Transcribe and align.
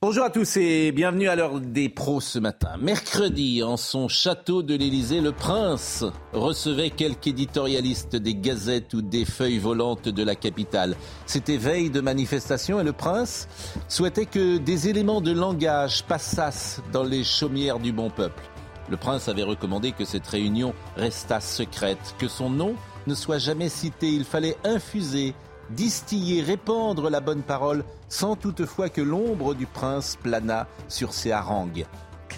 Bonjour 0.00 0.22
à 0.22 0.30
tous 0.30 0.58
et 0.58 0.92
bienvenue 0.92 1.28
à 1.28 1.34
l'heure 1.34 1.58
des 1.58 1.88
pros 1.88 2.20
ce 2.20 2.38
matin. 2.38 2.76
Mercredi, 2.80 3.64
en 3.64 3.76
son 3.76 4.06
château 4.06 4.62
de 4.62 4.76
l'Élysée, 4.76 5.20
le 5.20 5.32
prince 5.32 6.04
recevait 6.32 6.90
quelques 6.90 7.26
éditorialistes 7.26 8.14
des 8.14 8.36
gazettes 8.36 8.94
ou 8.94 9.02
des 9.02 9.24
feuilles 9.24 9.58
volantes 9.58 10.08
de 10.08 10.22
la 10.22 10.36
capitale. 10.36 10.94
C'était 11.26 11.56
veille 11.56 11.90
de 11.90 12.00
manifestation 12.00 12.78
et 12.78 12.84
le 12.84 12.92
prince 12.92 13.48
souhaitait 13.88 14.26
que 14.26 14.58
des 14.58 14.88
éléments 14.88 15.20
de 15.20 15.32
langage 15.32 16.04
passassent 16.04 16.80
dans 16.92 17.02
les 17.02 17.24
chaumières 17.24 17.80
du 17.80 17.90
bon 17.90 18.08
peuple. 18.08 18.44
Le 18.88 18.96
prince 18.96 19.26
avait 19.26 19.42
recommandé 19.42 19.90
que 19.90 20.04
cette 20.04 20.28
réunion 20.28 20.74
restât 20.96 21.40
secrète, 21.40 22.14
que 22.20 22.28
son 22.28 22.50
nom 22.50 22.76
ne 23.08 23.16
soit 23.16 23.38
jamais 23.38 23.68
cité. 23.68 24.06
Il 24.06 24.24
fallait 24.24 24.58
infuser, 24.62 25.34
distiller, 25.70 26.40
répandre 26.40 27.10
la 27.10 27.18
bonne 27.18 27.42
parole, 27.42 27.82
sans 28.08 28.36
toutefois 28.36 28.88
que 28.88 29.00
l'ombre 29.00 29.54
du 29.54 29.66
prince 29.66 30.18
planât 30.22 30.66
sur 30.88 31.12
ses 31.12 31.32
harangues. 31.32 31.86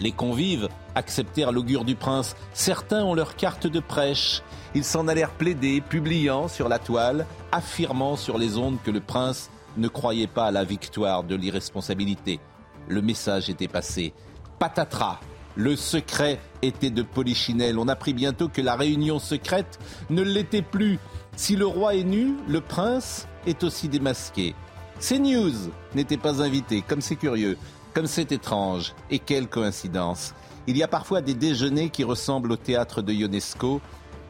Les 0.01 0.13
convives 0.13 0.69
acceptèrent 0.95 1.53
l'augure 1.53 1.85
du 1.85 1.95
prince. 1.95 2.35
Certains 2.55 3.05
ont 3.05 3.15
leur 3.15 3.37
carte 3.37 3.67
de 3.67 3.81
prêche. 3.81 4.43
Ils 4.75 4.85
s'en 4.85 5.09
allèrent 5.09 5.33
plaider, 5.33 5.81
publiant 5.81 6.49
sur 6.49 6.69
la 6.69 6.79
toile, 6.79 7.27
affirmant 7.53 8.17
sur 8.17 8.39
les 8.39 8.57
ondes 8.57 8.79
que 8.83 8.91
le 8.91 9.01
prince 9.01 9.51
ne 9.77 9.89
croyait 9.89 10.27
pas 10.27 10.47
à 10.47 10.51
la 10.51 10.65
victoire 10.65 11.23
de 11.23 11.35
l'irresponsabilité. 11.35 12.41
Le 12.89 13.03
message 13.03 13.51
était 13.51 13.69
passé. 13.69 14.15
Patatras, 14.59 15.21
le 15.55 15.77
secret 15.77 16.41
était 16.63 16.91
de 16.91 17.03
Polichinelle. 17.03 17.79
On 17.79 17.89
apprit 17.89 18.15
bientôt 18.15 18.49
que 18.49 18.63
la 18.63 18.77
réunion 18.77 19.19
secrète 19.19 19.79
ne 20.09 20.23
l'était 20.23 20.63
plus. 20.63 20.99
Si 21.37 21.57
le 21.57 21.67
roi 21.67 21.95
est 21.95 22.05
nu, 22.05 22.35
le 22.49 22.61
prince 22.61 23.27
est 23.47 23.65
aussi 23.65 23.89
démasqué. 23.89 24.55
CNews 25.01 25.71
n'était 25.95 26.19
pas 26.19 26.43
invité, 26.43 26.83
comme 26.87 27.01
c'est 27.01 27.17
curieux, 27.17 27.57
comme 27.95 28.07
c'est 28.07 28.33
étrange. 28.33 28.95
Et 29.11 29.19
quelle 29.19 29.49
coïncidence. 29.49 30.35
Il 30.67 30.77
y 30.77 30.83
a 30.83 30.89
parfois 30.89 31.23
des 31.23 31.35
déjeuners 31.35 31.91
qui 31.91 32.05
ressemblent 32.05 32.53
au 32.53 32.57
théâtre 32.57 33.03
de 33.03 33.13
Ionesco. 33.13 33.81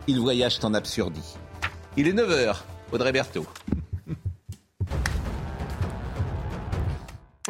Ils 0.06 0.20
voyagent 0.20 0.60
en 0.62 0.72
absurdie. 0.72 1.36
Il 1.96 2.06
est 2.06 2.12
9h, 2.12 2.56
Audrey 2.92 3.12
Berthaud. 3.12 3.46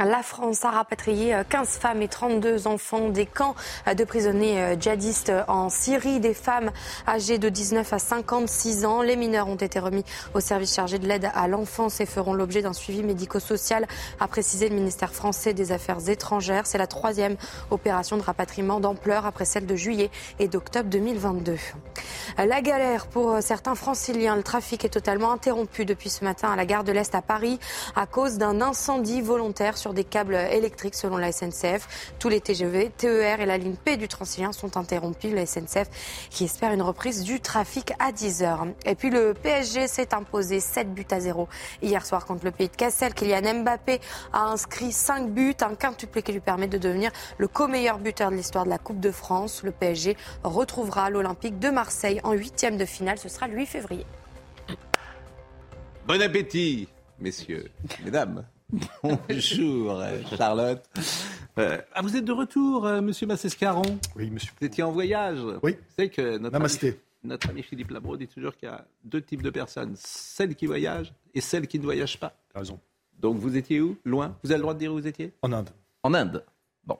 La 0.02 0.22
France 0.22 0.64
a 0.64 0.70
rapatrié 0.70 1.36
15 1.46 1.68
femmes 1.78 2.00
et 2.00 2.08
32 2.08 2.66
enfants 2.66 3.10
des 3.10 3.26
camps 3.26 3.54
de 3.94 4.02
prisonniers 4.04 4.74
djihadistes 4.80 5.30
en 5.46 5.68
Syrie, 5.68 6.20
des 6.20 6.32
femmes 6.32 6.70
âgées 7.06 7.36
de 7.36 7.50
19 7.50 7.92
à 7.92 7.98
56 7.98 8.86
ans. 8.86 9.02
Les 9.02 9.16
mineurs 9.16 9.48
ont 9.48 9.56
été 9.56 9.78
remis 9.78 10.04
au 10.32 10.40
service 10.40 10.74
chargé 10.74 10.98
de 10.98 11.06
l'aide 11.06 11.30
à 11.34 11.48
l'enfance 11.48 12.00
et 12.00 12.06
feront 12.06 12.32
l'objet 12.32 12.62
d'un 12.62 12.72
suivi 12.72 13.02
médico-social, 13.02 13.86
a 14.20 14.26
précisé 14.26 14.70
le 14.70 14.74
ministère 14.74 15.12
français 15.12 15.52
des 15.52 15.70
Affaires 15.70 16.08
étrangères. 16.08 16.66
C'est 16.66 16.78
la 16.78 16.86
troisième 16.86 17.36
opération 17.70 18.16
de 18.16 18.22
rapatriement 18.22 18.80
d'ampleur 18.80 19.26
après 19.26 19.44
celle 19.44 19.66
de 19.66 19.76
juillet 19.76 20.10
et 20.38 20.48
d'octobre 20.48 20.88
2022. 20.88 21.56
La 22.38 22.62
galère 22.62 23.06
pour 23.06 23.42
certains 23.42 23.74
franciliens. 23.74 24.36
Le 24.36 24.42
trafic 24.42 24.84
est 24.84 24.90
totalement 24.90 25.30
interrompu 25.32 25.84
depuis 25.84 26.08
ce 26.08 26.24
matin 26.24 26.50
à 26.50 26.56
la 26.56 26.64
gare 26.64 26.84
de 26.84 26.92
l'Est 26.92 27.14
à 27.14 27.20
Paris 27.20 27.58
à 27.96 28.06
cause 28.06 28.38
d'un 28.38 28.62
incendie 28.62 29.20
volontaire 29.20 29.76
sur 29.76 29.89
des 29.94 30.04
câbles 30.04 30.34
électriques 30.34 30.94
selon 30.94 31.16
la 31.16 31.32
SNCF. 31.32 32.14
Tous 32.18 32.28
les 32.28 32.40
TGV, 32.40 32.90
TER 32.96 33.40
et 33.40 33.46
la 33.46 33.58
ligne 33.58 33.76
P 33.76 33.96
du 33.96 34.08
Transilien 34.08 34.52
sont 34.52 34.76
interrompus. 34.76 35.34
La 35.34 35.46
SNCF 35.46 36.28
qui 36.30 36.44
espère 36.44 36.72
une 36.72 36.82
reprise 36.82 37.22
du 37.22 37.40
trafic 37.40 37.92
à 37.98 38.12
10 38.12 38.42
heures. 38.42 38.66
Et 38.84 38.94
puis 38.94 39.10
le 39.10 39.34
PSG 39.34 39.86
s'est 39.86 40.14
imposé 40.14 40.60
7 40.60 40.92
buts 40.92 41.06
à 41.10 41.20
0 41.20 41.48
hier 41.82 42.04
soir 42.04 42.26
contre 42.26 42.44
le 42.44 42.50
pays 42.50 42.68
de 42.68 42.76
Cassel. 42.76 43.14
Kylian 43.14 43.62
Mbappé 43.62 44.00
a 44.32 44.46
inscrit 44.46 44.92
5 44.92 45.30
buts, 45.30 45.54
un 45.60 45.74
quintuplé 45.74 46.22
qui 46.22 46.32
lui 46.32 46.40
permet 46.40 46.68
de 46.68 46.78
devenir 46.78 47.10
le 47.38 47.48
co-meilleur 47.48 47.98
buteur 47.98 48.30
de 48.30 48.36
l'histoire 48.36 48.64
de 48.64 48.70
la 48.70 48.78
Coupe 48.78 49.00
de 49.00 49.10
France. 49.10 49.62
Le 49.62 49.72
PSG 49.72 50.16
retrouvera 50.44 51.10
l'Olympique 51.10 51.58
de 51.58 51.70
Marseille 51.70 52.20
en 52.24 52.32
huitième 52.32 52.76
de 52.76 52.84
finale. 52.84 53.18
Ce 53.18 53.28
sera 53.28 53.48
le 53.48 53.56
8 53.56 53.66
février. 53.66 54.06
Bon 56.06 56.20
appétit, 56.20 56.88
messieurs, 57.18 57.70
mesdames. 58.04 58.44
Bonjour, 59.02 60.02
Charlotte. 60.36 60.84
Euh, 61.58 61.78
ah, 61.94 62.02
vous 62.02 62.16
êtes 62.16 62.24
de 62.24 62.32
retour, 62.32 62.86
euh, 62.86 63.00
monsieur 63.00 63.26
Massescaron? 63.26 63.82
Oui, 64.16 64.30
monsieur. 64.30 64.52
Vous 64.60 64.66
étiez 64.66 64.84
en 64.84 64.92
voyage? 64.92 65.38
Oui. 65.62 65.72
Vous 65.72 65.94
savez 65.96 66.10
que 66.10 66.38
notre 66.38 66.52
Namasté. 66.52 66.88
ami, 66.88 66.96
notre 67.24 67.50
ami 67.50 67.62
Philippe 67.62 67.90
Labro 67.90 68.16
dit 68.16 68.28
toujours 68.28 68.56
qu'il 68.56 68.68
y 68.68 68.72
a 68.72 68.84
deux 69.04 69.22
types 69.22 69.42
de 69.42 69.50
personnes 69.50 69.94
celles 69.96 70.54
qui 70.54 70.66
voyagent 70.66 71.12
et 71.34 71.40
celles 71.40 71.66
qui 71.66 71.78
ne 71.78 71.84
voyagent 71.84 72.18
pas. 72.18 72.32
T'as 72.52 72.60
raison. 72.60 72.78
Donc 73.18 73.36
vous 73.38 73.56
étiez 73.56 73.80
où? 73.80 73.96
Loin? 74.04 74.36
Vous 74.42 74.50
avez 74.50 74.58
le 74.58 74.62
droit 74.62 74.74
de 74.74 74.78
dire 74.78 74.92
où 74.92 74.96
vous 74.98 75.06
étiez? 75.06 75.32
En 75.42 75.52
Inde. 75.52 75.70
En 76.02 76.14
Inde. 76.14 76.44
Bon. 76.84 76.98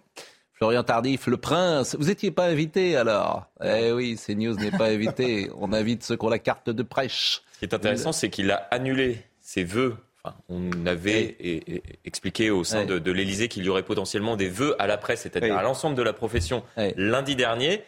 Florian 0.53 0.83
Tardif, 0.83 1.27
le 1.27 1.39
prince. 1.39 1.97
Vous 1.99 2.07
n'étiez 2.07 2.31
pas 2.31 2.47
invité 2.47 2.97
alors? 2.97 3.47
Eh 3.65 3.93
oui, 3.93 4.17
CNews 4.17 4.57
n'est 4.57 4.71
pas 4.73 4.89
invité. 4.89 5.51
On 5.59 5.73
invite 5.73 6.03
ceux 6.03 6.17
qui 6.17 6.25
ont 6.25 6.29
la 6.29 6.39
carte 6.39 6.69
de 6.69 6.83
prêche. 6.83 7.43
Ce 7.55 7.59
qui 7.61 7.65
est 7.65 7.75
intéressant, 7.75 8.13
c'est 8.13 8.29
qu'il 8.29 8.51
a 8.51 8.57
annulé 8.71 9.23
ses 9.41 9.65
vœux. 9.65 9.97
Enfin, 10.23 10.37
on 10.51 10.87
avait 10.87 11.23
et- 11.41 11.77
et- 11.77 11.83
expliqué 12.05 12.51
au 12.51 12.63
sein 12.63 12.85
de, 12.85 12.99
de 12.99 13.11
l'Élysée 13.13 13.49
qu'il 13.49 13.65
y 13.65 13.69
aurait 13.71 13.83
potentiellement 13.83 14.37
des 14.37 14.49
vœux 14.49 14.75
à 14.79 14.87
la 14.87 14.99
presse, 14.99 15.23
c'est-à-dire 15.23 15.55
Oui. 15.55 15.59
à 15.59 15.63
l'ensemble 15.63 15.97
de 15.97 16.03
la 16.03 16.13
profession, 16.13 16.63
lundi 16.97 17.37
dernier. 17.37 17.83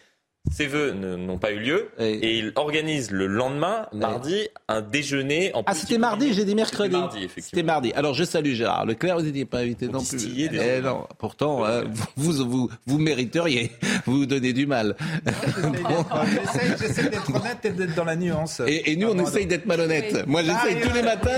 Ces 0.51 0.67
vœux 0.67 0.93
n'ont 0.93 1.39
pas 1.39 1.53
eu 1.53 1.61
lieu 1.61 1.89
et 2.01 2.37
il 2.39 2.53
organise 2.57 3.11
le 3.13 3.27
lendemain, 3.29 3.87
mardi, 3.93 4.49
un 4.69 4.83
déjeuner 4.83 5.53
en 5.55 5.63
Ah, 5.67 5.75
c'était 5.75 5.99
mardi, 5.99 6.35
j'ai 6.35 6.45
dit 6.45 6.57
mercredi. 6.57 6.91
C'était 6.91 7.01
mardi, 7.01 7.19
effectivement. 7.19 7.49
C'était 7.51 7.63
mardi. 7.63 7.93
Alors, 7.95 8.13
je 8.13 8.25
salue 8.25 8.53
Gérard 8.53 8.85
Leclerc, 8.85 9.17
vous 9.19 9.23
n'étiez 9.25 9.45
pas 9.45 9.59
invité 9.61 9.87
Vous 9.87 9.93
non 9.93 10.03
plus. 10.05 10.19
Eh 10.37 10.81
non, 10.83 11.07
pourtant, 11.19 11.65
hein, 11.65 11.85
vous, 12.17 12.33
vous, 12.33 12.45
vous, 12.51 12.71
vous 12.87 12.99
mériteriez. 12.99 13.71
Vous 14.05 14.19
vous 14.19 14.27
donnez 14.27 14.53
du 14.53 14.67
mal. 14.67 14.97
J'essaie 16.81 17.09
d'être 17.09 17.31
honnête 17.35 17.65
et 17.65 17.71
d'être 17.71 17.95
dans 17.95 18.05
la 18.05 18.17
nuance. 18.17 18.61
Et, 18.67 18.93
et 18.93 18.97
nous, 18.97 19.09
on 19.11 19.19
essaye 19.21 19.47
d'être 19.47 19.67
malhonnête. 19.67 20.27
Moi, 20.27 20.43
j'essaye 20.43 20.77
Ah, 20.83 20.87
tous 20.87 20.93
les 20.93 21.01
et- 21.01 21.05
matins. 21.05 21.31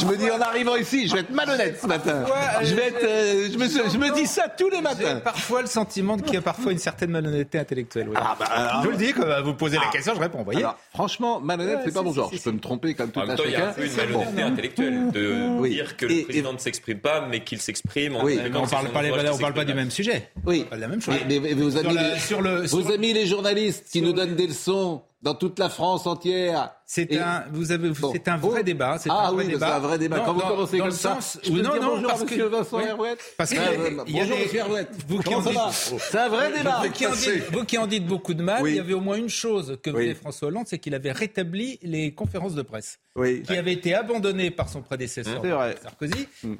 Je 0.00 0.04
me 0.04 0.16
dis, 0.16 0.30
en 0.30 0.40
arrivant 0.40 0.76
ici, 0.76 1.08
je 1.08 1.14
vais 1.14 1.20
être 1.20 1.30
malhonnête 1.34 1.78
ce 1.80 1.86
matin. 1.86 2.24
Parfois, 2.28 2.62
Je 2.62 2.74
vais 2.74 2.88
être, 2.88 3.04
euh, 3.04 3.48
je 3.52 3.58
me, 3.58 3.68
je 3.90 3.96
me 3.98 4.14
dis 4.14 4.26
ça 4.26 4.48
tous 4.48 4.68
les 4.68 4.76
J'ai 4.76 4.82
matins. 4.82 5.20
parfois 5.24 5.62
le 5.62 5.66
sentiment 5.66 6.18
qu'il 6.18 6.34
y 6.34 6.36
a 6.36 6.42
parfois 6.42 6.72
une 6.72 6.78
certaine 6.78 7.10
malhonnêteté 7.10 7.58
intellectuelle. 7.58 8.08
oui. 8.10 8.16
Ah, 8.18 8.36
bah, 8.38 8.46
alors- 8.50 8.82
je 8.82 8.86
vous 8.86 8.90
le 8.92 8.96
dis, 8.98 9.12
quand 9.12 9.42
vous 9.44 9.54
posez 9.54 9.76
la 9.78 9.86
question, 9.92 10.14
je 10.14 10.20
réponds. 10.20 10.38
Vous 10.38 10.44
voyez 10.44 10.60
Alors, 10.60 10.76
franchement, 10.94 11.40
malhonnête, 11.40 11.76
Ouais, 11.78 11.82
c'est 11.86 11.94
pas 11.94 12.02
mon 12.02 12.12
genre. 12.12 12.30
Je 12.32 12.38
peux 12.40 12.52
me 12.52 12.60
tromper 12.60 12.94
comme 12.94 13.10
tout 13.10 13.20
un 13.20 13.34
temps, 13.36 13.42
il 13.44 13.52
y 13.52 13.54
a 13.56 13.58
un 13.58 13.72
chacun. 13.72 13.72
peu 13.74 13.86
une 13.86 13.96
malhonnêteté 13.96 14.42
intellectuelle 14.42 15.10
de 15.12 15.58
Oui. 15.58 15.70
dire 15.70 15.96
que 15.96 16.06
Et- 16.06 16.08
le 16.08 16.14
et- 16.20 16.24
président 16.24 16.52
ne 16.52 16.58
s'exprime 16.58 16.98
pas, 17.00 17.26
mais 17.28 17.40
qu'il 17.40 17.60
s'exprime. 17.60 18.16
en 18.16 18.24
Oui. 18.24 18.36
Mais 18.42 18.56
on 18.56 18.64
que 18.64 18.70
parle 18.70 18.88
pas, 18.90 19.02
les- 19.02 19.10
on 19.30 19.38
parle 19.38 19.54
pas 19.54 19.64
du 19.64 19.74
même 19.74 19.90
sujet. 19.90 20.30
Oui. 20.46 20.66
De 20.70 20.76
la 20.76 20.88
même 20.88 21.00
chose. 21.00 21.14
Mais, 21.28 21.40
mais 21.40 21.54
vos, 21.54 21.70
Sur 21.70 21.80
amis, 21.80 21.94
la- 21.94 22.14
les, 22.14 22.18
sur 22.20 22.42
le- 22.42 22.60
vos 22.66 22.82
sur- 22.82 22.90
amis 22.92 23.12
les 23.12 23.26
journalistes 23.26 23.86
qui 23.90 24.02
nous 24.02 24.12
donnent 24.12 24.34
des 24.36 24.46
leçons 24.46 25.02
dans 25.22 25.34
toute 25.34 25.58
la 25.58 25.68
France 25.68 26.06
entière. 26.06 26.70
C'est 26.92 27.16
un, 27.20 27.44
vous 27.52 27.70
avez, 27.70 27.90
Bon. 27.90 28.10
c'est 28.12 28.26
un 28.26 28.36
vrai 28.36 28.60
Oh. 28.60 28.64
débat. 28.64 28.96
c'est 28.98 29.10
Ah 29.12 29.28
un 29.28 29.32
vrai 29.32 29.44
oui, 29.44 29.52
débat. 29.52 29.66
c'est 29.68 29.72
un 29.74 29.78
vrai 29.78 29.96
débat. 29.96 30.16
Non, 30.16 30.24
Quand 30.24 30.32
vous 30.34 30.40
dans- 30.40 30.48
commencez 30.48 30.78
dans 30.78 30.84
comme 30.86 30.92
ça, 30.92 31.14
sens 31.20 31.38
je 31.40 31.52
peux 31.52 31.62
non, 31.62 31.70
dire 31.74 31.82
non, 31.82 31.88
bonjour 31.94 32.08
parce 32.08 32.22
à 32.22 32.24
que- 32.24 32.30
monsieur 32.30 32.46
Vincent 32.46 32.76
oui. 32.78 32.82
Herouet 32.88 33.16
Parce 33.36 33.50
qu'il 33.50 33.58
Ah, 33.60 33.68
a 33.68 33.70
des- 33.70 33.76
bah, 33.94 34.04
il 34.08 34.16
y 34.16 34.18
a 34.18 34.22
bonjour 34.24 34.36
des- 34.38 34.42
monsieur 34.42 34.58
Herouet. 34.58 34.86
vous 35.06 35.18
qui 35.20 35.34
en 35.36 35.40
dites- 35.40 35.98
C'est 36.00 36.18
un 36.18 36.28
vrai 36.28 36.52
débat. 36.52 36.82
Vous 36.84 36.90
qui, 36.90 37.06
en 37.06 37.12
dites, 37.12 37.44
vous 37.52 37.64
qui 37.64 37.78
en 37.78 37.86
dites 37.86 38.06
beaucoup 38.08 38.34
de 38.34 38.42
mal, 38.42 38.60
Oui. 38.64 38.70
il 38.72 38.76
y 38.78 38.80
avait 38.80 38.94
au 38.94 39.00
moins 39.00 39.16
une 39.18 39.28
chose 39.28 39.78
que 39.84 39.92
faisait 39.92 40.14
François 40.14 40.48
Hollande, 40.48 40.64
c'est 40.66 40.78
qu'il 40.80 40.96
avait 40.96 41.12
rétabli 41.12 41.78
les 41.82 42.10
conférences 42.12 42.56
de 42.56 42.62
presse. 42.62 42.98
Oui. 43.16 43.42
qui 43.42 43.56
avaient 43.56 43.72
été 43.72 43.92
abandonnées 43.92 44.52
par 44.52 44.68
son 44.68 44.82
prédécesseur 44.82 45.42
vrai. 45.42 45.74
Plus 45.98 46.10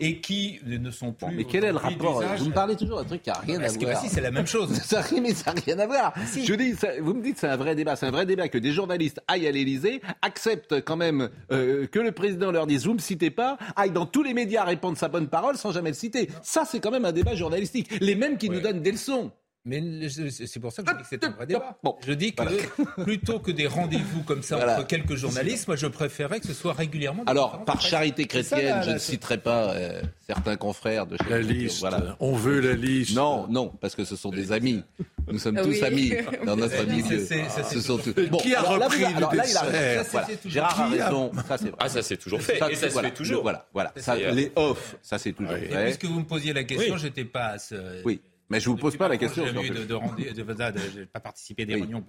et 0.00 0.20
qui 0.20 0.58
ne 0.66 0.90
sont 0.90 1.12
plus. 1.12 1.28
Mais 1.32 1.44
quel 1.44 1.64
est 1.64 1.70
le 1.70 1.76
rapport? 1.78 2.22
Vous 2.38 2.46
me 2.46 2.52
parlez 2.52 2.74
toujours 2.74 2.98
d'un 2.98 3.04
truc 3.04 3.22
qui 3.22 3.30
n'a 3.30 3.38
rien 3.38 3.58
à 3.58 3.60
Parce 3.60 3.76
que 3.76 3.84
bah, 3.84 3.92
voir. 3.92 4.02
si, 4.02 4.08
c'est 4.08 4.20
la 4.20 4.32
même 4.32 4.48
chose. 4.48 4.68
Ça, 4.84 5.00
mais 5.22 5.32
ça 5.32 5.54
n'a 5.54 5.60
rien 5.64 5.78
à 5.78 5.86
voir. 5.86 6.12
si. 6.26 6.44
Je 6.44 6.54
dis, 6.54 6.74
vous 7.00 7.14
me 7.14 7.22
dites 7.22 7.38
c'est 7.38 7.46
un 7.46 7.56
vrai 7.56 7.76
débat. 7.76 7.94
C'est 7.94 8.06
un 8.06 8.10
vrai 8.10 8.26
débat 8.26 8.48
que 8.48 8.58
des 8.58 8.72
journalistes 8.72 9.20
aillent 9.28 9.46
à 9.46 9.52
l'Élysée, 9.52 10.02
acceptent 10.22 10.84
quand 10.84 10.96
même 10.96 11.30
euh, 11.52 11.86
que 11.86 11.98
le 11.98 12.12
président 12.12 12.50
leur 12.50 12.66
dise 12.66 12.86
vous 12.86 12.94
me 12.94 12.98
citez 12.98 13.30
pas, 13.30 13.58
aillent 13.76 13.90
dans 13.90 14.06
tous 14.06 14.22
les 14.22 14.34
médias 14.34 14.64
répondre 14.64 14.96
sa 14.98 15.08
bonne 15.08 15.28
parole 15.28 15.56
sans 15.56 15.72
jamais 15.72 15.90
le 15.90 15.96
citer. 15.96 16.28
Ça, 16.42 16.64
c'est 16.64 16.80
quand 16.80 16.90
même 16.90 17.04
un 17.04 17.12
débat 17.12 17.34
journalistique. 17.34 17.88
Les 18.00 18.14
mêmes 18.14 18.38
qui 18.38 18.50
nous 18.50 18.60
donnent 18.60 18.82
des 18.82 18.92
leçons. 18.92 19.32
Mais 19.66 19.80
le- 19.80 20.08
c'est 20.30 20.58
pour 20.58 20.72
ça 20.72 20.82
que 20.82 20.90
je 20.90 20.96
dis 20.96 21.02
que 21.02 21.08
c'est 21.10 21.22
un 21.22 21.30
vrai 21.32 21.46
débat. 21.46 21.78
Bon, 21.82 21.96
je 22.06 22.12
dis 22.12 22.32
que 22.32 22.42
plutôt 23.04 23.40
que 23.40 23.50
des 23.50 23.66
rendez-vous 23.66 24.22
comme 24.22 24.42
ça 24.42 24.56
Voilà. 24.56 24.78
entre 24.78 24.86
quelques 24.86 25.16
journalistes, 25.16 25.66
moi 25.68 25.76
je 25.76 25.86
préférais 25.86 26.40
que 26.40 26.46
ce 26.46 26.54
soit 26.54 26.72
régulièrement. 26.72 27.24
Alors, 27.26 27.62
par 27.66 27.80
charité 27.82 28.22
ça, 28.22 28.28
chrétienne, 28.28 28.82
je 28.84 28.90
ne 28.92 28.98
citerai 28.98 29.36
pas 29.36 29.74
euh, 29.74 30.00
certains 30.26 30.56
confrères 30.56 31.06
de 31.06 31.18
chez 31.18 31.28
La 31.28 31.40
liste. 31.40 31.80
Voilà. 31.80 32.16
On 32.20 32.32
veut 32.32 32.60
la 32.60 32.72
liste. 32.72 33.14
Non, 33.14 33.46
non, 33.48 33.68
parce 33.68 33.94
que 33.94 34.04
ce 34.04 34.16
sont 34.16 34.30
des 34.30 34.50
amis. 34.52 34.82
Nous 35.30 35.38
sommes 35.38 35.58
Ah 35.58 35.62
tous 35.62 35.68
oui. 35.68 35.82
amis 35.84 36.12
dans 36.46 36.56
notre 36.56 36.82
milieu. 36.86 37.22
c'est 37.26 37.44
Ce 37.70 37.80
sont 37.82 37.98
tous. 37.98 38.14
Qui 38.14 38.54
a 38.54 38.60
alors 38.60 38.82
repris 38.84 39.00
le 39.00 39.06
alors 39.16 39.34
là, 39.34 39.44
il 39.46 39.56
a 39.56 39.62
dessert 39.62 39.70
raison. 39.70 40.02
Ça, 40.04 40.08
Voilà. 40.10 40.26
c'est 40.26 40.36
toujours- 40.36 40.50
Gérard 40.52 40.80
a 40.80 40.88
Qui 40.90 41.00
a- 41.00 41.04
raison. 41.06 41.32
Ça, 41.46 41.58
c'est 41.58 41.64
vrai. 41.68 41.76
Ah, 41.78 41.88
ça 41.90 42.02
c'est 42.02 42.16
toujours 42.16 42.40
fait. 42.40 42.56
et 42.70 42.74
ça 42.76 42.88
se 42.88 42.98
fait 42.98 43.10
toujours. 43.10 43.42
Voilà, 43.42 43.66
voilà. 43.74 43.92
Les 44.32 44.52
off, 44.56 44.96
ça 45.02 45.18
c'est 45.18 45.32
toujours 45.32 45.52
Oui. 45.52 45.66
Et 45.66 45.68
vrai. 45.68 45.84
puisque 45.84 46.06
vous 46.06 46.20
me 46.20 46.24
posiez 46.24 46.54
la 46.54 46.64
question, 46.64 46.94
Oui. 46.94 47.00
j'étais 47.00 47.24
pas 47.26 47.48
à 47.48 47.58
ce. 47.58 47.74
Oui, 48.06 48.20
mais 48.50 48.60
je 48.60 48.68
vous 48.68 48.76
pose 48.76 48.96
pas 48.96 49.08
la 49.08 49.16
question. 49.16 49.46
J'ai 49.46 49.66
eu 49.66 49.70
de, 49.70 49.84
de, 49.84 49.94
rendez- 49.94 50.32
de, 50.32 50.42
de- 50.42 50.70
de- 50.72 50.78
j'ai 50.94 51.06
pas 51.06 51.20
participé 51.20 51.62
à 51.62 51.66
des 51.66 51.74
Oui. 51.76 51.80
réunions 51.82 52.04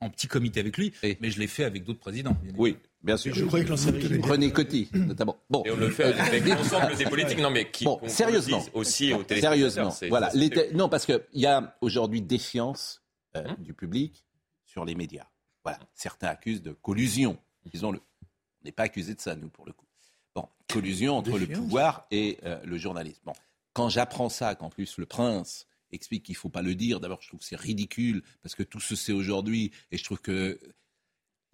en 0.00 0.10
petit 0.10 0.26
comité 0.28 0.60
avec 0.60 0.76
lui, 0.76 0.92
Oui. 1.02 1.16
mais 1.20 1.30
je 1.30 1.38
l'ai 1.38 1.46
fait 1.46 1.64
avec 1.64 1.84
d'autres 1.84 2.00
présidents. 2.00 2.36
Oui, 2.56 2.76
bien 3.02 3.16
sûr. 3.16 3.34
Je 3.34 3.44
croyais 3.44 3.64
que 3.64 3.70
l'ancien 3.70 3.92
régime. 3.92 4.20
René 4.22 4.52
Coty, 4.52 4.90
notamment. 4.92 5.36
Bon, 5.48 5.62
Et 5.64 5.70
on 5.70 5.76
le 5.76 5.88
fait 5.90 6.04
avec 6.04 6.44
l'ensemble 6.46 6.94
des 6.96 7.04
politiques. 7.04 7.38
Non, 7.38 7.50
mais 7.50 7.70
qui 7.70 7.84
Bon, 7.84 7.98
sérieusement. 8.06 8.62
aussi 8.74 9.12
aux 9.14 9.22
téléspectateurs. 9.22 9.52
Sérieusement, 9.52 10.08
voilà. 10.10 10.30
ça, 10.30 10.36
les 10.36 10.50
Non, 10.74 10.88
parce 10.88 11.06
qu'il 11.06 11.20
y 11.34 11.46
a 11.46 11.76
aujourd'hui 11.80 12.20
défiance 12.20 13.02
euh, 13.36 13.44
Hum? 13.48 13.56
du 13.58 13.72
public 13.72 14.24
sur 14.66 14.84
les 14.84 14.94
médias. 14.94 15.26
Voilà. 15.64 15.78
Certains 15.94 16.28
accusent 16.28 16.62
de 16.62 16.72
collusion, 16.72 17.38
disons-le. 17.72 17.98
On 17.98 18.64
n'est 18.64 18.72
pas 18.72 18.84
accusé 18.84 19.14
de 19.14 19.20
ça, 19.20 19.34
nous, 19.36 19.48
pour 19.48 19.64
le 19.66 19.72
coup. 19.72 19.86
Bon, 20.34 20.48
collusion 20.68 21.16
entre 21.16 21.38
le 21.38 21.46
pouvoir 21.46 22.06
et 22.10 22.38
euh, 22.44 22.58
le 22.64 22.76
journalisme. 22.78 23.20
Bon, 23.24 23.32
quand 23.72 23.88
j'apprends 23.88 24.28
ça, 24.28 24.54
qu'en 24.54 24.68
plus 24.68 24.98
le 24.98 25.06
prince 25.06 25.66
explique 25.94 26.24
qu'il 26.24 26.34
ne 26.34 26.38
faut 26.38 26.48
pas 26.50 26.62
le 26.62 26.74
dire, 26.74 27.00
d'abord, 27.00 27.20
je 27.22 27.28
trouve 27.28 27.40
que 27.40 27.46
c'est 27.46 27.56
ridicule, 27.60 28.22
parce 28.42 28.54
que 28.54 28.62
tout 28.62 28.80
se 28.80 28.96
sait 28.96 29.12
aujourd'hui, 29.12 29.70
et 29.90 29.96
je 29.98 30.04
trouve 30.04 30.20
que 30.20 30.58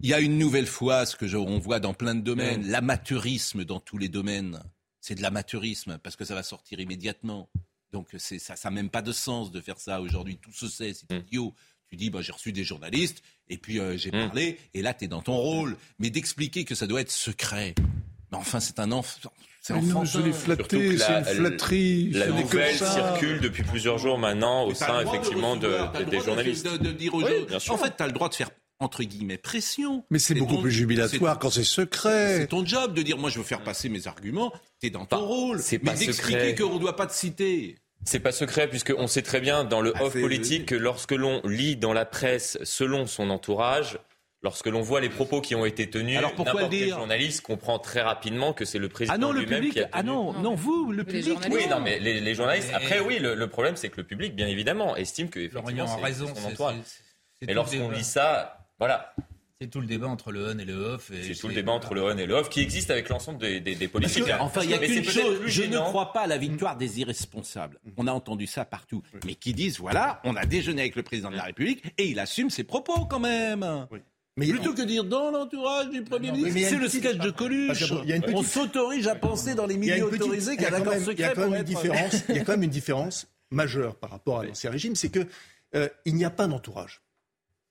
il 0.03 0.09
y 0.09 0.13
a 0.15 0.19
une 0.19 0.39
nouvelle 0.39 0.65
fois 0.67 1.05
ce 1.05 1.15
que 1.15 1.27
je- 1.27 1.37
on 1.37 1.59
voit 1.59 1.79
dans 1.79 1.93
plein 1.93 2.15
de 2.15 2.21
domaines, 2.21 2.67
l'amateurisme 2.67 3.63
dans 3.65 3.79
tous 3.79 3.97
les 3.99 4.09
domaines. 4.09 4.59
C'est 4.99 5.13
de 5.15 5.21
l'amateurisme 5.21 5.99
parce 5.99 6.15
que 6.15 6.25
ça 6.25 6.33
va 6.35 6.41
sortir 6.43 6.79
immédiatement. 6.79 7.49
Donc 7.91 8.07
c'est 8.17 8.39
ça, 8.39 8.55
ça 8.55 8.69
n'a 8.69 8.75
même 8.75 8.89
pas 8.89 9.01
de 9.03 9.11
sens 9.11 9.51
de 9.51 9.61
faire 9.61 9.79
ça 9.79 10.01
aujourd'hui. 10.01 10.37
Tout 10.37 10.53
se 10.53 10.67
sait, 10.67 10.93
c'est 10.93 11.11
Mm. 11.11 11.19
idiot. 11.27 11.53
Tu 11.87 11.97
dis, 11.97 12.09
bah, 12.09 12.21
j'ai 12.21 12.31
reçu 12.31 12.51
des 12.51 12.63
journalistes 12.63 13.21
et 13.47 13.57
puis 13.57 13.79
euh, 13.79 13.95
j'ai 13.97 14.09
Mm. 14.09 14.27
parlé 14.27 14.57
et 14.73 14.81
là 14.81 14.93
tu 14.95 15.05
es 15.05 15.07
dans 15.07 15.21
ton 15.21 15.35
rôle. 15.37 15.77
Mais 15.99 16.09
d'expliquer 16.09 16.65
que 16.65 16.73
ça 16.73 16.87
doit 16.87 17.01
être 17.01 17.11
secret. 17.11 17.75
Mais 18.31 18.37
enfin, 18.37 18.59
c'est 18.59 18.79
un 18.79 18.91
enfant. 18.91 19.31
C'est 19.61 19.73
Mais 19.73 19.81
non, 19.81 19.97
enfantin. 19.97 20.05
je 20.19 20.25
l'ai 20.25 20.33
flatté, 20.33 20.97
c'est 20.97 21.09
la- 21.09 21.19
une 21.19 21.25
flatterie. 21.37 22.09
La 22.13 22.27
nouvelle 22.27 22.75
circule 22.75 23.39
depuis 23.41 23.63
plusieurs 23.63 23.97
jours 23.99 24.17
maintenant 24.17 24.65
au 24.65 24.73
sein 24.73 25.01
effectivement 25.01 25.55
de, 25.55 25.77
des 26.09 26.19
journalistes. 26.19 26.65
De, 26.65 26.77
de 26.77 26.91
dire 26.91 27.13
aux 27.13 27.21
Oui, 27.23 27.29
gens- 27.41 27.45
bien 27.47 27.59
sûr. 27.59 27.73
En 27.73 27.77
fait, 27.77 27.93
tu 27.95 28.01
as 28.03 28.07
le 28.07 28.13
droit 28.13 28.29
de 28.29 28.33
faire 28.35 28.49
entre 28.79 29.03
guillemets 29.03 29.37
pression. 29.37 30.03
Mais 30.09 30.17
c'est 30.17 30.33
beaucoup 30.33 30.55
ton- 30.55 30.61
plus 30.63 30.71
jubilatoire 30.71 31.37
quand 31.37 31.51
c'est 31.51 31.63
secret. 31.63 32.37
C'est 32.39 32.47
ton 32.47 32.65
job 32.65 32.95
de 32.95 33.03
dire 33.03 33.19
moi 33.19 33.29
je 33.29 33.37
veux 33.37 33.45
faire 33.45 33.61
passer 33.63 33.89
mes 33.89 34.07
arguments. 34.07 34.51
T'es 34.79 34.89
dans 34.89 35.01
ton 35.05 35.17
Pas- 35.17 35.23
rôle. 35.23 35.59
c'est 35.59 35.77
mais 35.83 35.91
pas 35.91 35.97
d'expliquer 35.97 36.39
secret. 36.49 36.55
qu'on 36.55 36.73
ne 36.75 36.79
doit 36.79 36.95
pas 36.95 37.05
te 37.05 37.13
citer. 37.13 37.77
C'est 38.03 38.19
pas 38.19 38.31
secret 38.31 38.67
puisqu'on 38.67 39.05
sait 39.05 39.21
très 39.21 39.39
bien 39.41 39.63
dans 39.63 39.81
le 39.81 39.93
Ah, 39.97 40.05
off 40.05 40.13
politique 40.19 40.65
que 40.65 40.73
lorsque 40.75 41.11
l'on 41.11 41.39
lit 41.45 41.75
dans 41.75 41.93
la 41.93 42.05
presse 42.05 42.57
selon 42.63 43.05
son 43.05 43.29
entourage, 43.29 43.99
lorsque 44.43 44.67
l'on 44.67 44.81
voit 44.81 45.01
les 45.01 45.09
propos 45.09 45.41
qui 45.41 45.55
ont 45.55 45.65
été 45.65 45.89
tenus, 45.89 46.17
Alors 46.17 46.33
pourquoi 46.33 46.53
n'importe 46.53 46.71
le 46.73 46.77
quel 46.79 46.87
dire 46.87 46.97
journaliste 46.97 47.41
comprend 47.41 47.79
très 47.79 48.01
rapidement 48.01 48.53
que 48.53 48.65
c'est 48.65 48.79
le 48.79 48.89
président 48.89 49.13
Ah 49.15 49.17
non, 49.17 49.31
le 49.31 49.41
lui-même 49.41 49.59
public. 49.59 49.73
qui 49.73 49.79
a 49.79 49.83
tenu. 49.83 49.91
Ah 49.93 50.03
non, 50.03 50.33
non, 50.33 50.55
vous, 50.55 50.91
le 50.91 51.03
public. 51.03 51.37
Oui, 51.51 51.67
non, 51.69 51.79
mais 51.79 51.99
les, 51.99 52.19
les 52.19 52.35
journalistes. 52.35 52.69
Mais- 52.69 52.75
Après, 52.75 52.99
oui, 52.99 53.19
le, 53.19 53.35
le 53.35 53.47
problème, 53.47 53.75
c'est 53.75 53.89
que 53.89 53.97
le 53.97 54.03
public, 54.07 54.35
bien 54.35 54.47
évidemment, 54.47 54.95
estime 54.95 55.29
que 55.29 55.39
effectivement, 55.39 55.83
a 55.85 55.87
c'est 55.97 56.03
raison. 56.03 56.27
son 56.35 56.73
Et 57.41 57.47
tout 57.47 57.53
lorsqu'on 57.53 57.89
lit 57.91 58.03
ça, 58.03 58.67
voilà, 58.79 59.13
C'est 59.59 59.67
tout 59.69 59.79
le 59.81 59.85
débat 59.87 60.07
entre 60.07 60.31
le 60.31 60.43
on 60.47 60.57
et 60.57 60.65
le 60.65 60.73
off. 60.75 61.11
et 61.11 61.21
c'est 61.33 61.39
tout 61.39 61.47
le 61.47 61.53
débat 61.53 61.71
entre 61.71 61.93
le 61.93 62.03
on 62.03 62.17
et 62.17 62.25
le 62.25 62.33
off 62.33 62.49
qui 62.49 62.61
existe 62.61 62.89
avec 62.89 63.09
l'ensemble 63.09 63.37
des, 63.39 63.59
des, 63.59 63.75
des 63.75 63.87
politiques. 63.87 64.23
Enfin, 64.39 64.61
il 64.63 64.71
y 64.71 64.73
a 64.73 64.79
Mais 64.79 64.87
qu'une 64.87 65.03
chose. 65.03 65.39
Je 65.45 65.61
ne 65.63 65.77
crois 65.77 66.13
pas 66.13 66.21
à 66.21 66.27
la 66.27 66.37
victoire 66.39 66.77
des 66.77 66.99
irresponsables. 66.99 67.79
On 67.97 68.07
a 68.07 68.11
entendu 68.11 68.47
ça 68.47 68.65
partout. 68.65 69.03
Mais 69.23 69.35
qui 69.35 69.53
disent 69.53 69.79
voilà, 69.79 70.19
on 70.23 70.35
a 70.35 70.45
déjeuné 70.47 70.81
avec 70.81 70.95
le 70.95 71.03
président 71.03 71.29
de 71.29 71.35
la 71.35 71.43
République 71.43 71.83
et 71.99 72.07
il 72.07 72.19
assume 72.19 72.49
ses 72.49 72.63
propos 72.63 73.05
quand 73.05 73.19
même. 73.19 73.85
Mais 74.37 74.47
Plutôt 74.47 74.73
que 74.73 74.81
dire 74.83 75.03
dans 75.03 75.29
l'entourage 75.29 75.89
du 75.89 76.03
Premier 76.03 76.31
ministre, 76.31 76.59
c'est 76.69 76.77
le 76.77 76.87
sketch 76.87 77.17
de 77.17 77.31
Coluche. 77.31 77.67
Parce 77.67 77.79
qu'il 78.01 78.09
y 78.09 78.13
a 78.13 78.15
une 78.15 78.23
On 78.33 78.43
s'autorise 78.43 79.07
à 79.09 79.15
penser 79.15 79.55
dans 79.55 79.65
les 79.65 79.77
milieux 79.77 80.05
autorisés 80.05 80.53
qu'il 80.55 80.63
y 80.63 80.65
a 80.67 80.71
d'accord 80.71 80.93
même- 80.93 81.03
il 81.11 81.19
y 81.19 81.23
a 81.23 81.29
secret 81.29 81.33
quand 81.35 81.41
pour 81.41 81.51
même 81.51 81.53
une 81.53 81.59
être- 81.59 81.65
différence. 81.67 82.15
Il 82.29 82.35
y 82.35 82.39
a 82.39 82.43
quand 82.45 82.53
même 82.53 82.63
une 82.63 82.69
différence 82.69 83.27
majeure 83.49 83.95
par 83.95 84.09
rapport 84.11 84.39
à 84.39 84.45
l'ancien 84.45 84.71
régime, 84.71 84.95
c'est 84.95 85.09
que 85.09 85.27
euh, 85.75 85.89
il 86.05 86.15
n'y 86.15 86.23
a 86.23 86.29
pas 86.29 86.47
d'entourage. 86.47 87.01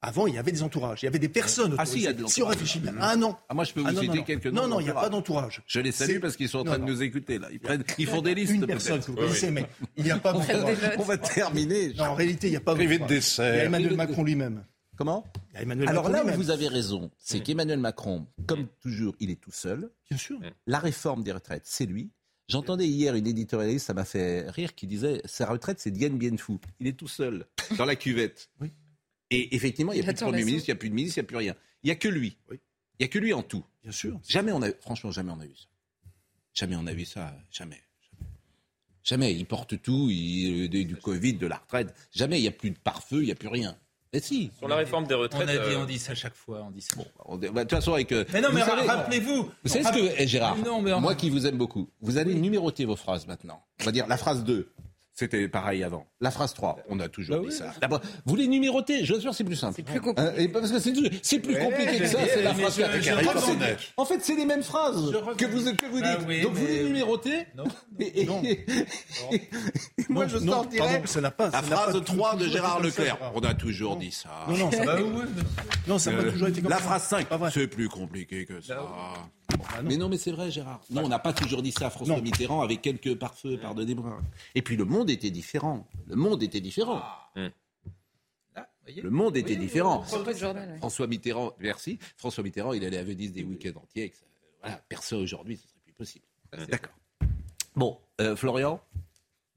Avant, 0.03 0.27
il 0.27 0.35
y 0.35 0.39
avait 0.39 0.53
des 0.53 0.63
entourages, 0.63 1.03
il 1.03 1.07
y 1.07 1.09
avait 1.09 1.19
des 1.19 1.29
personnes 1.29 1.75
Ah, 1.79 1.85
si, 1.85 1.97
il 1.97 2.03
y 2.03 2.07
a 2.07 2.11
autorisées. 2.11 2.25
de 2.25 2.31
si 2.31 2.41
on 2.43 2.45
l'entourage. 2.47 2.57
réfléchit 2.63 2.79
bien, 2.81 2.95
ah 3.01 3.17
non. 3.17 3.37
Ah, 3.51 3.55
moi, 3.55 3.65
je 3.65 3.73
peux 3.75 3.81
vous 3.81 3.87
Ah 3.89 3.93
non, 3.93 4.01
citer 4.01 4.09
non, 4.13 4.15
non. 4.17 4.23
quelques 4.25 4.47
noms 4.47 4.63
Non, 4.63 4.69
non, 4.69 4.81
il 4.81 4.85
n'y 4.85 4.89
a 4.89 4.93
d'entourage. 4.95 5.03
pas 5.03 5.09
d'entourage. 5.11 5.63
Je 5.67 5.81
les 5.81 5.93
salue 5.93 6.21
parce 6.21 6.37
qu'ils 6.37 6.49
sont 6.49 6.59
en 6.61 6.65
Non, 6.65 6.71
train 6.73 6.79
de 6.81 6.85
nous 6.91 7.03
écouter 7.03 7.39
là. 7.39 7.49
Ils, 7.53 7.61
prennent, 7.61 7.85
ils 7.99 8.07
font 8.07 8.23
des 8.23 8.35
listes. 8.35 8.53
Une 8.55 8.67
personne 8.67 9.01
que 9.01 9.07
vous 9.07 9.15
connaissez, 9.17 9.47
oui. 9.49 9.53
mais 9.53 9.67
il 9.99 10.05
n'y 10.05 10.11
a 10.11 10.17
pas 10.17 10.33
d'entourage. 10.33 10.77
On 10.99 11.03
va 11.03 11.19
terminer. 11.19 11.93
Non, 11.99 12.05
en 12.05 12.15
réalité, 12.15 12.47
il 12.47 12.51
n'y 12.51 12.57
a 12.57 12.61
pas 12.61 12.75
Privé 12.75 12.95
de 12.95 13.01
d'entourage. 13.01 13.19
dessert. 13.21 13.55
Il 13.55 13.59
y 13.59 13.61
a 13.61 13.65
Emmanuel 13.65 13.95
Macron 13.97 14.23
lui-même. 14.25 14.65
Comment? 15.01 15.25
Emmanuel 15.55 15.89
Alors 15.89 16.11
Macron 16.11 16.27
là 16.27 16.35
où 16.35 16.37
vous 16.37 16.51
avez 16.51 16.69
raison, 16.69 17.11
c'est 17.17 17.43
qu'Emmanuel 17.43 17.79
Macron, 17.79 18.27
comme 18.47 18.69
toujours, 18.83 19.17
il 19.19 19.31
est 19.31 19.41
tout 19.41 19.51
seul. 19.51 19.91
Bien 20.11 20.19
sûr. 20.19 20.39
La 20.67 20.79
réforme 20.79 21.25
des 21.25 21.33
retraites, 21.33 21.63
c'est 21.65 21.87
lui. 21.87 22.11
J'entendais 22.49 22.87
hier 22.87 23.15
une 23.15 23.27
éditorialiste, 23.27 23.87
ça 23.87 23.95
m'a 23.95 24.05
fait 24.05 24.51
rire, 24.51 24.75
qui 24.75 24.87
disait 24.87 25.23
sa 25.25 25.47
retraite, 25.47 25.81
c'est 25.81 25.91
Diane 25.91 26.19
Bienfou. 26.19 26.61
Il 26.81 26.87
est 26.87 26.99
tout 26.99 27.09
seul 27.09 27.47
dans 27.79 27.87
la 27.87 27.97
cuvette. 27.97 28.51
Oui. 28.61 28.73
Et 29.31 29.57
effectivement, 29.57 29.93
il 29.93 30.03
n'y 30.03 30.03
a 30.03 30.05
plus 30.05 30.13
de 30.13 30.21
Premier 30.21 30.45
ministre, 30.45 30.69
il 30.69 30.73
n'y 30.73 30.77
a 30.77 30.79
plus 30.79 30.91
de 30.91 30.95
ministre, 30.95 31.17
il 31.17 31.23
n'y 31.23 31.25
a 31.25 31.29
plus 31.29 31.37
rien. 31.39 31.57
Il 31.83 31.87
n'y 31.87 31.93
a 31.93 31.97
que 31.97 32.09
lui. 32.09 32.37
Oui. 32.51 32.61
Il 32.99 33.03
n'y 33.03 33.07
a 33.07 33.09
que 33.09 33.19
lui 33.19 33.33
en 33.33 33.43
tout. 33.43 33.65
Bien 33.83 33.93
sûr. 33.93 34.21
Jamais 34.29 34.53
on 34.53 34.61
a, 34.61 34.71
franchement, 34.83 35.11
jamais 35.11 35.33
on 35.33 35.41
a 35.41 35.47
vu 35.47 35.57
ça. 35.57 35.69
Jamais 36.53 36.77
on 36.77 36.87
a 36.87 36.93
vu 36.93 37.07
ça. 37.07 37.35
Jamais. 37.51 37.81
Jamais. 39.03 39.35
Il 39.35 39.47
porte 39.47 39.81
tout, 39.81 40.09
il, 40.11 40.69
du, 40.69 40.85
du 40.85 40.97
Covid, 40.97 41.33
de 41.39 41.47
la 41.47 41.57
retraite. 41.57 41.95
Jamais. 42.13 42.39
Il 42.39 42.43
n'y 42.43 42.49
a 42.49 42.53
plus 42.53 42.71
de 42.71 42.79
pare-feu, 42.79 43.23
il 43.23 43.27
n'y 43.27 43.33
a 43.33 43.35
plus 43.35 43.49
rien. 43.49 43.79
Mais 44.13 44.21
si. 44.21 44.51
Sur 44.59 44.67
la 44.67 44.77
réforme 44.77 45.07
des 45.07 45.15
On 45.15 45.21
retraites. 45.21 45.49
a 45.49 45.53
dit, 45.53 45.59
euh, 45.75 45.83
on 45.83 45.85
dit 45.85 45.99
ça 45.99 46.15
chaque 46.17 46.35
fois. 46.35 46.63
On 46.67 46.71
dit 46.71 46.81
ça. 46.81 46.97
On- 47.27 47.37
bah, 47.37 47.49
De 47.49 47.61
toute 47.61 47.71
façon, 47.71 47.95
avec. 47.95 48.11
euh, 48.11 48.25
Mais 48.33 48.41
non, 48.41 48.49
vous 48.49 48.57
mais 48.57 48.63
rappelez-vous. 48.63 49.49
Vous 49.63 49.69
savez 49.71 49.85
ce 49.85 49.93
que, 49.93 50.15
eh, 50.23 50.27
Gérard, 50.27 50.57
Non, 50.59 50.83
mais 50.83 50.93
en- 50.93 51.01
moi 51.01 51.15
qui 51.15 51.31
vous 51.31 51.47
aime 51.47 51.57
beaucoup, 51.57 51.89
vous 52.01 52.19
allez 52.19 52.35
numéroter 52.35 52.85
vos 52.85 52.97
phrases 52.97 53.27
maintenant. 53.29 53.63
On 53.81 53.85
va 53.85 53.93
dire 53.93 54.07
la 54.09 54.17
phrase 54.17 54.43
2, 54.43 54.73
c'était 55.21 55.49
pareil 55.49 55.85
avant. 55.85 56.07
La 56.23 56.31
phrase 56.31 56.55
3, 56.55 56.79
on 56.89 56.99
a 56.99 57.09
toujours 57.09 57.37
Bah 57.37 57.43
dit 57.43 57.49
oui. 57.49 57.55
ça. 57.55 57.73
D'abord, 57.81 58.01
vous 58.25 58.37
les 58.37 58.49
numérotez, 58.49 59.05
je 59.05 59.13
vous 59.13 59.19
assure, 59.19 59.35
c'est 59.35 59.45
plus 59.45 59.55
simple. 59.57 59.75
C'est 59.77 59.83
plus 59.83 60.01
compliqué. 60.01 60.29
Hein, 60.31 60.33
et 60.39 60.49
parce 60.49 60.71
que 60.73 60.79
c'est 60.79 60.95
c'est 61.23 61.39
plus 61.41 61.57
compliqué 61.59 61.99
que 61.99 62.07
ça, 62.07 62.19
c'est 62.27 62.43
la 62.43 62.55
phrase 62.55 62.77
je- 62.77 62.81
4. 62.83 63.03
je 63.03 63.13
En 63.13 63.19
fait, 63.19 63.39
c'est- 63.41 63.77
En 63.99 64.05
fait, 64.07 64.19
c'est 64.23 64.35
les 64.37 64.45
mêmes 64.47 64.63
phrases 64.63 65.13
que 65.37 65.45
vous, 65.47 65.75
que 65.77 65.87
vous 65.87 66.01
Ah 66.03 66.17
dites. 66.17 66.27
oui, 66.27 66.41
Donc 66.43 66.55
vous 66.55 66.67
les 66.67 66.85
numérotez, 66.85 67.47
Non. 67.55 67.65
et, 67.99 68.23
et- 68.23 68.25
Non. 68.27 68.43
et 68.43 68.67
moi 70.09 70.27
je 70.27 70.39
non, 70.39 70.53
sortirais 70.53 70.89
pardon, 70.89 71.07
ça 71.07 71.21
n'a 71.21 71.31
pas- 71.31 71.45
la 71.47 71.51
pas 71.51 71.63
phrase 71.63 71.93
tout- 71.95 72.01
3 72.01 72.37
de 72.37 72.47
Gérard 72.47 72.81
Leclerc. 72.81 73.19
On 73.35 73.41
a 73.41 73.55
toujours 73.55 73.97
dit 73.97 74.11
ça. 74.11 74.29
Non, 74.49 74.57
non, 74.57 74.71
ça 74.71 74.85
Bah 74.87 74.95
n'a 74.97 75.03
oui, 75.03 75.23
non, 75.87 75.99
ça 75.99 76.11
n'a 76.13 76.17
pas 76.19 76.25
Euh, 76.25 76.31
toujours 76.33 76.49
été 76.49 76.63
comme 76.63 76.71
la 76.71 76.77
ça. 76.79 76.83
phrase 76.83 77.03
5, 77.05 77.27
Pas 77.27 77.37
vrai. 77.37 77.51
c'est 77.53 77.67
plus 77.67 77.89
compliqué 77.89 78.47
que 78.47 78.61
ça. 78.61 78.89
Bah 79.59 79.83
non. 79.83 79.89
mais 79.89 79.97
non, 79.97 80.09
mais 80.09 80.19
c'est 80.19 80.33
vrai, 80.33 80.51
Gérard. 80.51 80.81
Non, 80.91 81.05
on 81.05 81.09
n'a 81.09 81.19
pas 81.19 81.33
toujours 81.33 81.63
dit 81.63 81.73
ça 81.73 81.87
à 81.87 81.91
François 81.91 82.17
Non. 82.17 82.23
Mitterrand 82.23 82.63
avec 82.63 82.83
quelques 82.83 83.15
pare-feux, 83.17 83.59
pardonnez-moi. 83.59 84.21
Et 84.55 84.63
puis 84.63 84.77
le 84.77 84.85
monde 84.85 85.11
était 85.11 85.31
différent. 85.31 85.87
Le 86.07 86.17
monde 86.17 86.43
était 86.43 86.61
différent. 86.61 87.03
Là, 87.37 88.69
voyez. 88.83 89.03
Le 89.03 89.11
monde 89.11 89.37
était 89.37 89.57
différent. 89.57 90.05
Journal. 90.37 90.77
François 90.79 91.07
Mitterrand, 91.07 91.55
merci. 91.59 91.99
François 92.17 92.45
Mitterrand, 92.45 92.73
il 92.73 92.85
allait 92.85 92.99
à 92.99 93.05
Venise 93.05 93.33
des 93.33 93.43
week-ends 93.43 93.79
entiers. 93.81 94.13
Voilà, 94.63 94.81
personne 94.89 95.21
aujourd'hui, 95.21 95.57
ce 95.57 95.69
serait 95.69 95.81
plus 95.85 95.93
possible. 95.93 96.25
D'accord. 96.69 96.93
Bon, 97.77 97.99
euh, 98.21 98.37
Florian? 98.37 98.81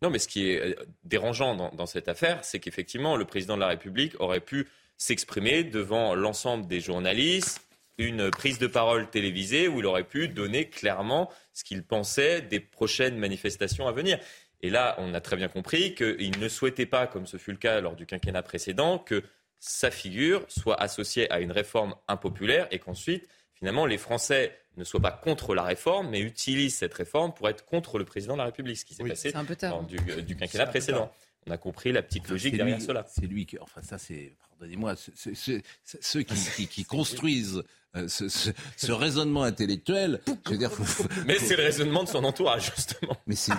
Non, 0.01 0.09
mais 0.09 0.19
ce 0.19 0.27
qui 0.27 0.49
est 0.49 0.59
euh, 0.59 0.75
dérangeant 1.03 1.55
dans, 1.55 1.71
dans 1.73 1.85
cette 1.85 2.07
affaire, 2.07 2.43
c'est 2.43 2.59
qu'effectivement, 2.59 3.15
le 3.15 3.25
président 3.25 3.55
de 3.55 3.61
la 3.61 3.67
République 3.67 4.19
aurait 4.19 4.41
pu 4.41 4.67
s'exprimer 4.97 5.63
devant 5.63 6.13
l'ensemble 6.15 6.67
des 6.67 6.79
journalistes, 6.79 7.61
une 7.97 8.31
prise 8.31 8.57
de 8.59 8.67
parole 8.67 9.09
télévisée 9.09 9.67
où 9.67 9.79
il 9.79 9.85
aurait 9.85 10.03
pu 10.03 10.27
donner 10.27 10.69
clairement 10.69 11.31
ce 11.53 11.63
qu'il 11.63 11.83
pensait 11.83 12.41
des 12.41 12.59
prochaines 12.59 13.17
manifestations 13.17 13.87
à 13.87 13.91
venir. 13.91 14.19
Et 14.61 14.69
là, 14.69 14.95
on 14.97 15.13
a 15.13 15.21
très 15.21 15.35
bien 15.35 15.47
compris 15.49 15.93
qu'il 15.93 16.39
ne 16.39 16.47
souhaitait 16.47 16.85
pas, 16.85 17.05
comme 17.07 17.27
ce 17.27 17.37
fut 17.37 17.51
le 17.51 17.57
cas 17.57 17.81
lors 17.81 17.95
du 17.95 18.05
quinquennat 18.05 18.41
précédent, 18.43 18.97
que 18.97 19.23
sa 19.59 19.91
figure 19.91 20.43
soit 20.47 20.79
associée 20.81 21.31
à 21.31 21.39
une 21.39 21.51
réforme 21.51 21.95
impopulaire 22.07 22.67
et 22.71 22.79
qu'ensuite, 22.79 23.27
finalement, 23.53 23.85
les 23.85 23.97
Français 23.97 24.57
ne 24.75 24.83
soient 24.83 24.99
pas 25.01 25.11
contre 25.11 25.53
la 25.53 25.63
réforme, 25.63 26.09
mais 26.09 26.19
utilisent 26.19 26.75
cette 26.77 26.93
réforme 26.93 27.33
pour 27.33 27.47
être 27.47 27.63
contre 27.65 27.99
le 27.99 28.05
président 28.05 28.33
de 28.33 28.39
la 28.39 28.45
République, 28.45 28.77
ce 28.77 28.85
qui 28.85 28.95
s'est 28.95 29.03
Oui. 29.03 29.09
passé 29.09 29.29
C'est 29.31 29.37
un 29.37 29.45
peu 29.45 29.55
tard. 29.55 29.71
lors 29.71 29.83
du, 29.83 29.97
euh, 30.09 30.21
du 30.21 30.35
quinquennat 30.35 30.65
précédent. 30.65 31.11
On 31.47 31.51
a 31.51 31.57
compris 31.57 31.91
la 31.91 32.01
petite 32.01 32.27
logique 32.29 32.55
derrière 32.55 32.77
lui- 32.79 32.85
cela. 32.85 33.05
C'est 33.09 33.25
lui 33.27 33.45
qui, 33.45 33.57
enfin 33.59 33.81
ça 33.81 33.97
c'est, 33.97 34.35
pardonnez-moi, 34.49 34.95
ceux 34.95 36.21
qui, 36.23 36.35
qui- 36.55 36.67
qui 36.67 36.85
construisent 36.85 37.63
euh, 37.95 38.07
ce, 38.07 38.27
ce- 38.29 38.49
ce 38.77 38.91
raisonnement 38.91 39.43
intellectuel. 39.43 40.21
Je 40.45 40.51
veux 40.51 40.57
dire, 40.57 40.71
faut- 40.71 40.83
faut- 40.83 41.07
Mais 41.27 41.37
c'est 41.37 41.55
le 41.55 41.63
raisonnement 41.63 42.03
de 42.03 42.09
son 42.09 42.23
entourage, 42.23 42.71
justement. 42.75 43.15
mais 43.27 43.35
c'est 43.35 43.53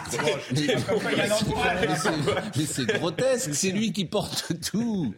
grotesque. 2.98 3.54
C'est 3.54 3.70
lui 3.70 3.92
qui 3.92 4.04
porte 4.06 4.52
tout. 4.70 5.14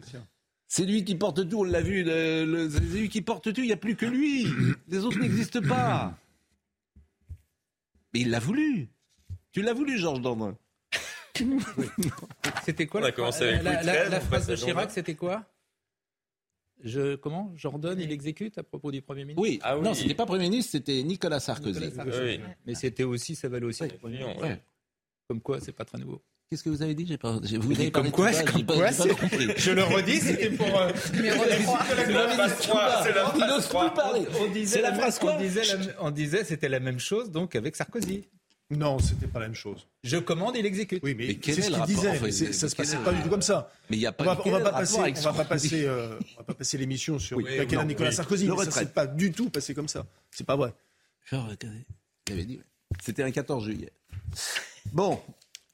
C'est 0.67 0.83
lui 0.85 1.03
qui 1.05 1.15
porte 1.15 1.47
tout. 1.49 1.59
On 1.59 1.63
l'a 1.63 1.81
vu. 1.81 2.03
le- 2.03 2.45
le- 2.45 2.69
c'est 2.69 2.79
lui 2.81 3.09
qui 3.09 3.21
porte 3.21 3.53
tout. 3.53 3.61
Il 3.61 3.67
n'y 3.67 3.71
a 3.73 3.77
plus 3.77 3.95
que 3.95 4.05
lui. 4.05 4.47
Les 4.89 4.99
autres 4.99 5.19
n'existent 5.19 5.61
pas. 5.61 6.17
Mais 8.13 8.21
il 8.21 8.29
l'a 8.29 8.39
voulu. 8.39 8.89
Tu 9.51 9.61
l'as 9.61 9.73
voulu, 9.73 9.97
Georges 9.97 10.21
Dandin. 10.21 10.55
C'était 12.65 12.87
quoi 12.87 13.01
On 13.01 13.03
a 13.03 13.07
la, 13.07 13.11
commencé 13.11 13.43
avec 13.47 13.63
la, 13.63 13.83
la- 13.83 14.09
la 14.09 14.19
phrase 14.19 14.47
de 14.47 14.55
Chirac, 14.55 14.91
c'était 14.91 15.15
quoi? 15.15 15.45
Je, 16.83 17.15
comment? 17.15 17.51
J'ordonne, 17.55 17.99
il 17.99 18.11
exécute 18.11 18.57
à 18.59 18.63
propos 18.63 18.91
du 18.91 19.01
Premier 19.01 19.23
ministre? 19.25 19.41
Oui. 19.41 19.59
Ah 19.63 19.77
oui. 19.77 19.83
Non, 19.83 19.93
c'était 19.95 20.13
pas 20.13 20.25
Premier 20.27 20.43
ministre, 20.49 20.71
c'était 20.73 21.01
Nicolas 21.03 21.39
Sarkozy. 21.39 21.79
Nicolas 21.79 21.95
Sarkozy. 22.11 22.19
Oui. 22.21 22.39
Mais 22.65 22.75
c'était 22.75 23.03
aussi, 23.03 23.35
ça 23.35 23.49
valait 23.49 23.65
aussi. 23.65 23.79
pour 23.79 23.87
le 23.91 23.97
Premier 23.97 24.19
ministre. 24.19 24.43
Ouais. 24.43 24.61
Comme 25.27 25.41
quoi, 25.41 25.59
c'est 25.59 25.71
pas 25.71 25.85
très 25.85 25.97
nouveau. 25.97 26.21
Qu'est-ce 26.49 26.63
que 26.63 26.69
vous 26.69 26.81
avez 26.81 26.93
dit? 26.93 27.05
J'ai 27.05 27.17
pas. 27.17 27.39
Vous 27.41 27.71
avez 27.73 27.91
comme 27.91 28.09
quoi, 28.11 28.31
ça, 28.31 28.43
comme 28.43 28.63
pas- 28.65 28.75
quoi, 28.75 28.85
pas 28.91 29.07
compris. 29.15 29.47
Je 29.57 29.71
le 29.71 29.83
redis, 29.83 30.19
c'était 30.19 30.49
pour. 30.51 30.79
euh, 30.79 30.91
C'est 30.95 31.21
la 32.13 32.27
phrase 32.29 32.57
3, 32.61 33.03
c'est 33.03 33.13
la 33.13 33.21
Il 33.23 33.27
phrase 33.39 33.49
n'ose 33.49 33.67
3. 33.67 33.85
plus 33.87 33.95
parler. 33.95 34.25
on 34.39 34.47
disait 34.51 34.75
C'est 34.77 34.81
la 34.81 34.93
phrase 34.93 35.19
quoi? 35.19 35.33
on 35.35 35.39
disait, 35.39 35.61
on 35.99 36.11
disait 36.11 36.43
c'était 36.45 36.69
la 36.69 36.79
même 36.79 36.99
chose 36.99 37.31
donc 37.31 37.55
avec 37.57 37.75
Sarkozy. 37.75 38.29
Non, 38.69 38.99
c'était 38.99 39.27
pas 39.27 39.39
la 39.39 39.45
même 39.47 39.55
chose. 39.55 39.87
Je 40.03 40.17
commande, 40.17 40.57
il 40.57 40.65
exécute. 40.65 41.01
Oui, 41.01 41.15
mais, 41.15 41.27
Mais 41.27 41.39
c'est 41.41 41.51
est 41.51 41.61
ce 41.61 41.71
qu'il 41.71 41.81
disait. 41.85 42.09
enfin, 42.09 42.25
mais 42.25 42.31
ça 42.31 42.67
se 42.69 42.75
passait 42.75 42.97
pas 42.97 43.13
du 43.13 43.21
tout 43.23 43.29
comme 43.29 43.41
ça. 43.41 43.71
Mais 43.89 43.95
il 43.95 43.99
n'y 43.99 44.05
a 44.05 44.09
On 44.09 44.13
pas. 44.13 44.23
va, 44.35 44.41
quel 44.43 44.53
on 44.53 44.57
va 44.57 44.63
pas 44.63 44.71
rapport 44.77 44.79
passer, 44.81 45.19
on 45.19 45.31
va 45.31 45.33
pas 45.33 45.45
passer, 45.45 45.85
euh, 45.85 46.19
on 46.35 46.37
va 46.39 46.43
pas 46.43 46.53
passer 46.55 46.77
l'émission 46.77 47.17
sur 47.17 47.37
Oui, 47.37 47.45
non, 47.71 47.85
Nicolas 47.85 48.09
oui. 48.09 48.15
Sarkozy. 48.15 48.45
Le 48.45 48.55
mais 48.55 48.65
ça 48.65 48.71
s'est 48.71 48.87
pas 48.87 49.07
du 49.07 49.31
tout 49.31 49.49
passé 49.49 49.73
comme 49.73 49.87
ça. 49.87 50.05
C'est 50.31 50.45
pas 50.45 50.57
vrai. 50.57 50.73
C'était 53.01 53.23
un 53.23 53.31
14 53.31 53.63
juillet. 53.63 53.91
Bon, 54.91 55.21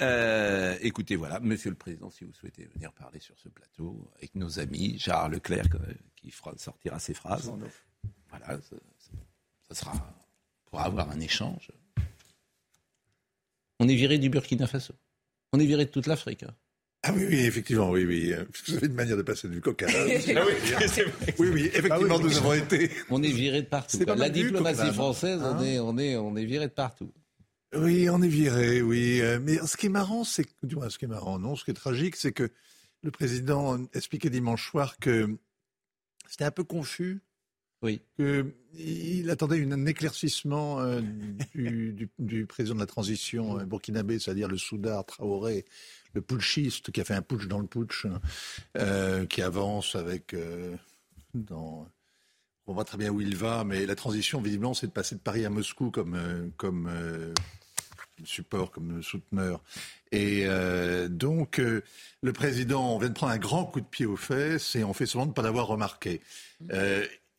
euh, 0.01 0.77
écoutez, 0.81 1.15
voilà, 1.15 1.39
Monsieur 1.39 1.69
le 1.71 1.75
Président, 1.75 2.09
si 2.11 2.23
vous 2.25 2.33
souhaitez 2.33 2.65
venir 2.75 2.91
parler 2.93 3.19
sur 3.19 3.35
ce 3.39 3.49
plateau 3.49 4.07
avec 4.17 4.35
nos 4.35 4.59
amis, 4.59 4.97
Gérard 4.99 5.29
Leclerc 5.29 5.65
euh, 5.75 5.93
qui 6.15 6.29
fera 6.31 6.53
sortira 6.57 6.99
ses 6.99 7.13
phrases. 7.13 7.51
Voilà, 8.29 8.47
ça, 8.61 8.75
ça- 8.99 9.11
ça 9.69 9.75
sera 9.75 9.93
pour 10.65 10.79
avoir 10.81 11.09
un 11.11 11.19
échange. 11.19 11.71
On 13.83 13.87
est 13.89 13.95
viré 13.95 14.17
du 14.17 14.29
Burkina 14.29 14.67
Faso. 14.67 14.93
On 15.51 15.59
est 15.59 15.65
viré 15.65 15.85
de 15.85 15.89
toute 15.91 16.07
l'Afrique. 16.07 16.43
hein. 16.43 16.55
Ah 17.05 17.11
oui, 17.13 17.25
oui, 17.27 17.39
effectivement, 17.41 17.89
oui, 17.91 18.05
oui. 18.05 18.31
euh, 18.33 18.45
Vous 18.67 18.75
avez 18.75 18.87
une 18.87 18.93
manière 18.93 19.17
de 19.17 19.23
passer 19.23 19.49
du 19.49 19.59
coq 19.59 19.83
à 19.83 19.87
l'âne. 19.91 20.21
Ah 20.37 20.43
oui. 20.47 21.03
Oui, 21.37 21.49
oui, 21.53 21.61
effectivement, 21.73 22.17
nous 22.17 22.37
avons 22.37 22.53
été. 22.53 22.89
On 23.09 23.21
est 23.21 23.31
viré 23.31 23.61
de 23.61 23.67
partout. 23.67 23.99
Pas. 23.99 24.15
La 24.15 24.29
diplomatie 24.29 24.77
Coquelin. 24.79 24.93
française, 24.93 25.39
on 25.41 25.45
Hein 25.57 25.63
est, 25.63 25.79
on 25.79 25.97
est, 25.97 26.15
on 26.15 26.35
est 26.37 26.45
viré 26.45 26.67
de 26.67 26.71
partout. 26.73 27.11
Oui, 27.75 28.07
on 28.09 28.21
est 28.21 28.27
viré, 28.29 28.81
oui. 28.81 29.19
euh, 29.21 29.39
Mais 29.41 29.57
ce 29.67 29.75
qui 29.75 29.87
est 29.87 29.89
marrant, 29.89 30.23
c'est 30.23 30.45
du 30.63 30.75
moins, 30.75 30.89
ce 30.89 30.97
qui 30.97 31.03
est 31.05 31.09
marrant, 31.09 31.39
non, 31.39 31.55
ce 31.57 31.65
qui 31.65 31.71
est 31.71 31.73
tragique, 31.73 32.15
c'est 32.15 32.31
que 32.31 32.49
le 33.01 33.11
président 33.11 33.77
expliquait 33.93 34.29
dimanche 34.29 34.69
soir 34.69 34.97
que 34.97 35.37
c'était 36.29 36.45
un 36.45 36.51
peu 36.51 36.63
confus. 36.63 37.21
Oui. 37.83 38.01
Que 38.17 38.53
il 38.75 39.29
attendait 39.29 39.63
un 39.63 39.85
éclaircissement 39.85 40.79
euh, 40.79 41.01
du, 41.53 42.45
président 42.47 42.75
de 42.75 42.79
la 42.79 42.85
transition 42.85 43.59
euh, 43.59 43.65
burkinabé, 43.65 44.19
c'est-à-dire 44.19 44.47
le 44.47 44.57
Soudar 44.57 45.05
Traoré, 45.05 45.65
le 46.13 46.21
putschiste 46.21 46.91
qui 46.91 47.01
a 47.01 47.03
fait 47.03 47.13
un 47.13 47.21
putsch 47.21 47.47
dans 47.47 47.59
le 47.59 47.67
putsch, 47.67 48.07
euh, 48.77 49.25
qui 49.25 49.41
avance 49.41 49.95
avec 49.95 50.33
euh, 50.33 50.75
dans 51.33 51.87
on 52.65 52.73
voit 52.73 52.85
très 52.85 52.97
bien 52.97 53.09
où 53.09 53.19
il 53.19 53.35
va, 53.35 53.65
mais 53.65 53.85
la 53.85 53.95
transition, 53.95 54.41
visiblement, 54.41 54.73
c'est 54.73 54.87
de 54.87 54.93
passer 54.93 55.15
de 55.15 55.19
Paris 55.19 55.45
à 55.45 55.49
Moscou 55.49 55.91
comme, 55.91 56.49
comme 56.55 56.89
support, 58.23 58.71
comme 58.71 59.03
souteneur. 59.03 59.61
Et 60.13 60.47
donc, 61.09 61.57
le 61.57 62.31
président, 62.33 62.97
vient 62.99 63.09
de 63.09 63.13
prendre 63.13 63.33
un 63.33 63.37
grand 63.37 63.65
coup 63.65 63.81
de 63.81 63.85
pied 63.85 64.05
aux 64.05 64.15
fesses 64.15 64.77
et 64.77 64.85
on 64.85 64.93
fait 64.93 65.05
semblant 65.05 65.25
de 65.25 65.31
ne 65.31 65.33
pas 65.33 65.41
l'avoir 65.41 65.67
remarqué. 65.67 66.21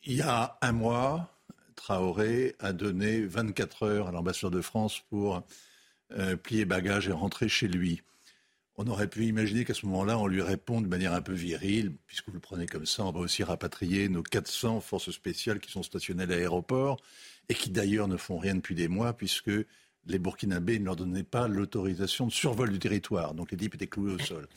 Il 0.05 0.17
y 0.17 0.21
a 0.21 0.57
un 0.61 0.71
mois, 0.71 1.31
Traoré 1.75 2.55
a 2.59 2.73
donné 2.73 3.21
24 3.21 3.83
heures 3.83 4.07
à 4.07 4.11
l'ambassadeur 4.11 4.51
de 4.51 4.61
France 4.61 5.01
pour 5.09 5.43
euh, 6.13 6.35
plier 6.35 6.65
bagages 6.65 7.07
et 7.07 7.11
rentrer 7.11 7.49
chez 7.49 7.67
lui. 7.67 8.01
On 8.77 8.87
aurait 8.87 9.07
pu 9.07 9.25
imaginer 9.25 9.65
qu'à 9.65 9.73
ce 9.73 9.85
moment-là, 9.85 10.19
on 10.19 10.27
lui 10.27 10.41
répond 10.41 10.81
de 10.81 10.87
manière 10.87 11.13
un 11.13 11.21
peu 11.21 11.33
virile, 11.33 11.93
puisque 12.07 12.27
vous 12.27 12.33
le 12.33 12.39
prenez 12.39 12.65
comme 12.65 12.85
ça, 12.85 13.03
on 13.03 13.11
va 13.11 13.19
aussi 13.19 13.43
rapatrier 13.43 14.09
nos 14.09 14.21
400 14.21 14.81
forces 14.81 15.11
spéciales 15.11 15.59
qui 15.59 15.71
sont 15.71 15.83
stationnées 15.83 16.23
à 16.23 16.27
l'aéroport 16.27 16.97
et 17.49 17.53
qui 17.53 17.69
d'ailleurs 17.69 18.07
ne 18.07 18.17
font 18.17 18.37
rien 18.37 18.55
depuis 18.55 18.75
des 18.75 18.87
mois, 18.87 19.13
puisque 19.13 19.51
les 20.07 20.19
Burkinabés 20.19 20.77
ne 20.77 20.85
leur 20.85 20.97
donnaient 20.97 21.23
pas 21.23 21.47
l'autorisation 21.47 22.27
de 22.27 22.31
survol 22.31 22.69
du 22.69 22.79
territoire. 22.79 23.33
Donc 23.33 23.51
les 23.51 23.57
types 23.57 23.75
étaient 23.75 23.87
cloués 23.87 24.13
au 24.13 24.19
sol. 24.19 24.47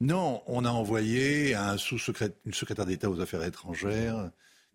Non, 0.00 0.42
on 0.46 0.64
a 0.64 0.70
envoyé 0.70 1.54
un 1.54 1.78
sous-secrétaire, 1.78 2.36
une 2.44 2.54
secrétaire 2.54 2.86
d'État 2.86 3.08
aux 3.08 3.20
affaires 3.20 3.44
étrangères, 3.44 4.30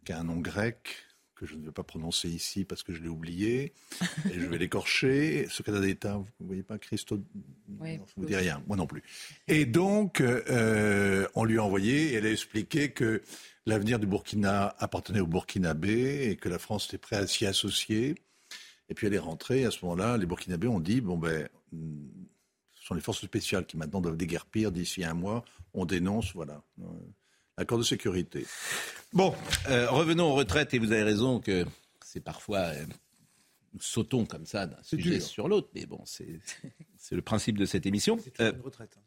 qui 0.05 0.13
a 0.13 0.19
un 0.19 0.23
nom 0.23 0.37
grec, 0.37 1.07
que 1.37 1.45
je 1.45 1.55
ne 1.55 1.65
vais 1.65 1.71
pas 1.71 1.83
prononcer 1.83 2.29
ici 2.29 2.65
parce 2.65 2.83
que 2.83 2.93
je 2.93 3.01
l'ai 3.01 3.09
oublié, 3.09 3.73
et 4.29 4.39
je 4.39 4.45
vais 4.45 4.57
l'écorcher. 4.57 5.47
Secrétaire 5.51 5.81
d'État, 5.81 6.17
vous 6.17 6.25
ne 6.39 6.47
voyez 6.47 6.63
pas, 6.63 6.77
Christo? 6.77 7.21
Oui. 7.79 7.97
Non, 7.97 8.05
Ça 8.07 8.13
ne 8.17 8.23
vous 8.23 8.27
dit 8.27 8.35
rien, 8.35 8.63
moi 8.67 8.75
non 8.75 8.87
plus. 8.87 9.03
Et 9.47 9.65
donc, 9.65 10.21
euh, 10.21 11.27
on 11.35 11.43
lui 11.43 11.59
a 11.59 11.63
envoyé, 11.63 12.11
et 12.11 12.13
elle 12.13 12.25
a 12.25 12.31
expliqué 12.31 12.91
que 12.91 13.21
l'avenir 13.65 13.99
du 13.99 14.07
Burkina 14.07 14.75
appartenait 14.79 15.19
au 15.19 15.27
Burkinabé 15.27 16.29
et 16.29 16.35
que 16.37 16.49
la 16.49 16.59
France 16.59 16.87
était 16.87 16.97
prête 16.97 17.19
à 17.19 17.27
s'y 17.27 17.45
associer. 17.45 18.15
Et 18.89 18.93
puis 18.93 19.05
elle 19.07 19.13
est 19.13 19.19
rentrée, 19.19 19.61
et 19.61 19.65
à 19.65 19.71
ce 19.71 19.83
moment-là, 19.83 20.17
les 20.17 20.25
Burkinabés 20.25 20.67
ont 20.67 20.79
dit, 20.79 21.01
bon 21.01 21.17
ben, 21.17 21.47
ce 22.73 22.85
sont 22.85 22.95
les 22.95 23.01
forces 23.01 23.23
spéciales 23.23 23.65
qui 23.65 23.77
maintenant 23.77 24.01
doivent 24.01 24.17
déguerpir 24.17 24.71
d'ici 24.71 25.03
un 25.03 25.13
mois. 25.13 25.43
On 25.73 25.85
dénonce, 25.85 26.33
voilà, 26.33 26.63
l'accord 27.57 27.77
de 27.77 27.83
sécurité. 27.83 28.45
Bon, 29.13 29.33
euh, 29.69 29.89
revenons 29.89 30.25
aux 30.31 30.35
retraites 30.35 30.73
et 30.73 30.79
vous 30.79 30.91
avez 30.91 31.03
raison 31.03 31.39
que 31.39 31.65
c'est 32.05 32.19
parfois 32.19 32.59
euh, 32.59 32.85
nous 33.73 33.81
sautons 33.81 34.25
comme 34.25 34.45
ça 34.45 34.67
d'un 34.67 34.81
sujet 34.83 35.17
dur. 35.17 35.21
sur 35.21 35.47
l'autre, 35.47 35.69
mais 35.73 35.85
bon, 35.85 36.01
c'est 36.05 36.39
c'est 36.97 37.15
le 37.15 37.21
principe 37.21 37.57
de 37.57 37.65
cette 37.65 37.85
émission. 37.85 38.17
C'est 38.23 38.31
toujours 38.31 38.47
Euh, 38.47 38.53
une 38.57 38.61
retraite. 38.61 38.97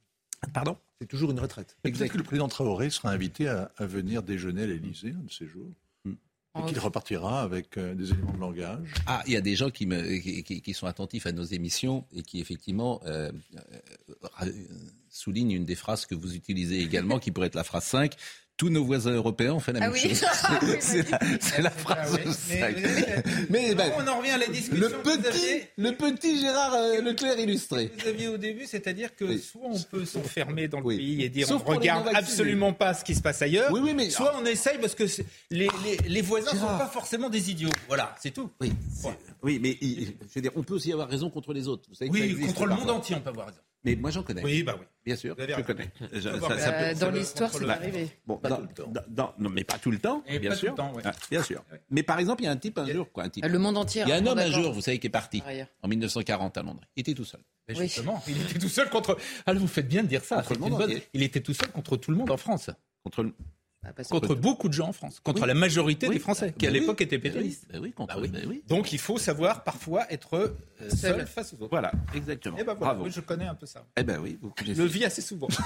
pardon? 0.53 0.77
C'est 1.01 1.07
toujours 1.09 1.31
une 1.31 1.41
retraite. 1.41 1.77
Et 1.85 1.93
Peut-être 1.93 2.13
que 2.13 2.19
le 2.19 2.25
président 2.25 2.49
Traoré 2.49 2.91
sera 2.91 3.11
invité 3.11 3.49
à, 3.49 3.71
à 3.77 3.87
venir 3.87 4.23
déjeuner 4.23 4.63
à 4.65 4.67
l'Élysée 4.67 5.11
un 5.19 5.23
de 5.25 5.31
ces 5.33 5.47
jours? 5.47 5.71
Et 6.59 6.63
qu'il 6.67 6.81
repartira 6.81 7.43
avec 7.43 7.79
euh, 7.79 7.95
des 7.95 8.11
éléments 8.11 8.33
de 8.33 8.41
langage. 8.41 8.93
Ah, 9.07 9.23
il 9.27 9.33
y 9.33 9.37
a 9.37 9.41
des 9.41 9.55
gens 9.55 9.71
qui, 9.71 9.87
me, 9.87 10.19
qui, 10.19 10.75
sont 10.75 10.89
attentifs 10.89 11.27
à 11.27 11.33
nos 11.33 11.45
émissions 11.45 12.05
et 12.13 12.23
qui 12.23 12.41
effectivement 12.41 13.01
euh, 13.07 13.31
euh, 14.43 14.53
soulignent 15.09 15.53
une 15.53 15.65
des 15.65 15.77
phrases 15.77 16.07
que 16.07 16.17
vous 16.17 16.35
utilisez 16.35 16.81
également, 16.81 17.21
qui 17.21 17.31
pourrait 17.31 17.47
être 17.47 17.55
la 17.55 17.63
phrase 17.63 17.85
5. 17.85 18.17
Tous 18.61 18.69
nos 18.69 18.85
voisins 18.85 19.13
européens 19.13 19.55
ont 19.55 19.59
fait 19.59 19.73
la 19.73 19.79
Ah 19.79 19.89
même 19.89 19.93
oui. 19.93 20.01
chose. 20.15 20.21
C'est 21.41 21.63
la, 21.63 21.71
phrase 21.71 22.13
Ah 22.13 22.19
oui. 22.27 22.31
5. 22.35 22.77
Mais- 22.77 23.23
Mais, 23.71 23.75
ben, 23.75 23.91
on 23.97 24.07
en 24.07 24.19
revient 24.19 24.33
à 24.33 24.37
la 24.37 24.49
discussion 24.49 24.87
le 24.87 24.91
petit, 25.03 25.27
aviez. 25.29 25.69
le 25.79 25.93
petit 25.93 26.39
Gérard 26.43 26.75
euh, 26.75 27.01
Leclerc 27.01 27.39
illustré. 27.39 27.91
Vous 27.99 28.07
aviez 28.07 28.29
au 28.29 28.37
début, 28.37 28.67
c'est-à-dire 28.67 29.17
que 29.17 29.25
Oui. 29.25 29.39
soit 29.39 29.63
on 29.65 29.81
peut 29.81 30.05
s'enfermer 30.05 30.69
dans 30.69 30.81
le 30.81 30.89
pays 30.95 31.23
et 31.23 31.31
dire 31.31 31.47
Sauf 31.47 31.63
on 31.65 31.71
regarde 31.71 32.11
absolument 32.13 32.75
pas 32.75 32.93
ce 32.93 33.03
qui 33.03 33.15
se 33.15 33.23
passe 33.23 33.41
ailleurs, 33.41 33.73
Oui, 33.73 33.81
oui, 33.83 33.95
mais- 33.95 34.11
soit 34.11 34.35
on 34.39 34.45
essaye 34.45 34.77
parce 34.79 34.95
que 34.95 35.07
c'est- 35.07 35.25
les, 35.51 35.69
les, 35.83 35.97
les 36.07 36.21
voisins 36.21 36.53
ne 36.53 36.59
sont 36.59 36.67
pas 36.67 36.91
forcément 36.93 37.31
des 37.31 37.51
idiots. 37.51 37.71
Voilà, 37.89 38.15
c'est 38.21 38.31
tout. 38.35 38.51
Oui, 38.61 38.73
oui 39.43 39.59
mais 39.59 39.79
je 39.81 40.35
veux 40.35 40.43
dire, 40.43 40.53
on 40.55 40.63
peut 40.63 40.75
aussi 40.75 40.93
avoir 40.93 41.09
raison 41.09 41.31
contre 41.31 41.55
les 41.55 41.67
autres. 41.67 41.85
Vous 41.89 41.95
savez 41.95 42.11
Oui, 42.11 42.39
contre 42.49 42.67
le 42.67 42.75
monde 42.75 42.91
entier, 42.91 43.17
on 43.17 43.21
peut 43.23 43.31
avoir 43.31 43.47
raison. 43.47 43.61
Mais 43.85 43.97
moi, 43.97 44.11
j'en 44.11 44.23
connais. 44.23 44.43
Oui, 44.45 44.63
bah 44.63 44.77
oui. 44.79 44.85
Bien 45.07 45.17
sûr, 45.17 45.35
je 45.39 45.45
raison. 45.45 45.63
connais. 45.63 45.91
Je- 46.13 46.21
ça- 46.21 46.31
peut- 46.31 46.45
Euh, 46.51 46.95
dans 46.95 47.11
l'histoire, 47.11 47.51
c'est 47.51 47.69
arrivé. 47.69 48.09
Bon, 48.27 48.37
Pas 48.37 48.51
dans- 48.51 48.57
tout 48.57 48.63
le 48.63 48.75
temps. 48.75 48.91
dans- 48.91 49.03
dans- 49.09 49.35
non, 49.39 49.49
mais 49.51 49.65
pas 49.65 49.79
tout 49.79 49.91
le 49.91 49.99
temps, 49.99 50.23
Et 50.27 50.39
bien 50.39 50.51
pas 50.51 50.57
tout 50.57 50.61
sûr. 50.61 50.71
le 50.73 50.77
temps, 50.77 50.93
ouais. 50.93 51.03
Ah, 51.07 51.13
bien 51.31 51.43
sûr. 51.43 51.65
Mais 51.89 52.03
par 52.03 52.19
exemple, 52.19 52.43
il 52.43 52.45
y 52.45 52.49
a 52.49 52.53
un 52.53 52.57
type 52.59 52.77
un 52.79 52.85
a- 52.87 52.93
jour, 52.93 53.11
quoi, 53.11 53.25
un 53.25 53.31
type. 53.31 53.45
Le 53.47 53.59
monde 53.59 53.79
entier. 53.79 54.03
Il 54.03 54.09
y 54.09 54.13
a 54.13 54.17
un 54.17 54.27
homme 54.27 54.39
un 54.39 54.51
jour, 54.51 54.73
vous 54.73 54.83
savez, 54.83 54.99
qui 54.99 55.07
est 55.07 55.11
parti 55.11 55.43
en 55.83 55.89
1940 55.89 56.59
à 56.59 56.63
Londres. 56.63 56.83
Il 56.97 57.01
était 57.01 57.15
tout 57.15 57.25
seul. 57.25 57.41
Mais 57.69 57.79
Oui. 57.79 57.85
justement, 57.87 58.23
il 58.29 58.41
était 58.43 58.59
tout 58.59 58.69
seul 58.69 58.91
contre. 58.91 59.17
Ah, 59.47 59.55
vous 59.55 59.67
faites 59.69 59.89
bien 59.89 60.03
de 60.03 60.09
dire 60.09 60.25
ça. 60.25 60.43
Bonne-. 60.59 61.01
Il 61.15 61.23
était 61.23 61.41
tout 61.41 61.55
seul 61.55 61.71
contre 61.71 61.97
tout 61.97 62.11
le 62.11 62.17
monde 62.19 62.31
en 62.31 62.37
France. 62.37 62.69
Contre 63.03 63.23
le... 63.23 63.33
Bah, 63.83 63.93
Contre 64.11 64.35
beaucoup 64.35 64.69
de 64.69 64.75
gens 64.75 64.89
en 64.89 64.93
France, 64.93 65.21
contre 65.25 65.41
Oui. 65.41 65.49
la 65.49 65.55
majorité 65.55 66.07
Oui. 66.07 66.17
des 66.17 66.21
Français, 66.21 66.53
qui 66.57 66.67
à 66.67 66.71
oui. 66.71 66.81
l'époque 66.81 67.01
étaient 67.01 67.17
oui, 67.17 67.23
pétainistes. 67.23 67.65
oui, 67.81 67.93
contre- 67.93 68.15
Bah 68.15 68.21
oui. 68.23 68.31
oui. 68.47 68.63
Donc 68.69 68.93
il 68.93 68.99
faut 68.99 69.17
savoir 69.17 69.65
parfois 69.65 70.05
être 70.13 70.35
euh, 70.37 70.55
seul. 70.91 71.15
Seul. 71.17 71.27
face 71.27 71.55
aux 71.55 71.63
autres. 71.63 71.71
Voilà, 71.71 71.91
exactement. 72.15 72.59
Et 72.59 72.63
ben 72.63 72.75
voilà, 72.75 72.93
Bravo. 72.93 73.05
oui, 73.07 73.11
je 73.15 73.23
connais 73.23 73.47
un 73.47 73.55
peu 73.55 73.65
ça. 73.65 73.83
Eh 73.97 74.03
ben 74.03 74.19
oui, 74.23 74.39
vous 74.43 74.53
Je 74.63 74.73
le 74.83 74.85
vis 74.87 75.07
assez 75.07 75.23
souvent. 75.23 75.49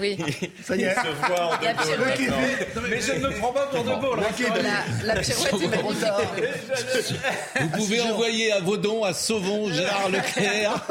Oui. 0.00 0.18
Ça 0.62 0.76
y 0.76 0.82
est. 0.82 0.94
Se 0.94 1.26
voir 1.26 1.58
en 1.58 1.64
La 1.64 1.72
De 1.72 1.78
Gaulle 1.78 2.12
pirouette. 2.16 2.74
maintenant. 2.74 2.82
Mais 2.90 3.00
je 3.00 3.12
ne 3.12 3.18
me 3.28 3.30
prends 3.38 3.52
pas 3.52 3.66
pour 3.68 3.82
de 3.82 3.94
beau. 4.00 4.14
La, 4.14 5.14
la 5.14 5.20
pirouette 5.22 5.62
est 5.62 5.68
magnifique. 5.68 7.16
Vous 7.62 7.68
pouvez 7.78 8.00
envoyer 8.02 8.52
à 8.52 8.60
vos 8.60 8.76
dons 8.76 9.04
à 9.04 9.14
Sauvon, 9.14 9.72
Gérard 9.72 10.10
Leclerc, 10.10 10.86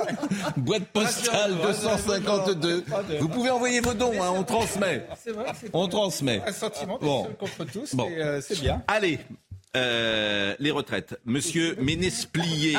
boîte 0.58 0.86
postale 0.86 1.56
252. 1.62 2.84
Vous 3.20 3.30
pouvez 3.30 3.52
envoyer 3.52 3.80
vos 3.80 3.94
dons, 3.94 4.14
hein, 4.24 4.32
on 4.36 4.44
transmet. 4.44 5.06
C'est 5.24 5.32
vrai, 5.32 5.46
c'est 5.62 5.70
On 5.74 5.88
transmet. 5.88 6.15
Un 6.24 6.52
sentiment 6.52 6.98
de 6.98 7.04
Bon. 7.06 7.24
seul 7.26 7.36
contre 7.38 7.66
tous, 7.72 7.96
Bon. 7.96 8.10
euh, 8.12 8.42
c'est 8.42 8.60
bien. 8.60 8.84
Allez, 8.88 9.20
euh, 9.76 10.56
les 10.60 10.72
retraites. 10.72 11.20
Monsieur 11.26 11.76
Ménesplier. 11.82 12.78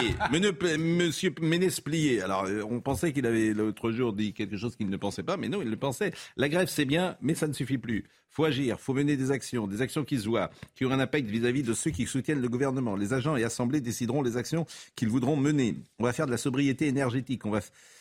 Monsieur 0.79 1.33
Ménesplier. 1.41 2.23
Alors, 2.23 2.45
euh, 2.47 2.63
on 2.71 2.81
pensait 2.81 3.13
qu'il 3.13 3.27
avait 3.27 3.53
l'autre 3.53 3.91
jour 3.93 4.13
dit 4.13 4.33
quelque 4.33 4.57
chose 4.57 4.77
qu'il 4.77 4.89
ne 4.89 4.97
pensait 4.97 5.23
pas, 5.23 5.37
mais 5.37 5.49
non, 5.49 5.61
il 5.63 5.69
le 5.69 5.77
pensait. 5.77 6.13
La 6.37 6.49
grève, 6.49 6.69
c'est 6.69 6.85
bien, 6.87 7.17
mais 7.21 7.35
ça 7.35 7.47
ne 7.49 7.53
suffit 7.53 7.79
plus. 7.79 8.05
faut 8.31 8.45
agir, 8.45 8.79
faut 8.81 8.93
mener 8.95 9.17
des 9.17 9.31
actions, 9.31 9.67
des 9.67 9.81
actions 9.83 10.05
qui 10.05 10.19
se 10.19 10.27
voient, 10.29 10.51
qui 10.75 10.85
auront 10.85 10.95
un 10.95 11.01
impact 11.01 11.29
vis-à-vis 11.29 11.63
de 11.63 11.73
ceux 11.75 11.91
qui 11.91 12.07
soutiennent 12.07 12.41
le 12.43 12.49
gouvernement. 12.49 12.95
Les 12.97 13.13
agents 13.15 13.37
et 13.37 13.45
assemblées 13.45 13.81
décideront 13.81 14.23
les 14.23 14.37
actions 14.37 14.67
qu'ils 14.95 15.09
voudront 15.09 15.37
mener. 15.37 15.75
On 15.99 16.05
va 16.05 16.13
faire 16.13 16.27
de 16.27 16.31
la 16.33 16.37
sobriété 16.39 16.87
énergétique. 16.87 17.47
On 17.47 17.51
va 17.51 17.61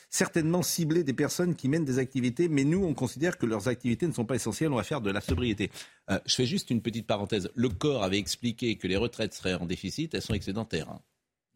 certainement 0.10 0.62
cibler 0.64 1.04
des 1.04 1.14
personnes 1.14 1.56
qui 1.56 1.68
mènent 1.70 1.86
des 1.86 2.00
activités, 2.00 2.48
mais 2.48 2.64
nous, 2.64 2.84
on 2.86 2.94
considère 2.94 3.38
que 3.38 3.46
leurs 3.46 3.68
activités 3.68 4.08
ne 4.08 4.14
sont 4.14 4.26
pas 4.26 4.36
essentielles. 4.36 4.72
On 4.72 4.76
va 4.78 4.84
faire 4.84 5.02
de 5.02 5.12
la 5.12 5.22
sobriété. 5.22 5.72
Euh, 6.10 6.20
je 6.26 6.36
fais 6.36 6.46
juste 6.46 6.70
une 6.72 6.82
petite 6.82 7.08
parenthèse. 7.08 7.50
Le 7.56 7.70
corps 7.70 8.04
avait 8.04 8.18
expliqué 8.20 8.76
que 8.78 8.88
les 8.88 8.98
retraites 8.98 9.34
seraient 9.34 9.56
en 9.56 9.66
déficit. 9.66 10.14
Elles 10.14 10.22
sont 10.22 10.34
excédentaires. 10.34 10.90
hein. 10.90 11.02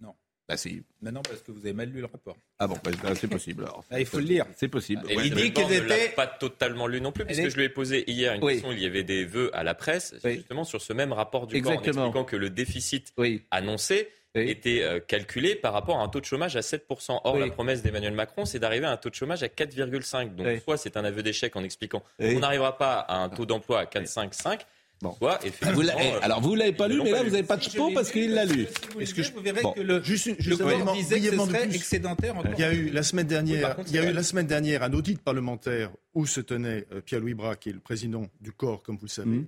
Non. 0.02 0.14
Bah 0.48 0.58
si. 0.58 0.82
Maintenant, 1.02 1.22
parce 1.22 1.42
que 1.42 1.52
vous 1.52 1.60
avez 1.60 1.74
mal 1.74 1.90
lu 1.90 2.00
le 2.00 2.08
rapport. 2.08 2.36
Ah 2.58 2.68
bon, 2.68 2.76
bah, 2.84 2.92
bah, 3.04 3.14
c'est 3.16 3.28
possible. 3.28 3.64
alors. 3.64 3.86
Ah, 3.92 4.00
il 4.00 4.06
faut 4.06 4.18
le 4.18 4.24
lire. 4.26 4.46
C'est 4.58 4.68
possible. 4.68 5.04
Et 5.08 5.16
Ouais. 5.16 5.28
il 5.28 5.36
dit 5.36 5.44
le 5.44 5.54
corps 5.54 5.70
qu'elles 5.70 5.84
ne 5.84 5.88
l'a 5.90 5.98
étaient- 6.06 6.16
pas 6.16 6.26
totalement 6.28 6.88
lu 6.88 7.00
non 7.02 7.12
plus, 7.12 7.24
puisque 7.26 7.42
est- 7.42 7.50
je 7.52 7.56
lui 7.56 7.66
ai 7.66 7.70
posé 7.70 8.10
hier 8.12 8.34
une 8.34 8.44
Oui. 8.44 8.54
question. 8.54 8.72
Il 8.72 8.80
y 8.80 8.86
avait 8.86 9.04
des 9.04 9.26
vœux 9.26 9.56
à 9.56 9.64
la 9.64 9.76
presse, 9.76 10.16
Oui. 10.24 10.38
justement 10.38 10.64
sur 10.64 10.82
ce 10.82 10.92
même 10.94 11.14
rapport 11.14 11.46
du 11.48 11.62
corps, 11.62 11.74
en 11.74 11.82
expliquant 11.82 12.24
que 12.26 12.36
le 12.36 12.50
déficit 12.50 13.14
Oui. 13.18 13.44
annoncé 13.52 14.10
Oui. 14.36 14.50
était 14.50 14.82
euh, 14.84 15.00
calculé 15.00 15.56
par 15.56 15.74
rapport 15.74 16.00
à 16.00 16.04
un 16.04 16.08
taux 16.08 16.20
de 16.20 16.26
chômage 16.26 16.56
à 16.56 16.60
7%. 16.62 17.22
Or, 17.24 17.34
Oui. 17.36 17.40
la 17.42 17.50
promesse 17.52 17.82
d'Emmanuel 17.82 18.14
Macron, 18.14 18.46
c'est 18.46 18.60
d'arriver 18.60 18.86
à 18.86 18.92
un 18.92 18.98
taux 18.98 19.10
de 19.10 19.16
chômage 19.16 19.42
à 19.42 19.48
4,5. 19.48 20.36
Donc, 20.36 20.46
Oui. 20.46 20.60
soit 20.64 20.78
c'est 20.78 20.98
un 20.98 21.04
aveu 21.04 21.24
d'échec 21.24 21.56
en 21.56 21.64
expliquant 21.64 22.04
Oui. 22.20 22.36
qu'on 22.36 22.40
n'arrivera 22.42 22.78
pas 22.78 23.00
à 23.00 23.18
un 23.18 23.30
taux 23.30 23.46
d'emploi 23.48 23.80
à 23.80 23.86
4,5, 23.86 24.62
Bon. 25.02 25.14
soit 25.14 25.40
effectivement... 25.46 25.74
Vous 25.74 25.88
euh, 25.90 26.20
alors 26.22 26.42
vous 26.42 26.54
l'avez 26.56 26.74
pas 26.74 26.88
lu, 26.88 27.02
mais 27.02 27.10
là 27.12 27.24
vous 27.24 27.32
n'avez 27.32 27.42
pas 27.44 27.58
de 27.58 27.64
Si, 27.64 27.76
l'ai 27.78 27.94
parce 27.94 28.12
qu'il 28.12 28.34
l'a 28.34 28.46
lu. 28.46 28.66
si 28.68 28.90
vous 28.94 29.02
Est-ce 29.02 29.14
que 29.16 29.24
je- 29.24 29.32
vous 29.32 29.40
verrez 29.42 29.62
Bon. 29.64 29.72
que 29.72 29.80
le, 29.80 30.04
Juste 30.04 30.26
une- 30.28 30.36
le 30.36 30.42
juste 30.44 30.58
corps 30.60 30.68
brièvement- 30.68 30.94
disait 30.94 31.20
que 31.22 31.32
ce 31.32 31.38
serait 31.38 31.76
excédentaire. 31.76 32.38
en 32.38 32.44
Il 32.54 32.60
y 32.60 32.64
a 32.64 32.74
eu 32.74 32.90
la 32.90 33.02
semaine 33.02 33.26
dernière, 33.28 33.76
contre, 33.78 33.90
il 33.90 33.96
y 33.96 34.00
a 34.00 34.10
eu 34.10 34.14
la 34.14 34.24
semaine 34.24 34.46
dernière 34.48 34.84
un 34.84 34.94
audit 34.94 35.20
parlementaire 35.22 35.90
où 36.14 36.28
se 36.28 36.42
tenait 36.42 36.86
euh, 36.92 37.02
Pierre-Louis 37.02 37.34
Bras, 37.34 37.56
qui 37.56 37.70
est 37.70 37.74
le 37.74 37.80
président 37.80 38.28
du 38.42 38.52
corps, 38.52 38.84
comme 38.84 38.98
vous 38.98 39.06
le 39.06 39.10
savez. 39.10 39.42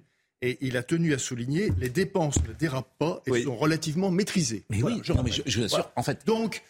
Et 0.43 0.57
il 0.61 0.75
a 0.75 0.81
tenu 0.83 1.13
à 1.13 1.19
souligner 1.19 1.71
les 1.77 1.89
dépenses 1.89 2.37
ne 2.47 2.53
dérapent 2.53 2.89
pas 2.97 3.21
et 3.27 3.31
Oui. 3.31 3.43
sont 3.43 3.55
relativement 3.55 4.09
maîtrisées. 4.09 4.63
Mais 4.71 4.79
Voilà, 4.79 4.95
oui, 4.95 5.01
je 5.05 5.13
non, 5.13 5.21
mais 5.23 5.31
je, 5.31 5.43
je 5.45 5.59
vous 5.59 5.65
assure, 5.65 5.77
Voilà. 5.77 5.91
en 5.95 6.01
fait. 6.03 6.25
Donc, 6.25 6.63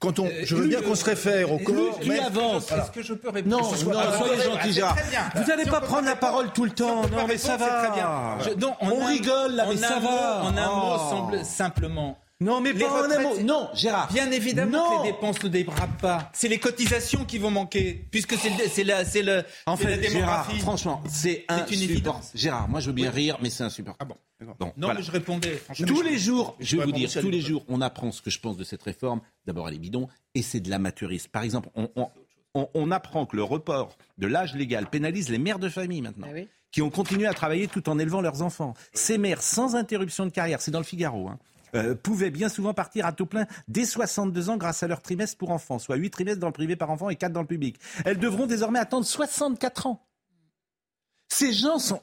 quand 0.00 0.18
on, 0.18 0.28
je 0.42 0.56
veux 0.56 0.66
bien 0.66 0.82
qu'on 0.82 0.96
se 0.96 1.04
réfère 1.04 1.52
au 1.52 1.58
lui, 1.58 1.64
corps, 1.64 2.00
lui 2.00 2.08
mais 2.08 2.18
avance. 2.18 2.72
Est-ce 2.72 2.90
que 2.90 3.00
je 3.00 3.14
peux 3.14 3.28
répondre 3.28 3.58
Non, 3.58 3.70
Ce 3.70 3.76
soir- 3.76 3.94
non, 3.94 4.10
Ah, 4.12 4.18
soyez 4.18 4.34
ah, 4.40 4.42
gentil, 4.56 4.72
Gérard. 4.72 4.96
très 4.96 5.08
bien. 5.10 5.30
Vous 5.36 5.44
n'allez 5.48 5.62
Si 5.62 5.70
pas 5.70 5.80
on 5.80 5.86
prendre 5.86 6.06
la 6.06 6.16
parole 6.16 6.52
tout 6.52 6.64
le 6.64 6.72
si 6.76 6.82
on 6.82 7.02
temps. 7.02 7.02
peut 7.08 7.14
Non, 7.14 7.26
mais 7.28 7.38
ça 7.38 7.56
va. 7.56 7.84
très 7.84 7.94
bien. 7.94 8.38
Je- 8.40 8.58
non, 8.60 8.74
On 8.80 9.00
un- 9.02 9.06
rigole, 9.06 9.52
là, 9.54 9.66
en 9.66 9.70
mais 9.72 9.84
un 9.84 9.88
ça 9.88 10.00
mot- 10.00 10.08
va. 10.08 10.42
En 10.42 10.56
un 10.56 10.66
mot, 10.66 10.96
Oh. 10.96 11.10
semble 11.10 11.44
simplement. 11.44 12.18
Non, 12.42 12.60
mais 12.60 12.72
Les 12.72 12.80
pas 12.84 12.92
en 12.92 12.96
un 12.96 13.02
retraites, 13.02 13.22
mot. 13.22 13.34
c'est- 13.36 13.42
Non, 13.44 13.68
Gérard. 13.74 14.12
Bien 14.12 14.30
évidemment 14.30 14.90
Non. 14.90 14.98
que 15.00 15.06
les 15.06 15.12
dépenses 15.12 15.42
ne 15.42 15.48
dérapent 15.48 16.00
pas. 16.00 16.30
C'est 16.34 16.48
les 16.48 16.58
cotisations 16.58 17.24
qui 17.24 17.38
vont 17.38 17.50
manquer, 17.50 18.04
puisque 18.10 18.36
c'est 18.36 18.50
le- 18.50 18.68
c'est 18.70 18.84
la, 18.84 19.04
c'est 19.04 19.22
le, 19.22 19.44
En 19.66 19.72
la 19.72 19.76
fait, 19.76 19.84
Gérard, 20.02 20.12
démographie. 20.12 20.58
franchement, 20.60 21.02
c'est 21.08 21.44
une 21.48 21.54
insupportable. 21.54 21.82
évidence. 21.90 22.30
Gérard, 22.34 22.68
moi 22.68 22.80
je 22.80 22.86
veux 22.86 22.92
bien 22.92 23.10
rire, 23.10 23.38
mais 23.42 23.50
c'est 23.50 23.64
insupportable. 23.64 24.12
Ah 24.12 24.14
bon 24.44 24.54
Bon, 24.58 24.66
Non, 24.66 24.72
voilà. 24.88 24.94
mais 24.98 25.06
je 25.06 25.10
répondais. 25.12 25.56
Franchement, 25.56 25.86
Tous 25.86 25.98
je- 26.02 26.08
les 26.08 26.18
jours, 26.18 26.56
je 26.58 26.76
vais 26.76 26.84
vous 26.84 26.90
dire, 26.90 27.08
tous 27.12 27.30
les 27.30 27.40
jours, 27.40 27.64
on 27.68 27.80
apprend 27.80 28.10
ce 28.10 28.20
que 28.20 28.28
je 28.30 28.40
pense 28.40 28.56
de 28.56 28.64
cette 28.64 28.82
réforme. 28.82 29.20
D'abord, 29.46 29.68
elle 29.68 29.76
est 29.76 29.78
bidon, 29.78 30.08
et 30.34 30.42
c'est 30.42 30.58
de 30.58 30.68
l'amateurisme. 30.68 31.28
Par 31.30 31.44
exemple, 31.44 31.68
on, 31.76 31.88
on- 31.94 32.08
on- 32.54 32.68
on 32.74 32.90
apprend 32.90 33.24
que 33.24 33.36
le 33.36 33.44
report 33.44 33.96
de 34.18 34.26
l'âge 34.26 34.56
légal 34.56 34.86
pénalise 34.90 35.28
les 35.28 35.38
mères 35.38 35.60
de 35.60 35.68
famille 35.68 36.02
maintenant, 36.02 36.26
Ah 36.28 36.34
oui. 36.34 36.48
qui 36.72 36.82
ont 36.82 36.90
continué 36.90 37.26
à 37.28 37.34
travailler 37.34 37.68
tout 37.68 37.88
en 37.88 38.00
élevant 38.00 38.20
leurs 38.20 38.42
enfants. 38.42 38.74
Ces 38.92 39.16
mères, 39.16 39.42
sans 39.42 39.76
interruption 39.76 40.26
de 40.26 40.30
carrière, 40.30 40.60
c'est 40.60 40.72
dans 40.72 40.80
le 40.80 40.84
Figaro, 40.84 41.28
hein, 41.28 41.38
euh, 41.74 41.94
pouvaient 41.94 42.30
bien 42.30 42.48
souvent 42.48 42.74
partir 42.74 43.06
à 43.06 43.12
taux 43.12 43.26
plein 43.26 43.46
dès 43.68 43.84
62 43.84 44.50
ans 44.50 44.56
grâce 44.56 44.82
à 44.82 44.88
leur 44.88 45.02
trimestre 45.02 45.38
pour 45.38 45.50
enfants, 45.50 45.78
soit 45.78 45.96
8 45.96 46.10
trimestres 46.10 46.40
dans 46.40 46.48
le 46.48 46.52
privé 46.52 46.76
par 46.76 46.90
enfant 46.90 47.08
et 47.10 47.16
4 47.16 47.32
dans 47.32 47.40
le 47.40 47.46
public. 47.46 47.78
Elles 48.04 48.18
devront 48.18 48.46
désormais 48.46 48.78
attendre 48.78 49.06
64 49.06 49.86
ans. 49.86 50.06
Ces 51.28 51.52
gens 51.52 51.78
sont. 51.78 52.00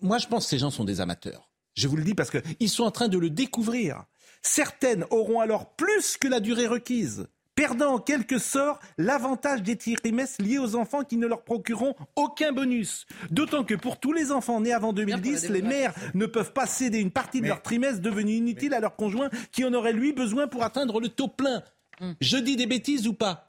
moi, 0.00 0.18
je 0.18 0.26
pense 0.26 0.44
que 0.44 0.50
ces 0.50 0.58
gens 0.58 0.70
sont 0.70 0.84
des 0.84 1.00
amateurs. 1.00 1.48
Je 1.74 1.88
vous 1.88 1.96
le 1.96 2.04
dis 2.04 2.14
parce 2.14 2.30
qu'ils 2.30 2.68
sont 2.68 2.84
en 2.84 2.90
train 2.90 3.08
de 3.08 3.18
le 3.18 3.30
découvrir. 3.30 4.04
Certaines 4.42 5.04
auront 5.10 5.40
alors 5.40 5.74
plus 5.74 6.16
que 6.16 6.28
la 6.28 6.40
durée 6.40 6.66
requise, 6.66 7.26
perdant 7.54 7.94
en 7.94 7.98
quelque 7.98 8.38
sorte 8.38 8.82
l'avantage 8.98 9.62
des 9.62 9.76
trimestres 9.76 10.42
liés 10.42 10.58
aux 10.58 10.74
enfants 10.76 11.02
qui 11.04 11.16
ne 11.16 11.26
leur 11.26 11.42
procureront 11.44 11.94
aucun 12.16 12.52
bonus. 12.52 13.06
D'autant 13.30 13.64
que 13.64 13.74
pour 13.74 13.98
tous 14.00 14.12
les 14.12 14.32
enfants 14.32 14.60
nés 14.60 14.72
avant 14.72 14.92
2010, 14.92 15.48
les 15.50 15.62
mères 15.62 15.94
ne 16.14 16.26
peuvent 16.26 16.52
pas 16.52 16.66
céder 16.66 16.98
une 16.98 17.10
partie 17.10 17.38
de 17.38 17.42
Mais- 17.42 17.48
leur 17.48 17.62
trimestre 17.62 18.00
devenu 18.00 18.32
inutile 18.32 18.74
à 18.74 18.80
leur 18.80 18.96
conjoint 18.96 19.30
qui 19.52 19.64
en 19.64 19.72
aurait 19.74 19.92
lui 19.92 20.12
besoin 20.12 20.46
pour 20.48 20.62
atteindre 20.64 21.00
le 21.00 21.08
taux 21.08 21.28
plein. 21.28 21.62
Je 22.20 22.36
dis 22.38 22.56
des 22.56 22.66
bêtises 22.66 23.06
ou 23.06 23.14
pas? 23.14 23.46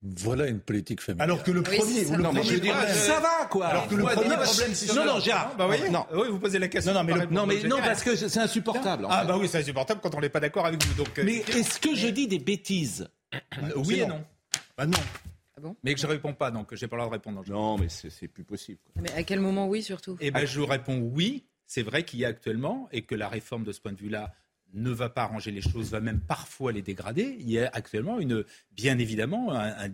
Voilà 0.00 0.46
une 0.46 0.60
politique 0.60 1.00
familiale. 1.00 1.28
alors 1.28 1.42
que 1.42 1.50
le 1.50 1.58
Oui, 1.58 1.76
premier, 1.76 2.04
ça. 2.04 2.16
le 2.16 2.22
Non, 2.22 2.32
mais 2.32 2.40
premier 2.42 2.70
ça 2.94 3.18
va 3.18 3.46
quoi. 3.50 3.66
alors 3.66 3.88
que 3.88 3.96
le 3.96 4.04
Ouais, 4.04 4.12
premier 4.14 4.36
problème, 4.36 4.72
c'est 4.72 4.94
Non, 4.94 5.04
non, 5.04 5.18
Gérard. 5.18 5.56
Bah 5.58 5.66
oui, 5.68 5.90
Non. 5.90 6.06
oui, 6.14 6.28
vous 6.30 6.38
posez 6.38 6.60
la 6.60 6.68
question. 6.68 6.92
Non, 6.94 7.00
non, 7.00 7.04
mais 7.04 7.14
le- 7.14 7.26
Non, 7.26 7.46
mais 7.46 7.56
parce 7.84 8.04
que 8.04 8.14
c'est 8.14 8.38
insupportable. 8.38 9.06
en 9.06 9.08
Ah 9.10 9.22
fait. 9.22 9.26
bah 9.26 9.36
oui, 9.40 9.48
c'est 9.50 9.58
insupportable 9.58 9.98
quand 10.00 10.14
on 10.14 10.20
n'est 10.20 10.28
pas 10.28 10.38
d'accord 10.38 10.66
avec 10.66 10.80
vous. 10.84 10.94
Donc, 10.94 11.18
euh, 11.18 11.24
Mais 11.24 11.38
est-ce 11.38 11.80
que 11.80 11.96
je 11.96 12.06
dis 12.06 12.28
des 12.28 12.38
bêtises? 12.38 13.08
Oui 13.76 14.00
et 14.00 14.06
non. 14.06 14.24
Bah 14.76 14.86
non. 14.86 14.98
Mais 15.82 15.94
que 15.94 16.00
je 16.00 16.06
réponds 16.06 16.34
pas, 16.34 16.50
donc 16.50 16.74
j'ai 16.74 16.86
pas 16.86 16.96
le 16.96 17.02
droit 17.02 17.10
de 17.10 17.14
répondre. 17.14 17.42
Non, 17.48 17.78
mais 17.78 17.88
c'est 17.88 18.28
plus 18.28 18.44
possible. 18.44 18.78
quoi. 18.84 19.02
Mais 19.02 19.12
à 19.12 19.22
quel 19.22 19.40
moment, 19.40 19.66
oui, 19.66 19.82
surtout? 19.82 20.16
Eh 20.20 20.30
ben, 20.30 20.46
je 20.46 20.60
vous 20.60 20.66
réponds 20.66 20.98
oui. 20.98 21.44
C'est 21.66 21.82
vrai 21.82 22.02
qu'il 22.04 22.20
y 22.20 22.24
a 22.24 22.28
actuellement, 22.28 22.88
et 22.92 23.02
que 23.02 23.14
la 23.14 23.28
réforme 23.28 23.64
de 23.64 23.72
ce 23.72 23.80
point 23.80 23.92
de 23.92 23.98
vue-là 23.98 24.32
ne 24.72 24.90
va 24.90 25.08
pas 25.08 25.22
arranger 25.22 25.50
les 25.50 25.60
choses, 25.60 25.90
va 25.90 26.00
même 26.00 26.20
parfois 26.20 26.72
les 26.72 26.82
dégrader. 26.82 27.36
Il 27.40 27.50
y 27.50 27.58
a 27.58 27.70
actuellement 27.72 28.18
une, 28.18 28.44
bien 28.72 28.98
évidemment, 28.98 29.52
un, 29.52 29.88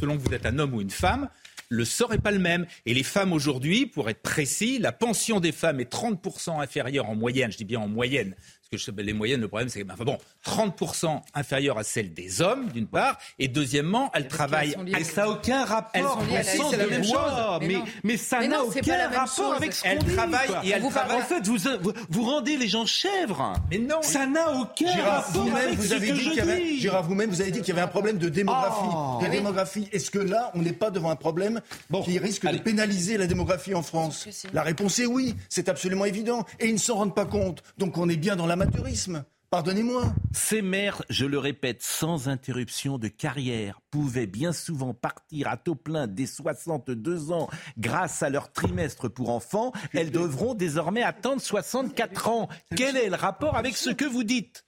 selon 0.00 0.16
que 0.16 0.22
vous 0.22 0.34
êtes 0.34 0.46
un 0.46 0.58
homme 0.58 0.74
ou 0.74 0.80
une 0.80 0.90
femme, 0.90 1.28
le 1.68 1.84
sort 1.84 2.10
n'est 2.10 2.18
pas 2.18 2.30
le 2.30 2.38
même. 2.38 2.66
Et 2.86 2.94
les 2.94 3.02
femmes 3.02 3.32
aujourd'hui, 3.32 3.86
pour 3.86 4.08
être 4.08 4.22
précis, 4.22 4.78
la 4.78 4.92
pension 4.92 5.40
des 5.40 5.52
femmes 5.52 5.80
est 5.80 5.92
30% 5.92 6.60
inférieure 6.60 7.08
en 7.08 7.14
moyenne, 7.14 7.52
je 7.52 7.58
dis 7.58 7.64
bien 7.64 7.80
en 7.80 7.88
moyenne, 7.88 8.34
que 8.72 8.78
je 8.78 8.84
sais, 8.84 8.92
ben, 8.92 9.04
les 9.06 9.12
moyennes, 9.12 9.40
le 9.40 9.48
problème 9.48 9.68
c'est 9.68 9.82
que, 9.84 9.92
enfin 9.92 10.04
bon, 10.04 10.18
30% 10.46 11.20
inférieure 11.34 11.78
à 11.78 11.84
celle 11.84 12.12
des 12.14 12.40
hommes, 12.42 12.68
d'une 12.70 12.86
part, 12.86 13.18
et 13.38 13.48
deuxièmement, 13.48 14.10
elles 14.14 14.28
travaillent. 14.28 14.74
Et 14.98 15.04
ça 15.04 15.22
n'a 15.22 15.30
aucun 15.30 15.64
rapport. 15.64 16.22
Elles 16.32 16.44
sont 16.44 16.70
la 16.72 16.76
la 16.78 16.86
même 16.86 17.04
chose. 17.04 17.14
Mais 17.62 17.76
Mais, 18.02 18.16
ça 18.16 18.46
n'a 18.46 18.64
aucun 18.64 18.96
la 18.96 19.08
rapport 19.08 19.54
avec 19.54 19.72
ce 19.72 19.86
Elles 19.86 19.98
qu'on 19.98 20.04
dit. 20.06 20.14
travaillent 20.16 20.50
et 20.64 20.70
elles 20.70 20.82
travaillent. 20.88 21.16
En 21.18 21.24
fait, 21.24 21.46
vous, 21.46 21.56
vous, 21.82 21.92
vous 22.10 22.22
rendez 22.24 22.56
les 22.56 22.68
gens 22.68 22.86
chèvres. 22.86 23.52
Mais 23.70 23.78
non. 23.78 24.02
Ça 24.02 24.26
n'a 24.26 24.52
aucun 24.52 24.92
Gérard, 24.92 25.24
rapport 25.26 25.42
vous-même, 25.44 25.56
avec 25.68 25.78
vous 25.78 25.86
ce 25.86 25.94
avez 25.94 26.08
que 26.08 26.12
dit 26.14 26.20
je 26.20 26.28
qu'il 26.30 26.38
y 26.38 26.40
avait, 26.40 26.60
dis. 26.60 26.80
Gérard, 26.80 27.02
vous-même, 27.04 27.30
vous 27.30 27.40
avez 27.40 27.50
dit 27.50 27.58
qu'il 27.60 27.68
y 27.68 27.72
avait 27.72 27.80
un 27.82 27.86
problème 27.88 28.18
de 28.18 28.28
démographie. 28.28 28.80
Oh. 28.84 29.18
de 29.20 29.26
Ah 29.26 29.28
oui. 29.28 29.36
démographie? 29.36 29.88
Est-ce 29.92 30.10
que 30.10 30.18
là, 30.18 30.50
on 30.54 30.62
n'est 30.62 30.72
pas 30.72 30.90
devant 30.90 31.10
un 31.10 31.16
problème 31.16 31.60
Bon, 31.90 32.02
qui 32.02 32.18
risque 32.18 32.44
allez. 32.44 32.58
de 32.58 32.62
pénaliser 32.62 33.16
la 33.18 33.26
démographie 33.26 33.74
en 33.74 33.82
France? 33.82 34.26
La 34.52 34.62
réponse 34.62 34.98
est 34.98 35.06
oui. 35.06 35.34
C'est 35.48 35.68
absolument 35.68 36.04
évident. 36.04 36.44
Et 36.60 36.66
ils 36.68 36.74
ne 36.74 36.78
s'en 36.78 36.96
rendent 36.96 37.14
pas 37.14 37.26
compte. 37.26 37.62
Donc 37.78 37.98
on 37.98 38.08
est 38.08 38.16
bien 38.16 38.36
dans 38.36 38.46
l'amateurisme. 38.62 39.24
Pardonnez-moi. 39.50 40.14
Ces 40.32 40.62
mères, 40.62 41.02
je 41.10 41.26
le 41.26 41.38
répète, 41.38 41.82
sans 41.82 42.28
interruption 42.30 42.96
de 42.96 43.08
carrière, 43.08 43.80
pouvaient 43.90 44.26
bien 44.26 44.52
souvent 44.54 44.94
partir 44.94 45.48
à 45.48 45.58
taux 45.58 45.74
plein 45.74 46.06
dès 46.06 46.24
62 46.24 47.32
ans 47.32 47.50
grâce 47.76 48.22
à 48.22 48.30
leur 48.30 48.50
trimestre 48.50 49.08
pour 49.10 49.28
enfants. 49.28 49.72
Elles 49.92 50.10
devront 50.10 50.54
désormais 50.54 51.02
attendre 51.02 51.42
64 51.42 52.28
ans. 52.28 52.48
Quel 52.74 52.96
est 52.96 53.10
le 53.10 53.14
rapport 53.16 53.56
avec 53.58 53.76
ce 53.76 53.90
que 53.90 54.06
vous 54.06 54.24
dites? 54.24 54.64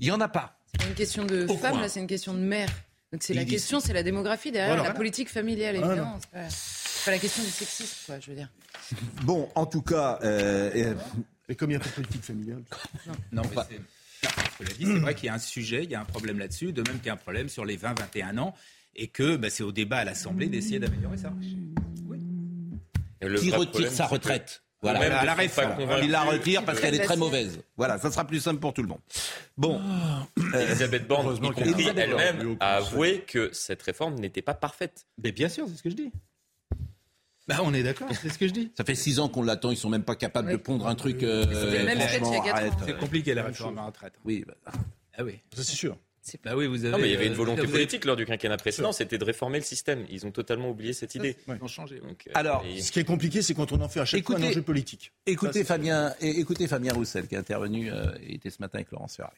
Il 0.00 0.06
n'y 0.08 0.12
en 0.12 0.20
a 0.20 0.28
pas. 0.28 0.58
C'est 0.72 0.82
pas 0.82 0.88
une 0.88 0.94
question 0.94 1.24
de 1.24 1.46
Pourquoi 1.46 1.70
femme, 1.70 1.80
là, 1.80 1.88
c'est 1.88 2.00
une 2.00 2.06
question 2.06 2.34
de 2.34 2.40
mère. 2.40 2.68
Donc 3.12 3.22
c'est 3.22 3.32
la 3.32 3.44
question, 3.46 3.80
c'est 3.80 3.94
la 3.94 4.02
démographie 4.02 4.52
derrière, 4.52 4.74
Voilà. 4.76 4.90
la 4.90 4.94
politique 4.94 5.30
familiale, 5.30 5.76
Voilà. 5.76 5.92
évidemment. 5.92 6.18
C'est 6.20 6.30
pas, 6.30 6.50
c'est 6.50 7.04
pas 7.06 7.10
la 7.12 7.18
question 7.18 7.42
du 7.42 7.48
sexisme, 7.50 7.96
quoi, 8.04 8.20
je 8.20 8.30
veux 8.30 8.36
dire. 8.36 8.50
Bon, 9.22 9.48
en 9.54 9.64
tout 9.64 9.80
cas, 9.80 10.18
euh, 10.24 10.94
Et 11.48 11.54
comme 11.54 11.70
il 11.70 11.74
n'y 11.74 11.76
a 11.76 11.80
pas 11.80 11.88
de 11.88 11.94
politique 11.94 12.22
familiale. 12.22 12.62
Non, 13.32 13.42
mais 13.50 13.56
c'est- 13.68 14.84
vrai 14.84 15.14
qu'il 15.14 15.26
y 15.26 15.28
a 15.28 15.34
un 15.34 15.38
sujet, 15.38 15.84
il 15.84 15.90
y 15.90 15.94
a 15.94 16.00
un 16.00 16.04
problème 16.04 16.38
là-dessus, 16.38 16.72
de 16.72 16.82
même 16.82 16.98
qu'il 16.98 17.06
y 17.06 17.10
a 17.10 17.14
un 17.14 17.18
problème 17.18 17.48
sur 17.48 17.64
les 17.64 17.76
20-21 17.76 18.38
ans, 18.38 18.54
et 18.94 19.08
que 19.08 19.36
bah, 19.36 19.50
c'est 19.50 19.62
au 19.62 19.72
débat 19.72 19.98
à 19.98 20.04
l'Assemblée 20.04 20.46
d'essayer 20.48 20.78
d'améliorer 20.78 21.18
ça. 21.18 21.32
Oui. 22.06 22.18
Et 23.20 23.28
le 23.28 23.38
qui 23.38 23.50
retire 23.50 23.70
problème, 23.70 23.92
sa 23.92 24.06
retraite 24.06 24.62
Voilà, 24.82 25.00
Même 25.00 25.12
à 25.12 25.24
la 25.24 25.34
réforme. 25.34 25.74
Il 26.02 26.10
la 26.10 26.22
retire 26.22 26.64
parce 26.64 26.80
qu'elle 26.80 26.94
est 26.94 27.04
très 27.04 27.16
mauvaise. 27.16 27.60
Voilà, 27.76 27.98
ça 27.98 28.10
sera 28.10 28.26
plus 28.26 28.40
simple 28.40 28.60
pour 28.60 28.74
tout 28.74 28.82
le 28.82 28.88
monde. 28.88 29.00
Bon, 29.56 29.80
Elisabeth 30.54 31.06
Borne, 31.06 31.38
elle-même, 31.96 32.56
a 32.60 32.76
avoué 32.76 33.24
que 33.26 33.50
cette 33.52 33.82
réforme 33.82 34.16
n'était 34.16 34.42
pas 34.42 34.54
parfaite. 34.54 35.06
Mais 35.22 35.32
bien 35.32 35.48
sûr, 35.48 35.66
c'est 35.68 35.76
ce 35.76 35.82
que 35.82 35.90
je 35.90 35.94
dis. 35.96 36.12
Bah, 37.48 37.60
on 37.62 37.72
est 37.74 37.82
d'accord, 37.84 38.08
c'est 38.20 38.28
ce 38.28 38.38
que 38.38 38.48
je 38.48 38.52
dis. 38.52 38.72
ça 38.76 38.84
fait 38.84 38.94
six 38.96 39.20
ans 39.20 39.28
qu'on 39.28 39.42
l'attend, 39.42 39.70
ils 39.70 39.76
sont 39.76 39.88
même 39.88 40.02
pas 40.02 40.16
capables 40.16 40.50
de 40.50 40.56
pondre 40.56 40.86
un 40.88 40.94
truc. 40.96 41.22
euh. 41.22 41.44
C'est 42.84 42.98
compliqué 42.98 43.34
la 43.34 43.44
réforme 43.44 43.78
à 43.78 43.82
la 43.82 43.86
retraite. 43.86 44.14
Oui, 44.24 44.44
bah, 44.46 44.54
Ah 45.16 45.22
oui. 45.24 45.38
Ça, 45.54 45.62
c'est 45.62 45.76
sûr. 45.76 45.96
Bah 46.42 46.56
oui, 46.56 46.66
vous 46.66 46.84
avez. 46.84 46.90
Non, 46.90 46.98
mais 46.98 47.06
il 47.08 47.12
y 47.12 47.14
avait 47.14 47.26
une 47.28 47.34
euh, 47.34 47.36
volonté 47.36 47.60
avez- 47.60 47.70
politique 47.70 48.04
lors 48.04 48.16
du 48.16 48.26
quinquennat 48.26 48.56
précédent, 48.56 48.90
c'était 48.90 49.16
de 49.16 49.22
réformer 49.24 49.58
le 49.58 49.64
système. 49.64 50.04
Ils 50.10 50.26
ont 50.26 50.32
totalement 50.32 50.70
oublié 50.70 50.92
cette 50.92 51.14
idée. 51.14 51.36
Ils 51.46 51.62
ont 51.62 51.68
changé. 51.68 52.00
ouais. 52.00 52.08
Donc, 52.08 52.24
euh, 52.26 52.32
Alors, 52.34 52.64
et- 52.66 52.82
Ce 52.82 52.90
qui 52.90 52.98
est 52.98 53.04
compliqué, 53.04 53.42
c'est 53.42 53.54
quand 53.54 53.70
on 53.70 53.80
en 53.80 53.88
fait 53.88 54.00
à 54.00 54.04
chaque 54.04 54.26
fois 54.26 54.34
un 54.36 54.42
enjeu 54.42 54.62
politique. 54.62 55.12
écoutez 55.24 55.60
Ça, 55.60 55.66
Fabien, 55.66 56.12
et- 56.20 56.40
écoutez 56.40 56.66
Fabien 56.66 56.92
Roussel 56.94 57.28
qui 57.28 57.36
est 57.36 57.38
intervenu, 57.38 57.92
euh, 57.92 58.06
il 58.28 58.34
était 58.34 58.50
ce 58.50 58.56
matin 58.60 58.78
avec 58.78 58.90
Laurence 58.90 59.14
Ferrari. 59.14 59.36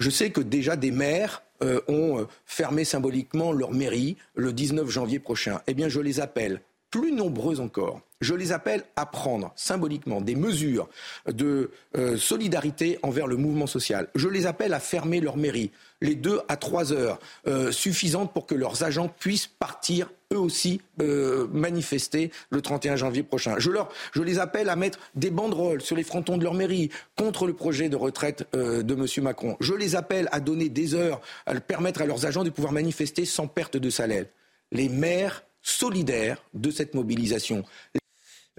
Je 0.00 0.08
sais 0.08 0.30
que 0.30 0.40
déjà 0.40 0.76
des 0.76 0.90
maires 0.90 1.42
euh, 1.62 1.80
ont 1.86 2.20
euh, 2.20 2.24
fermé 2.46 2.84
symboliquement 2.84 3.52
leur 3.52 3.72
mairie 3.72 4.16
le 4.34 4.52
19 4.52 4.88
janvier 4.88 5.18
prochain. 5.18 5.60
Eh 5.66 5.74
bien, 5.74 5.90
je 5.90 6.00
les 6.00 6.20
appelle, 6.20 6.62
plus 6.90 7.12
nombreux 7.12 7.60
encore, 7.60 8.00
je 8.22 8.34
les 8.34 8.52
appelle 8.52 8.84
à 8.96 9.04
prendre 9.04 9.52
symboliquement 9.56 10.22
des 10.22 10.36
mesures 10.36 10.88
de 11.26 11.70
euh, 11.96 12.16
solidarité 12.16 12.98
envers 13.02 13.26
le 13.26 13.36
mouvement 13.36 13.66
social. 13.66 14.08
Je 14.14 14.28
les 14.28 14.46
appelle 14.46 14.72
à 14.72 14.80
fermer 14.80 15.20
leur 15.20 15.36
mairie 15.36 15.70
les 16.00 16.14
deux 16.14 16.40
à 16.48 16.56
trois 16.56 16.92
heures 16.92 17.18
euh, 17.46 17.72
suffisantes 17.72 18.32
pour 18.32 18.46
que 18.46 18.54
leurs 18.54 18.82
agents 18.82 19.08
puissent 19.08 19.46
partir 19.46 20.10
eux 20.32 20.38
aussi 20.38 20.80
euh, 21.02 21.48
manifester 21.52 22.30
le 22.50 22.62
31 22.62 22.96
janvier 22.96 23.22
prochain. 23.22 23.56
Je, 23.58 23.70
leur, 23.70 23.88
les 24.14 24.38
appelle 24.38 24.68
à 24.68 24.76
mettre 24.76 24.98
des 25.14 25.30
banderoles 25.30 25.82
sur 25.82 25.96
les 25.96 26.04
frontons 26.04 26.38
de 26.38 26.44
leur 26.44 26.54
mairie 26.54 26.90
contre 27.16 27.46
le 27.46 27.52
projet 27.52 27.88
de 27.88 27.96
retraite 27.96 28.46
euh, 28.54 28.82
de 28.82 28.94
M. 28.94 29.06
Macron. 29.24 29.56
Je 29.60 29.74
les 29.74 29.96
appelle 29.96 30.28
à 30.32 30.40
donner 30.40 30.68
des 30.68 30.94
heures, 30.94 31.20
à 31.46 31.54
permettre 31.60 32.02
à 32.02 32.06
leurs 32.06 32.26
agents 32.26 32.44
de 32.44 32.50
pouvoir 32.50 32.72
manifester 32.72 33.24
sans 33.24 33.48
perte 33.48 33.76
de 33.76 33.90
salaire. 33.90 34.26
Les 34.72 34.88
maires 34.88 35.42
solidaires 35.62 36.42
de 36.54 36.70
cette 36.70 36.94
mobilisation. 36.94 37.64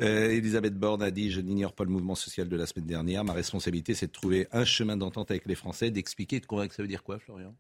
Euh, 0.02 0.30
Elisabeth 0.32 0.74
Borne 0.76 1.04
a 1.04 1.12
dit 1.12 1.32
Je 1.32 1.42
n'ignore 1.42 1.74
pas 1.74 1.84
le 1.84 1.90
mouvement 1.92 2.16
social 2.16 2.50
de 2.50 2.56
la 2.58 2.66
semaine 2.66 2.88
dernière. 2.88 3.24
Ma 3.24 3.34
responsabilité, 3.34 3.94
c'est 3.94 4.08
de 4.08 4.12
trouver 4.12 4.48
un 4.52 4.66
chemin 4.66 4.98
d'entente 4.98 5.30
avec 5.32 5.46
les 5.46 5.56
Français, 5.56 5.92
d'expliquer, 5.92 6.40
de 6.40 6.46
convaincre. 6.46 6.74
Ça 6.74 6.82
veut 6.82 6.88
dire 6.88 7.04
quoi, 7.04 7.20
Florian? 7.20 7.54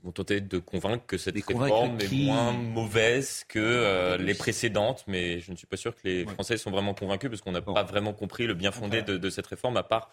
Ils 0.00 0.06
vont 0.06 0.12
tenter 0.12 0.40
de 0.40 0.58
convaincre 0.58 1.04
que 1.06 1.18
cette 1.18 1.34
réforme 1.44 1.98
qui 1.98 2.22
est 2.22 2.26
moins 2.26 2.52
mauvaise 2.52 3.44
que 3.48 3.58
euh, 3.58 4.16
les 4.16 4.34
précédentes, 4.34 5.04
mais 5.08 5.40
je 5.40 5.50
ne 5.50 5.56
suis 5.56 5.66
pas 5.66 5.76
sûr 5.76 5.92
que 5.94 6.00
les 6.04 6.24
Français 6.24 6.56
sont 6.56 6.70
vraiment 6.70 6.94
convaincus 6.94 7.28
parce 7.28 7.42
qu'on 7.42 7.50
n'a 7.52 7.60
pas 7.62 7.82
vraiment 7.82 8.12
compris 8.12 8.46
le 8.46 8.54
bien 8.54 8.70
fondé 8.70 9.02
de, 9.02 9.16
de 9.16 9.28
cette 9.30 9.48
réforme, 9.48 9.76
à 9.76 9.82
part 9.82 10.10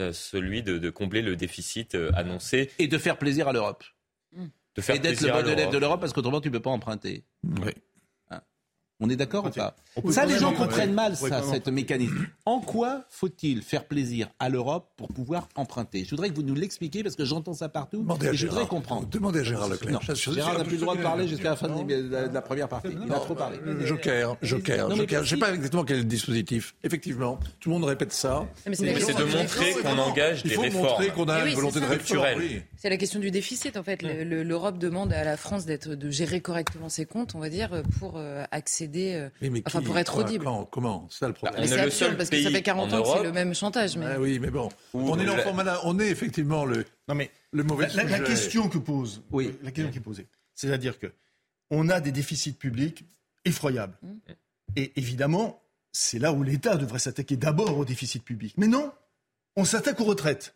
euh, 0.00 0.12
celui 0.14 0.62
de, 0.62 0.78
de 0.78 0.90
combler 0.90 1.20
le 1.20 1.36
déficit 1.36 1.94
euh, 1.94 2.10
annoncé, 2.14 2.70
Et 2.78 2.88
de 2.88 2.96
faire 2.96 3.18
plaisir 3.18 3.48
à 3.48 3.52
l'Europe. 3.52 3.84
de 4.34 4.80
faire 4.80 4.96
Et 4.96 4.98
d'être 4.98 5.10
le 5.10 5.16
plaisir 5.18 5.34
à 5.36 5.42
bon 5.42 5.48
élève 5.48 5.56
l'Europe. 5.58 5.74
de 5.74 5.78
l'Europe 5.78 6.00
parce 6.00 6.12
qu'autrement, 6.14 6.40
tu 6.40 6.48
ne 6.48 6.52
peux 6.54 6.60
pas 6.62 6.70
emprunter. 6.70 7.22
Oui. 7.44 7.72
On 9.00 9.08
est 9.08 9.16
d'accord 9.16 9.46
ou 9.46 9.50
pas 9.50 9.76
Ça, 10.10 10.26
les 10.26 10.38
gens 10.38 10.52
comprennent 10.52 10.92
mal, 10.92 11.16
ça, 11.16 11.40
cette 11.42 11.68
mécanisme. 11.68 12.26
En 12.44 12.60
quoi 12.60 13.04
faut-il 13.10 13.62
faire 13.62 13.84
plaisir 13.84 14.28
à 14.40 14.48
l'Europe 14.48 14.90
pour 14.96 15.08
pouvoir 15.08 15.48
emprunter? 15.54 16.04
Je 16.04 16.10
voudrais 16.10 16.30
que 16.30 16.34
vous 16.34 16.42
nous 16.42 16.54
l'expliquiez 16.56 17.02
parce 17.04 17.14
que 17.14 17.24
j'entends 17.24 17.54
ça 17.54 17.68
partout 17.68 17.98
Demandez 17.98 18.26
à 18.28 18.32
et 18.32 18.34
je 18.36 18.46
voudrais 18.46 18.56
Gérard. 18.62 18.68
comprendre. 18.68 19.06
Demandez 19.08 19.40
à 19.40 19.42
Gérard 19.44 19.68
Leclerc. 19.68 20.00
Gérard 20.14 20.58
n'a 20.58 20.64
plus 20.64 20.74
le 20.76 20.80
droit 20.80 20.96
de 20.96 21.02
parler 21.02 21.28
jusqu'à 21.28 21.50
la 21.50 21.56
fin 21.56 21.68
de 21.68 22.32
la, 22.32 22.42
première 22.42 22.68
partie. 22.68 22.88
Il 23.06 23.12
a 23.12 23.20
trop 23.20 23.34
parlé. 23.36 23.58
Joker, 23.84 24.36
Joker, 24.42 24.90
Joker. 24.96 25.24
Je 25.24 25.34
ne 25.34 25.38
sais 25.40 25.46
pas 25.46 25.54
exactement 25.54 25.84
quel 25.84 25.96
est 25.98 26.00
le 26.00 26.04
dispositif. 26.06 26.74
Effectivement, 26.82 27.38
tout 27.60 27.68
le 27.68 27.74
monde 27.76 27.84
répète 27.84 28.12
ça. 28.12 28.46
mais 28.66 28.74
c'est 28.74 29.14
de 29.16 29.24
montrer 29.36 29.74
qu'on 29.74 29.98
engage 29.98 30.42
Il 30.44 30.48
des 30.50 30.54
faut 30.56 30.62
réformes. 30.62 30.86
montrer 30.88 31.08
qu'on 31.10 31.28
a 31.28 31.46
une 31.46 31.54
volonté 31.54 31.78
de 31.80 31.84
réforme. 31.84 32.26
C'est 32.76 32.90
la 32.90 32.96
question 32.96 33.20
du 33.20 33.30
déficit 33.30 33.76
en 33.76 33.82
fait. 33.84 34.02
Le- 34.02 34.24
le- 34.24 34.42
L'Europe 34.42 34.78
demande 34.78 35.12
à 35.12 35.22
la 35.24 35.36
France 35.36 35.66
d'être 35.66 35.90
de 35.94 36.10
gérer 36.10 36.40
correctement 36.40 36.88
ses 36.88 37.04
comptes, 37.04 37.34
on 37.34 37.38
va 37.38 37.48
dire, 37.50 37.82
pour 37.98 38.14
euh, 38.16 38.44
accéder, 38.50 38.87
euh, 38.96 39.28
Oui, 39.42 39.50
mais 39.50 39.62
enfin 39.66 39.80
qui- 39.80 39.86
pour 39.86 39.98
être 39.98 40.12
quoi, 40.12 40.24
audible. 40.24 40.44
quand, 40.44 40.64
Comment 40.66 41.06
C'est 41.10 41.18
ça 41.20 41.28
le 41.28 41.34
problème. 41.34 41.60
Mais 41.60 41.66
est 41.66 41.68
c'est 41.68 41.76
le 41.76 41.82
absurde 41.82 42.08
seul 42.10 42.16
parce 42.16 42.30
que 42.30 42.42
ça 42.42 42.50
fait 42.50 42.62
40 42.62 42.92
en 42.92 42.98
ans 42.98 43.02
que 43.02 43.18
c'est 43.18 43.22
le 43.24 43.32
même 43.32 43.54
chantage. 43.54 43.96
Mais... 43.96 44.06
Ah 44.06 44.20
oui, 44.20 44.38
mais 44.38 44.50
bon, 44.50 44.68
Où 44.94 45.10
on 45.10 45.18
est 45.18 45.24
la-. 45.24 45.80
On 45.84 45.98
est 45.98 46.08
effectivement 46.08 46.64
le, 46.64 46.84
Non, 47.08 47.14
mais 47.14 47.30
le 47.52 47.62
mauvais 47.64 47.88
la, 47.94 48.04
la- 48.04 48.20
question 48.20 48.68
que 48.68 48.78
pose, 48.78 49.22
Oui. 49.30 49.54
la 49.62 49.70
question 49.70 49.90
qui 49.92 49.98
est 49.98 50.02
posée, 50.02 50.26
c'est-à-dire 50.54 50.98
que 50.98 51.12
on 51.70 51.88
a 51.90 52.00
des 52.00 52.12
déficits 52.12 52.52
publics 52.52 53.04
effroyables. 53.44 53.96
Et 54.76 54.92
évidemment, 54.96 55.62
c'est 55.92 56.18
là 56.18 56.32
où 56.32 56.42
l'État 56.42 56.76
devrait 56.76 56.98
s'attaquer 56.98 57.36
d'abord 57.36 57.76
au 57.78 57.84
déficit 57.84 58.22
public. 58.24 58.54
Mais 58.56 58.66
non, 58.68 58.92
on 59.56 59.64
s'attaque 59.64 60.00
aux 60.00 60.04
retraites. 60.04 60.54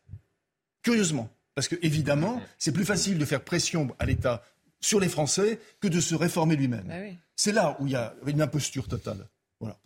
Curieusement. 0.83 1.29
Parce 1.55 1.69
que, 1.69 1.77
évidemment, 1.83 2.41
c'est 2.59 2.73
plus 2.73 2.85
facile 2.87 3.19
de 3.19 3.25
faire 3.27 3.43
pression 3.45 3.95
à 3.99 4.07
l'État 4.07 4.43
sur 4.83 5.01
les 5.01 5.09
Français 5.09 5.59
que 5.81 5.89
de 5.89 6.01
se 6.01 6.15
réformer 6.15 6.57
lui-même. 6.57 6.85
Bah 6.87 6.95
oui. 7.01 7.17
C'est 7.37 7.53
là 7.53 7.77
où 7.81 7.87
il 7.87 7.93
y 7.95 7.97
a 7.97 8.15
une 8.27 8.43
imposture 8.43 8.87
totale. 8.89 9.27
Voilà. 9.61 9.79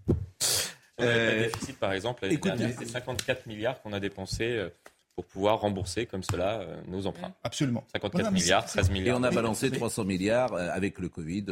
De 0.98 1.42
déficit, 1.44 1.78
par 1.78 1.92
exemple, 1.92 2.24
l'année 2.24 2.38
dernière, 2.38 2.70
c'est 2.78 2.86
54 2.86 3.46
milliards 3.46 3.80
qu'on 3.82 3.92
a 3.92 4.00
dépensés 4.00 4.56
euh, 4.56 4.70
pour 5.14 5.26
pouvoir 5.26 5.60
rembourser 5.60 6.06
comme 6.06 6.22
cela 6.22 6.60
euh, 6.60 6.80
nos 6.88 7.06
emprunts. 7.06 7.34
Absolument. 7.44 7.84
54 7.92 8.12
Voilà, 8.12 8.30
mais 8.30 8.40
milliards, 8.40 8.68
c'est- 8.68 8.78
13 8.78 8.88
Et 8.88 8.92
milliards. 8.92 9.18
on 9.20 9.22
a 9.22 9.30
balancé 9.30 9.68
mais- 9.70 9.76
300 9.76 10.04
milliards 10.04 10.54
euh, 10.54 10.70
avec 10.72 10.98
le 10.98 11.08
Covid 11.10 11.46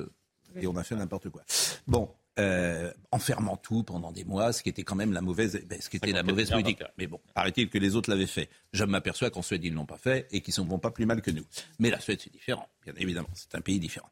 et 0.56 0.66
on 0.66 0.76
a 0.76 0.82
fait 0.84 0.94
n'importe 0.94 1.28
quoi. 1.28 1.42
Bon, 1.86 2.10
euh, 2.38 2.92
en 3.12 3.18
fermant 3.20 3.56
tout 3.56 3.84
pendant 3.84 4.10
des 4.10 4.24
mois, 4.24 4.52
ce 4.52 4.62
qui 4.62 4.68
était 4.68 4.82
quand 4.82 4.96
même 4.96 5.12
la 5.12 5.20
mauvaise, 5.20 5.60
ben, 5.68 5.80
ce 5.80 5.88
qui 5.88 5.98
était 5.98 6.08
la 6.08 6.18
54 6.18 6.26
mauvaise 6.26 6.46
milliards 6.48 6.62
politique. 6.62 6.88
Mais 6.98 7.06
bon, 7.06 7.20
paraît-il 7.32 7.68
que 7.68 7.78
les 7.78 7.94
autres 7.94 8.10
l'avaient 8.10 8.26
fait. 8.26 8.48
Je 8.72 8.82
m'aperçois 8.84 9.30
qu'en 9.30 9.42
Suède, 9.42 9.64
ils 9.64 9.70
ne 9.70 9.76
l'ont 9.76 9.86
pas 9.86 9.98
fait 9.98 10.26
et 10.32 10.40
qu'ils 10.40 10.54
ne 10.62 10.68
vont 10.68 10.80
pas 10.80 10.90
plus 10.90 11.06
mal 11.06 11.22
que 11.22 11.30
nous. 11.30 11.44
Mais 11.78 11.90
la 11.90 12.00
Suède, 12.00 12.20
c'est 12.20 12.32
différent, 12.32 12.68
bien 12.84 12.92
évidemment. 12.96 13.28
C'est 13.34 13.54
un 13.54 13.60
pays 13.60 13.78
différent. 13.78 14.08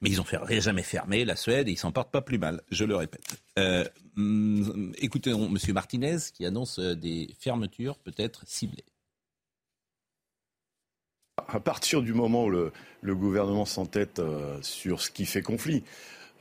Mais 0.00 0.10
ils 0.10 0.20
ont 0.20 0.24
fait, 0.24 0.38
jamais 0.60 0.82
fermé 0.84 1.24
la 1.24 1.34
Suède 1.34 1.68
et 1.68 1.72
ils 1.72 1.78
s'en 1.78 1.90
portent 1.90 2.12
pas 2.12 2.22
plus 2.22 2.38
mal, 2.38 2.62
je 2.70 2.84
le 2.84 2.94
répète. 2.94 3.26
Euh, 3.58 3.84
hum, 4.16 4.92
écoutez, 4.98 5.30
M. 5.30 5.56
Martinez 5.72 6.18
qui 6.32 6.46
annonce 6.46 6.78
euh, 6.78 6.94
des 6.94 7.34
fermetures 7.40 7.98
peut-être 7.98 8.44
ciblées. 8.46 8.84
À 11.48 11.58
partir 11.58 12.02
du 12.02 12.14
moment 12.14 12.44
où 12.44 12.50
le, 12.50 12.72
le 13.00 13.16
gouvernement 13.16 13.64
s'entête 13.64 14.20
euh, 14.20 14.56
sur 14.62 15.00
ce 15.00 15.10
qui 15.10 15.26
fait 15.26 15.42
conflit, 15.42 15.82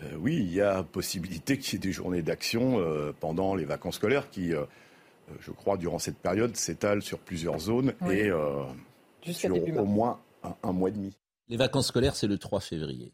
euh, 0.02 0.16
oui, 0.18 0.38
il 0.38 0.52
y 0.54 0.62
a 0.62 0.84
possibilité 0.84 1.58
qu'il 1.58 1.74
y 1.74 1.76
ait 1.78 1.80
des 1.80 1.92
journées 1.92 2.22
d'action 2.22 2.80
euh, 2.80 3.14
pendant 3.20 3.56
les 3.56 3.66
vacances 3.66 3.96
scolaires 3.96 4.30
qui, 4.30 4.54
euh, 4.54 4.66
je 5.40 5.52
crois, 5.52 5.78
durant 5.78 6.00
cette 6.00 6.18
période, 6.18 6.56
s'étalent 6.56 7.02
sur 7.02 7.20
plusieurs 7.20 7.60
zones 7.60 7.94
Oui. 8.02 8.16
et 8.16 8.30
euh, 8.30 8.64
début 9.26 9.78
au 9.78 9.86
moins 9.86 10.20
un, 10.44 10.56
un 10.64 10.72
mois 10.74 10.90
et 10.90 10.94
demi. 10.94 11.16
Les 11.48 11.58
vacances 11.58 11.88
scolaires, 11.88 12.16
c'est 12.16 12.28
le 12.28 12.38
3 12.38 12.60
février. 12.60 13.14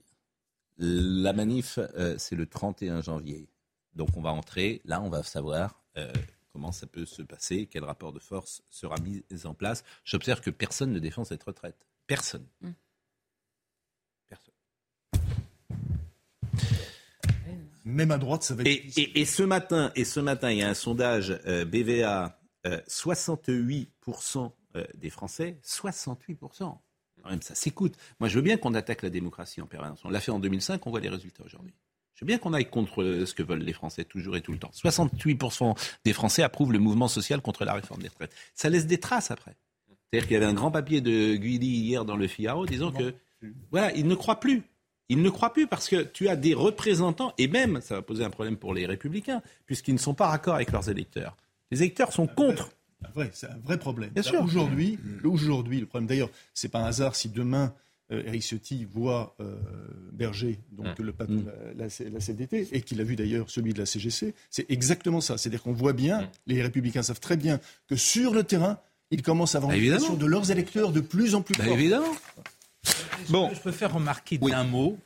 La 0.77 1.33
manif, 1.33 1.77
euh, 1.77 2.15
c'est 2.17 2.35
le 2.35 2.45
31 2.45 3.01
janvier. 3.01 3.49
Donc 3.95 4.09
on 4.15 4.21
va 4.21 4.31
entrer, 4.31 4.81
là 4.85 5.01
on 5.01 5.09
va 5.09 5.23
savoir 5.23 5.83
euh, 5.97 6.11
comment 6.53 6.71
ça 6.71 6.87
peut 6.87 7.05
se 7.05 7.21
passer, 7.21 7.67
quel 7.69 7.83
rapport 7.83 8.13
de 8.13 8.19
force 8.19 8.61
sera 8.69 8.95
mis 9.01 9.23
en 9.43 9.53
place. 9.53 9.83
J'observe 10.05 10.39
que 10.41 10.49
personne 10.51 10.91
ne 10.93 10.99
défend 10.99 11.25
cette 11.25 11.43
retraite. 11.43 11.85
Personne. 12.07 12.47
Mm. 12.61 12.69
Même 17.89 18.11
à 18.11 18.17
droite, 18.17 18.43
ça 18.43 18.55
va 18.55 18.61
être 18.63 18.67
Et, 18.67 19.01
et- 19.01 19.21
et 19.21 19.25
ce 19.25 19.43
matin, 19.43 19.91
et 19.95 20.05
ce 20.05 20.19
matin, 20.19 20.51
il 20.51 20.57
y 20.59 20.61
a 20.63 20.69
un 20.69 20.73
sondage 20.73 21.37
euh, 21.45 21.65
BVA, 21.65 22.39
euh, 22.67 22.79
68% 22.87 24.51
euh, 24.75 24.83
des 24.95 25.09
Français, 25.09 25.59
68%. 25.63 26.77
Quand 27.23 27.29
même, 27.29 27.41
ça 27.41 27.55
s'écoute. 27.55 27.95
Moi, 28.19 28.29
je 28.29 28.35
veux 28.35 28.41
bien 28.41 28.57
qu'on 28.57 28.73
attaque 28.73 29.01
la 29.01 29.09
démocratie 29.09 29.61
en 29.61 29.65
permanence. 29.67 29.99
On 30.05 30.09
l'a 30.09 30.19
fait 30.21 30.31
en 30.31 30.39
2005, 30.39 30.85
on 30.87 30.89
voit 30.89 30.99
les 31.01 31.09
résultats 31.09 31.43
aujourd'hui. 31.43 31.73
Je 32.15 32.23
veux 32.25 32.27
bien 32.27 32.37
qu'on 32.37 32.53
aille 32.53 32.69
contre 32.69 33.01
euh, 33.01 33.25
ce 33.25 33.33
que 33.33 33.43
veulent 33.43 33.61
les 33.63 33.73
Français 33.73 34.03
toujours 34.05 34.37
et 34.37 34.41
tout 34.41 34.51
le 34.51 34.57
temps. 34.59 34.71
68% 34.73 35.77
des 36.05 36.13
Français 36.13 36.43
approuvent 36.43 36.71
le 36.73 36.79
mouvement 36.79 37.07
social 37.07 37.41
contre 37.41 37.65
la 37.65 37.73
réforme 37.73 38.01
des 38.01 38.07
retraites. 38.09 38.33
Ça 38.55 38.69
laisse 38.69 38.85
des 38.87 38.99
traces 38.99 39.31
après. 39.31 39.55
C'est-à-dire 40.11 40.27
qu'il 40.27 40.33
y 40.33 40.37
avait 40.37 40.45
un 40.45 40.53
grand 40.53 40.71
papier 40.71 41.01
de 41.01 41.35
Guidi 41.35 41.67
hier 41.67 42.03
dans 42.05 42.15
le 42.17 42.27
Figaro 42.27 42.65
disant 42.65 42.91
que 42.91 43.13
voilà, 43.71 43.93
il 43.95 44.07
ne 44.07 44.15
croit 44.15 44.39
plus. 44.39 44.63
Il 45.09 45.21
ne 45.21 45.29
croit 45.29 45.51
plus 45.53 45.65
parce 45.67 45.89
que 45.89 46.03
tu 46.03 46.29
as 46.29 46.35
des 46.35 46.53
représentants, 46.53 47.33
et 47.37 47.47
même, 47.47 47.81
ça 47.81 47.95
va 47.95 48.01
poser 48.01 48.23
un 48.23 48.29
problème 48.29 48.57
pour 48.57 48.73
les 48.73 48.85
républicains, 48.85 49.41
puisqu'ils 49.65 49.93
ne 49.95 49.99
sont 49.99 50.13
pas 50.13 50.27
raccord 50.27 50.55
avec 50.55 50.71
leurs 50.71 50.87
électeurs. 50.89 51.35
Les 51.71 51.79
électeurs 51.81 52.13
sont 52.13 52.27
contre. 52.27 52.69
C'est 53.33 53.47
un 53.47 53.57
vrai 53.63 53.77
problème. 53.79 54.09
Bien 54.11 54.21
sûr. 54.23 54.41
Aujourd'hui, 54.43 54.99
aujourd'hui, 55.23 55.79
le 55.79 55.85
problème, 55.85 56.07
d'ailleurs, 56.07 56.29
c'est 56.53 56.69
pas 56.69 56.79
un 56.79 56.85
hasard 56.85 57.15
si 57.15 57.29
demain 57.29 57.73
euh, 58.11 58.23
Eric 58.25 58.41
Ciotti 58.41 58.85
voit 58.85 59.35
euh, 59.39 59.55
Berger, 60.11 60.59
donc 60.71 60.97
le 60.97 61.13
patron 61.13 61.35
Mm. 61.35 61.43
de 61.43 61.51
la, 61.77 61.85
la- 61.85 62.09
la 62.11 62.19
CFDT, 62.19 62.67
et 62.71 62.81
qu'il 62.81 62.99
a 62.99 63.03
vu 63.03 63.15
d'ailleurs 63.15 63.49
celui 63.51 63.71
de 63.73 63.79
la 63.79 63.85
CGC, 63.85 64.33
c'est 64.49 64.69
exactement 64.71 65.21
ça. 65.21 65.37
C'est-à-dire 65.37 65.61
qu'on 65.61 65.73
voit 65.73 65.93
bien, 65.93 66.27
les 66.47 66.61
Républicains 66.63 67.03
savent 67.03 67.19
très 67.19 67.37
bien 67.37 67.59
que 67.87 67.95
sur 67.95 68.33
le 68.33 68.43
terrain, 68.43 68.79
ils 69.11 69.21
commencent 69.21 69.53
à 69.55 69.59
avoir 69.59 69.71
Bah, 69.71 69.77
une 69.77 70.17
de 70.17 70.25
leurs 70.25 70.49
électeurs 70.51 70.91
de 70.91 71.01
plus 71.01 71.35
en 71.35 71.41
plus 71.43 71.55
Bah, 71.55 71.65
forte. 71.65 71.77
évidemment. 71.79 72.11
Bon. 73.29 73.51
Je 73.53 73.59
peux 73.59 73.71
faire 73.71 73.93
remarquer 73.93 74.37
d'un 74.37 74.63
mot 74.63 74.97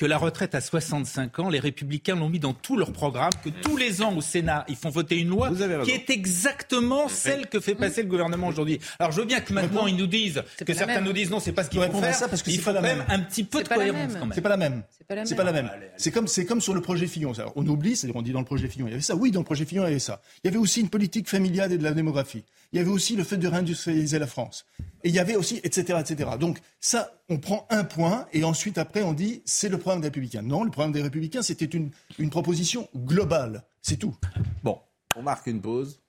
que 0.00 0.06
la 0.06 0.16
retraite 0.16 0.54
à 0.54 0.62
65 0.62 1.40
ans, 1.40 1.48
les 1.50 1.58
républicains 1.58 2.16
l'ont 2.16 2.30
mis 2.30 2.38
dans 2.38 2.54
tous 2.54 2.78
leurs 2.78 2.92
programmes, 2.92 3.32
que 3.44 3.50
tous 3.50 3.76
les 3.76 4.00
ans 4.00 4.16
au 4.16 4.22
Sénat, 4.22 4.64
ils 4.66 4.76
font 4.76 4.88
voter 4.88 5.18
une 5.18 5.28
loi 5.28 5.50
qui 5.84 5.90
est 5.90 6.08
exactement 6.08 7.06
celle 7.10 7.48
que 7.48 7.60
fait 7.60 7.74
passer 7.74 8.02
le 8.02 8.08
gouvernement 8.08 8.48
aujourd'hui. 8.48 8.80
Alors 8.98 9.12
je 9.12 9.20
veux 9.20 9.26
bien 9.26 9.40
que 9.40 9.52
maintenant 9.52 9.86
ils 9.86 9.96
nous 9.96 10.06
disent, 10.06 10.42
que 10.64 10.72
certains 10.72 11.02
nous 11.02 11.12
disent 11.12 11.30
non, 11.30 11.38
c'est 11.38 11.52
pas 11.52 11.64
ce 11.64 11.68
qu'ils 11.68 11.80
vont 11.80 12.00
faire, 12.00 12.14
ça 12.14 12.28
parce 12.28 12.42
que 12.42 12.50
il 12.50 12.58
faut 12.58 12.72
pas 12.72 12.72
la 12.72 12.80
même 12.80 12.98
même. 12.98 13.06
un 13.08 13.18
petit 13.20 13.44
peu 13.44 13.62
de 13.62 13.68
cohérence 13.68 14.14
quand 14.14 14.20
même. 14.20 14.32
C'est 14.34 14.40
pas 14.40 14.48
la 14.48 14.56
même. 14.56 14.82
C'est 14.96 15.34
pas 15.36 15.44
la 15.44 15.52
même. 15.52 15.70
C'est 15.98 16.46
comme, 16.46 16.60
sur 16.62 16.72
le 16.72 16.80
projet 16.80 17.06
Fillon. 17.06 17.32
On 17.54 17.66
oublie, 17.66 17.94
c'est-à-dire 17.94 18.16
on 18.16 18.22
dit 18.22 18.32
dans 18.32 18.40
le 18.40 18.46
projet 18.46 18.68
Fillon, 18.68 18.86
il 18.86 18.90
y 18.90 18.94
avait 18.94 19.02
ça. 19.02 19.16
Oui, 19.16 19.30
dans 19.30 19.40
le 19.40 19.44
projet 19.44 19.66
Fillon, 19.66 19.82
il 19.82 19.88
y 19.88 19.90
avait 19.90 19.98
ça. 19.98 20.22
Il 20.42 20.46
y 20.46 20.48
avait 20.48 20.58
aussi 20.58 20.80
une 20.80 20.88
politique 20.88 21.28
familiale 21.28 21.72
et 21.72 21.78
de 21.78 21.84
la 21.84 21.92
démographie. 21.92 22.44
Il 22.72 22.78
y 22.78 22.80
avait 22.80 22.90
aussi 22.90 23.16
le 23.16 23.24
fait 23.24 23.36
de 23.36 23.48
réindustrialiser 23.48 24.18
la 24.18 24.26
France. 24.26 24.64
Et 25.02 25.08
il 25.08 25.14
y 25.14 25.18
avait 25.18 25.36
aussi, 25.36 25.60
etc., 25.62 25.98
etc. 26.00 26.30
Donc 26.38 26.60
ça, 26.80 27.12
on 27.28 27.38
prend 27.38 27.66
un 27.70 27.84
point 27.84 28.26
et 28.32 28.44
ensuite 28.44 28.78
après 28.78 29.02
on 29.02 29.12
dit 29.12 29.42
c'est 29.44 29.68
le 29.68 29.78
programme 29.78 30.00
des 30.00 30.08
Républicains. 30.08 30.42
Non, 30.42 30.64
le 30.64 30.70
programme 30.70 30.92
des 30.92 31.02
Républicains, 31.02 31.42
c'était 31.42 31.64
une, 31.64 31.90
une 32.18 32.30
proposition 32.30 32.88
globale. 32.94 33.64
C'est 33.82 33.96
tout. 33.96 34.16
Bon, 34.62 34.78
on 35.16 35.22
marque 35.22 35.46
une 35.46 35.60
pause. 35.60 36.00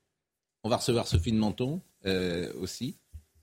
On 0.64 0.70
va 0.70 0.78
recevoir 0.78 1.08
Sophie 1.08 1.32
de 1.32 1.38
Menton 1.38 1.82
euh, 2.06 2.52
aussi, 2.60 2.98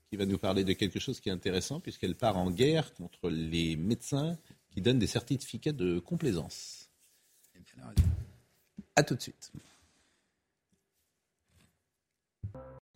qui 0.09 0.15
va 0.15 0.25
nous 0.25 0.37
parler 0.37 0.63
de 0.63 0.73
quelque 0.73 0.99
chose 0.99 1.19
qui 1.19 1.29
est 1.29 1.31
intéressant, 1.31 1.79
puisqu'elle 1.79 2.15
part 2.15 2.37
en 2.37 2.49
guerre 2.49 2.93
contre 2.93 3.29
les 3.29 3.75
médecins 3.75 4.37
qui 4.69 4.81
donnent 4.81 4.99
des 4.99 5.07
certificats 5.07 5.71
de 5.71 5.99
complaisance. 5.99 6.89
A 8.95 9.03
tout 9.03 9.15
de 9.15 9.21
suite. 9.21 9.51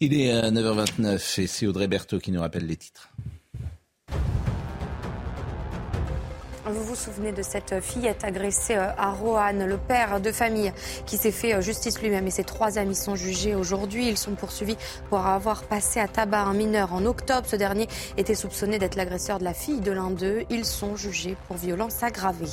Il 0.05 0.19
est 0.19 0.31
à 0.31 0.51
9h29 0.51 1.39
et 1.39 1.47
c'est 1.47 1.65
Audrey 1.65 1.87
Berthaud 1.87 2.19
qui 2.19 2.33
nous 2.33 2.41
rappelle 2.41 2.67
les 2.67 2.75
titres. 2.75 3.07
Vous 6.73 6.83
vous 6.83 6.95
souvenez 6.95 7.31
de 7.31 7.43
cette 7.43 7.81
fillette 7.81 8.23
agressée 8.23 8.75
euh, 8.75 8.89
à 8.97 9.11
Roanne, 9.11 9.63
le 9.65 9.77
père 9.77 10.19
de 10.19 10.31
famille 10.31 10.73
qui 11.05 11.17
s'est 11.17 11.31
fait 11.31 11.53
euh, 11.53 11.61
justice 11.61 12.01
lui-même 12.01 12.25
et 12.25 12.31
ses 12.31 12.43
trois 12.43 12.79
amis 12.79 12.95
sont 12.95 13.15
jugés 13.15 13.53
aujourd'hui. 13.53 14.07
Ils 14.07 14.17
sont 14.17 14.33
poursuivis 14.33 14.75
pour 15.09 15.23
avoir 15.27 15.65
passé 15.65 15.99
à 15.99 16.07
tabac 16.07 16.41
un 16.41 16.53
mineur 16.53 16.91
en 16.93 17.05
octobre. 17.05 17.47
Ce 17.47 17.55
dernier 17.55 17.87
était 18.17 18.33
soupçonné 18.33 18.79
d'être 18.79 18.95
l'agresseur 18.95 19.37
de 19.37 19.43
la 19.43 19.53
fille 19.53 19.81
de 19.81 19.91
l'un 19.91 20.09
d'eux. 20.09 20.45
Ils 20.49 20.65
sont 20.65 20.95
jugés 20.95 21.37
pour 21.47 21.57
violence 21.57 22.01
aggravée. 22.01 22.49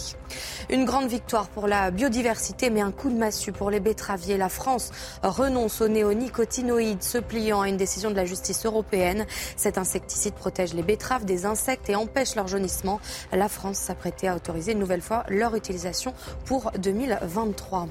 Une 0.68 0.84
grande 0.84 1.08
victoire 1.08 1.48
pour 1.48 1.66
la 1.66 1.90
biodiversité, 1.90 2.68
mais 2.68 2.82
un 2.82 2.92
coup 2.92 3.08
de 3.08 3.16
massue 3.16 3.52
pour 3.52 3.70
les 3.70 3.80
betteraviers. 3.80 4.36
La 4.36 4.50
France 4.50 4.90
renonce 5.22 5.80
aux 5.80 5.88
néonicotinoïdes, 5.88 7.02
se 7.02 7.16
pliant 7.16 7.62
à 7.62 7.68
une 7.68 7.78
décision 7.78 8.10
de 8.10 8.16
la 8.16 8.26
justice 8.26 8.66
européenne. 8.66 9.24
Cet 9.56 9.78
insecticide 9.78 10.34
protège 10.34 10.74
les 10.74 10.82
betteraves 10.82 11.24
des 11.24 11.46
insectes 11.46 11.88
et 11.88 11.96
empêche 11.96 12.34
leur 12.34 12.48
jaunissement. 12.48 13.00
La 13.32 13.48
France 13.48 13.78
s'apprêtait 14.10 14.28
à 14.28 14.36
autoriser 14.36 14.72
une 14.72 14.78
nouvelle 14.80 15.00
fois 15.02 15.24
leur 15.28 15.54
utilisation 15.54 16.12
pour 16.44 16.72
2023. 16.78 17.86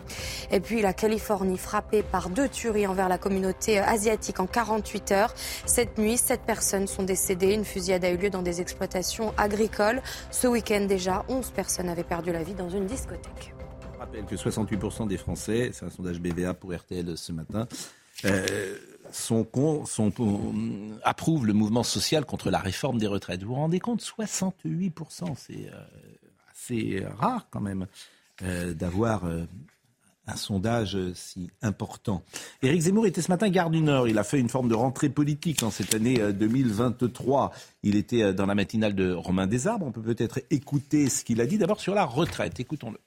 Et 0.52 0.60
puis 0.60 0.82
la 0.82 0.94
Californie 0.94 1.58
frappée 1.58 2.04
par 2.04 2.30
deux 2.30 2.50
tueries 2.50 2.88
envers 2.88 3.08
la 3.10 3.18
communauté 3.18 3.80
asiatique 3.80 4.40
en 4.40 4.48
48 4.48 5.12
heures. 5.14 5.34
Cette 5.66 5.98
nuit, 5.98 6.18
sept 6.18 6.42
personnes 6.42 6.88
sont 6.88 7.04
décédées. 7.04 7.54
Une 7.54 7.64
fusillade 7.66 8.04
a 8.04 8.10
eu 8.12 8.18
lieu 8.18 8.30
dans 8.30 8.42
des 8.42 8.60
exploitations 8.62 9.34
agricoles. 9.38 10.02
Ce 10.32 10.48
week-end 10.48 10.86
déjà, 10.88 11.24
11 11.30 11.52
personnes 11.52 11.90
avaient 11.90 12.04
perdu 12.04 12.32
la 12.32 12.44
vie 12.44 12.54
dans 12.54 12.70
une 12.70 12.86
discothèque. 12.86 13.54
Je 13.94 14.00
rappelle 14.00 14.26
que 14.26 14.36
68% 14.36 15.08
des 15.08 15.18
Français, 15.18 15.72
c'est 15.74 15.86
un 15.86 15.90
sondage 15.90 16.20
BVA 16.20 16.54
pour 16.54 16.74
RTL 16.74 17.18
ce 17.18 17.32
matin, 17.32 17.68
euh, 18.26 18.78
sont, 19.12 19.44
con- 19.44 19.86
sont, 19.86 20.12
euh, 20.20 20.98
approuvent 21.04 21.46
le 21.46 21.54
mouvement 21.54 21.84
social 21.84 22.26
contre 22.26 22.50
la 22.50 22.60
réforme 22.60 22.98
des 22.98 23.08
retraites. 23.08 23.42
Vous 23.44 23.50
vous 23.50 23.56
rendez 23.56 23.80
compte? 23.80 24.02
68%, 24.02 25.34
c'est 25.36 25.54
euh, 25.74 25.80
assez 26.70 27.04
rare 27.18 27.48
quand 27.50 27.62
même 27.62 27.88
euh, 28.44 28.74
d'avoir 28.74 29.26
euh, 29.26 29.46
un 30.30 30.36
sondage 30.36 30.96
euh, 30.96 31.12
si 31.14 31.50
important. 31.62 32.24
Éric 32.62 32.82
Zemmour 32.82 33.08
était 33.08 33.22
ce 33.22 33.30
matin 33.30 33.50
garde 33.50 33.74
du 33.74 33.82
Nord. 33.82 34.08
Il 34.08 34.18
a 34.18 34.24
fait 34.24 34.40
une 34.40 34.50
forme 34.50 34.70
de 34.70 34.76
rentrée 34.76 35.10
politique 35.10 35.64
en 35.64 35.72
cette 35.72 35.94
année 35.94 36.22
euh, 36.22 36.32
2023. 36.32 37.52
Il 37.84 37.96
était 37.96 38.24
euh, 38.24 38.34
dans 38.34 38.46
la 38.46 38.56
matinale 38.56 38.96
de 38.96 39.12
Romain 39.12 39.48
Desarbres. 39.48 39.86
On 39.86 39.92
peut 39.92 40.02
peut-être 40.02 40.42
écouter 40.52 41.10
ce 41.10 41.24
qu'il 41.24 41.42
a 41.42 41.46
dit 41.46 41.58
d'abord 41.58 41.82
sur 41.82 41.96
la 41.96 42.06
retraite. 42.06 42.60
Écoutons-le. 42.60 43.00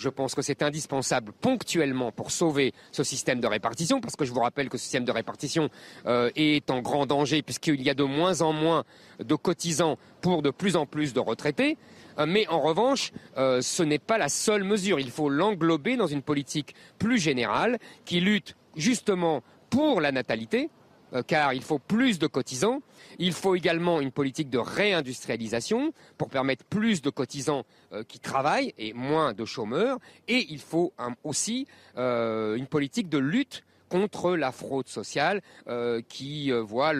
Je 0.00 0.08
pense 0.08 0.34
que 0.34 0.40
c'est 0.40 0.62
indispensable 0.62 1.30
ponctuellement 1.42 2.10
pour 2.10 2.30
sauver 2.30 2.72
ce 2.90 3.04
système 3.04 3.38
de 3.38 3.46
répartition, 3.46 4.00
parce 4.00 4.16
que 4.16 4.24
je 4.24 4.32
vous 4.32 4.40
rappelle 4.40 4.70
que 4.70 4.78
ce 4.78 4.84
système 4.84 5.04
de 5.04 5.12
répartition 5.12 5.68
euh, 6.06 6.30
est 6.36 6.70
en 6.70 6.80
grand 6.80 7.04
danger 7.04 7.42
puisqu'il 7.42 7.82
y 7.82 7.90
a 7.90 7.94
de 7.94 8.04
moins 8.04 8.40
en 8.40 8.54
moins 8.54 8.84
de 9.22 9.34
cotisants 9.34 9.98
pour 10.22 10.40
de 10.40 10.48
plus 10.48 10.76
en 10.76 10.86
plus 10.86 11.12
de 11.12 11.20
retraités. 11.20 11.76
Euh, 12.18 12.24
mais 12.26 12.48
en 12.48 12.62
revanche, 12.62 13.12
euh, 13.36 13.60
ce 13.60 13.82
n'est 13.82 13.98
pas 13.98 14.16
la 14.16 14.30
seule 14.30 14.64
mesure. 14.64 14.98
Il 15.00 15.10
faut 15.10 15.28
l'englober 15.28 15.98
dans 15.98 16.06
une 16.06 16.22
politique 16.22 16.74
plus 16.98 17.18
générale 17.18 17.78
qui 18.06 18.20
lutte 18.20 18.56
justement 18.76 19.42
pour 19.68 20.00
la 20.00 20.12
natalité, 20.12 20.70
car 21.26 21.52
il 21.52 21.62
faut 21.62 21.78
plus 21.78 22.18
de 22.18 22.26
cotisants. 22.26 22.82
Il 23.18 23.32
faut 23.32 23.54
également 23.54 24.00
une 24.00 24.12
politique 24.12 24.50
de 24.50 24.58
réindustrialisation 24.58 25.92
pour 26.16 26.28
permettre 26.30 26.64
plus 26.64 27.02
de 27.02 27.10
cotisants 27.10 27.64
euh, 27.92 28.04
qui 28.04 28.18
travaillent 28.18 28.72
et 28.78 28.92
moins 28.92 29.32
de 29.32 29.44
chômeurs. 29.44 29.98
Et 30.28 30.46
il 30.50 30.60
faut 30.60 30.92
aussi 31.24 31.66
euh, 31.96 32.56
une 32.56 32.66
politique 32.66 33.08
de 33.08 33.18
lutte 33.18 33.64
contre 33.90 34.36
la 34.36 34.52
fraude 34.52 34.88
sociale 34.88 35.42
euh, 35.68 36.00
qui 36.08 36.52
euh, 36.52 36.62
voit 36.62 36.92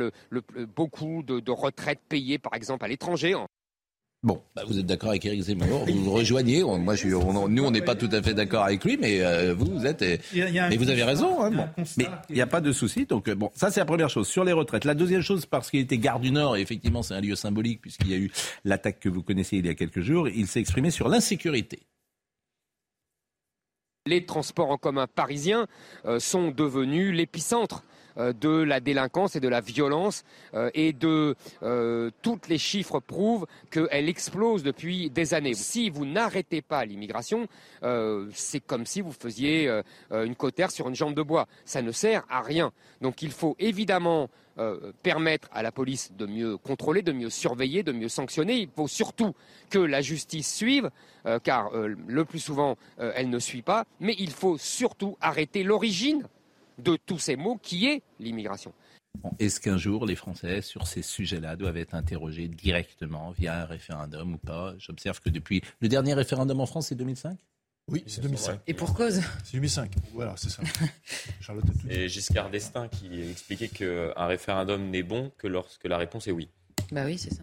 beaucoup 0.77 1.23
de, 1.23 1.51
retraites 1.51 2.01
payées, 2.09 2.39
par 2.39 2.55
exemple, 2.55 2.85
à 2.85 2.89
l'étranger. 2.89 3.35
Bon, 4.23 4.43
bah, 4.55 4.65
vous 4.67 4.79
êtes 4.79 4.85
d'accord 4.85 5.09
avec 5.11 5.25
Éric 5.25 5.41
Zemmour, 5.41 5.87
vous 5.87 6.05
vous 6.05 6.11
rejoignez. 6.13 6.63
On- 6.63 6.79
Moi, 6.79 6.95
je 6.95 7.01
suis, 7.07 7.15
on- 7.15 7.49
nous, 7.49 7.65
on 7.65 7.71
n'est 7.71 7.81
pas 7.81 7.95
tout 7.95 8.09
à 8.13 8.23
fait 8.23 8.35
d'accord 8.35 8.65
avec 8.65 8.85
lui, 8.85 8.99
mais 8.99 9.23
euh, 9.23 9.55
vous, 9.55 9.65
vous 9.65 9.87
êtes. 9.87 10.05
Il 10.35 10.39
y 10.39 10.43
a- 10.43 10.49
il 10.51 10.55
y 10.55 10.59
a 10.59 10.67
un 10.67 10.69
mais 10.69 10.77
vous 10.77 10.91
avez 10.91 11.05
raison. 11.05 11.41
hein, 11.43 11.51
bon. 11.51 11.67
Mais 11.97 12.07
il 12.29 12.35
n'y 12.35 12.43
a 12.43 12.47
pas 12.47 12.61
de 12.61 12.71
souci. 12.71 13.07
Donc, 13.07 13.29
euh, 13.29 13.35
bon, 13.35 13.51
ça, 13.55 13.71
c'est 13.71 13.81
la 13.81 13.87
première 13.87 14.11
chose 14.11 14.29
sur 14.29 14.45
les 14.45 14.53
retraites. 14.53 14.85
La 14.85 14.93
deuxième 14.95 15.23
chose, 15.23 15.47
parce 15.47 15.71
qu'il 15.71 15.81
était 15.81 15.97
garde 15.97 16.21
du 16.21 16.33
Nord, 16.33 16.59
et 16.59 16.61
effectivement, 16.61 17.03
c'est 17.03 17.15
un 17.15 17.23
lieu 17.23 17.35
symbolique, 17.35 17.81
puisqu'il 17.81 18.09
y 18.11 18.15
a 18.15 18.19
eu 18.19 18.31
l'attaque 18.67 19.01
que 19.01 19.09
vous 19.09 19.23
connaissez 19.23 19.57
il 19.57 19.65
y 19.65 19.71
a 19.71 19.75
quelques 19.75 20.01
jours, 20.03 20.29
il 20.29 20.47
s'est 20.47 20.61
exprimé 20.61 20.91
sur 20.91 21.09
l'insécurité. 21.09 21.81
Les 24.07 24.27
transports 24.27 24.71
en 24.71 24.77
commun 24.77 25.07
parisiens 25.07 25.67
euh, 26.05 26.19
sont 26.21 26.51
devenus 26.51 27.15
l'épicentre 27.15 27.85
de 28.17 28.63
la 28.63 28.81
délinquance 28.81 29.37
et 29.37 29.41
de 29.41 29.49
la 29.49 29.61
violence 29.61 30.25
euh, 30.55 30.71
et 30.75 30.93
de 30.93 31.37
euh, 31.63 32.11
toutes 32.23 32.49
les 32.49 32.59
chiffres 32.59 33.01
prouvent 33.01 33.47
qu'elle 33.71 34.09
explose 34.09 34.63
depuis 34.63 35.11
des 35.11 35.35
années. 35.35 35.55
Si 35.55 35.91
vous 35.91 36.07
n'arrêtez 36.07 36.63
pas 36.63 36.85
l'immigration, 36.85 37.47
euh, 37.83 38.29
c'est 38.33 38.61
comme 38.61 38.87
si 38.87 39.01
vous 39.01 39.13
faisiez 39.13 39.69
euh, 39.69 39.83
euh, 40.13 40.25
une 40.25 40.37
cotère 40.37 40.71
sur 40.71 40.89
une 40.89 40.95
jambe 40.95 41.15
de 41.15 41.23
bois. 41.23 41.47
Ça 41.65 41.83
ne 41.83 41.93
sert 41.93 42.25
à 42.29 42.43
rien. 42.43 42.73
Donc 43.01 43.23
il 43.23 43.31
faut 43.31 43.57
évidemment 43.59 44.29
euh, 44.59 44.93
permettre 45.03 45.49
à 45.53 45.63
la 45.63 45.73
police 45.73 46.13
de 46.13 46.27
mieux 46.27 46.57
contrôler, 46.57 47.03
de 47.03 47.13
mieux 47.13 47.31
surveiller, 47.31 47.83
de 47.83 47.93
mieux 47.93 48.09
sanctionner. 48.09 48.57
Il 48.59 48.69
faut 48.75 48.89
surtout 48.89 49.35
que 49.71 49.79
la 49.79 50.01
justice 50.01 50.55
suive, 50.55 50.91
euh, 51.27 51.39
car 51.39 51.75
euh, 51.75 51.95
le 52.07 52.25
plus 52.25 52.41
souvent, 52.41 52.77
euh, 52.99 53.13
elle 53.15 53.31
ne 53.31 53.39
suit 53.39 53.63
pas. 53.63 53.85
Mais 54.01 54.15
il 54.19 54.31
faut 54.31 54.59
surtout 54.59 55.17
arrêter 55.21 55.63
l'origine 55.63 56.27
de 56.83 56.97
tous 56.97 57.19
ces 57.19 57.37
maux 57.37 57.57
qui 57.57 57.87
est 57.87 58.03
l'immigration. 58.19 58.73
Bon, 59.23 59.33
Est-ce 59.39 59.61
qu'un 59.61 59.77
jour, 59.77 60.07
les 60.07 60.15
Français, 60.15 60.63
sur 60.63 60.87
ces 60.87 61.03
sujets-là, 61.03 61.57
doivent 61.57 61.77
être 61.77 61.95
interrogés 61.95 62.49
directement 62.49 63.33
via 63.33 63.63
un 63.63 63.65
référendum 63.65 64.35
ou 64.35 64.39
pas? 64.39 64.75
J'observe 64.79 65.21
que 65.21 65.31
depuis 65.31 65.63
le 65.81 65.89
dernier 65.89 66.15
référendum 66.15 66.61
en 66.61 66.67
France, 66.67 66.89
c'est 66.89 66.95
2005 66.95 67.37
Oui, 67.89 68.05
c'est 68.07 68.21
2005. 68.21 68.61
Et 68.67 68.75
pour 68.75 68.95
cause? 68.95 69.21
C'est 69.45 69.55
2005. 69.55 69.93
Voilà, 70.13 70.35
c'est 70.37 70.51
ça. 70.51 70.63
Charlotte 71.41 71.65
a 71.69 71.73
tout 71.73 71.89
dit. 71.89 71.93
Et 71.93 72.09
Giscard 72.09 72.51
d'Estaing 72.51 72.89
qui 72.89 73.21
expliquait 73.21 73.69
qu'un 73.69 74.27
référendum 74.27 74.91
n'est 74.91 75.03
bon 75.03 75.33
que 75.39 75.49
lorsque 75.49 75.85
la 75.85 75.99
réponse 75.99 76.29
est 76.29 76.33
oui. 76.33 76.49
Bah 76.93 77.05
oui, 77.05 77.19
c'est 77.19 77.35
ça. 77.35 77.43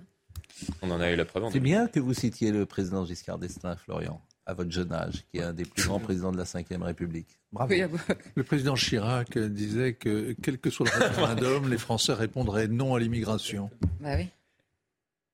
On 0.81 0.89
en 0.89 0.99
a 0.99 1.11
eu 1.11 1.15
la 1.15 1.25
preuve 1.25 1.51
C'est 1.51 1.59
bien 1.59 1.87
que 1.87 1.99
vous 1.99 2.13
citiez 2.13 2.51
le 2.51 2.65
président 2.65 3.05
Giscard 3.05 3.37
d'Estaing, 3.37 3.75
Florian, 3.75 4.21
à 4.47 4.53
votre 4.53 4.71
jeune 4.71 4.93
âge, 4.93 5.25
qui 5.29 5.39
est 5.39 5.43
un 5.43 5.53
des 5.53 5.65
plus 5.65 5.85
grands 5.85 5.99
présidents 5.99 6.31
de 6.31 6.37
la 6.37 6.45
Ve 6.45 6.81
République. 6.81 7.27
Bravo. 7.51 7.73
Oui, 7.73 7.81
ah 7.81 7.87
bah, 7.89 8.15
Le 8.35 8.43
président 8.43 8.75
Chirac 8.75 9.37
disait 9.37 9.93
que, 9.93 10.35
quel 10.41 10.57
que 10.57 10.69
soit 10.69 10.85
le 10.97 11.05
référendum, 11.05 11.69
les 11.69 11.77
Français 11.77 12.13
répondraient 12.13 12.69
non 12.69 12.95
à 12.95 12.99
l'immigration. 12.99 13.69
bah 13.99 14.15
oui. 14.15 14.27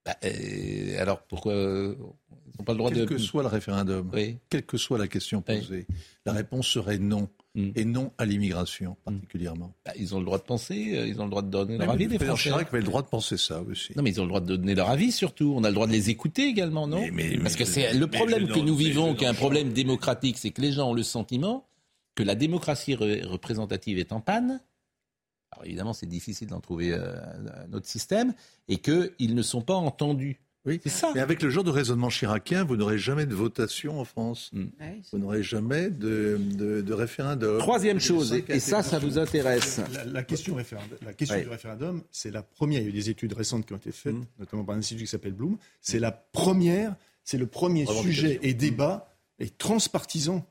Bah, 0.06 0.16
euh, 0.26 1.00
alors 1.00 1.22
pourquoi 1.22 1.54
euh, 1.54 1.96
ils 2.48 2.58
n'ont 2.60 2.66
pas 2.66 2.74
le 2.74 2.78
droit 2.80 2.90
Quel 2.90 3.02
de 3.02 3.06
que 3.06 3.18
soit 3.18 3.44
le 3.44 3.48
référendum, 3.48 4.10
Oui. 4.12 4.38
quelle 4.50 4.66
que 4.66 4.78
soit 4.78 4.98
la 4.98 5.08
question 5.08 5.44
Oui. 5.48 5.60
posée, 5.62 5.88
la 6.26 6.34
réponse 6.34 6.68
serait 6.68 6.98
non. 6.98 7.30
Mm. 7.56 7.70
Et 7.76 7.86
non 7.86 8.12
à 8.18 8.26
l'immigration, 8.26 8.98
particulièrement. 9.06 9.74
Bah, 9.86 9.92
ils 9.96 10.16
ont 10.16 10.20
le 10.20 10.26
droit 10.26 10.40
de 10.40 10.44
penser, 10.44 10.98
euh, 10.98 11.06
ils 11.08 11.22
ont 11.22 11.26
le 11.26 11.30
droit 11.30 11.44
de 11.44 11.50
donner 11.52 11.78
leur 11.78 11.92
avis, 11.92 12.06
le 12.06 12.12
les 12.12 12.18
Français. 12.20 12.42
Chirac 12.50 12.68
avait 12.70 12.80
le 12.80 12.86
droit 12.86 13.04
de 13.04 13.08
penser 13.08 13.38
ça 13.38 13.62
aussi. 13.62 13.94
Non, 13.96 14.02
mais 14.02 14.10
ils 14.10 14.20
ont 14.20 14.24
le 14.24 14.30
droit 14.30 14.40
de 14.42 14.56
donner 14.56 14.74
leur 14.74 14.90
avis 14.90 15.12
surtout. 15.12 15.54
On 15.56 15.64
a 15.64 15.68
le 15.70 15.76
droit 15.76 15.86
de 15.86 15.92
les 15.92 16.10
écouter 16.10 16.48
également, 16.48 16.88
non? 16.88 17.00
Mais- 17.00 17.12
mais- 17.12 17.38
Parce 17.38 17.56
que 17.56 17.60
mais- 17.64 17.66
c'est 17.70 17.94
le 17.94 18.08
mais 18.08 18.18
problème 18.18 18.48
que 18.48 18.60
nous 18.60 18.76
mais 18.76 18.84
vivons, 18.86 19.14
qui 19.14 19.24
est 19.24 19.28
un 19.28 19.36
problème 19.36 19.72
démocratique, 19.72 20.38
c'est 20.40 20.50
que 20.50 20.62
les 20.62 20.72
gens 20.72 20.90
ont 20.90 20.94
le 20.96 21.04
sentiment 21.04 21.68
que 22.16 22.24
la 22.24 22.34
démocratie 22.34 22.96
re- 22.96 23.24
représentative 23.26 24.00
est 24.00 24.12
en 24.14 24.20
panne. 24.20 24.60
Alors 25.52 25.66
évidemment, 25.66 25.94
c'est 25.94 26.08
difficile 26.08 26.48
d'en 26.48 26.60
trouver 26.60 26.92
euh, 26.92 27.14
un 27.68 27.74
autre 27.74 27.86
système, 27.88 28.34
et 28.68 28.78
qu'ils 28.78 29.36
ne 29.36 29.42
sont 29.44 29.62
pas 29.62 29.76
entendus 29.76 30.40
Oui, 30.66 30.80
c'est 30.82 30.90
ça. 30.90 31.12
Mais 31.14 31.20
avec 31.20 31.42
le 31.42 31.50
genre 31.50 31.64
de 31.66 31.70
raisonnement 31.70 32.10
chiracien, 32.10 32.64
vous 32.64 32.78
n'aurez 32.78 32.98
jamais 32.98 33.26
de 33.26 33.36
votation 33.36 34.00
en 34.00 34.06
France. 34.06 34.50
Mm. 34.54 34.66
Vous 35.12 35.18
n'aurez 35.20 35.44
jamais 35.44 35.90
de, 35.90 36.40
de, 36.40 36.82
de 36.82 36.94
référendum. 36.94 37.58
Troisième 37.60 38.00
chose, 38.00 38.34
et 38.48 38.60
ça, 38.60 38.82
ça 38.82 38.98
vous 39.00 39.18
intéresse. 39.18 39.82
La, 39.94 40.06
la 40.06 40.24
question, 40.24 40.56
référendum, 40.56 40.98
la 41.06 41.14
question 41.14 41.36
Ouais. 41.36 41.44
du 41.44 41.50
référendum, 41.50 42.02
c'est 42.12 42.32
la 42.32 42.44
première. 42.44 42.80
Il 42.80 42.84
y 42.84 42.88
a 42.88 42.90
eu 42.90 42.94
des 42.94 43.10
études 43.10 43.34
récentes 43.34 43.66
qui 43.66 43.74
ont 43.74 43.78
été 43.78 43.92
faites, 43.92 44.14
Mm. 44.14 44.26
notamment 44.40 44.64
par 44.64 44.76
un 44.76 44.80
institut 44.80 45.04
qui 45.04 45.10
s'appelle 45.10 45.34
Bloom. 45.34 45.58
C'est 45.82 46.00
la 46.00 46.12
première, 46.12 46.96
c'est 47.26 47.38
le 47.38 47.48
premier 47.48 47.86
sujet 47.86 48.40
et 48.42 48.54
débat 48.54 49.10
et 49.40 49.50
transpartisan, 49.50 50.46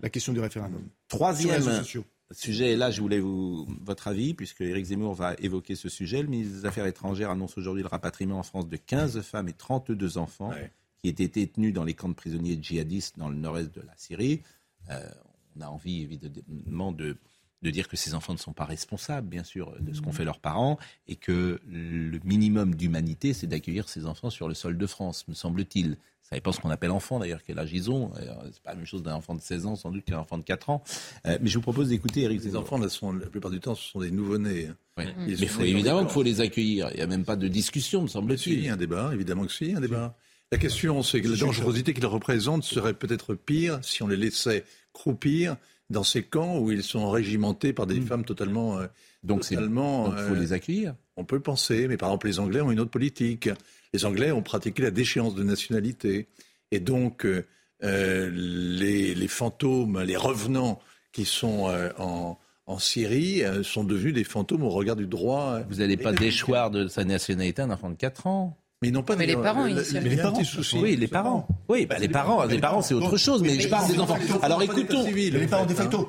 la 0.00 0.08
question 0.08 0.32
du 0.32 0.40
référendum. 0.40 0.78
Sur 0.80 0.84
les 0.86 1.08
Troisième 1.08 1.54
réseaux 1.56 1.70
sociaux. 1.72 2.04
Sujet, 2.34 2.72
et 2.72 2.76
là 2.76 2.90
je 2.90 3.00
voulais 3.00 3.20
vous, 3.20 3.66
votre 3.80 4.08
avis, 4.08 4.34
puisque 4.34 4.60
Éric 4.60 4.86
Zemmour 4.86 5.14
va 5.14 5.34
évoquer 5.38 5.74
ce 5.74 5.88
sujet. 5.88 6.22
Le 6.22 6.28
ministre 6.28 6.54
des 6.54 6.66
Affaires 6.66 6.86
étrangères 6.86 7.30
annonce 7.30 7.56
aujourd'hui 7.58 7.82
le 7.82 7.88
rapatriement 7.88 8.38
en 8.38 8.42
France 8.42 8.68
de 8.68 8.76
15 8.76 9.20
femmes 9.22 9.48
et 9.48 9.52
32 9.52 10.18
enfants 10.18 10.52
qui 10.98 11.08
étaient 11.08 11.28
détenus 11.28 11.72
dans 11.72 11.84
les 11.84 11.94
camps 11.94 12.08
de 12.08 12.14
prisonniers 12.14 12.58
djihadistes 12.60 13.18
dans 13.18 13.28
le 13.28 13.36
nord-est 13.36 13.74
de 13.74 13.80
la 13.80 13.96
Syrie. 13.96 14.42
Euh, 14.90 15.08
on 15.56 15.60
a 15.60 15.66
envie 15.68 16.02
évidemment 16.02 16.92
de, 16.92 17.16
de 17.62 17.70
dire 17.70 17.88
que 17.88 17.96
ces 17.96 18.14
enfants 18.14 18.32
ne 18.32 18.38
sont 18.38 18.52
pas 18.52 18.64
responsables, 18.64 19.28
bien 19.28 19.44
sûr, 19.44 19.74
de 19.80 19.92
ce 19.92 20.00
qu'ont 20.00 20.12
fait 20.12 20.24
leurs 20.24 20.40
parents, 20.40 20.78
et 21.06 21.16
que 21.16 21.60
le 21.66 22.18
minimum 22.24 22.74
d'humanité, 22.74 23.32
c'est 23.32 23.46
d'accueillir 23.46 23.88
ces 23.88 24.06
enfants 24.06 24.30
sur 24.30 24.48
le 24.48 24.54
sol 24.54 24.76
de 24.76 24.86
France, 24.86 25.26
me 25.28 25.34
semble-t-il. 25.34 25.96
Ça 26.28 26.36
dépend 26.36 26.52
ce 26.52 26.60
qu'on 26.60 26.68
appelle 26.70 26.90
enfant, 26.90 27.18
d'ailleurs, 27.18 27.40
quel 27.46 27.58
âge 27.58 27.70
ils 27.72 27.90
ont. 27.90 28.10
Euh, 28.18 28.26
C'est 28.52 28.62
pas 28.62 28.70
la 28.72 28.76
même 28.76 28.84
chose 28.86 29.02
d'un 29.02 29.14
enfant 29.14 29.34
de 29.34 29.40
16 29.40 29.64
ans, 29.66 29.76
sans 29.76 29.90
doute, 29.90 30.04
qu'un 30.04 30.18
enfant 30.18 30.36
de 30.36 30.42
4 30.42 30.68
ans. 30.68 30.82
Euh, 31.26 31.38
mais 31.40 31.48
je 31.48 31.54
vous 31.56 31.62
propose 31.62 31.88
d'écouter 31.88 32.22
Eric 32.22 32.44
Les 32.44 32.54
enfants, 32.56 32.76
là, 32.78 32.88
sont, 32.90 33.12
la 33.12 33.26
plupart 33.26 33.50
du 33.50 33.60
temps, 33.60 33.74
ce 33.74 33.82
sont 33.90 34.00
des 34.00 34.10
nouveau-nés. 34.10 34.66
hein. 34.66 34.76
Oui. 34.98 35.04
Ils 35.26 35.40
Mais 35.40 35.46
faut, 35.46 35.62
évidemment 35.62 36.00
qu'il 36.00 36.10
faut 36.10 36.22
les 36.22 36.40
accueillir. 36.42 36.90
Il 36.92 36.96
n'y 36.96 37.02
a 37.02 37.06
même 37.06 37.24
pas 37.24 37.36
de 37.36 37.48
discussion, 37.48 38.02
me 38.02 38.06
Si, 38.08 38.12
semble-t-il. 38.12 38.68
un 38.68 38.76
débat, 38.76 39.10
évidemment 39.14 39.46
que 39.46 39.52
si, 39.52 39.72
un 39.74 39.80
débat. 39.80 40.16
La 40.52 40.58
question, 40.58 41.02
c'est 41.02 41.20
que 41.22 41.28
la 41.28 41.36
dangerosité 41.36 41.94
qu'ils 41.94 42.06
représentent 42.06 42.64
serait 42.64 42.94
peut-être 42.94 43.34
pire 43.34 43.78
si 43.82 44.02
on 44.02 44.06
les 44.08 44.16
laissait 44.16 44.64
croupir 44.92 45.56
dans 45.90 46.02
ces 46.04 46.22
camps 46.22 46.58
où 46.58 46.70
ils 46.70 46.82
sont 46.82 47.10
régimentés 47.10 47.72
par 47.72 47.86
des 47.86 48.00
femmes 48.00 48.24
totalement. 48.24 48.78
euh, 48.78 48.86
Donc 49.24 49.40
donc 49.50 50.16
faut 50.18 50.34
euh, 50.34 50.38
les 50.38 50.52
accueillir. 50.52 50.94
On 51.16 51.24
peut 51.24 51.36
le 51.36 51.42
penser, 51.42 51.88
mais 51.88 51.96
par 51.96 52.10
exemple, 52.10 52.26
les 52.28 52.38
Anglais 52.38 52.60
ont 52.60 52.70
une 52.70 52.80
autre 52.80 52.90
politique. 52.90 53.48
Les 53.94 54.04
Anglais 54.04 54.32
ont 54.32 54.42
pratiqué 54.42 54.82
la 54.82 54.90
déchéance 54.90 55.34
de 55.34 55.42
nationalité. 55.42 56.28
Et 56.70 56.80
donc, 56.80 57.24
euh, 57.24 57.46
euh, 57.84 58.30
les, 58.32 59.14
les 59.14 59.28
fantômes, 59.28 60.00
les 60.02 60.16
revenants 60.16 60.80
qui 61.12 61.24
sont 61.24 61.68
euh, 61.68 61.90
en, 61.98 62.38
en 62.66 62.78
Syrie 62.78 63.42
euh, 63.44 63.62
sont 63.62 63.84
devenus 63.84 64.12
des 64.14 64.24
fantômes 64.24 64.62
au 64.62 64.68
regard 64.70 64.96
du 64.96 65.06
droit. 65.06 65.60
Vous 65.70 65.76
n'allez 65.76 65.96
pas 65.96 66.12
déchoir 66.12 66.70
de 66.70 66.86
sa 66.88 67.04
nationalité 67.04 67.62
un 67.62 67.70
enfant 67.70 67.88
de 67.90 67.94
4 67.96 68.26
ans. 68.26 68.56
Mais 68.82 68.88
ils 68.88 68.92
n'ont 68.92 69.02
pas 69.02 69.16
Mais 69.16 69.26
les 69.26 69.34
parents, 69.34 69.64
le- 69.64 69.70
le- 69.70 69.76
initialement. 69.78 70.06
il 70.10 70.10
y 70.10 70.12
a 70.12 70.16
Les 70.16 70.22
parents. 70.22 70.78
Oui, 70.82 70.96
les 70.96 71.08
parents. 71.08 71.48
Oui, 71.68 71.86
bah, 71.86 71.98
les 71.98 72.08
parents, 72.08 72.44
les 72.44 72.58
parents, 72.58 72.82
c'est 72.82 72.94
autre 72.94 73.16
chose, 73.16 73.42
mais 73.42 73.58
je 73.58 73.68
parle 73.68 73.90
des 73.90 73.98
enfants. 73.98 74.18
Alors 74.42 74.62
écoutons. 74.62 75.04
Les 75.10 75.44
en 75.44 75.48
parents 75.48 75.64
fait, 75.66 75.70
de 75.74 75.78
facto. 75.78 76.08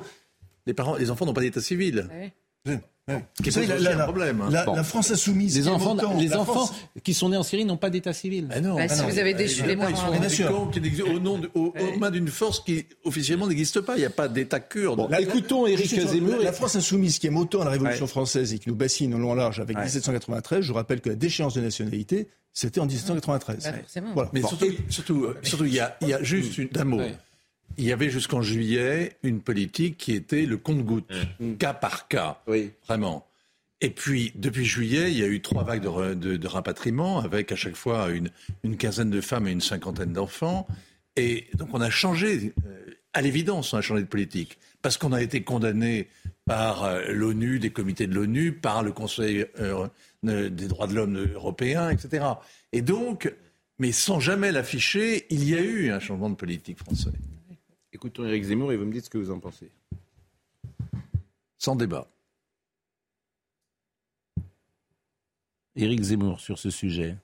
Les, 0.66 0.74
parents, 0.74 0.96
les 0.96 1.10
enfants 1.10 1.26
n'ont 1.26 1.32
pas 1.32 1.40
d'état 1.40 1.60
civil. 1.60 2.08
Ouais. 2.66 2.80
Qui 3.42 3.50
savez, 3.50 3.66
la, 3.66 4.04
problème. 4.04 4.40
hein. 4.40 4.48
la- 4.52 4.64
Bon. 4.64 4.74
la 4.76 4.84
France 4.84 5.10
insoumise. 5.10 5.56
Les 5.56 5.66
enfants, 5.66 5.96
les 6.20 6.32
enfants 6.34 6.52
France- 6.66 6.72
qui 7.02 7.12
sont 7.12 7.28
nés 7.30 7.36
en 7.36 7.42
Syrie 7.42 7.64
n'ont 7.64 7.76
pas 7.76 7.90
d'état 7.90 8.12
civil. 8.12 8.46
Ah 8.52 8.60
non, 8.60 8.76
Bah, 8.76 8.82
ah 8.84 8.88
si 8.94 9.00
non. 9.02 9.08
vous 9.08 9.18
avez 9.18 9.34
déchu 9.34 9.62
les 9.62 9.70
Évidemment, 9.70 9.88
ils 9.88 9.94
parents 9.94 10.14
sont 10.14 10.70
des 10.70 11.02
au 11.02 11.18
nom 11.18 11.38
de- 11.38 11.50
au- 11.54 11.72
aux 11.76 11.98
mains 11.98 12.12
d'une 12.12 12.28
force 12.28 12.60
qui 12.60 12.86
officiellement 13.04 13.48
n'existe 13.48 13.80
pas. 13.80 13.96
Il 13.96 14.00
n'y 14.00 14.04
a 14.04 14.10
pas 14.10 14.28
d'État 14.28 14.60
kurde. 14.60 15.10
La- 15.10 15.20
Écoutons 15.20 15.64
la- 15.64 15.70
Éric 15.72 15.88
Zemmour. 16.06 16.36
La, 16.38 16.44
la 16.44 16.52
France 16.52 16.76
insoumise 16.76 17.18
qui 17.18 17.26
aime 17.26 17.36
autant 17.36 17.64
la 17.64 17.70
Révolution 17.70 18.04
Ouais. 18.04 18.10
française 18.10 18.52
et 18.54 18.58
qui 18.60 18.68
nous 18.68 18.76
bassine 18.76 19.12
en 19.14 19.18
long 19.18 19.32
en 19.32 19.34
large 19.34 19.58
avec 19.58 19.76
Ouais. 19.76 19.82
1793, 19.84 20.60
je 20.62 20.72
rappelle 20.72 21.00
que 21.00 21.08
la 21.08 21.16
déchéance 21.16 21.54
de 21.54 21.62
nationalité, 21.62 22.28
c'était 22.52 22.80
en 22.80 22.86
1793. 22.86 23.64
Bah, 23.64 23.72
forcément. 23.80 24.12
Voilà. 24.14 24.30
Mais 24.34 24.40
Bon. 24.40 24.48
surtout, 24.48 24.66
surtout, 24.88 25.26
surtout, 25.42 25.64
il 25.64 25.74
y 25.74 25.80
a, 25.80 25.96
il 26.02 26.08
y 26.08 26.14
a 26.14 26.22
juste 26.22 26.56
une, 26.58 26.68
un 26.78 26.84
mot. 26.84 27.00
Il 27.78 27.84
y 27.84 27.92
avait 27.92 28.10
jusqu'en 28.10 28.42
juillet 28.42 29.16
une 29.22 29.40
politique 29.40 29.96
qui 29.96 30.12
était 30.12 30.44
le 30.46 30.56
compte-goutte, 30.58 31.10
cas 31.58 31.72
par 31.74 32.08
cas, 32.08 32.40
Oui. 32.46 32.70
vraiment. 32.86 33.26
Et 33.80 33.88
puis, 33.90 34.32
depuis 34.34 34.66
juillet, 34.66 35.10
il 35.10 35.18
y 35.18 35.22
a 35.22 35.26
eu 35.26 35.40
trois 35.40 35.64
vagues 35.64 35.82
de, 35.82 35.88
re- 35.88 36.14
de- 36.14 36.36
de 36.36 36.46
rapatriement, 36.46 37.20
avec 37.20 37.50
à 37.52 37.56
chaque 37.56 37.76
fois 37.76 38.10
une, 38.10 38.30
une 38.62 38.76
quinzaine 38.76 39.08
de 39.10 39.20
femmes 39.22 39.48
et 39.48 39.52
une 39.52 39.62
cinquantaine 39.62 40.12
d'enfants. 40.12 40.66
Et 41.16 41.46
donc, 41.54 41.68
on 41.72 41.80
a 41.80 41.88
changé, 41.88 42.52
euh, 42.66 42.90
à 43.14 43.22
l'évidence, 43.22 43.72
on 43.72 43.78
a 43.78 43.80
changé 43.80 44.02
de 44.02 44.06
politique. 44.08 44.58
Parce 44.82 44.98
qu'on 44.98 45.12
a 45.12 45.22
été 45.22 45.42
condamné 45.42 46.08
par 46.44 46.84
euh, 46.84 47.02
l'ONU, 47.08 47.58
des 47.58 47.70
comités 47.70 48.06
de 48.06 48.14
l'ONU, 48.14 48.52
par 48.52 48.82
le 48.82 48.92
Conseil 48.92 49.46
euh, 49.60 49.88
des 50.22 50.68
droits 50.68 50.86
de 50.86 50.94
l'homme 50.94 51.16
européen, 51.34 51.88
etc. 51.88 52.24
Et 52.72 52.82
donc, 52.82 53.32
mais 53.78 53.92
sans 53.92 54.20
jamais 54.20 54.52
l'afficher, 54.52 55.24
il 55.30 55.48
y 55.48 55.54
a 55.54 55.60
eu 55.62 55.90
un 55.90 56.00
changement 56.00 56.28
de 56.28 56.34
politique 56.36 56.78
français. 56.78 57.12
Écoutons 57.92 58.24
Éric 58.24 58.44
Zemmour 58.44 58.72
et 58.72 58.76
vous 58.76 58.84
me 58.84 58.92
dites 58.92 59.06
ce 59.06 59.10
que 59.10 59.18
vous 59.18 59.30
en 59.30 59.40
pensez. 59.40 59.70
Sans 61.58 61.74
débat. 61.74 62.08
Éric 65.74 66.00
Zemmour 66.02 66.40
sur 66.40 66.58
ce 66.58 66.70
sujet. 66.70 67.16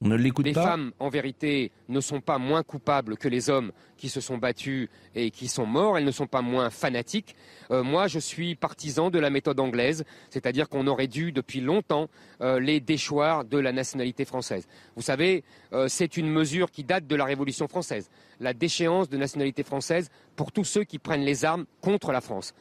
On 0.00 0.08
ne 0.08 0.14
l'écoute 0.14 0.46
Les 0.46 0.54
femmes, 0.54 0.92
en 1.00 1.08
vérité, 1.08 1.72
ne 1.88 2.00
sont 2.00 2.20
pas 2.20 2.38
moins 2.38 2.62
coupables 2.62 3.16
que 3.16 3.26
les 3.26 3.50
hommes 3.50 3.72
qui 3.96 4.08
se 4.08 4.20
sont 4.20 4.38
battus 4.38 4.88
et 5.16 5.32
qui 5.32 5.48
sont 5.48 5.66
morts. 5.66 5.98
Elles 5.98 6.04
ne 6.04 6.12
sont 6.12 6.28
pas 6.28 6.40
moins 6.40 6.70
fanatiques. 6.70 7.34
Euh, 7.72 7.82
moi, 7.82 8.06
je 8.06 8.20
suis 8.20 8.54
partisan 8.54 9.10
de 9.10 9.18
la 9.18 9.28
méthode 9.28 9.58
anglaise, 9.58 10.04
c'est-à-dire 10.30 10.68
qu'on 10.68 10.86
aurait 10.86 11.08
dû, 11.08 11.32
depuis 11.32 11.60
longtemps, 11.60 12.08
euh, 12.42 12.60
les 12.60 12.78
déchoir 12.78 13.44
de 13.44 13.58
la 13.58 13.72
nationalité 13.72 14.24
française. 14.24 14.68
Vous 14.94 15.02
savez, 15.02 15.42
euh, 15.72 15.88
c'est 15.88 16.16
une 16.16 16.30
mesure 16.30 16.70
qui 16.70 16.84
date 16.84 17.08
de 17.08 17.16
la 17.16 17.24
Révolution 17.24 17.66
française. 17.66 18.08
La 18.38 18.54
déchéance 18.54 19.08
de 19.08 19.16
nationalité 19.16 19.64
française 19.64 20.10
pour 20.36 20.52
tous 20.52 20.64
ceux 20.64 20.84
qui 20.84 21.00
prennent 21.00 21.24
les 21.24 21.44
armes 21.44 21.66
contre 21.80 22.12
la 22.12 22.20
France. 22.20 22.54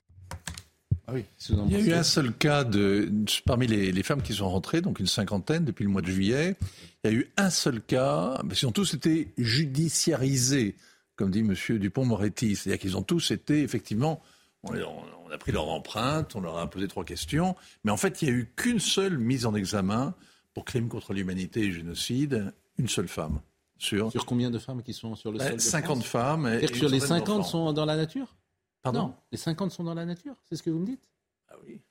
Il 1.13 1.71
y 1.71 1.75
a 1.75 1.79
eu 1.79 1.93
un 1.93 2.03
seul 2.03 2.33
cas 2.33 2.63
de, 2.65 3.09
parmi 3.45 3.65
les, 3.67 3.91
les 3.93 4.03
femmes 4.03 4.21
qui 4.21 4.33
sont 4.33 4.49
rentrées, 4.49 4.81
donc 4.81 4.99
une 4.99 5.07
cinquantaine 5.07 5.63
depuis 5.63 5.83
le 5.83 5.89
mois 5.89 6.01
de 6.01 6.07
juillet. 6.07 6.55
Il 7.03 7.11
y 7.11 7.13
a 7.13 7.17
eu 7.17 7.31
un 7.37 7.49
seul 7.49 7.81
cas, 7.81 8.41
mais 8.43 8.53
ils 8.55 8.65
ont 8.65 8.71
tous 8.73 8.93
été 8.93 9.31
judiciarisés, 9.37 10.75
comme 11.15 11.31
dit 11.31 11.43
Monsieur 11.43 11.79
Dupont-Moretti. 11.79 12.55
C'est-à-dire 12.55 12.79
qu'ils 12.79 12.97
ont 12.97 13.03
tous 13.03 13.31
été 13.31 13.61
effectivement, 13.61 14.21
on, 14.63 14.73
on 14.73 15.31
a 15.31 15.37
pris 15.37 15.51
leur 15.51 15.69
empreinte, 15.69 16.35
on 16.35 16.41
leur 16.41 16.57
a 16.57 16.69
posé 16.69 16.87
trois 16.87 17.05
questions, 17.05 17.55
mais 17.83 17.91
en 17.91 17.97
fait 17.97 18.21
il 18.21 18.27
n'y 18.29 18.33
a 18.33 18.37
eu 18.37 18.51
qu'une 18.55 18.79
seule 18.79 19.17
mise 19.17 19.45
en 19.45 19.55
examen 19.55 20.13
pour 20.53 20.65
crime 20.65 20.89
contre 20.89 21.13
l'humanité 21.13 21.61
et 21.61 21.71
génocide, 21.71 22.53
une 22.77 22.89
seule 22.89 23.07
femme. 23.07 23.39
Sur, 23.79 24.11
Sur 24.11 24.25
combien 24.25 24.49
de 24.49 24.57
femmes 24.57 24.81
qui 24.81 24.91
sont 24.93 25.15
sur 25.15 25.31
le 25.31 25.37
Ben, 25.37 25.49
sol 25.49 25.55
de 25.57 25.61
50 25.61 25.97
France 26.03 26.07
femmes. 26.07 26.47
et- 26.47 26.49
C'est-à-dire 26.49 26.69
que 26.71 26.75
et 26.75 26.79
sur 26.79 26.89
les 26.89 26.99
centaine 26.99 27.17
50 27.19 27.37
d'enfants. 27.37 27.49
sont 27.49 27.73
dans 27.73 27.85
la 27.85 27.95
nature? 27.95 28.35
Pardon 28.83 29.07
Non, 29.07 29.13
les 29.31 29.37
50 29.37 29.71
sont 29.71 29.83
dans 29.83 29.93
la 29.93 30.05
nature, 30.05 30.35
c'est 30.47 30.55
ce 30.55 30.63
que 30.63 30.69
vous 30.69 30.79
me 30.79 30.85
dites? 30.85 31.09
Ah 31.49 31.55
oui. 31.65 31.81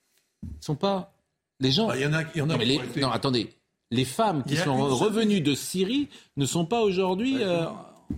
Ils 0.43 0.65
sont 0.65 0.77
pas. 0.77 1.13
Les 1.61 1.71
gens. 1.73 1.89
Bah, 1.89 1.97
Il 1.97 2.03
y 2.03 2.07
en 2.07 2.13
a, 2.13 2.23
il 2.35 2.39
y 2.39 2.41
en 2.43 2.51
a 2.51 2.53
non, 2.53 2.59
mais 2.59 2.65
qui 2.65 2.71
les- 2.73 2.79
ont 2.79 2.83
été- 2.85 3.01
non, 3.01 3.11
attendez. 3.11 3.53
Les 3.91 4.05
femmes 4.05 4.43
qui 4.45 4.57
sont 4.57 4.77
revenues 4.89 5.41
de 5.41 5.55
Syrie 5.55 6.09
ne 6.37 6.45
sont 6.47 6.67
pas 6.67 6.83
aujourd'hui 6.83 7.37
euh, 7.43 7.67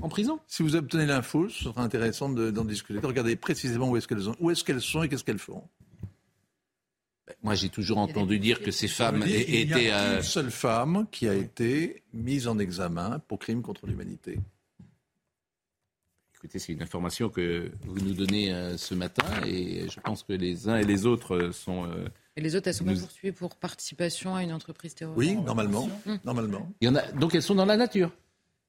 en 0.01 0.09
prison? 0.09 0.41
Si 0.47 0.63
vous 0.63 0.77
obtenez 0.77 1.05
l'info, 1.07 1.49
ce 1.49 1.65
sera 1.65 1.83
intéressant 1.83 2.29
de- 2.31 2.51
d'en 2.51 2.65
discuter, 2.65 3.01
de 3.01 3.07
regarder 3.07 3.37
précisément 3.37 3.89
où 3.91 3.97
est-ce 3.97 4.09
qu'elles 4.09 4.23
sont, 4.23 4.35
où 4.41 4.51
est-ce 4.51 4.65
qu'elles 4.65 4.81
sont 4.81 5.03
et 5.03 5.09
qu'est-ce 5.09 5.25
qu'elles 5.25 5.39
font. 5.39 5.63
Moi, 7.43 7.55
j'ai 7.55 7.69
toujours 7.69 7.99
entendu 7.99 8.39
dire 8.39 8.63
que 8.63 8.71
ces 8.71 8.89
femmes 8.89 9.17
Je 9.17 9.21
veux 9.21 9.27
dire, 9.29 9.41
é- 9.41 9.63
il 9.63 9.69
y 9.69 9.75
a 9.75 9.79
étaient. 9.79 9.93
euh, 9.93 10.17
une 10.17 10.23
seule 10.23 10.51
femme 10.51 11.07
qui 11.11 11.29
a 11.29 11.35
été 11.35 12.03
mise 12.15 12.49
en 12.49 12.59
examen 12.59 13.19
pour 13.29 13.39
crime 13.39 13.61
contre 13.63 13.87
l'humanité. 13.87 14.39
Écoutez, 16.49 16.61
c'est 16.61 16.73
une 16.73 16.83
information 16.83 17.29
que 17.29 17.71
vous 17.85 18.01
nous 18.01 18.15
donnez 18.15 18.55
euh, 18.55 18.79
ce 18.79 18.95
matin 18.95 19.23
et 19.47 19.87
je 19.95 20.01
pense 20.01 20.23
que 20.23 20.33
les 20.33 20.67
uns 20.67 20.79
et 20.79 20.85
les 20.85 21.05
autres 21.05 21.37
euh, 21.37 21.53
sont. 21.53 21.85
euh, 21.85 22.09
Et 22.39 22.41
les 22.41 22.57
autres, 22.57 22.69
elles 22.69 22.75
sont 22.75 22.87
pas 22.87 22.93
Nous- 22.95 23.01
poursuivies 23.01 23.33
pour 23.37 23.55
participation 23.57 24.35
à 24.35 24.43
une 24.43 24.55
entreprise 24.55 24.95
terroriste. 24.95 25.31
Oui, 25.37 25.37
normalement, 25.45 25.91
normalement. 26.25 26.73
Il 26.81 26.87
y 26.87 26.89
en 26.89 26.95
a, 26.95 27.03
donc 27.13 27.35
elles 27.35 27.43
sont 27.43 27.55
dans 27.55 27.67
la 27.67 27.77
nature. 27.77 28.11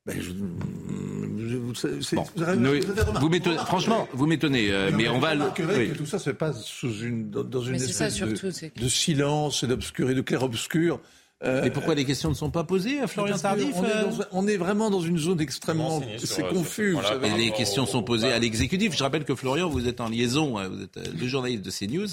Ben, 0.05 0.13
je- 0.19 0.23
je- 0.23 1.55
vous, 1.55 1.73
c'est- 1.73 2.15
Bon, 2.17 2.25
vous 2.35 2.43
avez- 2.43 2.57
Noé, 2.57 2.81
vous 2.81 2.91
avez 2.91 3.01
remarqué- 3.01 3.19
vous 3.21 3.29
m'étonnez- 3.29 3.57
franchement, 3.59 4.09
vous 4.11 4.25
m'étonnez, 4.27 4.71
euh, 4.71 4.91
mais 4.93 5.07
on 5.07 5.19
va. 5.19 5.35
oui. 5.37 5.89
que 5.91 5.97
tout 5.97 6.05
ça 6.05 6.19
se 6.19 6.31
passe 6.31 6.65
sous 6.65 6.99
une, 6.99 7.29
dans, 7.29 7.45
dans 7.45 7.61
une 7.61 7.79
ça, 7.79 8.07
espèce 8.07 8.19
de- 8.75 8.87
silence 8.89 9.63
et 9.63 9.67
d'obscur 9.67 10.09
et 10.09 10.15
de 10.15 10.21
clair-obscur. 10.21 10.99
Euh, 11.41 11.61
Mais 11.63 11.71
pourquoi 11.71 11.95
les 11.95 12.03
questions 12.03 12.27
ne 12.29 12.33
sont 12.35 12.49
pas 12.51 12.65
posées 12.65 12.99
à 12.99 13.07
Florian 13.07 13.37
Tardif 13.37 13.73
on, 13.75 13.83
est 13.85 13.87
euh 13.91 14.03
dans- 14.03 14.25
on 14.33 14.47
est 14.47 14.57
vraiment 14.57 14.89
dans 14.89 14.99
une 14.99 15.17
zone 15.17 15.39
extrêmement. 15.39 16.01
C'est 16.17 16.43
euh, 16.43 16.49
confus, 16.49 16.91
vous 16.91 17.01
savez. 17.01 17.29
Les 17.37 17.51
questions 17.51 17.85
sont 17.85 18.03
posées 18.03 18.31
à 18.33 18.39
l'exécutif. 18.39 18.93
Je 18.97 19.01
rappelle 19.03 19.23
que 19.23 19.35
Florian, 19.35 19.69
vous 19.69 19.87
êtes 19.87 20.01
en 20.01 20.09
liaison, 20.09 20.59
euh, 20.59 20.67
vous 20.67 20.81
êtes 20.83 20.97
euh, 20.97 21.03
le 21.17 21.27
journaliste 21.27 21.61
de 21.63 21.71
CNews, 21.71 22.07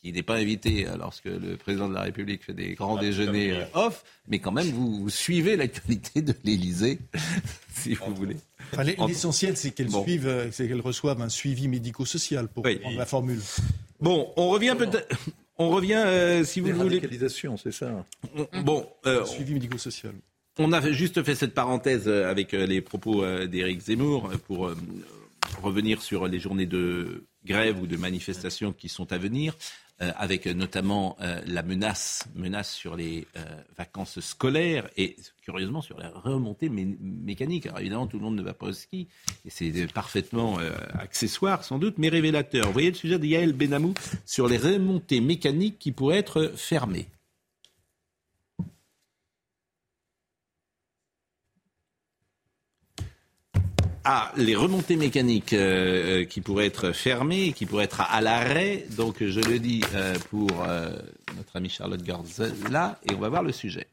qui 0.00 0.12
n'est 0.12 0.22
pas 0.22 0.36
invité 0.36 0.86
euh, 0.86 0.96
lorsque 0.96 1.24
le 1.24 1.56
président 1.56 1.88
de 1.88 1.94
la 1.94 2.02
République 2.02 2.44
fait 2.44 2.54
des 2.54 2.74
grands 2.74 2.96
Ah, 2.96 3.00
déjeuners 3.00 3.52
euh, 3.52 3.64
off, 3.74 4.04
mais 4.28 4.38
quand 4.38 4.52
même, 4.52 4.68
vous, 4.68 5.00
vous 5.00 5.10
suivez 5.10 5.56
l'actualité 5.56 6.22
de 6.22 6.32
l'Élysée, 6.44 7.00
si 7.74 7.94
vous 7.94 8.14
voulez. 8.14 8.36
Enfin, 8.72 8.84
l'e- 8.84 8.94
En- 8.98 9.08
L'essentiel, 9.08 9.56
c'est 9.56 9.76
Bon. 9.90 10.04
euh, 10.08 10.48
qu'elles 10.56 10.80
reçoivent 10.80 11.20
un 11.22 11.28
suivi 11.28 11.66
médico-social 11.66 12.46
pour 12.46 12.64
Oui. 12.64 12.76
prendre 12.76 12.96
la 12.98 13.06
formule. 13.06 13.40
Bon, 14.00 14.30
on 14.36 14.48
revient 14.50 14.76
peut-être. 14.78 15.08
On 15.62 15.68
revient, 15.68 16.02
euh, 16.06 16.42
si 16.42 16.60
vous 16.60 16.68
voulez. 16.72 16.78
radicalisations, 16.96 17.58
c'est 17.58 17.70
ça. 17.70 18.06
on- 18.34 18.62
Bon, 18.62 18.88
euh, 19.04 19.26
Suivi 19.26 19.52
médico-social. 19.52 20.14
On 20.58 20.72
a 20.72 20.90
juste 20.90 21.22
fait 21.22 21.34
cette 21.34 21.52
parenthèse 21.52 22.08
euh, 22.08 22.30
avec 22.30 22.52
les 22.52 22.80
propos 22.80 23.22
d'Éric 23.46 23.80
Zemmour 23.82 24.30
pour 24.46 24.70
revenir 25.62 26.00
sur 26.00 26.26
les 26.28 26.38
journées 26.38 26.64
de 26.64 27.24
grève 27.44 27.78
ou 27.80 27.86
de 27.86 27.96
manifestation 27.98 28.72
qui 28.72 28.88
sont 28.88 29.12
à 29.12 29.18
venir. 29.18 29.54
Euh, 30.02 30.12
avec 30.16 30.46
notamment 30.46 31.14
euh, 31.20 31.42
la 31.46 31.62
menace, 31.62 32.26
menace 32.34 32.72
sur 32.72 32.96
les 32.96 33.26
euh, 33.36 33.40
vacances 33.76 34.18
scolaires 34.20 34.88
et 34.96 35.14
curieusement 35.42 35.82
sur 35.82 35.98
la 35.98 36.08
remontée 36.08 36.70
mécanique. 36.70 37.66
Alors 37.66 37.80
évidemment, 37.80 38.06
tout 38.06 38.16
le 38.16 38.24
monde 38.24 38.36
ne 38.36 38.42
va 38.42 38.54
pas 38.54 38.68
au 38.68 38.72
ski 38.72 39.08
et 39.44 39.50
c'est 39.50 39.92
parfaitement 39.92 40.58
accessoire 40.98 41.64
sans 41.64 41.78
doute, 41.78 41.96
mais 41.98 42.08
révélateur. 42.08 42.66
Vous 42.66 42.72
voyez 42.72 42.90
le 42.90 42.96
sujet 42.96 43.18
de 43.18 43.26
Yael 43.26 43.52
Benamou 43.52 43.92
sur 44.24 44.48
les 44.48 44.56
remontées 44.56 45.20
mécaniques 45.20 45.78
qui 45.78 45.92
pourraient 45.92 46.18
être 46.18 46.52
fermées. 46.56 47.06
Ah, 54.04 54.32
les 54.36 54.56
remontées 54.56 54.96
mécaniques 54.96 55.52
euh, 55.52 56.22
euh, 56.22 56.24
qui 56.24 56.40
pourraient 56.40 56.66
être 56.66 56.92
fermées, 56.92 57.52
qui 57.52 57.66
pourraient 57.66 57.84
être 57.84 58.00
à, 58.00 58.20
l'arrêt. 58.22 58.86
Donc, 58.96 59.16
je 59.20 59.40
le 59.40 59.58
dis 59.58 59.82
euh, 59.94 60.14
pour 60.30 60.48
notre 61.36 61.56
amie 61.56 61.68
Charlotte 61.68 62.02
Gorzella, 62.02 62.98
et 63.08 63.14
on 63.14 63.18
va 63.18 63.28
voir 63.28 63.42
le 63.42 63.52
sujet. 63.52 63.86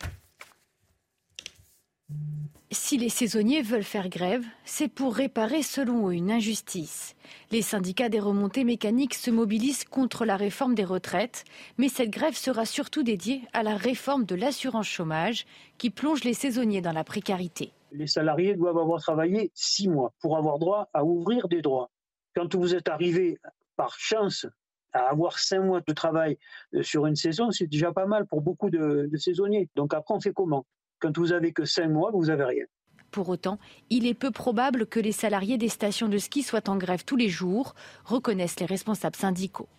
Si 2.72 2.98
les 2.98 3.10
saisonniers 3.10 3.62
veulent 3.62 3.84
faire 3.84 4.08
grève, 4.08 4.46
c'est 4.64 4.88
pour 4.88 5.16
réparer 5.16 5.62
selon 5.62 6.10
eux 6.10 6.14
une 6.14 6.32
injustice. 6.32 7.16
Les 7.52 7.62
syndicats 7.62 8.10
des 8.10 8.20
remontées 8.20 8.64
mécaniques 8.64 9.14
se 9.14 9.32
mobilisent 9.32 9.86
contre 9.86 10.26
la 10.26 10.38
réforme 10.38 10.76
des 10.76 10.86
retraites, 10.86 11.44
mais 11.78 11.90
cette 11.90 12.12
grève 12.12 12.36
sera 12.36 12.66
surtout 12.66 13.04
dédiée 13.04 13.42
à 13.54 13.64
la 13.64 13.76
réforme 13.76 14.26
de 14.26 14.36
l'assurance 14.36 14.88
chômage 14.88 15.46
qui 15.78 15.90
plonge 15.90 16.24
les 16.24 16.34
saisonniers 16.34 16.82
dans 16.82 16.94
la 16.94 17.04
précarité 17.04 17.72
les 17.98 18.08
salariés 18.08 18.56
doivent 18.56 18.78
avoir 18.78 19.02
travaillé 19.02 19.52
six 19.54 19.90
mois 19.90 20.14
pour 20.22 20.38
avoir 20.38 20.60
droit 20.60 20.90
à 20.94 21.04
ouvrir 21.04 21.48
des 21.48 21.62
droits. 21.62 21.90
Quand 22.36 22.54
vous 22.56 22.76
êtes 22.76 22.88
arrivé 22.88 23.38
par 23.76 23.98
chance 24.00 24.46
à 24.94 25.10
avoir 25.10 25.40
cinq 25.40 25.62
mois 25.62 25.82
de 25.86 25.94
travail 25.94 26.38
euh, 26.74 26.84
sur 26.84 27.06
une 27.06 27.16
saison, 27.16 27.52
c'est 27.52 27.68
déjà 27.68 27.92
pas 27.92 28.06
mal 28.06 28.26
pour 28.26 28.42
beaucoup 28.42 28.70
de, 28.70 29.10
saisonniers. 29.16 29.70
Donc 29.76 29.94
après, 29.94 30.14
on 30.14 30.20
fait 30.20 30.34
comment? 30.34 30.66
Quand 31.00 31.16
vous 31.18 31.34
avez 31.34 31.52
que 31.52 31.66
cinq 31.66 31.90
mois, 31.90 32.12
vous 32.12 32.26
n'avez 32.26 32.46
rien. 32.46 32.66
Pour 33.12 33.30
autant, 33.30 33.58
il 33.90 34.06
est 34.06 34.14
peu 34.14 34.32
probable 34.32 34.86
que 34.86 35.00
les 35.00 35.12
salariés 35.12 35.58
des 35.58 35.70
stations 35.70 36.10
de 36.10 36.18
ski 36.18 36.44
soient 36.44 36.70
en 36.70 36.78
grève 36.78 37.06
tous 37.06 37.16
les 37.16 37.30
jours, 37.30 37.74
reconnaissent 38.06 38.60
les 38.60 38.66
responsables 38.66 39.16
syndicaux. 39.16 39.70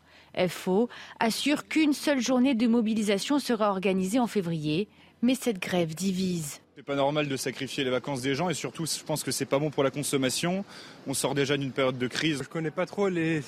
FO 0.49 0.89
assure 1.21 1.69
qu'une 1.69 1.93
seule 1.93 2.21
journée 2.21 2.55
de 2.55 2.67
mobilisation 2.67 3.39
sera 3.39 3.71
organisée 3.71 4.21
en 4.21 4.27
février, 4.27 4.89
mais 5.23 5.35
cette 5.35 5.59
grève 5.59 5.95
divise. 5.95 6.61
C'est 6.79 6.85
pas 6.85 6.95
normal 6.95 7.27
de 7.27 7.37
sacrifier 7.37 7.83
les 7.83 7.91
vacances 7.91 8.23
des 8.23 8.37
gens 8.37 8.51
et 8.51 8.55
surtout, 8.55 8.87
je 8.87 9.03
pense 9.03 9.25
que 9.25 9.33
c'est 9.33 9.47
pas 9.47 9.59
bon 9.59 9.69
pour 9.69 9.83
la 9.83 9.91
consommation. 9.91 10.65
On 11.09 11.13
sort 11.13 11.35
déjà 11.35 11.57
d'une 11.57 11.73
période 11.73 11.99
de 11.99 12.07
crise. 12.07 12.41
Je 12.45 12.49
connais 12.49 12.71
pas 12.71 12.87
trop 12.87 13.09
les 13.09 13.43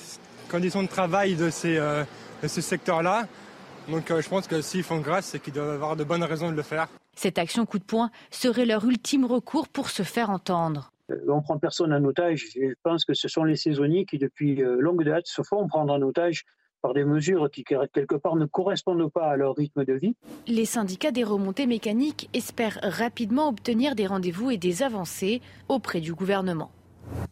conditions 0.49 0.83
de 0.83 0.89
travail 0.89 1.35
de, 1.35 1.49
ces, 1.49 1.77
euh, 1.77 2.03
ce 2.45 2.59
secteur-là. 2.59 3.29
Donc 3.87 4.11
euh, 4.11 4.21
je 4.21 4.27
pense 4.27 4.47
que 4.47 4.59
s'ils 4.59 4.83
font 4.83 4.99
grâce, 4.99 5.27
c'est 5.27 5.39
qu'ils 5.39 5.53
doivent 5.53 5.69
avoir 5.69 5.95
de 5.95 6.03
bonnes 6.03 6.25
raisons 6.25 6.51
de 6.51 6.57
le 6.57 6.61
faire. 6.61 6.89
Cette 7.15 7.37
action 7.37 7.65
coup 7.65 7.79
de 7.79 7.85
poing 7.85 8.11
serait 8.31 8.65
leur 8.65 8.83
ultime 8.83 9.23
recours 9.23 9.69
pour 9.69 9.91
se 9.91 10.03
faire 10.03 10.29
entendre. 10.29 10.91
Euh, 11.09 11.15
on 11.29 11.41
prend 11.41 11.57
personne 11.57 11.93
en 11.93 12.03
otage. 12.03 12.47
Je 12.53 12.73
pense 12.83 13.05
que 13.05 13.13
ce 13.13 13.29
sont 13.29 13.45
les 13.45 13.55
saisonniers 13.55 14.03
qui, 14.03 14.17
depuis 14.17 14.55
longue 14.57 15.05
date, 15.05 15.27
se 15.27 15.41
font 15.41 15.65
prendre 15.69 15.93
en 15.93 16.01
otage 16.01 16.43
par 16.81 16.93
des 16.93 17.03
mesures 17.03 17.49
qui, 17.51 17.63
quelque 17.63 18.15
part, 18.15 18.35
ne 18.35 18.45
correspondent 18.45 19.11
pas 19.11 19.31
à 19.31 19.35
leur 19.35 19.55
rythme 19.55 19.85
de 19.85 19.93
vie. 19.93 20.15
Les 20.47 20.65
syndicats 20.65 21.11
des 21.11 21.23
remontées 21.23 21.67
mécaniques 21.67 22.29
espèrent 22.33 22.79
rapidement 22.81 23.49
obtenir 23.49 23.95
des 23.95 24.07
rendez-vous 24.07 24.51
et 24.51 24.57
des 24.57 24.83
avancées 24.83 25.41
auprès 25.69 26.01
du 26.01 26.13
gouvernement. 26.13 26.71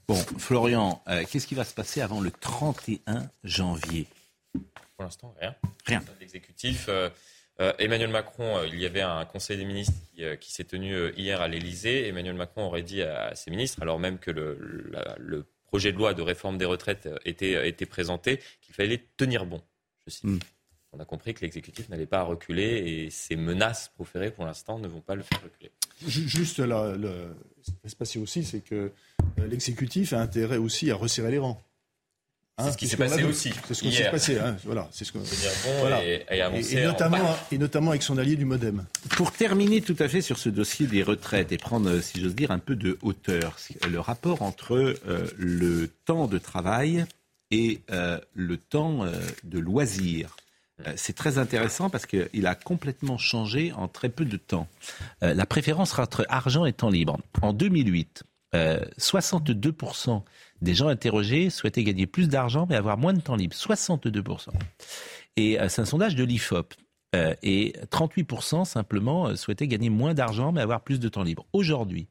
Bon, 0.07 0.15
Florian, 0.15 1.01
euh, 1.07 1.23
qu'est-ce 1.29 1.47
qui 1.47 1.55
va 1.55 1.63
se 1.63 1.73
passer 1.73 2.01
avant 2.01 2.21
le 2.21 2.31
31 2.31 3.29
janvier? 3.43 4.07
Pour 4.53 5.03
l'instant, 5.05 5.33
rien. 5.39 5.55
Rien. 5.85 6.01
L'exécutif. 6.19 6.87
Euh, 6.89 7.09
euh, 7.61 7.73
Emmanuel 7.77 8.09
Macron, 8.09 8.63
il 8.65 8.79
y 8.79 8.85
avait 8.85 9.01
un 9.01 9.25
conseil 9.25 9.57
des 9.57 9.65
ministres 9.65 9.93
qui, 10.39 10.53
s'est 10.53 10.63
tenu 10.63 11.09
hier 11.17 11.41
à 11.41 11.47
l'Elysée. 11.47 12.07
Emmanuel 12.07 12.35
Macron 12.35 12.65
aurait 12.65 12.83
dit 12.83 13.01
à 13.01 13.35
ses 13.35 13.51
ministres, 13.51 13.81
alors 13.81 13.99
même 13.99 14.17
que 14.17 14.31
le, 14.31 14.57
le 15.17 15.45
projet 15.69 15.93
de 15.93 15.97
loi 15.97 16.13
de 16.15 16.23
réforme 16.23 16.57
des 16.57 16.65
retraites 16.65 17.05
euh, 17.05 17.17
était, 17.25 17.55
euh, 17.55 17.65
était 17.65 17.85
présenté, 17.85 18.39
qu'il 18.61 18.73
fallait 18.73 19.05
tenir 19.17 19.45
bon. 19.45 19.61
Je 20.05 20.11
cite. 20.11 20.23
Hmm. 20.25 20.39
On 20.91 20.99
a 20.99 21.05
compris 21.05 21.35
que 21.35 21.41
l'exécutif 21.41 21.87
n'allait 21.89 22.07
pas 22.07 22.23
reculer 22.23 22.63
et 22.63 23.09
ces 23.11 23.35
menaces 23.35 23.89
proférées 23.89 24.31
pour 24.31 24.45
l'instant 24.45 24.79
ne 24.79 24.87
vont 24.87 25.01
pas 25.01 25.13
le 25.13 25.21
faire 25.21 25.39
reculer. 25.43 25.71
Juste 26.07 26.57
là, 26.57 26.95
le, 26.97 27.35
ce 27.61 27.69
qui 27.69 27.77
va 27.83 27.89
se 27.89 27.95
passer 27.95 28.19
aussi, 28.19 28.43
c'est 28.43 28.61
que 28.61 28.91
euh, 29.39 29.47
l'exécutif 29.47 30.13
a 30.13 30.19
intérêt 30.19 30.57
aussi 30.57 30.89
à 30.89 30.95
resserrer 30.95 31.29
les 31.29 31.37
rangs. 31.37 31.61
Hein, 32.59 32.65
c'est 32.65 32.71
ce 32.73 32.77
qui 32.77 32.87
s'est 32.87 32.97
passé 32.97 33.23
aussi. 33.23 33.53
C'est 33.67 33.73
ce 33.73 33.81
qui 33.81 33.91
s'est 33.91 34.11
passé. 34.11 34.37
Hein, 34.37 34.57
voilà, 34.65 34.87
c'est 34.91 35.05
ce 35.05 35.13
que. 35.13 35.19
Voilà. 35.79 36.03
Et, 36.03 36.25
et, 36.29 36.83
notamment, 36.83 37.37
et 37.51 37.57
notamment 37.57 37.91
avec 37.91 38.03
son 38.03 38.17
allié 38.17 38.35
du 38.35 38.45
MoDem. 38.45 38.85
Pour 39.11 39.31
terminer 39.31 39.81
tout 39.81 39.95
à 39.99 40.09
fait 40.09 40.21
sur 40.21 40.37
ce 40.37 40.49
dossier 40.49 40.85
des 40.85 41.01
retraites 41.01 41.51
et 41.51 41.57
prendre, 41.57 41.99
si 42.01 42.19
j'ose 42.19 42.35
dire, 42.35 42.51
un 42.51 42.59
peu 42.59 42.75
de 42.75 42.97
hauteur, 43.01 43.57
le 43.89 43.99
rapport 43.99 44.41
entre 44.41 44.75
euh, 44.75 45.27
le 45.37 45.87
temps 46.05 46.27
de 46.27 46.37
travail 46.37 47.05
et 47.51 47.81
euh, 47.91 48.19
le 48.33 48.57
temps 48.57 49.05
euh, 49.05 49.13
de 49.43 49.59
loisir. 49.59 50.35
C'est 50.95 51.11
très 51.11 51.37
intéressant 51.37 51.89
parce 51.89 52.05
qu'il 52.05 52.47
a 52.47 52.55
complètement 52.55 53.17
changé 53.17 53.73
en 53.73 53.89
très 53.89 54.07
peu 54.07 54.23
de 54.23 54.37
temps. 54.37 54.65
la 55.19 55.45
préférence 55.45 55.99
entre 55.99 56.25
argent 56.29 56.63
et 56.63 56.71
temps 56.71 56.89
libre. 56.89 57.19
En 57.41 57.51
2008, 57.51 58.23
62% 58.53 60.21
des 60.61 60.73
gens 60.73 60.87
interrogés 60.87 61.49
souhaitaient 61.49 61.83
gagner 61.83 62.07
plus 62.07 62.27
d'argent 62.27 62.65
mais 62.69 62.75
avoir 62.75 62.97
moins 62.97 63.13
de 63.13 63.21
temps 63.21 63.35
libre. 63.35 63.55
62%. 63.55 64.49
Et 65.37 65.59
euh, 65.59 65.69
c'est 65.69 65.81
un 65.81 65.85
sondage 65.85 66.15
de 66.15 66.23
l'IFOP. 66.23 66.73
Euh, 67.15 67.33
et 67.41 67.73
38% 67.89 68.65
simplement 68.65 69.29
euh, 69.29 69.35
souhaitaient 69.35 69.67
gagner 69.67 69.89
moins 69.89 70.13
d'argent 70.13 70.51
mais 70.51 70.61
avoir 70.61 70.81
plus 70.81 70.99
de 70.99 71.09
temps 71.09 71.23
libre. 71.23 71.47
Aujourd'hui, 71.53 72.07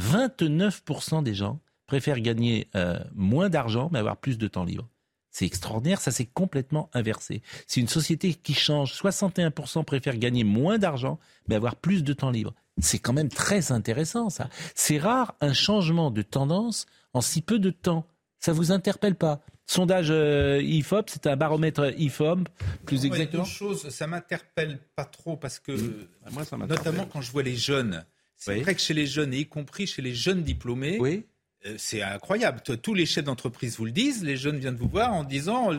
29% 0.00 1.22
des 1.22 1.34
gens 1.34 1.60
préfèrent 1.86 2.20
gagner 2.20 2.68
moins 3.14 3.48
d'argent 3.48 3.90
mais 3.92 3.98
avoir 3.98 4.16
plus 4.16 4.38
de 4.38 4.46
temps 4.46 4.64
libre. 4.64 4.88
C'est 5.30 5.46
extraordinaire, 5.46 6.00
ça 6.00 6.10
s'est 6.10 6.26
complètement 6.26 6.90
inversé. 6.92 7.42
C'est 7.66 7.80
une 7.80 7.88
société 7.88 8.34
qui 8.34 8.54
change. 8.54 8.92
61% 8.94 9.84
préfèrent 9.84 10.18
gagner 10.18 10.44
moins 10.44 10.78
d'argent 10.78 11.18
mais 11.48 11.54
avoir 11.54 11.76
plus 11.76 12.02
de 12.04 12.12
temps 12.12 12.30
libre. 12.30 12.54
C'est 12.80 12.98
quand 12.98 13.12
même 13.12 13.28
très 13.28 13.72
intéressant 13.72 14.30
ça. 14.30 14.48
C'est 14.74 14.98
rare 14.98 15.34
un 15.40 15.52
changement 15.52 16.10
de 16.10 16.22
tendance 16.22 16.86
en 17.12 17.20
si 17.20 17.42
peu 17.42 17.58
de 17.58 17.70
temps. 17.70 18.06
Ça 18.38 18.52
vous 18.52 18.72
interpelle 18.72 19.16
pas? 19.16 19.40
Sondage 19.66 20.08
euh, 20.10 20.60
IFOP, 20.62 21.10
c'est 21.10 21.28
un 21.28 21.36
baromètre 21.36 21.92
IFOP, 21.96 22.48
plus 22.86 23.04
exactement. 23.04 23.44
chose, 23.44 23.88
ça 23.90 24.08
m'interpelle 24.08 24.80
pas 24.96 25.04
trop 25.04 25.36
parce 25.36 25.60
que, 25.60 25.70
mmh. 25.70 26.08
Moi, 26.32 26.44
ça 26.44 26.56
notamment 26.56 27.06
quand 27.06 27.20
je 27.20 27.30
vois 27.30 27.44
les 27.44 27.54
jeunes, 27.54 28.04
c'est 28.36 28.62
vrai 28.62 28.74
que 28.74 28.80
chez 28.80 28.94
les 28.94 29.06
jeunes, 29.06 29.32
et 29.32 29.38
y 29.38 29.46
compris 29.46 29.86
chez 29.86 30.02
les 30.02 30.14
jeunes 30.14 30.42
diplômés, 30.42 30.98
oui. 30.98 31.24
Euh, 31.66 31.74
c'est 31.78 32.02
incroyable. 32.02 32.60
Tous 32.82 32.94
les 32.94 33.06
chefs 33.06 33.24
d'entreprise 33.24 33.76
vous 33.76 33.84
le 33.84 33.90
disent, 33.90 34.24
les 34.24 34.36
jeunes 34.36 34.58
viennent 34.58 34.76
vous 34.76 34.88
voir 34.88 35.12
en 35.12 35.24
disant 35.24 35.72
euh, 35.72 35.78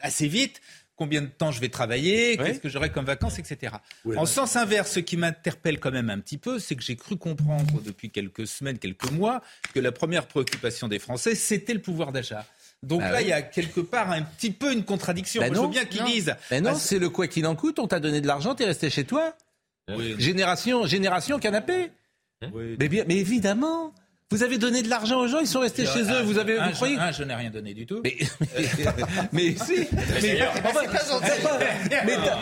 assez 0.00 0.26
vite, 0.26 0.60
combien 0.96 1.22
de 1.22 1.26
temps 1.26 1.50
je 1.50 1.60
vais 1.60 1.68
travailler, 1.68 2.36
qu'est-ce 2.36 2.60
que 2.60 2.68
j'aurai 2.68 2.90
comme 2.90 3.04
vacances, 3.04 3.38
etc. 3.38 3.74
en 4.16 4.26
sens 4.26 4.56
inverse, 4.56 4.92
ce 4.92 5.00
qui 5.00 5.16
m'interpelle 5.16 5.80
quand 5.80 5.90
même 5.90 6.10
un 6.10 6.18
petit 6.18 6.38
peu, 6.38 6.58
c'est 6.58 6.76
que 6.76 6.82
j'ai 6.82 6.96
cru 6.96 7.16
comprendre 7.16 7.80
depuis 7.82 8.10
quelques 8.10 8.46
semaines, 8.46 8.78
quelques 8.78 9.10
mois, 9.10 9.42
que 9.72 9.80
la 9.80 9.92
première 9.92 10.26
préoccupation 10.26 10.88
des 10.88 10.98
Français, 10.98 11.34
c'était 11.34 11.74
le 11.74 11.80
pouvoir 11.80 12.12
d'achat. 12.12 12.46
Donc 12.82 13.00
bah 13.00 13.12
là, 13.12 13.22
il 13.22 13.28
y 13.28 13.32
a 13.32 13.40
quelque 13.40 13.80
part 13.80 14.10
un 14.10 14.22
petit 14.22 14.50
peu 14.50 14.72
une 14.72 14.84
contradiction. 14.84 15.40
Bah 15.40 15.48
je 15.52 15.58
veux 15.58 15.68
bien 15.68 15.86
qu'ils 15.86 16.04
disent. 16.04 16.36
Mais 16.50 16.60
non, 16.60 16.74
c'est 16.74 16.98
le 16.98 17.08
quoi 17.08 17.28
qu'il 17.28 17.46
en 17.46 17.56
coûte. 17.56 17.78
On 17.78 17.86
t'a 17.86 17.98
donné 17.98 18.20
de 18.20 18.26
l'argent, 18.26 18.54
t'es 18.54 18.66
resté 18.66 18.90
chez 18.90 19.04
toi. 19.04 19.34
Génération, 20.18 20.86
génération 20.86 21.38
canapé. 21.38 21.90
mais, 22.42 22.88
bien, 22.88 23.04
mais 23.08 23.16
évidemment. 23.16 23.94
Vous 24.34 24.42
avez 24.42 24.58
donné 24.58 24.82
de 24.82 24.90
l'argent 24.90 25.20
aux 25.20 25.28
gens, 25.28 25.38
ils 25.38 25.46
sont 25.46 25.60
restés 25.60 25.86
chez 25.86 26.02
eux. 26.02 26.22
Vous 26.24 26.38
avez, 26.38 26.58
vous 26.58 26.72
croyez 26.72 26.98
je 27.16 27.22
n'ai 27.22 27.34
rien 27.36 27.50
donné 27.50 27.72
du 27.72 27.86
tout. 27.86 28.00
Mais, 28.02 28.16
mais, 29.32 29.54
si. 29.54 29.86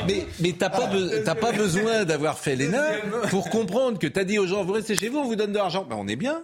Mais, 0.07 0.27
mais, 0.41 0.53
t'as 0.53 0.71
pas, 0.71 0.89
pas 1.35 1.53
besoin 1.53 2.07
d'avoir 2.07 2.39
fait 2.39 2.57
l'ENA 2.57 2.93
pour 3.29 3.51
comprendre 3.51 3.99
que 3.99 4.07
t'as 4.07 4.25
dit 4.25 4.39
aux 4.39 4.47
gens, 4.47 4.65
vous 4.65 4.73
restez 4.73 4.97
chez 4.97 5.11
vous, 5.11 5.19
on 5.19 5.25
vous 5.25 5.37
donne 5.37 5.53
de 5.53 5.59
l'argent. 5.59 5.85
Ben, 5.85 5.97
on 5.99 6.09
est 6.09 6.17
bien. 6.17 6.43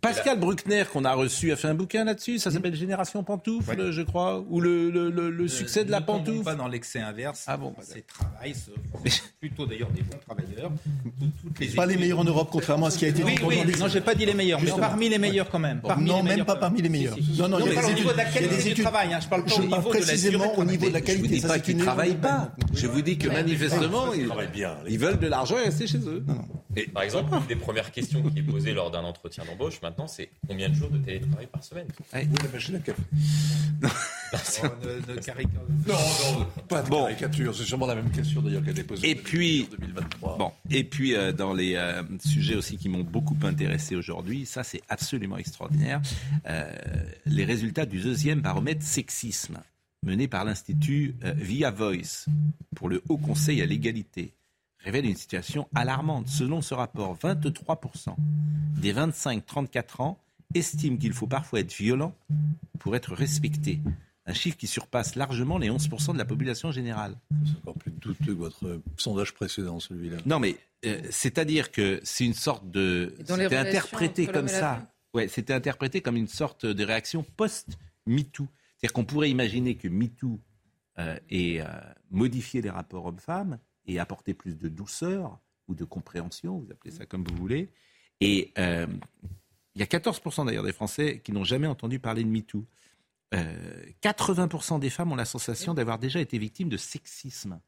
Pascal 0.00 0.38
Bruckner, 0.38 0.84
qu'on 0.90 1.04
a 1.04 1.12
reçu, 1.12 1.52
a 1.52 1.56
fait 1.56 1.68
un 1.68 1.74
bouquin 1.74 2.04
là-dessus. 2.04 2.38
Ça 2.38 2.50
s'appelle 2.50 2.74
Génération 2.74 3.22
Pantoufle, 3.22 3.90
je 3.90 4.02
crois, 4.02 4.44
ou 4.48 4.60
le, 4.60 4.90
le, 4.90 5.10
le, 5.10 5.48
succès 5.48 5.84
de 5.84 5.90
la 5.90 6.00
pantoufle. 6.00 6.44
Pas 6.44 6.54
dans 6.54 6.68
l'excès 6.68 7.00
inverse. 7.00 7.44
Ah 7.46 7.56
bon 7.56 7.74
C'est 7.82 8.06
travail, 8.06 8.54
plutôt 9.40 9.66
d'ailleurs 9.66 9.90
des 9.90 10.02
bons 10.02 10.18
travailleurs. 10.26 10.70
les 11.58 11.68
pas 11.68 11.86
les 11.86 11.96
meilleurs 11.96 12.20
en 12.20 12.24
Europe, 12.24 12.48
contrairement 12.50 12.86
à 12.86 12.90
ce 12.90 12.98
qui 12.98 13.04
a 13.04 13.08
été 13.08 13.22
dit. 13.22 13.34
Oui, 13.42 13.58
oui. 13.66 13.72
Non, 13.78 13.88
j'ai 13.88 14.00
pas 14.00 14.14
dit 14.14 14.26
les 14.26 14.34
meilleurs, 14.34 14.60
mais 14.60 14.70
parmi 14.70 15.08
les 15.08 15.18
meilleurs 15.18 15.50
quand 15.50 15.58
même. 15.58 15.80
non, 16.00 16.22
même 16.22 16.44
pas 16.44 16.56
parmi 16.56 16.82
les 16.82 16.88
meilleurs. 16.88 17.16
Non, 17.38 17.48
non, 17.48 17.58
il 17.58 17.72
y 17.72 17.76
a 17.76 17.86
au 17.86 17.92
niveau 17.92 18.12
de 18.12 18.16
la 18.16 18.24
qualité 18.24 18.74
du 18.74 18.82
travail. 18.82 19.16
Je 19.20 19.28
parle 19.28 19.44
pas 19.44 19.54
au 19.54 19.62
niveau 19.62 19.90
précisément 19.90 20.54
au 20.56 20.64
niveau 20.64 20.88
de 20.88 20.94
la 20.94 21.00
qualité. 21.00 21.10
Je 21.20 21.28
vous 21.28 21.40
dis 21.40 21.46
pas 21.46 21.58
qu'ils 21.58 21.78
travaillent 21.78 22.14
pas. 22.14 22.52
Je 22.72 22.86
vous 22.86 23.02
dis 23.02 23.18
que 23.18 23.28
manifestement, 23.28 24.12
ils 24.14 24.98
veulent 24.98 25.18
de 25.18 25.26
l'argent 25.26 25.56
et 25.58 25.64
rester 25.64 25.86
chez 25.86 25.98
eux. 25.98 26.24
Par 26.94 27.02
exemple, 27.02 27.34
une 27.34 27.46
des 27.46 27.56
premières 27.56 27.90
questions 27.90 28.22
qui 28.22 28.38
est 28.38 28.42
posée 28.42 28.72
lors 28.72 28.90
d'un 28.90 29.02
entretien 29.02 29.44
d'embauche 29.44 29.80
maintenant, 29.90 30.06
c'est 30.08 30.30
combien 30.46 30.68
de 30.68 30.74
jours 30.74 30.90
de 30.90 30.98
télétravail 30.98 31.46
par 31.46 31.62
semaine 31.64 31.86
Oui, 32.14 32.28
la 32.42 32.48
machine 32.48 32.76
à 32.76 32.78
café. 32.78 33.02
de, 33.82 35.14
de 35.14 35.20
caricature. 35.20 35.60
Non, 35.86 35.94
non, 36.38 36.46
pas 36.68 36.82
de 36.82 36.88
caricature. 36.90 37.54
C'est 37.54 37.64
sûrement 37.64 37.86
la 37.86 37.96
même 37.96 38.10
question 38.10 38.40
d'ailleurs 38.40 38.62
qu'elle 38.62 38.78
est 38.78 38.84
posée 38.84 39.10
Et 39.10 39.14
puis, 39.14 39.66
en 39.72 39.76
2023. 39.76 40.38
bon, 40.38 40.52
et 40.70 40.84
puis 40.84 41.14
euh, 41.14 41.32
dans 41.32 41.52
les 41.52 41.74
euh, 41.74 42.02
sujets 42.24 42.54
aussi 42.54 42.76
qui 42.76 42.88
m'ont 42.88 43.02
beaucoup 43.02 43.36
intéressé 43.42 43.96
aujourd'hui, 43.96 44.46
ça 44.46 44.62
c'est 44.62 44.82
absolument 44.88 45.36
extraordinaire, 45.36 46.00
euh, 46.46 46.70
les 47.26 47.44
résultats 47.44 47.86
du 47.86 47.98
deuxième 48.00 48.40
baromètre 48.40 48.82
sexisme 48.82 49.58
mené 50.02 50.28
par 50.28 50.44
l'Institut 50.44 51.14
euh, 51.24 51.32
Via 51.36 51.70
Voice 51.70 52.26
pour 52.76 52.88
le 52.88 53.02
Haut 53.08 53.18
Conseil 53.18 53.60
à 53.60 53.66
l'égalité 53.66 54.32
révèle 54.84 55.06
une 55.06 55.16
situation 55.16 55.68
alarmante. 55.74 56.28
Selon 56.28 56.60
ce 56.60 56.74
rapport, 56.74 57.16
23% 57.16 58.14
des 58.80 58.92
25-34 58.94 60.02
ans 60.02 60.18
estiment 60.54 60.96
qu'il 60.96 61.12
faut 61.12 61.26
parfois 61.26 61.60
être 61.60 61.72
violent 61.72 62.14
pour 62.78 62.96
être 62.96 63.14
respecté. 63.14 63.80
Un 64.26 64.34
chiffre 64.34 64.56
qui 64.56 64.66
surpasse 64.66 65.16
largement 65.16 65.58
les 65.58 65.70
11% 65.70 66.12
de 66.12 66.18
la 66.18 66.24
population 66.24 66.70
générale. 66.70 67.16
C'est 67.44 67.58
encore 67.58 67.74
plus 67.74 67.90
douteux 67.90 68.34
que 68.34 68.38
votre 68.38 68.66
euh, 68.66 68.82
sondage 68.96 69.34
précédent, 69.34 69.80
celui-là. 69.80 70.18
Non, 70.26 70.38
mais 70.38 70.56
euh, 70.84 71.00
c'est-à-dire 71.10 71.72
que 71.72 72.00
c'est 72.04 72.24
une 72.24 72.34
sorte 72.34 72.70
de. 72.70 73.14
C'était 73.18 73.56
interprété 73.56 74.26
comme 74.26 74.48
ça. 74.48 74.86
Ouais, 75.14 75.26
c'était 75.26 75.52
interprété 75.52 76.00
comme 76.00 76.16
une 76.16 76.28
sorte 76.28 76.66
de 76.66 76.84
réaction 76.84 77.24
post-MeToo. 77.36 78.46
C'est-à-dire 78.76 78.92
qu'on 78.92 79.04
pourrait 79.04 79.30
imaginer 79.30 79.74
que 79.76 79.88
MeToo 79.88 80.40
euh, 80.98 81.16
ait 81.30 81.60
euh, 81.60 81.66
modifié 82.10 82.62
les 82.62 82.70
rapports 82.70 83.06
hommes-femmes 83.06 83.58
et 83.86 83.98
apporté 83.98 84.34
plus 84.34 84.56
de 84.56 84.68
douceur 84.68 85.38
ou 85.68 85.74
de 85.74 85.84
compréhension, 85.84 86.58
vous 86.58 86.70
appelez 86.72 86.92
ça 86.94 87.06
comme 87.06 87.24
vous 87.24 87.36
voulez. 87.36 87.70
Et 88.20 88.52
euh, 88.58 88.86
il 89.74 89.80
y 89.80 89.82
a 89.82 89.86
14% 89.86 90.46
d'ailleurs 90.46 90.64
des 90.64 90.72
Français 90.72 91.20
qui 91.24 91.32
n'ont 91.32 91.44
jamais 91.44 91.66
entendu 91.66 91.98
parler 91.98 92.24
de 92.24 92.28
MeToo. 92.28 92.64
Euh, 93.34 93.84
80% 94.02 94.80
des 94.80 94.90
femmes 94.90 95.12
ont 95.12 95.16
la 95.16 95.24
sensation 95.24 95.72
d'avoir 95.74 95.98
déjà 95.98 96.20
été 96.20 96.36
victimes 96.38 96.68
de 96.68 96.76
sexisme. 96.76 97.60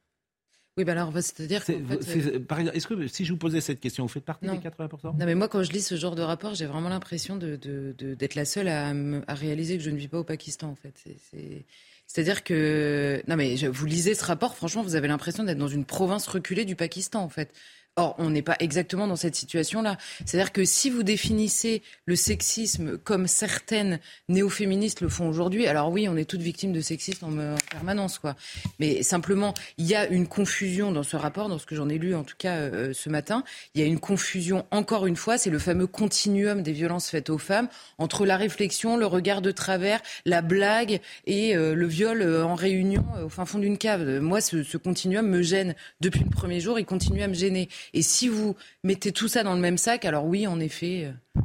Oui, 0.78 0.84
bah 0.84 0.92
alors, 0.92 1.12
bah, 1.12 1.20
c'est-à-dire 1.20 1.62
C'est- 1.62 1.74
qu'en 1.80 2.00
fait, 2.00 2.38
par 2.40 2.58
exemple, 2.58 2.76
Est-ce 2.76 2.86
que 2.86 3.06
si 3.06 3.24
je 3.26 3.32
vous 3.32 3.38
posais 3.38 3.60
cette 3.60 3.78
question, 3.78 4.04
vous 4.04 4.08
faites 4.08 4.24
partie 4.24 4.46
Non. 4.46 4.54
des 4.54 4.60
80% 4.60 5.12
Non, 5.18 5.26
mais 5.26 5.34
moi, 5.34 5.46
quand 5.48 5.62
je 5.62 5.70
lis 5.70 5.82
ce 5.82 5.96
genre 5.96 6.14
de 6.16 6.22
rapport, 6.22 6.54
j'ai 6.54 6.64
vraiment 6.66 6.88
l'impression 6.88 7.36
de, 7.36 7.56
de- 7.56 7.94
de- 7.98 8.14
d'être 8.14 8.34
la 8.34 8.46
seule 8.46 8.68
à, 8.68 8.88
à 8.88 9.34
réaliser 9.34 9.76
que 9.76 9.82
je 9.84 9.90
ne 9.90 9.96
vis 9.96 10.08
pas 10.08 10.18
au 10.18 10.24
Pakistan, 10.24 10.68
en 10.70 10.74
fait. 10.74 10.94
C'est... 11.30 11.66
C'est-à-dire 12.12 12.44
que, 12.44 13.22
non 13.26 13.36
mais 13.36 13.56
vous 13.56 13.86
lisez 13.86 14.14
ce 14.14 14.22
rapport, 14.22 14.54
franchement, 14.54 14.82
vous 14.82 14.96
avez 14.96 15.08
l'impression 15.08 15.44
d'être 15.44 15.56
dans 15.56 15.66
une 15.68 15.86
province 15.86 16.26
reculée 16.26 16.66
du 16.66 16.76
Pakistan, 16.76 17.22
en 17.22 17.30
fait. 17.30 17.54
Or, 17.96 18.14
on 18.16 18.30
n'est 18.30 18.40
pas 18.40 18.56
exactement 18.58 19.06
dans 19.06 19.16
cette 19.16 19.34
situation-là. 19.34 19.98
C'est-à-dire 20.24 20.52
que 20.52 20.64
si 20.64 20.88
vous 20.88 21.02
définissez 21.02 21.82
le 22.06 22.16
sexisme 22.16 22.96
comme 22.96 23.26
certaines 23.26 24.00
néo-féministes 24.30 25.02
le 25.02 25.10
font 25.10 25.28
aujourd'hui, 25.28 25.66
alors 25.66 25.90
oui, 25.90 26.08
on 26.08 26.16
est 26.16 26.24
toutes 26.24 26.40
victimes 26.40 26.72
de 26.72 26.80
sexisme 26.80 27.26
en, 27.26 27.54
en 27.54 27.58
permanence, 27.70 28.18
quoi. 28.18 28.34
Mais 28.78 29.02
simplement, 29.02 29.52
il 29.76 29.86
y 29.86 29.94
a 29.94 30.06
une 30.06 30.26
confusion 30.26 30.90
dans 30.90 31.02
ce 31.02 31.16
rapport, 31.16 31.50
dans 31.50 31.58
ce 31.58 31.66
que 31.66 31.74
j'en 31.74 31.90
ai 31.90 31.98
lu 31.98 32.14
en 32.14 32.24
tout 32.24 32.36
cas 32.38 32.56
euh, 32.56 32.94
ce 32.94 33.10
matin. 33.10 33.44
Il 33.74 33.82
y 33.82 33.84
a 33.84 33.86
une 33.86 34.00
confusion, 34.00 34.64
encore 34.70 35.04
une 35.06 35.16
fois, 35.16 35.36
c'est 35.36 35.50
le 35.50 35.58
fameux 35.58 35.86
continuum 35.86 36.62
des 36.62 36.72
violences 36.72 37.10
faites 37.10 37.28
aux 37.28 37.36
femmes 37.36 37.68
entre 37.98 38.24
la 38.24 38.38
réflexion, 38.38 38.96
le 38.96 39.04
regard 39.04 39.42
de 39.42 39.50
travers, 39.50 40.00
la 40.24 40.40
blague 40.40 41.00
et 41.26 41.54
euh, 41.54 41.74
le 41.74 41.86
viol 41.86 42.22
euh, 42.22 42.42
en 42.42 42.54
réunion 42.54 43.04
au 43.22 43.28
fin 43.28 43.44
fond 43.44 43.58
d'une 43.58 43.76
cave. 43.76 44.20
Moi, 44.20 44.40
ce, 44.40 44.62
ce 44.62 44.78
continuum 44.78 45.26
me 45.26 45.42
gêne 45.42 45.74
depuis 46.00 46.24
le 46.24 46.30
premier 46.30 46.58
jour, 46.58 46.78
il 46.78 46.86
continue 46.86 47.22
à 47.22 47.28
me 47.28 47.34
gêner. 47.34 47.68
Et 47.92 48.02
si 48.02 48.28
vous 48.28 48.56
mettez 48.84 49.12
tout 49.12 49.28
ça 49.28 49.42
dans 49.42 49.54
le 49.54 49.60
même 49.60 49.78
sac, 49.78 50.04
alors 50.04 50.24
oui, 50.24 50.46
en 50.46 50.60
effet. 50.60 51.04
euh, 51.36 51.40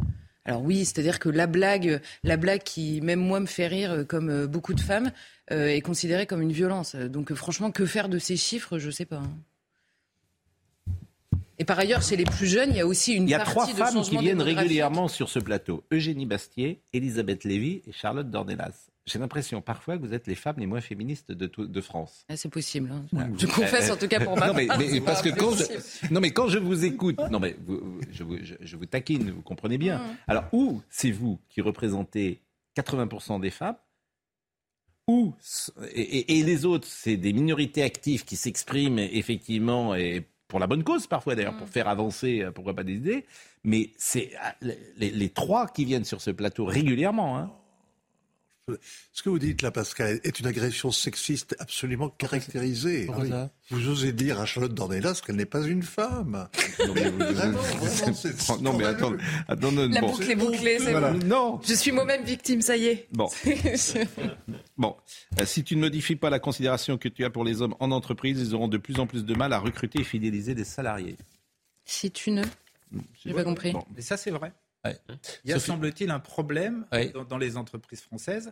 alors 0.45 0.61
oui, 0.61 0.85
c'est-à-dire 0.85 1.19
que 1.19 1.27
la 1.27 1.45
blague, 1.45 2.01
la 2.23 2.37
blague 2.37 2.63
qui 2.63 3.01
même 3.01 3.19
moi 3.19 3.41
me 3.41 3.45
fait 3.47 3.67
rire, 3.67 3.91
euh, 3.91 4.03
comme 4.05 4.29
euh, 4.29 4.47
beaucoup 4.47 4.73
de 4.73 4.79
femmes, 4.79 5.11
euh, 5.51 5.67
est 5.67 5.81
considérée 5.81 6.25
comme 6.25 6.41
une 6.41 6.53
violence. 6.53 6.95
Donc 6.95 7.33
franchement, 7.33 7.69
que 7.69 7.85
faire 7.85 8.07
de 8.07 8.17
ces 8.17 8.37
chiffres, 8.37 8.79
je 8.79 8.89
sais 8.89 9.05
pas. 9.05 9.17
hein. 9.17 9.37
Et 11.59 11.65
par 11.65 11.79
ailleurs, 11.79 12.01
chez 12.03 12.15
les 12.15 12.23
plus 12.23 12.45
jeunes, 12.47 12.69
il 12.69 12.77
y 12.77 12.81
a 12.81 12.87
aussi 12.87 13.13
une 13.13 13.23
Il 13.23 13.31
y 13.31 13.33
a 13.33 13.39
partie 13.39 13.51
trois 13.51 13.65
de 13.65 13.71
femmes 13.71 13.87
qui 13.89 13.93
changement 13.95 14.21
viennent 14.21 14.41
régulièrement 14.41 15.07
sur 15.07 15.27
ce 15.27 15.39
plateau. 15.39 15.83
Eugénie 15.91 16.27
Bastier, 16.27 16.81
Elisabeth 16.93 17.43
Lévy 17.43 17.81
et 17.87 17.91
Charlotte 17.91 18.29
Dornelas. 18.29 18.89
J'ai 19.07 19.19
l'impression 19.19 19.61
parfois 19.61 19.97
que 19.97 20.01
vous 20.03 20.13
êtes 20.13 20.27
les 20.27 20.35
femmes 20.35 20.57
les 20.59 20.65
moins 20.67 20.81
féministes 20.81 21.31
de, 21.31 21.47
tout- 21.47 21.65
de 21.65 21.81
France. 21.81 22.25
Ah, 22.29 22.35
c'est 22.37 22.49
possible. 22.49 22.91
hein. 22.91 23.29
Je 23.37 23.47
confesse 23.47 23.89
en 23.89 23.95
tout 23.97 24.07
cas 24.09 24.19
pour 24.19 24.37
ma 24.37 24.47
non, 24.47 24.53
mais, 24.53 24.67
part, 24.67 24.77
mais 24.77 24.89
c'est 24.89 25.01
parce 25.01 25.21
que 25.21 25.29
quand 25.29 25.53
je, 25.55 25.63
non 26.13 26.19
mais 26.19 26.31
quand 26.31 26.49
je 26.49 26.57
vous 26.59 26.83
écoute, 26.85 27.17
non 27.31 27.39
mais 27.39 27.55
vous- 27.65 27.99
je, 28.11 28.23
vous, 28.23 28.37
je- 28.43 28.55
je 28.59 28.75
vous 28.75 28.85
taquine, 28.85 29.31
vous 29.31 29.41
comprenez 29.41 29.77
bien. 29.77 29.99
Mmh. 29.99 30.17
Alors 30.27 30.43
ou 30.51 30.81
c'est 30.89 31.11
vous 31.11 31.39
qui 31.49 31.61
représentez 31.61 32.41
80% 32.77 33.39
des 33.39 33.49
femmes, 33.49 33.77
ou 35.07 35.33
et, 35.93 36.01
et- 36.01 36.39
et 36.39 36.43
les 36.43 36.65
autres 36.65 36.87
c'est 36.87 37.15
des 37.17 37.31
minorités 37.33 37.83
actives 37.83 38.25
qui 38.25 38.35
s'expriment 38.35 38.99
effectivement 38.99 39.95
et 39.95 40.27
pour 40.49 40.59
la 40.59 40.67
bonne 40.67 40.83
cause 40.83 41.07
parfois 41.07 41.35
d'ailleurs 41.35 41.53
Mmh. 41.53 41.57
pour 41.59 41.69
faire 41.69 41.87
avancer 41.87 42.41
euh, 42.41 42.51
pourquoi 42.51 42.73
pas 42.73 42.83
des 42.83 42.95
idées, 42.95 43.25
mais 43.63 43.91
c'est 43.97 44.31
ah, 44.41 44.53
les, 44.61 45.11
les 45.11 45.29
trois 45.29 45.67
qui 45.67 45.85
viennent 45.85 46.03
sur 46.05 46.19
ce 46.21 46.31
plateau 46.31 46.65
régulièrement. 46.65 47.37
Hein. 47.37 47.51
Ce 49.13 49.23
que 49.23 49.29
vous 49.29 49.39
dites 49.39 49.61
là, 49.61 49.71
Pascal, 49.71 50.19
est 50.25 50.39
une 50.41 50.45
agression 50.47 50.91
sexiste 50.91 51.55
absolument 51.59 52.09
caractérisée. 52.09 53.05
Pourquoi 53.05 53.25
Ah 53.31 53.49
oui. 53.71 53.77
Vous 53.77 53.87
osez 53.89 54.11
dire 54.11 54.41
à 54.41 54.45
Charlotte 54.45 54.73
Dornelas 54.73 55.21
qu'elle 55.25 55.37
n'est 55.37 55.45
pas 55.45 55.63
une 55.65 55.83
femme. 55.83 56.49
Non 56.85 56.93
mais, 56.93 57.09
vous- 57.09 57.17
Vraiment, 57.17 57.59
vraiment, 57.61 58.13
c'est 58.13 58.61
non, 58.61 58.77
mais 58.77 58.83
attends, 58.85 59.13
attends, 59.47 59.71
non, 59.71 59.87
La 59.87 60.01
bon. 60.01 60.11
boucle 60.11 60.29
est 60.29 60.35
bouclée, 60.35 60.79
c'est 60.79 60.91
Voilà. 60.91 61.11
bon. 61.13 61.25
Non. 61.25 61.61
Je 61.65 61.73
suis 61.73 61.91
moi-même 61.93 62.23
victime, 62.25 62.61
ça 62.61 62.75
y 62.75 62.87
est. 62.87 63.07
Bon. 63.13 63.29
Bon, 64.77 64.95
Euh, 65.39 65.45
si 65.45 65.63
tu 65.63 65.75
ne 65.75 65.81
modifies 65.81 66.15
pas 66.17 66.29
la 66.29 66.39
considération 66.39 66.97
que 66.97 67.07
tu 67.09 67.23
as 67.25 67.29
pour 67.29 67.43
les 67.43 67.61
hommes 67.61 67.75
en 67.79 67.89
entreprise, 67.91 68.39
ils 68.39 68.53
auront 68.53 68.67
de 68.67 68.77
plus 68.77 68.99
en 68.99 69.07
plus 69.07 69.25
de 69.25 69.33
mal 69.33 69.53
à 69.53 69.59
recruter 69.59 70.01
et 70.01 70.03
fidéliser 70.03 70.53
des 70.55 70.65
salariés. 70.65 71.17
Si 71.85 72.11
tu 72.11 72.31
ne. 72.31 72.43
J'ai 73.25 73.33
pas 73.33 73.43
compris. 73.43 73.71
Bon. 73.71 73.83
Et 73.97 74.01
ça, 74.01 74.17
c'est 74.17 74.29
vrai. 74.31 74.51
Ouais. 74.87 74.97
Il 75.45 75.49
y 75.49 75.53
a, 75.53 75.55
Sophie- 75.59 75.67
semble-t-il, 75.67 76.11
un 76.11 76.19
problème 76.19 76.85
Ouais. 76.91 77.09
dans, 77.09 77.23
dans 77.23 77.37
les 77.37 77.57
entreprises 77.57 78.01
françaises 78.01 78.51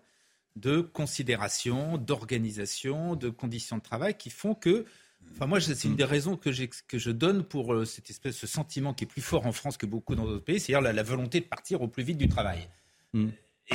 de 0.56 0.80
considération, 0.82 1.98
d'organisation, 1.98 3.16
de 3.16 3.30
conditions 3.30 3.78
de 3.78 3.82
travail 3.82 4.16
qui 4.16 4.30
font 4.30 4.54
que. 4.56 4.86
Enfin, 5.34 5.48
moi, 5.48 5.60
c'est 5.60 5.84
une 5.86 5.96
des 5.96 6.04
raisons 6.04 6.38
que, 6.38 6.50
que 6.88 6.98
je 7.00 7.10
donne 7.12 7.44
pour 7.44 7.74
euh, 7.74 7.84
cette 7.84 8.10
espèce, 8.12 8.36
ce 8.38 8.46
sentiment 8.48 8.94
qui 8.94 9.06
est 9.06 9.08
plus 9.08 9.24
fort 9.24 9.46
en 9.48 9.52
France 9.52 9.76
que 9.76 9.86
beaucoup 9.88 10.14
dans 10.16 10.26
d'autres 10.26 10.44
pays, 10.46 10.60
c'est-à-dire 10.60 10.82
la, 10.82 10.94
la 10.94 11.04
volonté 11.04 11.40
de 11.40 11.46
partir 11.46 11.82
au 11.82 11.88
plus 11.88 12.04
vite 12.04 12.18
du 12.20 12.30
travail. 12.30 12.70
Hmm. 13.14 13.30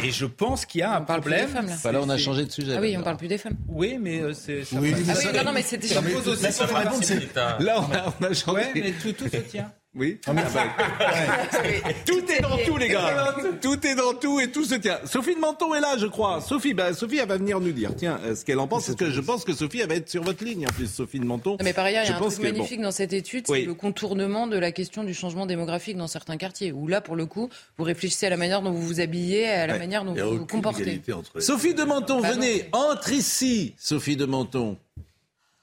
Et 0.05 0.13
je 0.13 0.25
pense 0.27 0.65
qu'il 0.67 0.79
y 0.79 0.83
a 0.85 0.95
un 0.97 1.03
On 1.03 1.05
parle 1.05 1.21
plus 1.23 1.31
problème. 1.33 1.49
des 1.49 1.53
femmes, 1.53 1.67
là. 1.67 1.77
Bah 1.83 1.91
là, 1.93 2.01
on 2.03 2.09
a 2.09 2.17
C'est- 2.17 2.23
changé 2.23 2.45
de 2.47 2.51
sujet. 2.53 2.77
Ah 2.77 2.81
oui, 2.81 2.93
là. 2.93 3.01
on 3.01 3.03
parle 3.03 3.17
plus 3.17 3.27
des 3.27 3.39
femmes. 3.39 3.57
Oui, 3.67 3.99
mais 4.01 4.21
euh, 4.21 4.33
c'est. 4.33 4.65
ça 4.65 4.81
Oui, 4.81 4.95
Ah 5.09 5.15
ça- 5.17 5.29
oui, 5.33 5.37
non, 5.37 5.45
non, 5.47 5.53
mais 5.53 5.63
c'était. 5.63 5.89
ça 5.89 6.01
pose 6.01 6.29
aussi 6.29 6.43
c'est- 6.53 7.33
partie- 7.33 7.65
Là, 7.65 7.81
on 7.81 7.93
a, 7.93 8.15
on 8.21 8.25
a 8.25 8.33
changé. 8.33 8.61
Ouais, 8.61 8.71
mais 8.77 8.93
tout, 8.93 9.13
tout 9.13 9.29
se 9.29 9.37
tient. 9.39 9.73
Oui. 9.97 10.21
Ah 10.29 10.33
bah, 10.33 10.43
tout 12.07 12.31
est 12.31 12.41
dans 12.41 12.57
tout, 12.65 12.77
les 12.77 12.87
gars. 12.87 13.35
Tout 13.61 13.85
est 13.85 13.97
dans 13.97 14.15
tout 14.15 14.39
et 14.39 14.49
tout 14.53 14.65
se 14.65 14.77
tient. 14.77 15.01
Sophie 15.05 15.35
de 15.35 15.41
Menton 15.41 15.75
est 15.75 15.81
là, 15.81 15.97
je 15.99 16.07
crois. 16.07 16.41
Sophie, 16.41 16.75
bah, 16.75 16.95
Sophie, 16.95 17.17
elle 17.19 17.27
va 17.27 17.39
venir 17.39 17.59
nous 17.59 17.73
dire, 17.73 17.91
tiens, 17.97 18.21
euh, 18.23 18.37
ce 18.37 18.45
qu'elle 18.45 18.61
en 18.61 18.69
pense. 18.69 18.87
Parce 18.87 18.97
que 18.97 19.11
je 19.11 19.21
pense 19.21 19.45
que 19.45 19.53
Sophie, 19.53 19.81
elle 19.81 19.89
va 19.89 19.97
être 19.97 20.09
sur 20.09 20.23
votre 20.23 20.45
ligne, 20.45 20.65
en 20.69 20.73
plus, 20.73 20.87
Sophie 20.87 21.19
de 21.19 21.25
Menton. 21.25 21.53
Non, 21.53 21.65
mais 21.65 21.73
par 21.73 21.85
ailleurs, 21.87 22.05
il 22.05 22.09
y 22.11 22.13
a 22.13 22.17
un 22.17 22.21
truc 22.21 22.31
que, 22.31 22.37
bon. 22.37 22.43
magnifique 22.53 22.81
dans 22.81 22.93
cette 22.93 23.13
étude, 23.13 23.47
c'est 23.49 23.53
Oui. 23.53 23.65
le 23.65 23.75
contournement 23.75 24.47
de 24.47 24.57
la 24.59 24.71
question 24.71 25.03
du 25.03 25.13
changement 25.13 25.47
démographique 25.47 25.97
dans 25.97 26.07
certains 26.07 26.37
quartiers. 26.37 26.71
Où 26.71 26.87
là, 26.87 27.01
pour 27.01 27.17
le 27.17 27.27
coup, 27.27 27.49
vous 27.77 27.85
réfléchissez 27.85 28.27
à 28.27 28.31
la 28.31 28.37
manière 28.37 28.63
dont 28.63 28.71
vous 28.71 28.83
vous 28.83 29.01
habillez, 29.01 29.49
à 29.49 29.67
la 29.67 29.73
Ouais. 29.73 29.79
manière 29.81 30.05
dont 30.05 30.15
vous 30.15 30.39
vous 30.39 30.47
comportez. 30.47 31.03
entre 31.13 31.41
Sophie 31.41 31.75
de 31.75 31.83
Menton, 31.83 32.21
Bah, 32.21 32.31
venez, 32.31 32.69
entre 32.71 33.11
ici, 33.13 33.75
Sophie 33.77 34.17
de 34.17 34.25
Menton. 34.25 34.77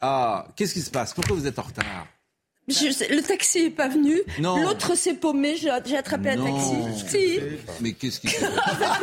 Ah, 0.01 0.47
qu'est-ce 0.57 0.73
qui 0.73 0.81
se 0.81 0.91
passe? 0.91 1.13
Pourquoi 1.13 1.37
vous 1.37 1.47
êtes 1.47 1.57
en 1.59 1.63
retard? 1.63 2.07
Je 2.67 3.15
le 3.15 3.21
taxi 3.21 3.59
est 3.59 3.69
pas 3.69 3.87
venu. 3.87 4.19
L'autre 4.39 4.95
s'est 4.95 5.13
paumé. 5.13 5.55
J'ai 5.55 5.69
attrapé 5.69 6.31
un 6.31 6.43
taxi. 6.43 6.75
Si. 7.07 7.39
Mais 7.79 7.93
qu'est-ce 7.93 8.19
qui 8.19 8.27
se 8.27 8.41
passe 8.45 8.99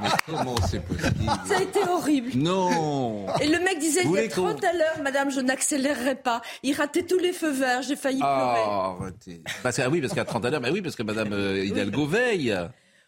Mais 0.00 0.08
comment 0.26 0.56
c'est 0.68 0.80
possible 0.84 1.30
Ça 1.46 1.58
a 1.58 1.62
été 1.62 1.78
horrible. 1.88 2.32
Non 2.34 3.26
Et 3.40 3.46
le 3.46 3.60
mec 3.60 3.78
disait 3.78 4.02
Vous 4.02 4.16
il 4.16 4.22
y 4.22 4.24
a 4.24 4.28
voulez 4.28 4.28
qu'on- 4.34 4.50
30 4.58 4.64
à 4.64 4.72
l'heure, 4.72 5.00
madame, 5.02 5.30
je 5.30 5.38
n'accélérerai 5.40 6.16
pas. 6.16 6.42
Il 6.64 6.74
ratait 6.74 7.04
tous 7.04 7.18
les 7.18 7.32
feux 7.32 7.52
verts. 7.52 7.82
J'ai 7.82 7.94
failli 7.94 8.18
pleurer. 8.18 8.32
Ah, 8.64 8.96
arrêtez. 9.00 9.42
Parce 9.62 9.76
que- 9.76 9.82
ah 9.82 9.88
oui, 9.88 10.00
parce 10.00 10.12
qu'à 10.14 10.24
30 10.24 10.44
à 10.44 10.50
l'heure, 10.50 10.60
bah 10.60 10.70
oui, 10.72 10.82
parce 10.82 10.96
que 10.96 11.04
Madame 11.04 11.32
euh, 11.32 11.64
Hidalgo 11.64 12.06
veille. 12.06 12.52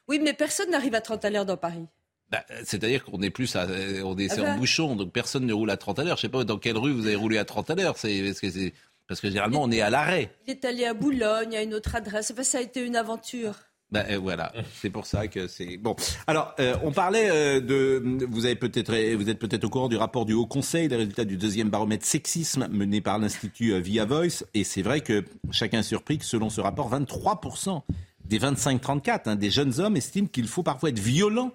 Oui, 0.07 0.21
mais 0.23 0.35
personne 0.35 0.71
n'arrive 0.71 0.95
à 0.95 1.01
30 1.01 1.25
à 1.25 1.31
l'heure 1.31 1.47
dans 1.47 1.57
Paris. 1.57 1.87
Bah, 2.31 2.45
C'est-à-dire 2.65 3.05
qu'on 3.05 3.21
est 3.23 3.31
plus 3.31 3.57
à, 3.57 3.67
on 4.05 4.17
est, 4.19 4.31
Ah 4.31 4.41
en 4.41 4.45
ben. 4.45 4.57
bouchon, 4.59 4.95
donc 4.95 5.13
personne 5.13 5.47
ne 5.47 5.53
roule 5.53 5.71
à 5.71 5.77
30 5.77 5.99
à 5.99 6.05
l'heure. 6.05 6.17
Je 6.17 6.23
sais 6.23 6.29
pas 6.29 6.45
dans 6.45 6.59
quelle 6.59 6.77
rue 6.79 6.93
vous 6.93 7.07
avez 7.07 7.17
roulé 7.17 7.39
à 7.39 7.45
30 7.45 7.71
à 7.71 7.75
l'heure. 7.75 7.97
C'est 7.99 8.73
parce 9.09 9.21
que 9.21 9.29
généralement 9.29 9.63
on 9.63 9.71
est 9.71 9.81
à 9.81 9.91
l'arrêt. 9.91 10.31
Il 10.47 10.51
est 10.53 10.65
allé 10.65 10.85
à 10.85 10.95
Boulogne, 10.95 11.57
à 11.57 11.63
une 11.63 11.75
autre 11.75 11.95
adresse. 11.95 12.31
Enfin, 12.33 12.43
ça 12.45 12.59
a 12.59 12.61
été 12.61 12.85
une 12.85 12.97
aventure. 12.97 13.55
Ben, 13.91 14.05
euh, 14.11 14.19
voilà, 14.19 14.53
c'est 14.81 14.91
pour 14.91 15.07
ça 15.07 15.29
que 15.29 15.47
c'est 15.47 15.77
bon. 15.77 15.95
Alors, 16.27 16.55
euh, 16.59 16.75
on 16.83 16.91
parlait 16.91 17.29
euh, 17.31 17.61
de, 17.61 18.03
vous 18.29 18.45
avez 18.47 18.57
peut-être, 18.57 18.93
vous 19.15 19.29
êtes 19.29 19.39
peut-être 19.39 19.63
au 19.65 19.69
courant 19.69 19.89
du 19.89 19.97
rapport 19.97 20.25
du 20.25 20.33
Haut 20.33 20.47
Conseil, 20.47 20.89
des 20.89 20.97
résultats 20.97 21.25
du 21.27 21.37
deuxième 21.37 21.69
baromètre 21.69 22.05
sexisme 22.05 22.67
mené 22.73 23.01
par 23.03 23.19
l'institut 23.19 23.79
Via 23.81 24.05
Voice, 24.05 24.43
et 24.55 24.65
c'est 24.65 24.83
vrai 24.83 25.01
que 25.03 25.23
chacun 25.53 25.81
est 25.81 25.83
surpris 25.85 26.19
que 26.19 26.25
selon 26.25 26.51
ce 26.51 26.61
rapport, 26.61 26.91
23% 26.93 27.83
des 28.25 28.39
25-34 28.41 29.21
hein, 29.27 29.37
des 29.37 29.51
jeunes 29.51 29.79
hommes 29.79 29.97
estiment 29.97 30.27
qu'il 30.29 30.49
faut 30.49 30.63
parfois 30.63 30.89
être 30.89 30.99
violent 30.99 31.53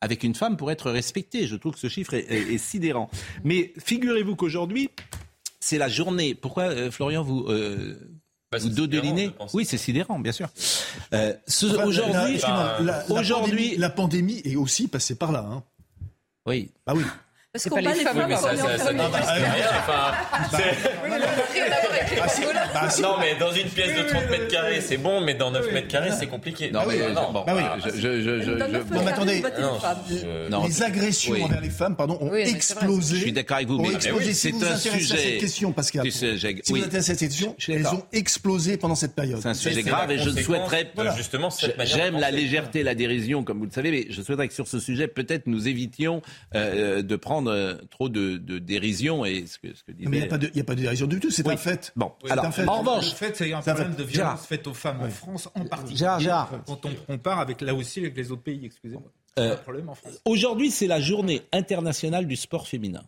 avec 0.00 0.24
une 0.24 0.34
femme 0.34 0.56
pour 0.56 0.70
être 0.70 0.90
respecté. 0.90 1.46
Je 1.46 1.56
trouve 1.56 1.72
que 1.74 1.80
ce 1.80 1.88
chiffre 1.88 2.12
est, 2.12 2.26
est- 2.30 2.52
est 2.54 2.58
sidérant. 2.58 3.08
Mais 3.44 3.72
figurez-vous 3.78 4.36
qu'aujourd'hui, 4.36 4.90
c'est 5.68 5.78
la 5.78 5.88
journée. 5.88 6.34
Pourquoi, 6.34 6.64
euh, 6.64 6.90
Florian, 6.90 7.22
vous, 7.22 7.44
euh, 7.48 7.94
Bah, 8.50 8.58
vous 8.58 8.70
dodelinez 8.70 9.30
Oui, 9.52 9.66
c'est 9.66 9.76
sidérant, 9.76 10.18
bien 10.18 10.32
sûr. 10.32 10.48
Euh, 11.12 11.34
Enfin, 12.36 12.84
aujourd'hui, 13.10 13.76
la 13.76 13.90
pandémie 13.90 14.40
est 14.44 14.56
aussi 14.56 14.88
passée 14.88 15.14
par 15.14 15.30
là. 15.30 15.40
Hein. 15.40 15.62
Oui. 16.46 16.70
Ah 16.86 16.94
oui. 16.94 17.02
Parce 17.50 17.66
qu'on 17.66 17.76
les 17.76 17.82
les 17.94 18.04
femmes, 18.04 18.18
Ah. 22.74 22.88
Non, 23.00 23.16
mais 23.18 23.36
dans 23.40 23.52
une 23.52 23.68
pièce 23.68 23.96
de 23.96 24.02
30 24.06 24.28
mètres 24.30 24.48
carrés, 24.48 24.82
c'est 24.82 24.98
bon, 24.98 25.22
mais 25.22 25.32
dans 25.32 25.50
9 25.50 25.72
mètres 25.72 25.88
carrés, 25.88 26.10
c'est 26.18 26.26
compliqué. 26.26 26.70
Non, 26.70 26.80
mais 26.86 26.98
bon. 26.98 27.14
Non, 27.46 27.54
mais 27.54 29.10
attendez. 29.10 29.42
les 30.66 30.82
agressions 30.82 31.42
envers 31.42 31.60
les 31.62 31.70
femmes 31.70 31.96
pardon, 31.96 32.18
ont 32.20 32.34
explosé. 32.34 33.16
Je 33.16 33.20
suis 33.22 33.32
d'accord 33.32 33.56
avec 33.56 33.68
vous, 33.68 33.78
mais- 33.78 33.98
c'est 34.34 34.52
un 34.62 34.76
sujet- 34.76 35.38
question, 35.38 35.72
Pascal, 35.72 36.10
si 36.12 36.36
vous 36.68 36.76
intéressez 36.84 37.12
à 37.12 37.14
cette 37.14 37.18
question, 37.28 37.56
elles 37.68 37.86
ont 37.86 38.02
explosé 38.12 38.76
pendant 38.76 38.94
cette 38.94 39.14
période. 39.14 39.40
C'est 39.40 39.48
un 39.48 39.54
sujet 39.54 39.82
grave 39.82 40.10
et 40.10 40.18
je 40.18 40.28
ne 40.28 40.38
souhaiterais 40.42 40.92
justement 41.16 41.48
J'aime 41.84 42.18
la 42.18 42.30
légèreté, 42.30 42.82
la 42.82 42.94
dérision, 42.94 43.42
comme 43.42 43.58
vous 43.58 43.64
le 43.64 43.70
savez, 43.70 43.90
mais 43.90 44.06
je 44.10 44.20
souhaiterais 44.20 44.48
que 44.48 44.54
sur 44.54 44.68
ce 44.68 44.78
sujet, 44.78 45.08
peut-être 45.08 45.46
nous 45.46 45.66
évitions 45.66 46.20
de 46.54 47.16
prendre 47.16 47.37
euh, 47.46 47.74
trop 47.90 48.08
de, 48.08 48.36
de 48.36 48.58
dérision 48.58 49.24
et 49.24 49.46
ce 49.46 49.58
que, 49.58 49.72
ce 49.74 49.84
que 49.84 49.92
disait. 49.92 50.08
Mais 50.08 50.16
il 50.18 50.20
n'y 50.20 50.26
a, 50.26 50.28
pas 50.30 50.38
de- 50.38 50.48
il 50.52 50.56
y 50.56 50.60
a 50.60 50.64
pas 50.64 50.74
de 50.74 50.80
dérision 50.80 51.06
du 51.06 51.20
tout, 51.20 51.30
c'est 51.30 51.46
Oui. 51.46 51.54
un 51.54 51.56
fait. 51.56 51.92
Bon, 51.94 52.12
alors, 52.28 52.46
un 52.46 52.50
fait. 52.50 52.66
en 52.66 52.80
revanche, 52.80 53.10
Le 53.10 53.16
fait, 53.16 53.36
c'est 53.36 53.52
un 53.52 53.60
problème 53.60 53.92
va- 53.92 54.02
de 54.04 54.08
Gérard. 54.08 54.32
violence 54.34 54.46
faite 54.46 54.66
aux 54.66 54.74
femmes 54.74 55.00
en 55.02 55.08
France 55.10 55.48
en 55.54 55.64
particulier. 55.64 55.98
Gérard, 55.98 56.20
Gérard. 56.20 56.50
Quand 56.66 56.84
on 56.86 56.94
compare 57.06 57.38
avec 57.38 57.60
là 57.60 57.74
aussi 57.74 58.00
avec 58.00 58.16
les 58.16 58.32
autres 58.32 58.42
pays, 58.42 58.64
excusez-moi. 58.64 59.02
Euh, 59.38 59.50
C'est 59.50 59.52
un 59.52 59.56
problème 59.62 59.88
en 59.88 59.94
France. 59.94 60.14
Aujourd'hui, 60.24 60.70
c'est 60.72 60.88
la 60.88 61.00
journée 61.00 61.42
internationale 61.52 62.26
du 62.26 62.34
sport 62.34 62.66
féminin. 62.66 63.04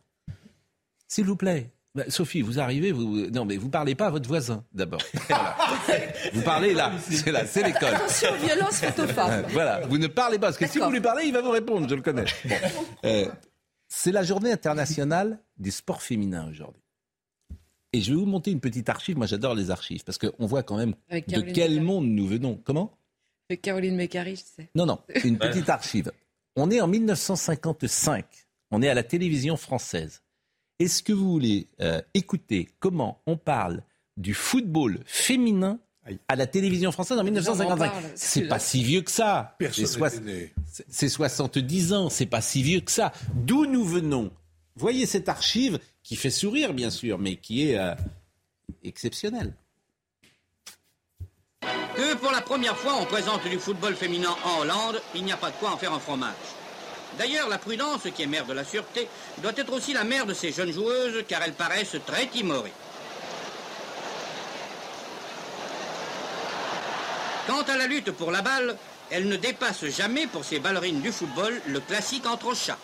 S'il 1.08 1.24
vous 1.24 1.36
plaît. 1.36 1.70
Bah, 1.92 2.04
Sophie, 2.06 2.40
vous 2.40 2.60
arrivez, 2.60 2.92
vous 2.92 3.26
non 3.32 3.44
mais 3.44 3.56
vous 3.56 3.68
parlez 3.68 3.96
pas 3.96 4.06
à 4.06 4.10
votre 4.10 4.28
voisin 4.28 4.62
d'abord. 4.72 5.00
Voilà. 5.28 5.56
vous 6.32 6.42
parlez 6.42 6.72
là, 6.72 6.92
c'est 7.10 7.32
là, 7.32 7.44
c'est 7.46 7.64
l'école. 7.64 7.94
Attention 7.94 8.28
aux 8.32 8.46
violences 8.46 8.76
faites 8.76 8.98
aux 9.00 9.08
femmes. 9.08 9.44
Voilà, 9.48 9.80
vous 9.88 9.98
ne 9.98 10.06
parlez 10.06 10.38
pas 10.38 10.46
parce 10.48 10.56
que 10.56 10.68
si 10.68 10.78
vous 10.78 10.88
lui 10.88 11.00
parlez, 11.00 11.24
il 11.26 11.32
va 11.32 11.40
vous 11.42 11.50
répondre, 11.50 11.88
je 11.88 11.94
le 11.96 12.00
connais. 12.02 12.26
Bon. 12.44 12.54
Euh, 13.06 13.26
c'est 13.90 14.12
la 14.12 14.22
journée 14.22 14.52
internationale 14.52 15.38
des 15.58 15.70
sports 15.70 16.00
féminins 16.00 16.48
aujourd'hui. 16.48 16.80
Et 17.92 18.00
je 18.00 18.12
vais 18.12 18.18
vous 18.20 18.24
monter 18.26 18.52
une 18.52 18.60
petite 18.60 18.88
archive. 18.88 19.16
Moi, 19.18 19.26
j'adore 19.26 19.54
les 19.54 19.70
archives 19.70 20.04
parce 20.04 20.16
qu'on 20.16 20.46
voit 20.46 20.62
quand 20.62 20.76
même 20.76 20.94
de 21.10 21.18
Caroline 21.18 21.52
quel 21.52 21.70
Mécari. 21.72 21.80
monde 21.86 22.06
nous 22.06 22.26
venons. 22.26 22.56
Comment? 22.64 22.96
Avec 23.50 23.62
Caroline 23.62 23.96
Mécari, 23.96 24.36
je 24.36 24.42
sais. 24.42 24.70
Non, 24.76 24.86
non, 24.86 25.00
une 25.24 25.38
petite 25.50 25.68
archive. 25.68 26.12
On 26.54 26.70
est 26.70 26.80
en 26.80 26.86
1955. 26.86 28.24
On 28.70 28.80
est 28.80 28.88
à 28.88 28.94
la 28.94 29.02
télévision 29.02 29.56
française. 29.56 30.22
Est-ce 30.78 31.02
que 31.02 31.12
vous 31.12 31.28
voulez 31.30 31.66
euh, 31.80 32.00
écouter 32.14 32.68
comment 32.78 33.20
on 33.26 33.36
parle 33.36 33.82
du 34.16 34.34
football 34.34 35.00
féminin 35.04 35.80
à 36.28 36.36
la 36.36 36.46
télévision 36.46 36.92
française 36.92 37.18
en 37.18 37.24
1955 37.24 37.76
parle, 37.78 38.04
C'est 38.14 38.48
pas 38.48 38.58
si 38.58 38.82
vieux 38.82 39.02
que 39.02 39.10
ça. 39.10 39.56
C'est 40.88 41.08
70 41.08 41.92
ans, 41.92 42.10
c'est 42.10 42.26
pas 42.26 42.40
si 42.40 42.62
vieux 42.62 42.80
que 42.80 42.90
ça. 42.90 43.12
D'où 43.34 43.66
nous 43.66 43.84
venons? 43.84 44.30
Voyez 44.76 45.06
cette 45.06 45.28
archive 45.28 45.78
qui 46.02 46.16
fait 46.16 46.30
sourire, 46.30 46.72
bien 46.72 46.90
sûr, 46.90 47.18
mais 47.18 47.36
qui 47.36 47.68
est 47.68 47.78
euh, 47.78 47.94
exceptionnelle. 48.82 49.52
Que 51.94 52.14
pour 52.16 52.30
la 52.30 52.40
première 52.40 52.76
fois 52.76 52.94
on 52.98 53.04
présente 53.04 53.46
du 53.46 53.58
football 53.58 53.94
féminin 53.94 54.34
en 54.44 54.60
Hollande, 54.60 55.02
il 55.14 55.24
n'y 55.24 55.32
a 55.32 55.36
pas 55.36 55.50
de 55.50 55.56
quoi 55.56 55.72
en 55.72 55.76
faire 55.76 55.92
un 55.92 56.00
fromage. 56.00 56.34
D'ailleurs, 57.18 57.48
la 57.48 57.58
prudence, 57.58 58.02
qui 58.14 58.22
est 58.22 58.26
mère 58.26 58.46
de 58.46 58.52
la 58.52 58.64
sûreté, 58.64 59.08
doit 59.42 59.52
être 59.56 59.72
aussi 59.72 59.92
la 59.92 60.04
mère 60.04 60.26
de 60.26 60.32
ces 60.32 60.52
jeunes 60.52 60.72
joueuses, 60.72 61.24
car 61.28 61.42
elles 61.42 61.52
paraissent 61.52 61.96
très 62.06 62.26
timorées. 62.28 62.72
Quant 67.50 67.62
à 67.62 67.76
la 67.76 67.88
lutte 67.88 68.12
pour 68.12 68.30
la 68.30 68.42
balle, 68.42 68.76
elle 69.10 69.26
ne 69.26 69.34
dépasse 69.34 69.84
jamais 69.86 70.28
pour 70.28 70.44
ces 70.44 70.60
ballerines 70.60 71.00
du 71.00 71.10
football 71.10 71.60
le 71.66 71.80
classique 71.80 72.24
entre 72.26 72.54
chats. 72.54 72.78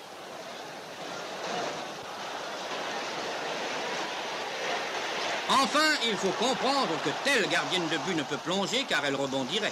Enfin, 5.49 5.89
il 6.09 6.17
faut 6.17 6.33
comprendre 6.33 7.01
que 7.05 7.11
telle 7.23 7.49
gardienne 7.49 7.87
de 7.93 7.97
but 7.99 8.17
ne 8.17 8.25
peut 8.25 8.39
plonger 8.39 8.85
car 8.89 9.05
elle 9.05 9.15
rebondirait. 9.15 9.71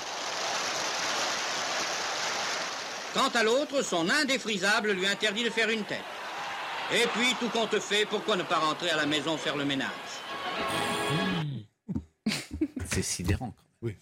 Quant 3.14 3.30
à 3.34 3.42
l'autre, 3.42 3.82
son 3.82 4.08
indéfrisable 4.08 4.92
lui 4.92 5.08
interdit 5.08 5.42
de 5.42 5.50
faire 5.50 5.70
une 5.70 5.82
tête. 5.82 6.04
Et 6.92 7.08
puis, 7.14 7.34
tout 7.40 7.48
compte 7.48 7.80
fait, 7.80 8.06
pourquoi 8.06 8.36
ne 8.36 8.44
pas 8.44 8.58
rentrer 8.58 8.90
à 8.90 8.96
la 8.96 9.06
maison 9.06 9.36
faire 9.36 9.56
le 9.56 9.64
ménage? 9.64 9.90
C'est 12.88 13.02
sidérant. 13.02 13.52
Oui. 13.82 13.96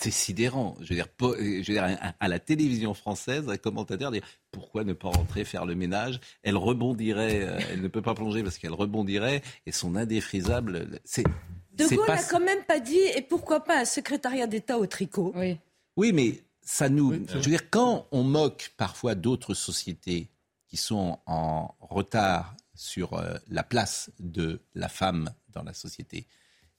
C'est 0.00 0.12
sidérant. 0.12 0.76
Je 0.80 0.90
veux 0.90 0.94
dire, 0.94 1.08
po- 1.08 1.34
euh, 1.34 1.38
je 1.62 1.72
veux 1.72 1.74
dire, 1.74 1.82
à, 1.82 2.14
à 2.20 2.28
la 2.28 2.38
télévision 2.38 2.94
française, 2.94 3.48
un 3.48 3.56
commentateur 3.56 4.12
dit 4.12 4.20
pourquoi 4.52 4.84
ne 4.84 4.92
pas 4.92 5.08
rentrer 5.08 5.44
faire 5.44 5.66
le 5.66 5.74
ménage? 5.74 6.20
Elle 6.44 6.56
rebondirait. 6.56 7.42
euh, 7.42 7.58
elle 7.72 7.82
ne 7.82 7.88
peut 7.88 8.00
pas 8.02 8.14
plonger 8.14 8.44
parce 8.44 8.58
qu'elle 8.58 8.72
rebondirait 8.74 9.42
et 9.66 9.72
son 9.72 9.96
indéfrisable. 9.96 11.00
C'est. 11.04 11.24
De 11.72 11.84
Gaulle 11.96 12.06
pas- 12.06 12.14
n'a 12.16 12.22
quand 12.22 12.38
même 12.40 12.62
pas 12.64 12.78
dit, 12.78 12.98
et 13.16 13.22
pourquoi 13.22 13.64
pas 13.64 13.80
un 13.80 13.84
secrétariat 13.84 14.46
d'État 14.46 14.78
au 14.78 14.86
tricot? 14.86 15.32
Oui. 15.36 15.58
Oui, 15.96 16.12
mais 16.12 16.42
ça 16.62 16.88
nous. 16.88 17.12
Je 17.26 17.34
veux 17.34 17.40
dire, 17.40 17.68
quand 17.70 18.06
on 18.12 18.22
moque 18.22 18.72
parfois 18.76 19.16
d'autres 19.16 19.54
sociétés 19.54 20.28
qui 20.68 20.76
sont 20.76 21.18
en 21.26 21.74
retard 21.80 22.54
sur 22.76 23.14
euh, 23.14 23.34
la 23.48 23.64
place 23.64 24.10
de 24.20 24.60
la 24.76 24.88
femme 24.88 25.30
dans 25.48 25.64
la 25.64 25.74
société 25.74 26.26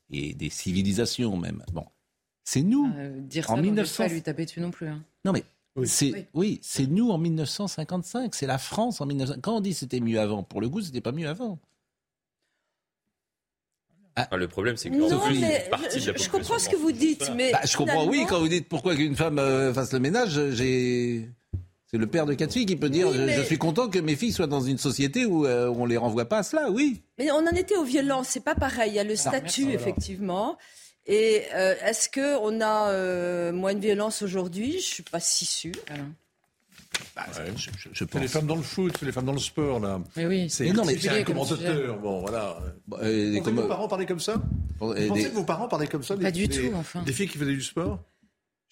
et 0.10 0.34
des 0.34 0.50
civilisations 0.50 1.36
même. 1.36 1.64
Bon, 1.74 1.86
c'est 2.44 2.62
nous. 2.62 2.92
Euh, 2.98 3.20
dire 3.22 3.46
ça, 3.46 3.54
en 3.54 3.58
mieux 3.58 3.64
1900. 3.64 4.04
pas 4.04 4.10
lui 4.10 4.22
taper 4.22 4.46
dessus 4.46 4.60
non 4.62 4.72
plus. 4.72 4.88
hein. 4.88 5.04
Non 5.26 5.32
mais 5.34 5.44
c'est 5.86 6.12
Oui. 6.12 6.26
oui, 6.34 6.60
c'est 6.64 6.88
nous 6.88 7.10
en 7.12 7.18
1955, 7.18 8.36
c'est 8.36 8.48
la 8.48 8.58
France 8.58 9.00
en 9.02 9.06
1900. 9.06 9.36
Quand 9.42 9.58
on 9.58 9.62
dit 9.62 9.74
c'était 9.74 10.00
mieux 10.00 10.20
avant, 10.20 10.44
pour 10.44 10.60
le 10.62 10.68
coup, 10.70 10.82
c'était 10.82 11.02
pas 11.02 11.12
mieux 11.12 11.28
avant. 11.28 11.60
Ah, 14.16 14.36
le 14.36 14.48
problème, 14.50 14.76
c'est 14.76 14.90
que 14.90 14.96
Non, 14.96 15.08
Sophie, 15.08 15.40
mais 15.40 15.62
une 15.64 15.70
partie 15.70 16.02
de 16.02 16.12
la 16.12 16.18
je, 16.18 16.24
je 16.24 16.30
comprends 16.30 16.60
ce 16.60 16.68
que 16.68 16.76
vous 16.76 16.92
dites, 16.92 17.32
mais 17.38 17.52
Bah, 17.54 17.62
je 17.64 17.78
comprends, 17.78 18.06
oui, 18.06 18.26
quand 18.28 18.40
vous 18.40 18.50
dites 18.50 18.68
pourquoi 18.68 18.94
qu'une 18.96 19.16
femme 19.16 19.40
euh, 19.40 19.74
fasse 19.74 19.94
le 19.94 20.00
ménage, 20.00 20.38
j'ai. 20.52 21.30
C'est 21.86 21.98
le 21.98 22.06
père 22.06 22.26
de 22.26 22.34
quatre 22.36 22.52
filles 22.54 22.66
qui 22.68 22.76
peut 22.76 22.90
dire 22.90 23.08
Oui, 23.08 23.16
je, 23.18 23.22
mais- 23.24 23.36
je 23.38 23.42
suis 23.44 23.58
content 23.58 23.88
que 23.90 23.98
mes 23.98 24.16
filles 24.16 24.34
soient 24.34 24.46
dans 24.48 24.62
une 24.62 24.78
société 24.78 25.26
où 25.26 25.46
euh, 25.46 25.70
on 25.70 25.86
les 25.86 25.96
renvoie 25.98 26.26
pas 26.26 26.40
à 26.40 26.44
cela, 26.44 26.70
oui. 26.70 27.02
Mais 27.18 27.32
on 27.32 27.38
en 27.38 27.52
était 27.56 27.78
aux 27.78 27.84
violences, 27.86 28.28
c'est 28.28 28.44
pas 28.44 28.54
pareil. 28.56 28.92
Il 28.92 28.96
y 28.96 29.00
a 29.00 29.04
le 29.06 29.16
statut, 29.16 29.72
effectivement. 29.72 30.58
Et 31.12 31.42
euh, 31.56 31.74
est-ce 31.84 32.08
que 32.08 32.38
on 32.38 32.62
a 32.62 32.92
euh, 32.92 33.52
moins 33.52 33.74
de 33.74 33.80
violence 33.80 34.22
aujourd'hui? 34.22 34.74
Je 34.74 34.86
suis 34.86 35.04
pas 35.04 35.20
si 35.20 35.46
sûre. 35.46 35.74
Bah, 37.16 37.26
je, 37.34 37.52
je- 37.56 37.70
je 37.78 37.90
C'est 37.98 38.06
pense. 38.06 38.22
les 38.22 38.28
femmes 38.28 38.46
dans 38.46 38.56
le 38.56 38.62
foot, 38.62 38.96
c'est 39.00 39.06
les 39.06 39.12
femmes 39.12 39.26
dans 39.26 39.34
le 39.34 39.40
sport, 39.40 39.80
là. 39.80 40.00
Mais 40.16 40.26
oui, 40.28 40.50
C'est 40.50 40.72
non, 40.72 40.86
mais- 40.86 40.98
c'est 40.98 41.10
un 41.10 41.24
comme 41.24 41.36
commentateur, 41.38 41.98
bon, 41.98 42.20
voilà. 42.22 42.58
Bah, 42.88 42.98
euh, 43.02 43.06
Vous 43.08 43.32
les 43.34 43.40
pensez 43.40 43.42
que 43.42 43.50
commo- 43.50 43.62
vos 43.64 43.68
parents 43.68 43.88
parlaient 43.88 44.06
comme 44.06 44.20
ça? 44.20 44.36
Pensez 44.78 45.10
des- 45.10 45.24
que 45.30 45.34
vos 45.36 45.44
parents 45.44 45.68
parlaient 45.68 45.88
comme 45.88 46.04
ça 46.04 46.16
Pas 46.16 46.32
des- 46.32 46.32
du 46.32 46.48
des- 46.48 46.70
tout, 46.70 46.76
enfin. 46.76 47.02
Des 47.04 47.12
filles 47.12 47.28
qui 47.28 47.38
faisaient 47.38 47.52
du 47.52 47.62
sport? 47.64 48.00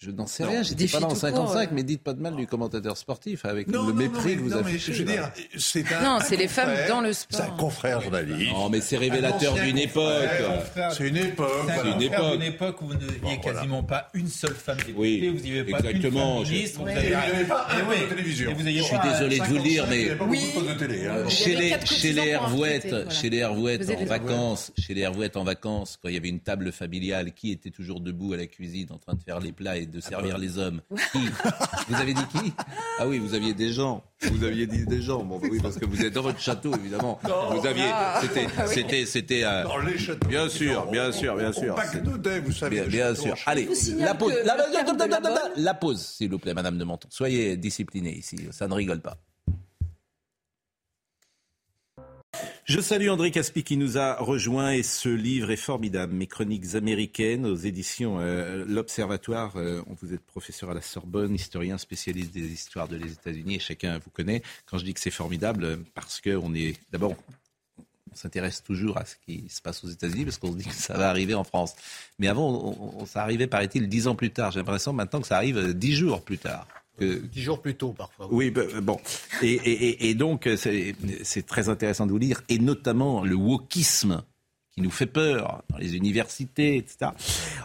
Je 0.00 0.12
n'en 0.12 0.28
sais 0.28 0.44
Non. 0.44 0.50
rien, 0.50 0.62
j'étais 0.62 0.86
pas 0.86 1.00
là 1.00 1.06
en 1.06 1.10
filles 1.10 1.18
tout 1.30 1.36
court, 1.36 1.48
55, 1.48 1.68
euh. 1.70 1.72
mais 1.74 1.82
dites 1.82 2.02
pas 2.04 2.12
de 2.12 2.20
mal 2.20 2.36
du 2.36 2.46
commentateur 2.46 2.96
sportif 2.96 3.44
avec 3.44 3.66
Non, 3.66 3.82
le 3.86 3.88
non, 3.92 3.94
mépris 3.98 4.36
que 4.36 4.40
vous 4.42 4.50
non, 4.50 4.58
mais 4.64 4.70
affichez. 4.70 4.92
je 4.92 5.02
veux 5.02 5.08
là. 5.16 5.32
dire, 5.34 5.44
c'est 5.58 5.92
un. 5.92 6.02
Non, 6.02 6.10
un 6.10 6.20
c'est 6.20 6.36
les 6.36 6.46
femmes 6.46 6.68
confrère, 6.68 6.88
dans 6.88 7.00
le 7.00 7.12
C'est 7.12 7.34
un 7.34 7.44
sport. 7.46 7.56
confrère 7.56 8.00
journaliste. 8.00 8.52
Non, 8.52 8.68
mais 8.70 8.80
c'est 8.80 8.96
révélateur 8.96 9.54
d'une 9.54 9.76
époque. 9.78 10.22
C'est 10.96 11.08
une 11.08 11.16
époque. 11.16 11.50
C'est 11.66 11.90
une 11.90 12.02
époque. 12.02 12.34
une 12.36 12.42
époque 12.42 12.82
où 12.82 12.86
vous 12.86 12.94
n'aviez 12.94 13.40
quasiment 13.42 13.82
pas 13.82 14.08
une 14.14 14.28
seule 14.28 14.54
femme 14.54 14.76
députée, 14.76 14.94
Oui, 14.96 15.28
vous 15.30 15.34
n'aviez 15.34 15.64
pas 15.64 15.78
exactement. 15.80 16.38
une 16.40 16.44
femme 16.46 16.52
ministre, 16.54 16.78
Je- 16.78 16.82
vous 16.84 16.88
avez 16.90 17.44
pas 17.44 17.66
un 17.70 17.78
de 18.04 18.08
télévision. 18.08 18.54
Je 18.56 18.82
suis 18.82 18.96
désolé 19.02 19.38
de 19.40 19.44
vous 19.44 19.54
le 19.56 19.62
dire, 19.62 19.86
mais- 19.90 20.10
hein. 20.10 21.24
Y 21.28 21.28
Chez 21.88 22.12
les, 22.12 22.28
Hervouettes, 22.28 23.10
chez 23.10 23.30
les 23.30 23.38
Hervouettes 23.38 23.90
en 23.90 24.04
vacances, 24.04 24.72
chez 24.78 24.94
les 24.94 25.00
Hervouettes 25.02 25.36
en 25.36 25.44
vacances, 25.44 25.98
quand 26.00 26.08
il 26.08 26.14
y 26.14 26.18
avait 26.18 26.28
une 26.28 26.40
table 26.40 26.70
familiale, 26.72 27.32
qui 27.32 27.50
était 27.50 27.70
toujours 27.70 28.00
debout 28.00 28.32
à 28.32 28.36
la 28.36 28.46
cuisine 28.46 28.86
en 28.90 28.98
train 28.98 29.14
de 29.14 29.22
faire 29.22 29.40
les 29.40 29.52
plats 29.52 29.76
et 29.76 29.86
de 29.88 30.00
servir 30.00 30.38
les 30.38 30.58
hommes. 30.58 30.80
Qui 31.12 31.18
Vous 31.88 31.94
avez 31.94 32.14
dit 32.14 32.26
qui 32.32 32.52
Ah 32.98 33.06
oui, 33.06 33.18
vous 33.18 33.34
aviez 33.34 33.54
des 33.54 33.72
gens. 33.72 34.02
Vous 34.22 34.44
aviez 34.44 34.66
dit 34.66 34.84
des 34.86 35.00
gens. 35.00 35.22
Bon, 35.22 35.38
oui, 35.42 35.58
parce 35.62 35.76
que 35.76 35.84
vous 35.86 36.02
êtes 36.04 36.12
dans 36.14 36.22
votre 36.22 36.40
château, 36.40 36.74
évidemment. 36.74 37.20
Vous 37.22 37.66
aviez. 37.66 37.88
Ah. 37.92 38.18
C'était. 38.20 38.46
Ah 38.56 38.64
oui. 38.66 38.74
C'était. 38.74 39.06
C'était. 39.06 39.44
euh, 39.44 39.62
Dans 39.64 39.78
les 39.78 39.96
châteaux. 39.98 40.28
Bien 40.28 40.48
sûr, 40.48 40.86
bien 40.90 41.12
sûr, 41.12 41.36
bien 41.36 41.52
sûr. 41.52 41.76
D'Odet, 42.02 42.40
vous 42.40 42.52
savez. 42.52 42.82
Bien, 42.82 43.14
sûr. 43.14 43.34
Allez, 43.46 43.68
la 43.98 44.14
pause. 44.14 44.34
la 45.56 45.74
pause, 45.74 46.00
s'il 46.00 46.30
vous 46.30 46.38
plaît, 46.38 46.54
Madame 46.54 46.78
de 46.78 46.84
Menton. 46.84 47.08
Soyez 47.10 47.56
disciplinée 47.56 48.16
ici. 48.16 48.36
Ça 48.50 48.66
ne 48.68 48.74
rigole 48.74 49.00
pas. 49.00 49.16
Je 52.64 52.80
salue 52.80 53.08
André 53.08 53.30
Caspi 53.30 53.64
qui 53.64 53.78
nous 53.78 53.96
a 53.96 54.16
rejoint 54.16 54.72
et 54.72 54.82
ce 54.82 55.08
livre 55.08 55.50
est 55.50 55.56
formidable. 55.56 56.12
Mes 56.12 56.26
chroniques 56.26 56.74
américaines 56.74 57.46
aux 57.46 57.56
éditions 57.56 58.18
euh, 58.20 58.64
L'Observatoire. 58.68 59.56
Euh, 59.56 59.80
vous 60.02 60.12
êtes 60.12 60.20
professeur 60.20 60.70
à 60.70 60.74
la 60.74 60.82
Sorbonne, 60.82 61.34
historien 61.34 61.78
spécialiste 61.78 62.34
des 62.34 62.52
histoires 62.52 62.86
de 62.86 62.96
les 62.96 63.12
États-Unis 63.12 63.54
et 63.54 63.58
chacun 63.58 63.98
vous 63.98 64.10
connaît. 64.10 64.42
Quand 64.66 64.76
je 64.76 64.84
dis 64.84 64.92
que 64.92 65.00
c'est 65.00 65.10
formidable, 65.10 65.64
euh, 65.64 65.76
parce 65.94 66.20
que 66.20 66.36
on 66.36 66.54
est 66.54 66.76
d'abord 66.92 67.14
on 68.12 68.14
s'intéresse 68.14 68.62
toujours 68.62 68.98
à 68.98 69.06
ce 69.06 69.14
qui 69.24 69.48
se 69.48 69.62
passe 69.62 69.82
aux 69.84 69.88
États-Unis 69.88 70.24
parce 70.24 70.36
qu'on 70.38 70.52
se 70.52 70.58
dit 70.58 70.64
que 70.64 70.74
ça 70.74 70.98
va 70.98 71.08
arriver 71.08 71.34
en 71.34 71.44
France. 71.44 71.74
Mais 72.18 72.28
avant, 72.28 72.50
on, 72.50 73.06
ça 73.06 73.22
arrivait, 73.22 73.46
paraît-il, 73.46 73.88
dix 73.88 74.08
ans 74.08 74.14
plus 74.14 74.30
tard. 74.30 74.50
J'ai 74.50 74.60
l'impression 74.60 74.92
maintenant 74.92 75.22
que 75.22 75.26
ça 75.26 75.36
arrive 75.36 75.72
dix 75.72 75.94
jours 75.94 76.22
plus 76.22 76.38
tard. 76.38 76.66
Que- 76.98 77.18
Dix 77.26 77.42
jours 77.42 77.60
plus 77.62 77.74
tôt, 77.76 77.92
parfois. 77.92 78.28
oui, 78.30 78.50
bah, 78.50 78.62
bon. 78.82 78.98
Et, 79.42 79.52
et- 79.52 79.88
et- 79.88 80.10
et 80.10 80.14
donc, 80.14 80.46
euh, 80.46 80.56
c'est 80.56 80.94
c'est 81.22 81.46
très 81.46 81.68
intéressant 81.68 82.06
de 82.06 82.12
vous 82.12 82.18
lire, 82.18 82.42
et 82.48 82.58
notamment 82.58 83.24
le 83.24 83.34
wokisme 83.34 84.22
qui 84.72 84.82
nous 84.82 84.90
fait 84.90 85.06
peur 85.06 85.62
dans 85.70 85.78
les 85.78 85.96
universités, 85.96 86.76
etc. 86.76 87.10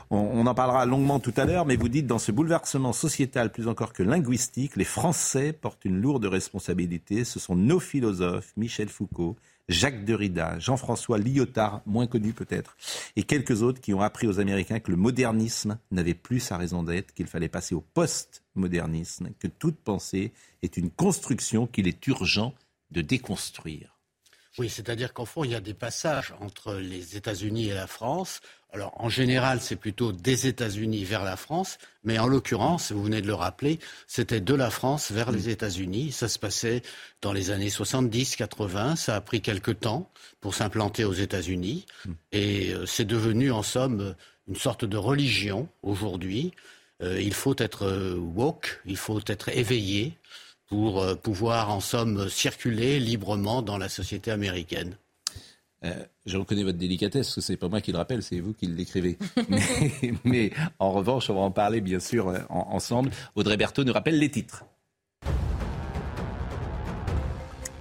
On, 0.09 0.17
on 0.17 0.47
en 0.47 0.53
parlera 0.55 0.85
longuement 0.85 1.19
tout 1.19 1.33
à 1.37 1.45
l'heure, 1.45 1.65
mais 1.65 1.75
vous 1.75 1.89
dites 1.89 2.07
dans 2.07 2.17
ce 2.19 2.31
bouleversement 2.31 2.91
sociétal 2.93 3.51
plus 3.51 3.67
encore 3.67 3.93
que 3.93 4.01
linguistique, 4.03 4.75
les 4.75 4.83
Français 4.85 5.53
portent 5.53 5.85
une 5.85 5.99
lourde 6.01 6.25
responsabilité. 6.25 7.23
Ce 7.23 7.39
sont 7.39 7.55
nos 7.55 7.79
philosophes, 7.79 8.53
Michel 8.57 8.89
Foucault, 8.89 9.35
Jacques 9.69 10.03
Derrida, 10.03 10.59
Jean-François 10.59 11.17
Lyotard, 11.17 11.81
moins 11.85 12.07
connu 12.07 12.33
peut-être, 12.33 12.75
et 13.15 13.23
quelques 13.23 13.61
autres 13.61 13.79
qui 13.79 13.93
ont 13.93 14.01
appris 14.01 14.27
aux 14.27 14.39
Américains 14.39 14.79
que 14.79 14.91
le 14.91 14.97
modernisme 14.97 15.79
n'avait 15.91 16.13
plus 16.13 16.41
sa 16.41 16.57
raison 16.57 16.83
d'être, 16.83 17.13
qu'il 17.13 17.27
fallait 17.27 17.49
passer 17.49 17.73
au 17.73 17.81
post-modernisme, 17.81 19.29
que 19.39 19.47
toute 19.47 19.77
pensée 19.77 20.33
est 20.61 20.75
une 20.77 20.91
construction 20.91 21.65
qu'il 21.65 21.87
est 21.87 22.07
urgent 22.07 22.53
de 22.91 23.01
déconstruire. 23.01 23.93
Oui, 24.59 24.69
c'est-à-dire 24.69 25.13
qu'en 25.13 25.25
fond, 25.25 25.43
il 25.43 25.51
y 25.51 25.55
a 25.55 25.61
des 25.61 25.73
passages 25.73 26.35
entre 26.39 26.75
les 26.75 27.17
États-Unis 27.17 27.69
et 27.69 27.73
la 27.73 27.87
France. 27.87 28.41
Alors, 28.73 28.93
en 28.97 29.07
général, 29.07 29.61
c'est 29.61 29.75
plutôt 29.75 30.11
des 30.11 30.47
États-Unis 30.47 31.03
vers 31.03 31.23
la 31.23 31.37
France, 31.37 31.77
mais 32.03 32.17
en 32.17 32.25
l'occurrence, 32.25 32.91
vous 32.91 33.03
venez 33.03 33.21
de 33.21 33.27
le 33.27 33.35
rappeler, 33.35 33.77
c'était 34.07 34.41
de 34.41 34.55
la 34.55 34.71
France 34.71 35.11
vers 35.11 35.31
les 35.31 35.49
États-Unis. 35.49 36.11
Ça 36.11 36.27
se 36.27 36.39
passait 36.39 36.81
dans 37.21 37.33
les 37.33 37.51
années 37.51 37.69
70-80. 37.69 38.95
Ça 38.95 39.15
a 39.15 39.21
pris 39.21 39.41
quelque 39.41 39.69
temps 39.69 40.09
pour 40.41 40.55
s'implanter 40.55 41.05
aux 41.05 41.13
États-Unis. 41.13 41.85
Et 42.31 42.73
euh, 42.73 42.87
c'est 42.87 43.05
devenu, 43.05 43.51
en 43.51 43.61
somme, 43.61 44.15
une 44.47 44.55
sorte 44.55 44.85
de 44.85 44.97
religion 44.97 45.69
aujourd'hui. 45.83 46.51
Euh, 47.03 47.21
il 47.21 47.35
faut 47.35 47.55
être 47.59 47.85
euh, 47.85 48.15
woke, 48.15 48.81
il 48.87 48.97
faut 48.97 49.21
être 49.27 49.49
éveillé 49.49 50.17
pour 50.67 51.05
pouvoir, 51.21 51.69
en 51.69 51.79
somme, 51.79 52.27
circuler 52.27 52.99
librement 52.99 53.61
dans 53.61 53.77
la 53.77 53.89
société 53.89 54.31
américaine. 54.31 54.97
Euh, 55.85 55.93
je 56.25 56.37
reconnais 56.37 56.63
votre 56.63 56.77
délicatesse, 56.77 57.27
parce 57.27 57.35
que 57.35 57.41
c'est 57.41 57.57
pas 57.57 57.67
moi 57.69 57.81
qui 57.81 57.91
le 57.91 57.97
rappelle, 57.97 58.23
c'est 58.23 58.39
vous 58.39 58.53
qui 58.53 58.65
l'écrivez. 58.67 59.17
mais, 59.49 60.13
mais 60.23 60.51
en 60.79 60.91
revanche, 60.91 61.29
on 61.29 61.35
va 61.35 61.41
en 61.41 61.51
parler 61.51 61.81
bien 61.81 61.99
sûr 61.99 62.29
euh, 62.29 62.39
en- 62.49 62.67
ensemble. 62.71 63.11
Audrey 63.35 63.57
Berthaud 63.57 63.83
nous 63.83 63.93
rappelle 63.93 64.17
les 64.19 64.31
titres. 64.31 64.65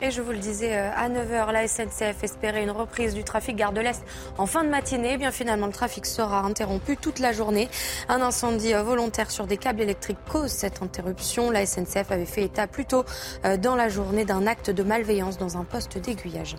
Et 0.05 0.11
je 0.11 0.21
vous 0.21 0.33
le 0.33 0.39
disais, 0.39 0.77
euh, 0.77 0.91
à 0.97 1.09
9h, 1.09 1.53
la 1.53 1.69
SNCF 1.69 2.25
espérait 2.25 2.65
une 2.65 2.73
reprise 2.73 3.15
du 3.15 3.23
trafic 3.23 3.55
gare 3.55 3.73
de 3.73 3.81
l'Est 3.81 4.03
en 4.37 4.47
fin 4.47 4.65
de 4.65 4.69
matinée. 4.69 5.11
Eh 5.13 5.17
bien 5.17 5.31
finalement, 5.31 5.67
le 5.67 5.73
trafic 5.73 6.07
sera 6.07 6.41
interrompu 6.41 6.97
toute 6.97 7.21
la 7.21 7.31
journée. 7.31 7.69
Un 8.09 8.21
incendie 8.21 8.75
euh, 8.75 8.83
volontaire 8.83 9.31
sur 9.31 9.47
des 9.47 9.59
câbles 9.59 9.81
électriques 9.81 10.19
cause 10.29 10.51
cette 10.51 10.83
interruption. 10.83 11.53
La 11.53 11.65
SNCF 11.65 12.11
avait 12.11 12.27
fait 12.27 12.43
état 12.43 12.67
plus 12.67 12.85
tôt 12.85 13.05
euh, 13.45 13.57
dans 13.57 13.77
la 13.77 13.89
journée 13.89 14.25
d'un 14.25 14.49
acte 14.49 14.71
de 14.71 14.83
malveillance 14.83 15.39
dans 15.39 15.57
un 15.57 15.63
poste 15.63 15.99
d'aiguillage. 15.99 16.57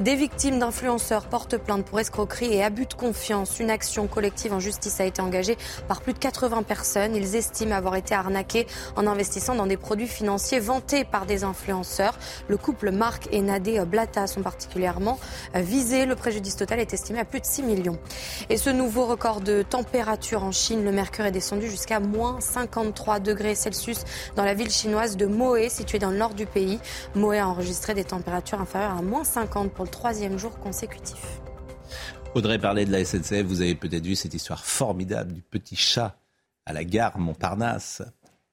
Des 0.00 0.16
victimes 0.16 0.58
d'influenceurs 0.58 1.26
portent 1.26 1.58
plainte 1.58 1.84
pour 1.84 2.00
escroquerie 2.00 2.54
et 2.54 2.64
abus 2.64 2.86
de 2.86 2.94
confiance. 2.94 3.60
Une 3.60 3.68
action 3.68 4.06
collective 4.06 4.54
en 4.54 4.60
justice 4.60 5.02
a 5.02 5.04
été 5.04 5.20
engagée 5.20 5.58
par 5.86 6.00
plus 6.00 6.14
de 6.14 6.18
80 6.18 6.62
personnes. 6.62 7.14
Ils 7.14 7.36
estiment 7.36 7.76
avoir 7.76 7.96
été 7.96 8.14
arnaqués 8.14 8.66
en 8.96 9.06
investissant 9.06 9.54
dans 9.54 9.66
des 9.66 9.76
produits 9.76 10.08
financiers 10.08 10.60
vantés 10.60 11.04
par 11.04 11.26
des 11.26 11.44
influenceurs. 11.44 12.14
Couple 12.70 12.92
Marc 12.92 13.26
et 13.32 13.40
Nadé 13.40 13.84
Blata 13.84 14.28
sont 14.28 14.42
particulièrement 14.42 15.18
euh, 15.56 15.60
visés. 15.60 16.06
Le 16.06 16.14
préjudice 16.14 16.54
total 16.54 16.78
est 16.78 16.94
estimé 16.94 17.18
à 17.18 17.24
plus 17.24 17.40
de 17.40 17.44
6 17.44 17.64
millions. 17.64 17.98
Et 18.48 18.56
ce 18.56 18.70
nouveau 18.70 19.06
record 19.06 19.40
de 19.40 19.62
température 19.62 20.44
en 20.44 20.52
Chine, 20.52 20.84
le 20.84 20.92
mercure 20.92 21.24
est 21.24 21.32
descendu 21.32 21.68
jusqu'à 21.68 21.98
moins 21.98 22.38
53 22.38 23.18
degrés 23.18 23.56
Celsius 23.56 24.04
dans 24.36 24.44
la 24.44 24.54
ville 24.54 24.70
chinoise 24.70 25.16
de 25.16 25.26
Moé, 25.26 25.68
située 25.68 25.98
dans 25.98 26.12
le 26.12 26.16
nord 26.16 26.34
du 26.34 26.46
pays. 26.46 26.78
Moé 27.16 27.40
a 27.40 27.48
enregistré 27.48 27.92
des 27.92 28.04
températures 28.04 28.60
inférieures 28.60 28.96
à 28.96 29.02
moins 29.02 29.24
50 29.24 29.72
pour 29.72 29.84
le 29.84 29.90
troisième 29.90 30.38
jour 30.38 30.56
consécutif. 30.60 31.40
Audrey 32.36 32.60
parlait 32.60 32.84
de 32.84 32.92
la 32.92 33.04
SNCF, 33.04 33.42
vous 33.42 33.62
avez 33.62 33.74
peut-être 33.74 34.06
vu 34.06 34.14
cette 34.14 34.34
histoire 34.34 34.64
formidable 34.64 35.32
du 35.32 35.42
petit 35.42 35.74
chat 35.74 36.14
à 36.66 36.72
la 36.72 36.84
gare 36.84 37.18
Montparnasse, 37.18 38.02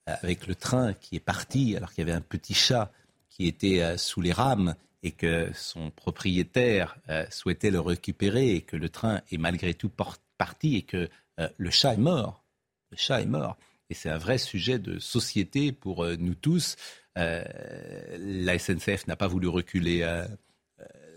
euh, 0.10 0.16
avec 0.24 0.48
le 0.48 0.56
train 0.56 0.94
qui 0.94 1.18
est 1.18 1.20
parti 1.20 1.78
alors 1.78 1.94
qu'il 1.94 2.08
y 2.08 2.10
avait 2.10 2.18
un 2.18 2.22
petit 2.22 2.56
chat 2.56 2.92
qui 3.38 3.48
était 3.48 3.82
euh, 3.82 3.98
sous 3.98 4.20
les 4.20 4.32
rames 4.32 4.76
et 5.04 5.12
que 5.12 5.52
son 5.54 5.92
propriétaire 5.92 6.98
euh, 7.10 7.24
souhaitait 7.30 7.70
le 7.70 7.80
récupérer 7.80 8.56
et 8.56 8.62
que 8.62 8.76
le 8.76 8.90
train 8.90 9.22
est 9.32 9.38
malgré 9.38 9.76
tout 9.76 9.92
parti 10.38 10.76
et 10.76 10.82
que 10.82 11.08
euh, 11.40 11.48
le 11.56 11.70
chat 11.70 11.94
est 11.94 11.98
mort. 11.98 12.44
Le 12.90 12.98
chat 12.98 13.22
est 13.22 13.28
mort. 13.28 13.58
Et 13.92 13.94
c'est 13.94 14.10
un 14.10 14.18
vrai 14.18 14.40
sujet 14.40 14.80
de 14.80 14.98
société 14.98 15.72
pour 15.72 16.06
nous 16.06 16.36
tous. 16.36 16.76
La 17.16 18.60
SNCF 18.60 19.08
n'a 19.08 19.16
pas 19.16 19.28
voulu 19.28 19.48
reculer 19.48 20.06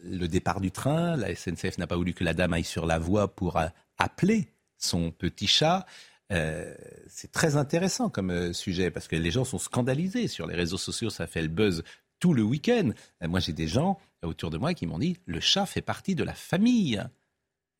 le 0.04 0.26
départ 0.28 0.60
du 0.60 0.70
train. 0.70 1.16
La 1.16 1.34
SNCF 1.34 1.78
n'a 1.78 1.88
pas 1.88 1.96
voulu 1.96 2.14
que 2.14 2.22
la 2.22 2.32
dame 2.32 2.52
aille 2.52 2.62
sur 2.62 2.86
la 2.86 3.00
voie 3.00 3.34
pour 3.34 3.60
appeler 3.98 4.52
son 4.78 5.10
petit 5.10 5.48
chat. 5.48 5.84
C'est 6.28 7.32
très 7.32 7.56
intéressant 7.56 8.08
comme 8.08 8.52
sujet 8.52 8.92
parce 8.92 9.08
que 9.08 9.16
les 9.16 9.32
gens 9.32 9.44
sont 9.44 9.58
scandalisés 9.58 10.28
sur 10.28 10.46
les 10.46 10.54
réseaux 10.54 10.78
sociaux. 10.78 11.10
Ça 11.10 11.26
fait 11.26 11.42
le 11.42 11.48
buzz 11.48 11.82
tout 12.20 12.32
le 12.34 12.42
week-end. 12.42 12.90
Euh, 13.22 13.28
moi, 13.28 13.40
j'ai 13.40 13.52
des 13.52 13.66
gens 13.66 13.98
autour 14.22 14.50
de 14.50 14.58
moi 14.58 14.74
qui 14.74 14.86
m'ont 14.86 14.98
dit 14.98 15.16
le 15.26 15.40
chat 15.40 15.66
fait 15.66 15.82
partie 15.82 16.14
de 16.14 16.22
la 16.22 16.34
famille. 16.34 17.02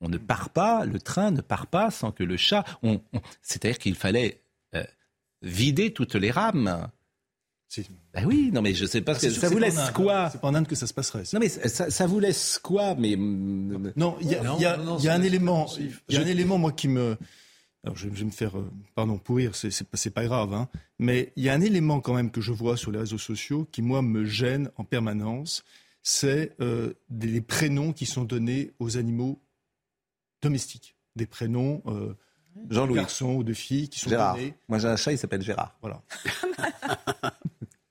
On 0.01 0.09
ne 0.09 0.17
part 0.19 0.51
pas, 0.51 0.85
le 0.87 0.99
train 0.99 1.31
ne 1.31 1.43
part 1.43 1.67
pas 1.67 1.91
sans 1.91 2.11
que 2.11 2.25
le 2.25 2.37
chat. 2.39 2.65
on- 2.83 3.01
on- 3.13 3.21
C'est-à-dire 3.43 3.79
qu'il 3.79 3.95
fallait 3.95 4.41
euh, 4.75 4.83
vider 5.43 5.93
toutes 5.93 6.15
les 6.15 6.31
rames. 6.31 6.89
Ben 8.13 8.25
oui, 8.27 8.51
non 8.53 8.63
mais 8.63 8.75
je 8.75 8.85
sais 8.85 9.01
pas, 9.01 9.15
ce 9.15 9.21
C'est 9.21 9.29
que 9.29 9.35
ça 9.35 9.49
vous 9.49 9.55
c'est 9.55 9.61
laisse 9.61 9.79
Inde. 9.79 9.93
quoi 9.93 10.29
C'est 10.31 10.41
pas 10.41 10.49
en 10.49 10.55
Inde 10.57 10.67
que 10.67 10.75
ça 10.75 10.89
se 10.89 10.95
passerait. 10.95 11.23
Non 11.33 11.39
mais 11.39 11.49
ça, 11.49 11.89
ça 11.89 12.07
vous 12.09 12.19
laisse 12.19 12.59
quoi 12.59 12.97
Mais 12.97 13.15
non, 13.17 14.17
il 14.21 14.29
y 14.29 14.35
a, 14.35 14.43
Non, 14.43 14.57
il 14.59 14.63
y 14.63 14.67
a- 14.67 14.77
non, 14.77 14.85
non, 14.85 14.99
il 14.99 15.05
y 15.05 15.09
a 15.09 15.13
c'est 15.13 15.19
un 15.21 15.23
élément, 15.23 15.67
il 15.79 16.15
y 16.15 16.17
a 16.19 16.21
un 16.21 16.27
élément 16.27 16.59
moi 16.59 16.73
qui 16.73 16.89
me, 16.89 17.17
alors 17.85 17.97
je, 17.97 18.09
vais 18.09 18.25
me 18.25 18.31
faire, 18.31 18.59
euh, 18.59 18.71
pardon, 18.95 19.17
pourrir, 19.19 19.55
c'est 19.55 19.71
c'est 19.71 19.89
pas, 19.89 19.97
c'est 19.97 20.11
pas 20.11 20.25
grave, 20.25 20.53
hein, 20.53 20.69
mais 20.99 21.33
il 21.37 21.45
y 21.45 21.49
a 21.49 21.55
un 21.55 21.61
élément 21.63 22.01
quand 22.01 22.15
même 22.15 22.31
que 22.31 22.41
je 22.41 22.53
vois 22.53 22.77
sur 22.77 22.91
les 22.91 22.99
réseaux 22.99 23.19
sociaux 23.19 23.67
qui 23.73 23.81
moi 23.81 24.03
me 24.03 24.25
gêne 24.25 24.71
en 24.77 24.85
permanence, 24.85 25.65
c'est 26.03 26.55
euh, 26.61 26.93
des, 27.09 27.29
les 27.29 27.41
prénoms 27.41 27.93
qui 27.93 28.05
sont 28.05 28.25
donnés 28.25 28.73
aux 28.81 28.99
animaux 28.99 29.41
domestiques, 30.43 30.95
des 31.17 31.27
prénoms 31.27 31.83
euh, 31.87 32.15
de 32.55 32.75
Jean-Louis. 32.75 32.97
garçons 32.97 33.35
ou 33.35 33.45
de 33.45 33.55
filles 33.55 33.89
qui 33.89 33.99
sont 33.99 34.11
Gérard. 34.11 34.35
donnés. 34.35 34.55
Moi 34.69 34.79
j'ai 34.79 34.89
un 34.89 34.97
chat, 34.97 35.13
il 35.13 35.19
s'appelle 35.19 35.43
Gérard. 35.43 35.75
Voilà. 35.81 36.03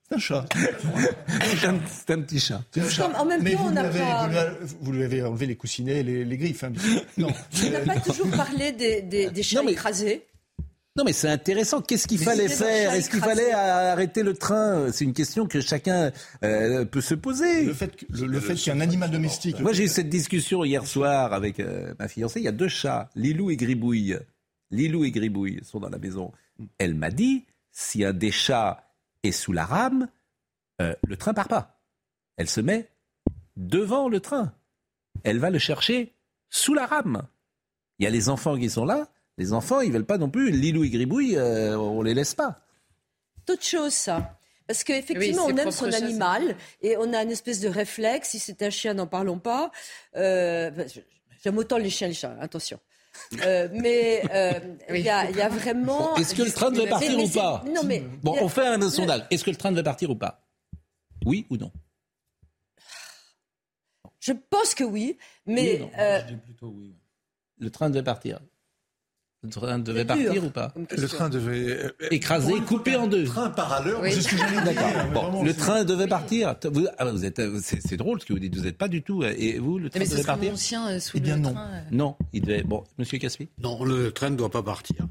C'est 0.09 0.15
un 0.15 0.19
chat. 0.19 0.45
c'est 1.87 2.13
un, 2.13 2.21
petit 2.21 2.39
chat. 2.39 2.61
C'est 2.71 2.81
un 2.81 2.89
chat. 2.89 3.11
En 3.19 3.25
même 3.25 3.41
Mais 3.43 3.53
temps, 3.53 3.59
vous 3.59 3.65
on 3.65 3.69
lui 3.69 3.75
n'a 3.75 3.81
avez- 3.81 3.99
pas- 3.99 4.29
vous 4.81 4.91
lui 4.91 5.03
avez- 5.03 5.23
enlevé 5.23 5.45
les 5.45 5.55
coussinets 5.55 5.99
et 5.99 6.03
les, 6.03 6.25
les 6.25 6.37
griffes. 6.37 6.63
hein. 6.63 6.73
Non. 7.17 7.27
On 7.65 7.69
n'a 7.69 7.79
pas 7.81 7.99
toujours 7.99 8.29
parlé 8.31 8.71
des, 8.71 9.01
des, 9.01 9.29
des 9.29 9.43
chats 9.43 9.63
écrasés. 9.67 10.23
Non 10.97 11.03
mais 11.05 11.13
c'est 11.13 11.29
intéressant. 11.29 11.81
Qu'est-ce 11.81 12.07
qu'il 12.07 12.17
fallait 12.19 12.49
faire? 12.49 12.93
Est-ce 12.93 13.09
qu'il 13.09 13.19
fallait 13.21 13.51
arrêter 13.53 14.23
le 14.23 14.33
train? 14.33 14.91
C'est 14.91 15.05
une 15.05 15.13
question 15.13 15.45
que 15.47 15.61
chacun 15.61 16.11
euh, 16.43 16.83
peut 16.83 16.99
se 17.01 17.13
poser. 17.13 17.63
Le 17.65 17.73
fait, 17.73 17.95
que- 17.95 18.05
le, 18.09 18.25
le 18.25 18.39
fait 18.39 18.55
qu'il 18.55 18.73
y 18.73 18.75
ait 18.75 18.79
un 18.79 18.81
animal 18.81 19.11
domestique. 19.11 19.59
Moi 19.59 19.71
j'ai 19.71 19.83
eu 19.85 19.87
cette 19.87 20.09
discussion 20.09 20.65
hier 20.65 20.85
soir 20.87 21.31
avec 21.33 21.59
euh, 21.59 21.93
ma 21.99 22.07
fiancée. 22.07 22.39
Il 22.39 22.45
y 22.45 22.49
a 22.49 22.51
deux 22.51 22.67
chats, 22.67 23.09
Lilou 23.15 23.51
et 23.51 23.55
Gribouille. 23.55 24.17
Lilou 24.71 25.05
et 25.05 25.11
Gribouille 25.11 25.59
sont 25.63 25.79
dans 25.79 25.89
la 25.89 25.99
maison. 25.99 26.31
Elle 26.79 26.95
m'a 26.95 27.11
dit 27.11 27.45
si 27.71 28.03
un 28.03 28.11
des 28.11 28.31
chats 28.31 28.83
est 29.23 29.31
sous 29.31 29.51
la 29.51 29.65
rame, 29.65 30.07
euh, 30.81 30.95
le 31.07 31.17
train 31.17 31.33
part 31.33 31.47
pas. 31.47 31.81
Elle 32.37 32.49
se 32.49 32.61
met 32.61 32.89
devant 33.55 34.09
le 34.09 34.19
train. 34.19 34.53
Elle 35.23 35.39
va 35.39 35.49
le 35.49 35.59
chercher 35.59 36.15
sous 36.49 36.73
la 36.73 36.85
rame. 36.85 37.27
Il 37.99 38.05
y 38.05 38.07
a 38.07 38.09
les 38.09 38.29
enfants 38.29 38.57
qui 38.57 38.69
sont 38.69 38.85
là. 38.85 39.09
Les 39.37 39.53
enfants, 39.53 39.81
ils 39.81 39.91
veulent 39.91 40.05
pas 40.05 40.17
non 40.17 40.29
plus. 40.29 40.51
Lilou 40.51 40.83
et 40.83 40.89
Gribouille, 40.89 41.35
euh, 41.37 41.77
on 41.77 42.01
les 42.01 42.13
laisse 42.13 42.33
pas. 42.33 42.65
D'autres 43.45 43.65
choses, 43.65 43.93
ça. 43.93 44.37
Parce 44.67 44.83
qu'effectivement, 44.83 45.47
Oui, 45.47 45.53
on 45.53 45.57
aime 45.57 45.71
son 45.71 45.91
animal 45.91 46.55
et 46.81 46.95
on 46.97 47.11
a 47.13 47.23
une 47.23 47.31
espèce 47.31 47.59
de 47.59 47.67
réflexe. 47.67 48.29
Si 48.29 48.39
c'est 48.39 48.61
un 48.61 48.69
chien, 48.69 48.93
n'en 48.93 49.07
parlons 49.07 49.39
pas. 49.39 49.71
Euh, 50.15 50.69
ben, 50.69 50.87
J'aime 51.43 51.57
autant 51.57 51.77
les 51.77 51.89
chiens 51.89 52.07
et 52.07 52.11
les 52.11 52.15
chats, 52.15 52.35
attention. 52.39 52.79
Euh, 53.43 53.67
mais 53.73 54.21
euh, 54.33 54.59
il 54.89 55.01
y, 55.01 55.09
a, 55.09 55.29
il 55.29 55.35
y 55.35 55.41
a 55.41 55.49
vraiment. 55.49 56.15
Est-ce 56.15 56.33
que 56.35 56.41
le 56.43 56.51
train 56.51 56.71
devait 56.71 56.87
partir 56.89 57.11
Mais- 57.11 57.17
mais 57.17 57.23
ou 57.29 57.29
pas 57.33 57.63
Non, 57.67 57.83
mais. 57.83 57.99
Bon, 58.23 58.35
y 58.35 58.39
a- 58.39 58.43
on 58.43 58.49
fait 58.49 58.65
un 58.67 58.89
sondage. 58.89 59.21
Est-ce 59.31 59.43
que 59.43 59.49
le 59.49 59.55
train 59.55 59.71
devait 59.71 59.83
partir 59.83 60.09
ou 60.09 60.15
pas? 60.15 60.45
Oui 61.25 61.45
ou 61.49 61.57
non? 61.57 61.71
Je 64.19 64.33
pense 64.33 64.73
que 64.75 64.83
oui, 64.83 65.17
mais. 65.45 65.61
Oui 65.61 65.75
ou 65.81 65.85
non? 65.85 65.91
euh, 65.99 66.21
Le 67.57 67.69
train 67.71 67.89
devait 67.89 68.03
partir. 68.03 68.39
Le 69.41 69.49
train 69.49 69.79
devait 69.79 70.03
partir 70.03 70.33
dur 70.33 70.43
ou 70.45 70.49
pas 70.49 70.73
Le 70.75 71.07
train 71.07 71.29
devait. 71.29 71.85
euh, 71.85 71.91
Écrasé, 72.11 72.53
coupé 72.67 72.97
en 72.97 73.07
deux. 73.07 73.23
train 73.23 73.49
par 73.49 73.71
à 73.71 73.81
l'heure, 73.81 74.01
Oui. 74.01 74.11
c'est 74.11 74.21
ce 74.21 74.27
que 74.29 74.37
j'allais 74.37 74.73
dire. 74.73 75.07
Bon, 75.13 75.21
vraiment, 75.21 75.43
le 75.43 75.53
train 75.53 75.85
devait 75.85 76.07
partir. 76.07 76.55
Vous, 76.65 76.87
ah, 76.97 77.05
vous 77.05 77.23
êtes, 77.23 77.41
c'est, 77.61 77.81
c'est 77.81 77.95
drôle 77.95 78.19
ce 78.19 78.25
que 78.25 78.33
vous 78.33 78.39
dites. 78.39 78.53
Vous 78.57 78.63
n'êtes 78.63 78.77
pas 78.77 78.89
du 78.89 79.01
tout. 79.01 79.23
Et 79.23 79.57
vous, 79.59 79.79
le 79.79 79.89
train 79.89 79.99
Mais 79.99 80.07
devait 80.07 80.23
partir 80.23 80.81
euh, 80.87 80.99
sous 80.99 81.15
Eh 81.17 81.19
bien 81.21 81.37
le 81.37 81.41
non. 81.43 81.53
train. 81.53 81.69
euh. 81.73 81.81
Non, 81.91 82.15
il 82.33 82.41
devait. 82.41 82.63
Bon, 82.63 82.83
Monsieur 82.97 83.17
Caspi. 83.17 83.47
Non, 83.63 83.81
le 83.85 84.11
train 84.11 84.29
ne 84.29 84.35
doit 84.35 84.51
pas 84.51 84.63
partir. 84.63 85.07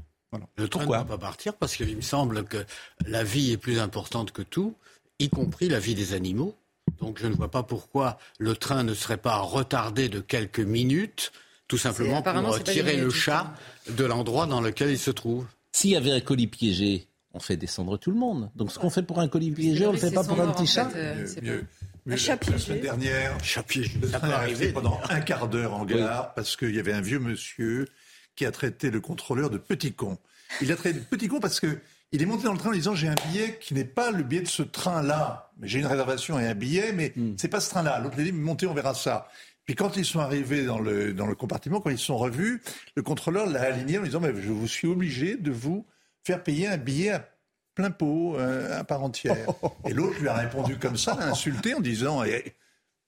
Le 0.57 0.67
train 0.67 0.81
Pourquoi 0.81 0.99
ne 0.99 1.03
doit 1.05 1.17
pas 1.17 1.21
partir 1.25 1.55
parce 1.55 1.75
qu'il 1.75 1.95
me 1.95 2.01
semble 2.01 2.43
que 2.43 2.63
la 3.07 3.23
vie 3.23 3.51
est 3.51 3.57
plus 3.57 3.79
importante 3.79 4.31
que 4.31 4.43
tout, 4.43 4.75
y 5.17 5.27
compris 5.29 5.69
la 5.69 5.79
vie 5.79 5.95
des 5.95 6.13
animaux. 6.13 6.53
Donc 6.99 7.17
je 7.19 7.25
ne 7.25 7.33
vois 7.33 7.49
pas 7.49 7.63
pourquoi 7.63 8.19
le 8.37 8.55
train 8.55 8.83
ne 8.83 8.93
serait 8.93 9.17
pas 9.17 9.37
retardé 9.37 10.07
de 10.07 10.19
quelques 10.19 10.59
minutes, 10.59 11.31
tout 11.69 11.77
simplement 11.77 12.21
pour 12.21 12.33
pas 12.33 12.59
tirer 12.59 12.97
le 12.97 13.09
chat 13.09 13.53
de 13.89 14.03
l'endroit 14.03 14.45
dans 14.47 14.59
lequel 14.59 14.89
il 14.89 14.99
se 14.99 15.11
trouve. 15.11 15.45
S'il 15.71 15.91
y 15.91 15.95
avait 15.95 16.11
un 16.11 16.19
colis 16.19 16.47
piégé, 16.47 17.07
on 17.33 17.39
fait 17.39 17.55
descendre 17.55 17.95
tout 17.97 18.09
le 18.11 18.17
monde. 18.17 18.49
Donc 18.55 18.71
ce 18.71 18.79
qu'on 18.79 18.89
fait 18.89 19.03
pour 19.03 19.19
un 19.21 19.27
colis 19.29 19.51
piégé, 19.51 19.85
on 19.85 19.91
le 19.93 19.97
fait 19.97 20.11
pas 20.11 20.23
pour 20.23 20.41
un 20.41 20.51
petit 20.51 20.67
chat. 20.67 20.89
euh, 20.95 21.25
Mieux, 21.41 21.51
mieux. 21.51 21.65
Mieux, 22.07 22.17
chat 22.17 22.43
la 22.49 22.57
semaine 22.57 22.81
dernière, 22.81 23.37
le 23.37 24.09
train 24.09 24.37
resté 24.37 24.71
pendant 24.73 24.99
un 25.09 25.19
quart 25.21 25.47
d'heure 25.47 25.73
en 25.75 25.85
gare 25.85 26.33
parce 26.33 26.57
qu'il 26.57 26.73
y 26.75 26.79
avait 26.79 26.93
un 26.93 27.01
vieux 27.01 27.19
monsieur 27.19 27.87
qui 28.35 28.45
a 28.45 28.51
traité 28.51 28.89
le 28.89 28.99
contrôleur 28.99 29.49
de 29.51 29.57
petit 29.59 29.93
con. 29.93 30.17
Il 30.61 30.71
a 30.71 30.75
traité 30.75 30.99
de 30.99 31.05
petit 31.05 31.27
con 31.27 31.39
parce 31.39 31.59
que 31.59 31.77
il 32.11 32.23
est 32.23 32.25
monté 32.25 32.45
dans 32.45 32.53
le 32.53 32.57
train 32.57 32.69
en 32.71 32.73
disant 32.73 32.95
j'ai 32.95 33.07
un 33.07 33.15
billet 33.29 33.59
qui 33.61 33.75
n'est 33.75 33.83
pas 33.85 34.09
le 34.09 34.23
billet 34.23 34.41
de 34.41 34.47
ce 34.47 34.63
train-là. 34.63 35.51
Mais 35.59 35.67
j'ai 35.67 35.77
une 35.77 35.85
réservation 35.85 36.39
et 36.39 36.47
un 36.47 36.55
billet, 36.55 36.91
mais 36.93 37.13
c'est 37.37 37.49
pas 37.49 37.59
ce 37.59 37.69
train-là. 37.69 37.99
L'autre 37.99 38.15
lui 38.15 38.23
a 38.23 38.25
dit 38.25 38.31
montez, 38.31 38.65
on 38.65 38.73
verra 38.73 38.95
ça. 38.95 39.27
Puis 39.69 39.75
quand 39.75 39.97
ils 39.97 40.05
sont 40.05 40.19
arrivés 40.19 40.65
dans 40.65 40.79
le, 40.79 41.13
dans 41.13 41.27
le 41.27 41.35
compartiment, 41.35 41.79
quand 41.79 41.91
ils 41.91 41.99
se 41.99 42.05
sont 42.05 42.17
revus, 42.17 42.59
le 42.95 43.03
contrôleur 43.03 43.45
l'a 43.45 43.61
aligné 43.61 43.99
en 43.99 44.01
disant 44.01 44.19
mais 44.19 44.33
je 44.35 44.51
vous 44.51 44.67
suis 44.67 44.87
obligé 44.87 45.37
de 45.37 45.51
vous 45.51 45.85
faire 46.23 46.41
payer 46.41 46.67
un 46.67 46.77
billet 46.77 47.11
à 47.11 47.29
plein 47.75 47.91
pot 47.91 48.35
euh, 48.35 48.79
à 48.79 48.83
part 48.83 49.03
entière. 49.03 49.47
Et 49.85 49.93
l'autre 49.93 50.19
lui 50.21 50.27
a 50.27 50.33
répondu 50.33 50.79
comme 50.79 50.97
ça, 50.97 51.13
l'a 51.13 51.27
insulté 51.27 51.75
en 51.75 51.81
disant 51.81 52.23
Eh, 52.23 52.55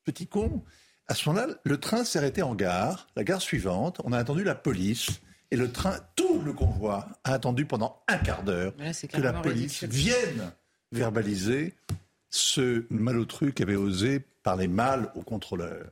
Petit 0.03 0.27
con. 0.27 0.61
À 1.07 1.15
ce 1.15 1.27
moment-là, 1.29 1.51
le 1.63 1.79
train 1.79 2.03
s'est 2.03 2.19
arrêté 2.19 2.43
en 2.43 2.53
gare, 2.53 3.07
la 3.15 3.23
gare 3.23 3.41
suivante. 3.41 3.99
On 4.03 4.13
a 4.13 4.19
attendu 4.19 4.43
la 4.43 4.53
police. 4.53 5.19
Et 5.49 5.55
le 5.55 5.71
train, 5.71 5.97
tout 6.15 6.43
le 6.45 6.53
convoi, 6.53 7.07
a 7.23 7.33
attendu 7.33 7.65
pendant 7.65 8.03
un 8.07 8.17
quart 8.19 8.43
d'heure 8.43 8.75
que 8.77 9.19
la 9.19 9.33
police 9.33 9.79
ridicule. 9.79 9.89
vienne 9.89 10.51
verbaliser 10.91 11.73
ce 12.29 12.85
malotru 12.91 13.51
qui 13.51 13.63
avait 13.63 13.75
osé 13.75 14.19
parler 14.43 14.67
mal 14.67 15.11
au 15.15 15.23
contrôleur. 15.23 15.89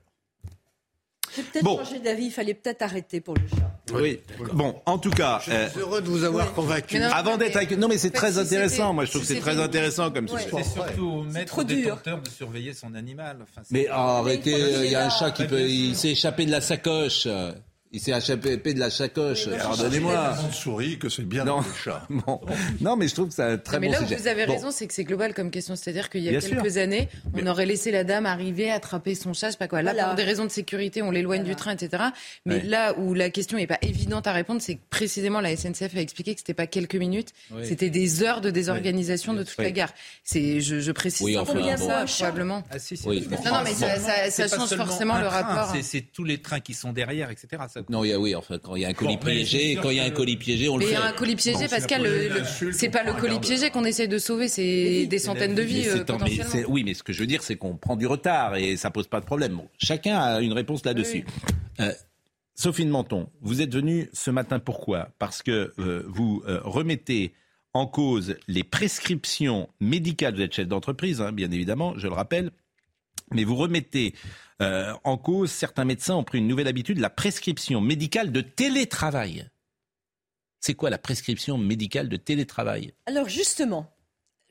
J'ai 1.35 1.43
peut-être 1.43 1.63
Bon. 1.63 1.77
changé 1.77 1.99
d'avis. 1.99 2.25
Il 2.25 2.31
fallait 2.31 2.53
peut-être 2.53 2.81
arrêter 2.81 3.21
pour 3.21 3.35
le 3.35 3.41
chat. 3.49 3.71
Oui. 3.93 4.19
Bon, 4.53 4.75
en 4.85 4.97
tout 4.97 5.09
cas. 5.11 5.39
Je 5.45 5.51
suis 5.69 5.79
heureux 5.79 6.01
de 6.01 6.07
vous 6.07 6.23
avoir 6.23 6.53
convaincu. 6.53 6.99
Non, 6.99 7.09
Avant 7.11 7.37
d'être 7.37 7.55
avec... 7.55 7.71
Non, 7.77 7.87
mais 7.87 7.97
c'est 7.97 8.11
très 8.11 8.33
si 8.33 8.39
intéressant. 8.39 8.93
Moi, 8.93 9.05
je 9.05 9.11
trouve 9.11 9.23
si 9.23 9.29
que 9.29 9.33
c'est 9.35 9.39
très 9.41 9.59
intéressant 9.59 10.11
comme 10.11 10.25
Ouais. 10.29 10.41
sujet. 10.43 10.55
C'est 10.63 10.73
surtout 10.73 11.07
au 11.07 11.23
maître 11.23 11.63
détenteur 11.63 12.21
de 12.21 12.29
surveiller 12.29 12.73
son 12.73 12.93
animal. 12.95 13.37
Enfin, 13.41 13.61
Mais 13.71 13.87
arrêtez, 13.87 14.51
il 14.85 14.91
y 14.91 14.95
a 14.95 15.05
un 15.05 15.09
chat 15.09 15.31
qui 15.31 15.45
peut. 15.45 15.61
Il 15.61 15.95
s'est 15.95 16.09
échappé 16.09 16.45
de 16.45 16.51
la 16.51 16.61
sacoche. 16.61 17.27
Il 17.91 17.99
s'est 17.99 18.11
échappé 18.15 18.57
de 18.57 18.79
la 18.79 18.91
sacoche. 18.91 19.47
Mais 19.47 19.55
moi, 19.57 19.63
Pardonnez-moi. 19.65 20.35
On 20.47 20.51
sourit 20.51 20.99
que 20.99 21.09
c'est 21.09 21.23
bien 21.23 21.43
Non. 21.45 21.61
le 21.61 21.65
chat. 21.83 22.05
Bon. 22.11 22.39
Non, 22.81 22.95
mais 22.95 23.07
je 23.07 23.15
trouve 23.15 23.29
que 23.29 23.33
c'est 23.33 23.41
un 23.43 23.57
très 23.57 23.79
mais 23.79 23.87
bon 23.87 23.93
là 23.93 23.99
où 24.01 24.03
sujet. 24.03 24.15
vous 24.15 24.27
avez 24.27 24.45
Bon. 24.45 24.53
raison, 24.53 24.69
c'est 24.69 24.85
que 24.85 24.93
c'est 24.93 25.03
global 25.05 25.33
comme 25.33 25.49
question. 25.49 25.75
C'est-à-dire 25.75 26.09
qu'il 26.11 26.21
y 26.21 26.27
a 26.27 26.31
Bien 26.31 26.39
quelques 26.39 26.71
sûr. 26.73 26.81
années, 26.83 27.09
on 27.33 27.41
Mais- 27.41 27.49
aurait 27.49 27.65
laissé 27.65 27.89
la 27.89 28.03
dame 28.03 28.27
arriver, 28.27 28.69
attraper 28.69 29.15
son 29.15 29.33
chat, 29.33 29.47
je 29.47 29.51
sais 29.53 29.57
pas 29.57 29.67
quoi. 29.67 29.81
Là, 29.81 29.93
Voilà. 29.93 30.07
pour 30.09 30.15
des 30.15 30.23
raisons 30.23 30.45
de 30.45 30.51
sécurité, 30.51 31.01
on 31.01 31.09
l'éloigne 31.09 31.43
du 31.43 31.55
train, 31.55 31.71
etc. 31.71 32.03
Mais 32.45 32.57
Ouais. 32.57 32.63
là 32.63 32.95
où 32.99 33.15
la 33.15 33.31
question 33.31 33.57
n'est 33.57 33.65
pas 33.65 33.79
évidente 33.81 34.27
à 34.27 34.33
répondre, 34.33 34.61
c'est 34.61 34.75
que 34.75 34.81
précisément 34.91 35.41
la 35.41 35.49
SNCF 35.55 35.95
a 35.95 35.99
expliqué 36.01 36.35
que 36.35 36.41
c'était 36.41 36.53
pas 36.53 36.67
quelques 36.67 36.95
minutes, 36.95 37.29
Oui. 37.51 37.65
c'était 37.65 37.89
des 37.89 38.21
heures 38.21 38.41
de 38.41 38.51
désorganisation 38.51 39.33
de 39.33 39.41
toute 39.41 39.57
Oui. 39.57 39.63
la 39.65 39.71
gare. 39.71 39.93
C'est, 40.23 40.61
je, 40.61 40.79
je 40.79 40.91
précise 40.91 41.25
Oui, 41.25 41.37
enfin, 41.39 41.55
bon. 41.55 41.75
ça, 41.77 42.05
probablement. 42.05 42.63
Ah, 42.69 42.77
si, 42.77 42.97
si, 42.97 43.07
Oui. 43.07 43.27
Non, 43.31 43.51
non, 43.51 43.61
mais 43.63 43.73
ça, 43.73 44.47
change 44.47 44.75
forcément 44.75 45.17
le 45.19 45.27
rapport. 45.27 45.75
C'est 45.81 46.01
tous 46.13 46.23
les 46.23 46.37
trains 46.39 46.59
qui 46.59 46.75
sont 46.75 46.93
derrière, 46.93 47.31
etc. 47.31 47.47
Ça- 47.79 47.85
Non, 47.89 48.03
il 48.03 48.09
y 48.09 48.13
a 48.13 48.19
oui, 48.19 48.35
enfin, 48.35 48.57
quand 48.59 48.75
il 48.75 48.81
y 48.81 48.85
a 48.85 48.89
un 48.89 48.93
colis 48.93 49.15
Bon, 49.17 49.25
piégé, 49.25 49.75
quand 49.81 49.89
il 49.89 49.97
y 49.97 49.99
a 49.99 50.03
un 50.03 50.09
colis 50.09 50.37
piégé, 50.37 50.69
on 50.69 50.77
Mais 50.77 50.85
le 50.85 50.89
il 50.91 50.93
y 50.93 50.95
fait. 50.95 51.01
a 51.01 51.05
un 51.07 51.11
colis 51.13 51.35
piégé, 51.35 51.59
Bon, 51.63 51.69
Pascal, 51.69 52.05
insulte 52.41 52.73
c'est 52.75 52.89
pas 52.89 53.03
le 53.03 53.13
colis 53.13 53.39
piégé 53.39 53.69
qu'on 53.69 53.85
essaye 53.85 54.07
de 54.07 54.17
sauver, 54.17 54.47
c'est 54.47 55.05
des 55.07 55.19
centaines 55.19 55.55
de 55.55 55.61
Mais 55.61 55.67
vies 55.67 55.87
euh, 55.89 56.03
mais 56.53 56.65
oui, 56.65 56.83
mais 56.83 56.93
ce 56.93 57.03
que 57.03 57.13
je 57.13 57.19
veux 57.21 57.27
dire, 57.27 57.41
c'est 57.43 57.55
qu'on 57.55 57.75
prend 57.77 57.95
du 57.95 58.05
retard 58.07 58.55
et 58.55 58.75
ça 58.77 58.91
pose 58.91 59.07
pas 59.07 59.19
de 59.21 59.25
problème. 59.25 59.53
Bon, 59.55 59.67
chacun 59.77 60.17
a 60.19 60.41
une 60.41 60.53
réponse 60.53 60.85
là-dessus. 60.85 61.25
Euh, 61.79 61.91
Sophie 62.55 62.85
de 62.85 62.91
Menton, 62.91 63.29
vous 63.41 63.61
êtes 63.61 63.73
venue 63.73 64.09
ce 64.11 64.31
matin 64.31 64.59
pourquoi? 64.59 65.09
Parce 65.17 65.41
que 65.41 65.73
euh, 65.79 66.03
vous 66.07 66.43
euh, 66.47 66.59
remettez 66.63 67.33
en 67.73 67.87
cause 67.87 68.35
les 68.47 68.63
prescriptions 68.63 69.69
médicales. 69.79 70.35
Vous 70.35 70.41
êtes 70.41 70.53
chef 70.53 70.67
d'entreprise, 70.67 71.21
hein, 71.21 71.31
bien 71.31 71.49
évidemment, 71.51 71.93
je 71.97 72.07
le 72.07 72.13
rappelle. 72.13 72.51
Mais 73.31 73.43
vous 73.43 73.55
remettez 73.55 74.13
euh, 74.61 74.93
en 75.03 75.17
cause, 75.17 75.51
certains 75.51 75.85
médecins 75.85 76.15
ont 76.15 76.23
pris 76.23 76.39
une 76.39 76.47
nouvelle 76.47 76.67
habitude, 76.67 76.99
la 76.99 77.09
prescription 77.09 77.81
médicale 77.81 78.31
de 78.31 78.41
télétravail. 78.41 79.47
C'est 80.59 80.73
quoi 80.73 80.89
la 80.89 80.97
prescription 80.97 81.57
médicale 81.57 82.09
de 82.09 82.17
télétravail? 82.17 82.93
Alors 83.05 83.29
justement, 83.29 83.89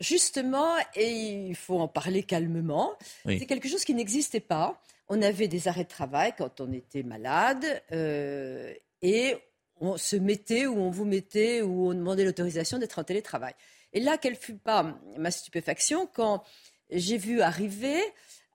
justement, 0.01 0.75
et 0.95 1.47
il 1.49 1.55
faut 1.55 1.79
en 1.81 1.89
parler 1.89 2.23
calmement, 2.23 2.93
Oui. 3.27 3.39
c'est 3.39 3.47
quelque 3.47 3.69
chose 3.69 3.85
qui 3.85 3.95
n'existait 3.95 4.41
pas. 4.41 4.81
On 5.09 5.21
avait 5.23 5.49
des 5.49 5.69
arrêts 5.69 5.85
de 5.85 5.89
travail 5.89 6.33
quand 6.37 6.61
on 6.61 6.73
était 6.73 7.03
malade 7.03 7.65
euh, 7.93 8.73
et 9.03 9.37
on 9.81 9.97
se 9.97 10.17
mettait 10.17 10.67
ou 10.67 10.79
on 10.79 10.91
vous 10.91 11.05
mettait 11.05 11.63
ou 11.63 11.91
on 11.91 11.95
demandait 11.95 12.25
l'autorisation 12.25 12.79
d'être 12.79 12.99
en 12.99 13.05
télétravail. 13.05 13.55
Et 13.93 14.01
là, 14.01 14.19
quelle 14.19 14.37
fut 14.37 14.57
pas 14.57 14.99
ma 15.19 15.31
stupéfaction 15.31 16.07
quand 16.13 16.43
j'ai 16.91 17.17
vu 17.19 17.41
arriver, 17.41 17.99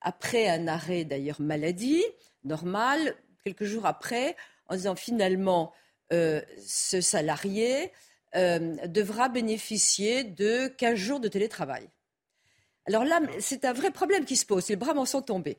après 0.04 0.48
un 0.48 0.68
arrêt 0.68 1.06
d'ailleurs 1.06 1.42
maladie, 1.42 2.04
normal, 2.44 3.16
quelques 3.44 3.64
jours 3.64 3.86
après, 3.86 4.36
en 4.68 4.76
disant 4.76 4.96
finalement, 4.96 5.74
euh, 6.12 6.42
ce 6.66 7.02
salarié 7.02 7.92
euh, 8.36 8.76
devra 8.88 9.30
bénéficier 9.30 10.24
de 10.24 10.68
15 10.68 10.96
jours 10.96 11.20
de 11.20 11.28
télétravail. 11.28 11.90
Alors 12.86 13.06
là, 13.06 13.22
c'est 13.40 13.66
un 13.66 13.74
vrai 13.74 13.92
problème 13.92 14.26
qui 14.26 14.36
se 14.36 14.46
pose. 14.46 14.68
Les 14.70 14.76
bras 14.76 14.94
m'en 14.94 15.06
sont 15.06 15.22
tombés. 15.22 15.58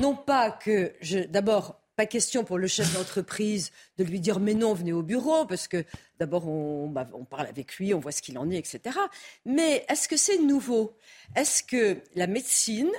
Non 0.00 0.14
pas 0.14 0.52
que, 0.52 0.94
d'abord, 1.26 1.80
pas 1.96 2.06
question 2.06 2.44
pour 2.44 2.58
le 2.58 2.68
chef 2.68 2.94
d'entreprise 2.94 3.72
de 3.98 4.04
lui 4.04 4.20
dire 4.20 4.38
mais 4.38 4.54
non, 4.54 4.72
venez 4.72 4.92
au 4.92 5.02
bureau, 5.02 5.44
parce 5.46 5.66
que 5.66 5.84
d'abord 6.18 6.48
on, 6.48 6.88
bah, 6.88 7.08
on 7.12 7.24
parle 7.24 7.46
avec 7.46 7.76
lui, 7.76 7.92
on 7.92 7.98
voit 7.98 8.12
ce 8.12 8.22
qu'il 8.22 8.38
en 8.38 8.48
est, 8.50 8.56
etc. 8.56 8.96
Mais 9.44 9.84
est-ce 9.88 10.08
que 10.08 10.16
c'est 10.16 10.38
nouveau? 10.38 10.96
Est-ce 11.34 11.62
que 11.64 11.98
la 12.14 12.28
médecine 12.28 12.90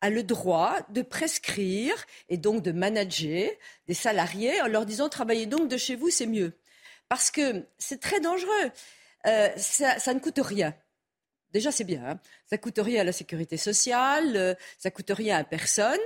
a 0.00 0.10
le 0.10 0.22
droit 0.22 0.76
de 0.90 1.02
prescrire 1.02 1.94
et 2.28 2.36
donc 2.36 2.62
de 2.62 2.72
manager 2.72 3.50
des 3.86 3.94
salariés 3.94 4.60
en 4.62 4.66
leur 4.68 4.86
disant 4.86 5.08
travaillez 5.08 5.46
donc 5.46 5.68
de 5.68 5.76
chez 5.76 5.96
vous, 5.96 6.10
c'est 6.10 6.26
mieux 6.26 6.52
Parce 7.08 7.30
que 7.30 7.64
c'est 7.78 8.00
très 8.00 8.20
dangereux. 8.20 8.70
Euh, 9.26 9.48
ça, 9.56 9.98
ça 9.98 10.14
ne 10.14 10.20
coûte 10.20 10.38
rien. 10.42 10.74
Déjà, 11.52 11.72
c'est 11.72 11.84
bien. 11.84 12.02
Hein 12.04 12.20
ça 12.48 12.58
coûte 12.58 12.78
rien 12.78 13.00
à 13.00 13.04
la 13.04 13.12
sécurité 13.12 13.56
sociale, 13.56 14.36
euh, 14.36 14.54
ça 14.78 14.90
coûte 14.90 15.10
rien 15.10 15.38
à 15.38 15.44
personne. 15.44 15.98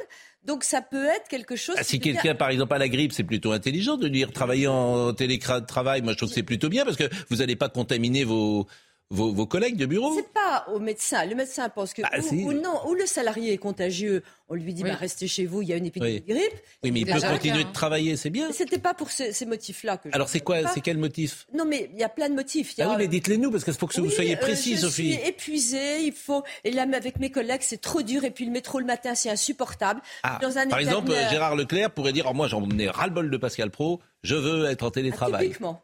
Donc, 0.45 0.65
ça 0.65 0.83
peut 0.83 1.07
être 1.07 1.29
quelque 1.29 1.55
chose. 1.57 1.75
Ah, 1.79 1.85
si 1.85 1.99
devient- 1.99 2.15
quelqu'un, 2.15 2.35
par 2.35 2.51
exemple, 2.51 2.75
a 2.75 2.79
la 2.79 2.89
grippe, 2.89 3.13
c'est 3.13 3.23
plutôt 3.25 3.53
intelligent 3.53 3.97
de 3.97 4.09
dire 4.09 4.33
travailler 4.33 4.67
en 4.69 5.13
télétravail. 5.15 6.03
Moi, 6.03 6.13
je 6.13 6.17
trouve 6.17 6.29
que 6.31 6.35
c'est 6.35 6.43
plutôt 6.43 6.69
bien 6.69 6.85
parce 6.85 6.97
que 6.97 7.09
vous 7.29 7.37
n'allez 7.37 7.57
pas 7.57 7.69
contaminer 7.69 8.25
vos, 8.25 8.67
vos, 9.13 9.33
vos 9.33 9.47
collègues 9.47 9.77
de 9.77 9.87
bureau. 9.87 10.15
C'est 10.17 10.33
pas 10.33 10.65
au 10.73 10.79
médecin. 10.81 11.25
Le 11.27 11.35
médecin 11.35 11.69
pense 11.69 11.93
que 11.95 12.03
Bah, 12.03 12.09
ou, 12.19 12.23
si. 12.23 12.35
ou 12.45 12.53
non, 12.53 12.89
ou 12.89 12.95
le 12.95 13.07
salarié 13.07 13.53
est 13.53 13.59
contagieux. 13.59 14.23
On 14.49 14.55
lui 14.55 14.75
dit 14.75 14.83
Oui. 14.83 14.91
bah, 14.91 14.97
restez 14.97 15.29
chez 15.29 15.47
vous, 15.47 15.63
il 15.63 15.69
y 15.69 15.73
a 15.73 15.77
une 15.77 15.87
épidémie 15.87 16.15
Oui. 16.15 16.21
de 16.21 16.27
grippe. 16.41 16.61
Oui, 16.83 16.91
mais 16.91 17.01
il 17.01 17.07
peut 17.07 17.15
le 17.15 17.21
continuer 17.21 17.63
cas, 17.63 17.69
de 17.69 17.73
travailler, 17.73 18.17
c'est 18.17 18.31
bien. 18.31 18.49
Mais 18.49 18.53
C'était 18.53 18.79
pas 18.79 18.95
pour 18.95 19.11
ce- 19.11 19.33
ces 19.33 19.47
motifs-là 19.47 19.97
que. 19.99 20.09
je 20.11 20.15
Alors, 20.15 20.29
c'est 20.29 20.41
quoi. 20.41 20.67
C'est 20.75 20.81
quel 20.81 20.99
motif? 20.99 21.47
Non, 21.55 21.65
mais 21.65 21.91
il 21.95 22.01
y 22.01 22.03
a 22.05 22.09
plein 22.09 22.29
de 22.29 22.35
motifs. 22.35 22.75
Il 22.77 22.81
y 22.81 22.83
a- 22.83 22.89
Ah 22.89 22.91
oui, 22.91 22.97
mais 22.99 23.09
dites-les 23.09 23.39
nous 23.39 23.51
parce 23.51 23.65
qu'il 23.65 23.73
faut 23.75 23.87
que 23.87 24.01
vous 24.01 24.11
soyez 24.11 24.35
euh, 24.37 24.41
précis, 24.41 24.75
je 24.77 24.81
Sophie. 24.83 25.13
suis 25.15 25.29
épuisée, 25.29 26.03
il 26.05 26.13
faut. 26.13 26.43
Et 26.65 26.71
là, 26.71 26.87
avec 26.93 27.19
mes 27.19 27.31
collègues, 27.31 27.63
c'est 27.63 27.81
trop 27.81 28.03
dur. 28.03 28.25
Et 28.25 28.31
puis 28.31 28.45
le 28.45 28.51
métro 28.51 28.79
le 28.79 28.85
matin, 28.87 29.15
c'est 29.15 29.31
insupportable. 29.31 30.01
Ah, 30.23 30.39
Dans 30.43 30.59
un 30.59 30.67
par 30.69 30.79
exemple. 30.79 31.13
Gérard 31.31 31.55
Leclerc 31.57 31.91
pourrait 31.91 32.13
dire 32.13 32.27
oh, 32.31 32.35
Moi, 32.35 32.49
j'en 32.49 32.67
ai 32.79 32.89
ras-le 32.89 33.13
bol 33.13 33.31
de 33.31 33.37
Pascal 33.37 33.71
Pro, 33.71 34.01
je 34.23 34.35
veux 34.35 34.67
être 34.67 34.83
en 34.83 34.89
Ah, 34.89 34.91
télétravail. 34.93 35.47
typiquement. 35.49 35.83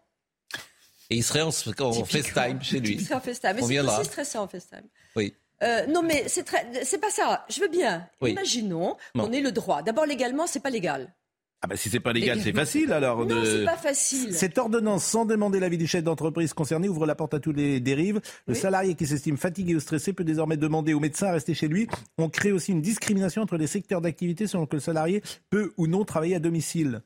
Et 1.10 1.16
il 1.16 1.22
serait 1.24 1.40
en, 1.42 1.48
en 1.48 2.04
FaceTime 2.04 2.62
chez 2.62 2.80
lui. 2.80 2.94
Il 2.94 3.00
serait 3.04 3.14
en 3.14 3.20
FaceTime. 3.20 3.52
Mais 3.56 3.62
On 3.62 3.66
c'est 3.66 3.78
aussi 3.80 4.04
stressant 4.04 4.42
en 4.44 4.48
FaceTime. 4.48 4.84
Oui. 5.16 5.34
Euh, 5.62 5.86
non, 5.86 6.02
mais 6.02 6.24
c'est 6.28 6.44
très, 6.44 6.66
c'est 6.84 6.98
pas 7.00 7.10
ça. 7.10 7.44
Je 7.50 7.60
veux 7.60 7.68
bien. 7.68 8.06
Oui. 8.20 8.30
Imaginons 8.32 8.96
Non. 9.14 9.24
qu'on 9.26 9.32
ait 9.32 9.40
le 9.40 9.50
droit. 9.52 9.82
D'abord, 9.82 10.06
légalement, 10.06 10.46
c'est 10.46 10.60
pas 10.60 10.70
légal. 10.70 11.12
Ah 11.60 11.66
bah 11.66 11.76
si 11.76 11.90
c'est 11.90 11.98
pas 11.98 12.12
légal, 12.12 12.40
c'est 12.40 12.52
facile 12.52 12.92
alors. 12.92 13.26
Non, 13.26 13.40
de- 13.40 13.44
c'est 13.44 13.64
pas 13.64 13.76
facile. 13.76 14.32
Cette 14.32 14.56
ordonnance, 14.58 15.02
sans 15.02 15.24
demander 15.24 15.58
l'avis 15.58 15.76
du 15.76 15.88
chef 15.88 16.04
d'entreprise 16.04 16.52
concerné, 16.54 16.88
ouvre 16.88 17.04
la 17.04 17.16
porte 17.16 17.34
à 17.34 17.40
toutes 17.40 17.56
les 17.56 17.80
dérives. 17.80 18.20
Le 18.46 18.54
salarié 18.54 18.94
qui 18.94 19.08
s'estime 19.08 19.36
fatigué 19.36 19.74
ou 19.74 19.80
stressé 19.80 20.12
peut 20.12 20.22
désormais 20.22 20.56
demander 20.56 20.94
au 20.94 21.00
médecin 21.00 21.26
à 21.26 21.32
rester 21.32 21.54
chez 21.54 21.66
lui. 21.66 21.88
On 22.16 22.28
crée 22.28 22.52
aussi 22.52 22.70
une 22.70 22.80
discrimination 22.80 23.42
entre 23.42 23.56
les 23.56 23.66
secteurs 23.66 24.00
d'activité 24.00 24.46
selon 24.46 24.66
que 24.66 24.76
le 24.76 24.80
salarié 24.80 25.20
peut 25.50 25.72
ou 25.76 25.88
non 25.88 26.04
travailler 26.04 26.36
à 26.36 26.38
domicile. 26.38 27.02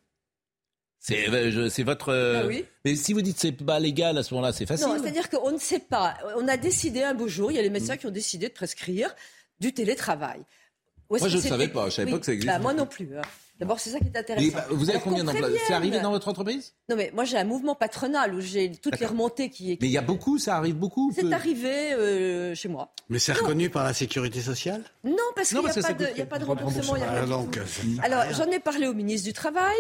C'est 1.05 1.29
euh, 1.29 1.69
c'est 1.69 1.83
votre. 1.83 2.11
euh, 2.11 2.43
Ah 2.45 2.47
oui. 2.47 2.65
Mais 2.85 2.95
si 2.95 3.13
vous 3.13 3.23
dites 3.23 3.39
c'est 3.39 3.51
pas 3.53 3.81
légal 3.81 4.17
à 4.17 4.23
ce 4.23 4.33
moment-là, 4.35 4.53
c'est 4.53 4.67
facile. 4.67 4.87
Non, 4.87 4.97
c'est-à-dire 5.03 5.29
qu'on 5.29 5.51
ne 5.51 5.59
sait 5.59 5.81
pas. 5.81 6.15
On 6.37 6.47
a 6.47 6.57
décidé 6.57 7.03
un 7.03 7.13
beau 7.13 7.27
jour, 7.27 7.51
il 7.51 7.57
y 7.57 7.59
a 7.59 7.63
les 7.63 7.71
médecins 7.71 7.97
qui 7.97 8.07
ont 8.07 8.11
décidé 8.13 8.49
de 8.49 8.53
prescrire 8.55 9.13
du 9.59 9.75
télétravail. 9.75 10.41
Moi, 11.11 11.19
je 11.29 11.37
ne 11.37 11.43
savais 11.43 11.69
pas. 11.69 11.91
Je 11.91 11.97
savais 11.97 12.07
Oui, 12.07 12.13
pas 12.13 12.19
que 12.21 12.25
ça 12.27 12.33
bah, 12.33 12.37
existait. 12.37 12.59
moi 12.61 12.73
non 12.73 12.87
plus. 12.87 13.19
hein. 13.19 13.23
D'abord, 13.59 13.79
c'est 13.79 13.91
ça 13.91 13.99
qui 13.99 14.07
est 14.07 14.17
intéressant. 14.17 14.55
Bah, 14.57 14.67
vous 14.71 14.85
avez 14.89 14.93
Alors 14.93 15.03
combien 15.05 15.25
qu'on 15.25 15.33
d'employés 15.33 15.59
C'est 15.67 15.73
arrivé 15.75 16.01
dans 16.01 16.11
votre 16.11 16.27
entreprise? 16.29 16.73
Non, 16.89 16.97
mais 16.97 17.11
moi 17.15 17.25
j'ai 17.25 17.37
un 17.37 17.45
mouvement 17.45 17.75
patronal 17.75 18.35
où 18.35 18.41
j'ai 18.41 18.71
toutes 18.73 18.99
les 18.99 19.07
remontées 19.07 19.51
qui. 19.51 19.77
Mais 19.81 19.89
il 19.89 19.93
y 19.93 19.99
a 19.99 20.03
beaucoup, 20.03 20.39
ça 20.39 20.57
arrive 20.57 20.77
beaucoup. 20.77 21.13
C'est 21.15 21.33
arrivé 21.33 21.93
euh, 21.93 22.55
chez 22.55 22.69
moi. 22.69 22.93
Mais 23.09 23.19
c'est 23.19 23.33
reconnu 23.33 23.71
par 23.71 23.85
la 23.85 23.93
sécurité 23.93 24.41
sociale? 24.41 24.83
Non, 25.05 25.17
parce 25.35 25.49
qu'il 25.51 25.59
n'y 25.61 25.67
a, 25.69 25.73
pas 25.75 25.93
de- 25.93 26.23
a 26.23 26.27
pas 26.27 26.39
remboursement. 26.45 26.95
Ah, 27.09 27.27
donc, 27.27 27.59
Alors, 28.03 28.25
j'en 28.33 28.47
ai 28.51 28.59
parlé 28.61 28.87
au 28.87 28.95
ministre 28.95 29.27
du 29.27 29.33
Travail 29.33 29.77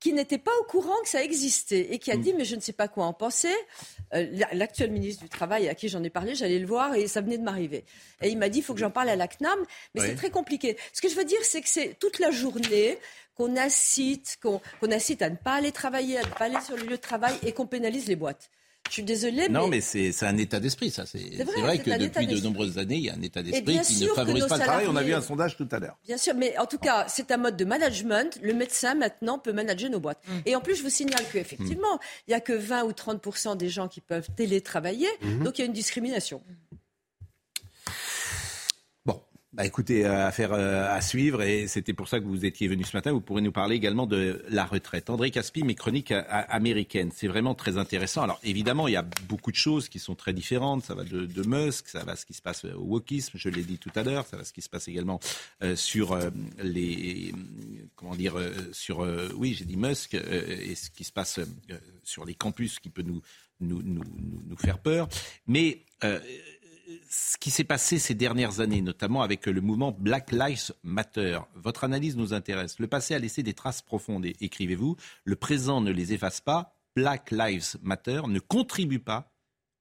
qui 0.00 0.12
n'était 0.14 0.38
pas 0.38 0.50
au 0.60 0.64
courant 0.64 0.96
que 1.02 1.08
ça 1.08 1.22
existait 1.22 1.92
et 1.92 1.98
qui 1.98 2.10
a 2.10 2.16
Mm. 2.16 2.20
dit 2.22 2.32
mais 2.34 2.44
je 2.44 2.56
ne 2.56 2.60
sais 2.60 2.72
pas 2.72 2.88
quoi 2.88 3.04
en 3.04 3.12
penser. 3.12 3.54
Euh, 4.14 4.26
L'actuel 4.52 4.90
ministre 4.90 5.22
du 5.22 5.28
Travail 5.28 5.68
à 5.68 5.74
qui 5.74 5.88
j'en 5.88 6.02
ai 6.02 6.10
parlé, 6.10 6.34
j'allais 6.34 6.58
le 6.58 6.66
voir 6.66 6.94
et 6.94 7.06
ça 7.06 7.20
venait 7.20 7.38
de 7.38 7.42
m'arriver. 7.44 7.84
Et 8.22 8.28
il 8.30 8.38
m'a 8.38 8.48
dit 8.48 8.58
il 8.58 8.62
faut 8.62 8.74
que 8.74 8.80
j'en 8.80 8.90
parle 8.90 9.08
à 9.10 9.16
la 9.16 9.28
CNAM, 9.28 9.58
mais 9.94 10.00
Oui. 10.00 10.06
c'est 10.08 10.14
très 10.16 10.30
compliqué. 10.30 10.76
Ce 10.92 11.00
que 11.00 11.08
je 11.08 11.14
veux 11.14 11.24
dire, 11.24 11.38
c'est 11.42 11.60
que 11.60 11.68
c'est 11.68 11.96
toute 12.00 12.18
la 12.18 12.30
journée 12.30 12.98
qu'on 13.36 13.56
incite, 13.56 14.38
qu'on 14.42 14.60
qu'on 14.80 14.90
incite 14.90 15.22
à 15.22 15.30
ne 15.30 15.36
pas 15.36 15.52
aller 15.54 15.70
travailler, 15.72 16.18
à 16.18 16.22
ne 16.22 16.28
pas 16.30 16.46
aller 16.46 16.60
sur 16.64 16.76
le 16.76 16.82
lieu 16.84 16.90
de 16.90 16.96
travail 16.96 17.34
et 17.44 17.52
qu'on 17.52 17.66
pénalise 17.66 18.08
les 18.08 18.16
boîtes. 18.16 18.50
Je 18.90 18.94
suis 18.94 19.02
désolée, 19.04 19.48
Non, 19.48 19.68
mais 19.68 19.80
mais 19.80 20.12
c'est 20.12 20.26
un 20.26 20.36
état 20.36 20.58
d'esprit, 20.58 20.90
ça. 20.90 21.06
C'est 21.06 21.20
vrai, 21.44 21.78
que 21.78 21.96
depuis 21.96 22.26
de 22.26 22.40
nombreuses 22.40 22.76
années, 22.76 22.96
il 22.96 23.04
y 23.04 23.10
a 23.10 23.14
un 23.14 23.22
état 23.22 23.42
d'esprit 23.42 23.80
qui 23.80 24.04
ne 24.04 24.08
favorise 24.08 24.46
pas 24.46 24.58
le 24.58 24.64
travail. 24.64 24.86
On 24.88 24.96
a 24.96 25.02
vu 25.02 25.14
un 25.14 25.22
sondage 25.22 25.56
tout 25.56 25.68
à 25.70 25.78
l'heure. 25.78 25.96
Bien 26.04 26.18
sûr, 26.18 26.34
mais 26.34 26.58
en 26.58 26.66
tout 26.66 26.78
cas, 26.78 27.06
c'est 27.08 27.30
un 27.30 27.36
mode 27.36 27.56
de 27.56 27.64
management. 27.64 28.38
Le 28.42 28.52
médecin, 28.52 28.94
maintenant, 28.94 29.38
peut 29.38 29.52
manager 29.52 29.90
nos 29.90 30.00
boîtes. 30.00 30.22
Et 30.44 30.56
en 30.56 30.60
plus, 30.60 30.74
je 30.76 30.82
vous 30.82 30.90
signale 30.90 31.24
qu'effectivement, 31.32 32.00
il 32.26 32.30
n'y 32.30 32.34
a 32.34 32.40
que 32.40 32.52
20 32.52 32.84
ou 32.84 32.92
30 32.92 33.56
des 33.56 33.68
gens 33.68 33.88
qui 33.88 34.00
peuvent 34.00 34.28
télétravailler. 34.36 35.08
Mhm. 35.22 35.44
Donc, 35.44 35.58
il 35.58 35.62
y 35.62 35.64
a 35.64 35.66
une 35.66 35.72
discrimination. 35.72 36.42
Bah 39.60 39.66
écoutez, 39.66 40.06
euh, 40.06 40.26
affaire 40.26 40.54
euh, 40.54 40.88
à 40.88 41.02
suivre 41.02 41.42
et 41.42 41.68
c'était 41.68 41.92
pour 41.92 42.08
ça 42.08 42.18
que 42.18 42.24
vous 42.24 42.46
étiez 42.46 42.66
venu 42.66 42.82
ce 42.82 42.96
matin. 42.96 43.12
Vous 43.12 43.20
pourrez 43.20 43.42
nous 43.42 43.52
parler 43.52 43.76
également 43.76 44.06
de 44.06 44.42
la 44.48 44.64
retraite. 44.64 45.10
André 45.10 45.30
Caspi, 45.30 45.64
mes 45.64 45.74
chroniques 45.74 46.12
euh, 46.12 46.22
américaines, 46.30 47.10
c'est 47.14 47.28
vraiment 47.28 47.54
très 47.54 47.76
intéressant. 47.76 48.22
Alors 48.22 48.40
évidemment, 48.42 48.88
il 48.88 48.94
y 48.94 48.96
a 48.96 49.04
beaucoup 49.28 49.50
de 49.50 49.56
choses 49.56 49.90
qui 49.90 49.98
sont 49.98 50.14
très 50.14 50.32
différentes. 50.32 50.84
Ça 50.84 50.94
va 50.94 51.04
de, 51.04 51.42
Musk, 51.46 51.88
ça 51.88 52.04
va 52.04 52.16
ce 52.16 52.24
qui 52.24 52.32
se 52.32 52.40
passe 52.40 52.64
au 52.64 52.84
wokisme, 52.84 53.36
je 53.36 53.50
l'ai 53.50 53.62
dit 53.62 53.76
tout 53.76 53.92
à 53.96 54.02
l'heure, 54.02 54.24
ça 54.24 54.38
va 54.38 54.44
ce 54.44 54.54
qui 54.54 54.62
se 54.62 54.70
passe 54.70 54.88
également 54.88 55.20
sur 55.74 56.18
les 56.62 57.34
comment 57.96 58.14
dire 58.14 58.36
sur 58.72 59.06
oui 59.36 59.54
j'ai 59.58 59.66
dit 59.66 59.76
Musk 59.76 60.14
et 60.14 60.74
ce 60.74 60.88
qui 60.88 61.04
se 61.04 61.12
passe 61.12 61.38
sur 62.02 62.24
les 62.24 62.34
campus 62.34 62.78
qui 62.78 62.88
peut 62.88 63.02
nous 63.02 63.20
nous, 63.60 63.82
nous, 63.82 64.04
nous, 64.46 64.56
faire 64.56 64.78
peur. 64.78 65.06
Mais 65.46 65.84
ce 67.10 67.36
qui 67.36 67.50
s'est 67.50 67.64
passé 67.64 67.98
ces 67.98 68.14
dernières 68.14 68.60
années, 68.60 68.82
notamment 68.82 69.22
avec 69.22 69.46
le 69.46 69.60
mouvement 69.60 69.90
Black 69.90 70.30
Lives 70.30 70.72
Matter. 70.84 71.40
Votre 71.56 71.82
analyse 71.82 72.16
nous 72.16 72.32
intéresse. 72.32 72.78
Le 72.78 72.86
passé 72.86 73.14
a 73.14 73.18
laissé 73.18 73.42
des 73.42 73.52
traces 73.52 73.82
profondes, 73.82 74.24
écrivez-vous. 74.24 74.96
Le 75.24 75.36
présent 75.36 75.80
ne 75.80 75.90
les 75.90 76.12
efface 76.12 76.40
pas. 76.40 76.76
Black 76.94 77.32
Lives 77.32 77.76
Matter 77.82 78.22
ne 78.28 78.38
contribue 78.38 79.00
pas 79.00 79.32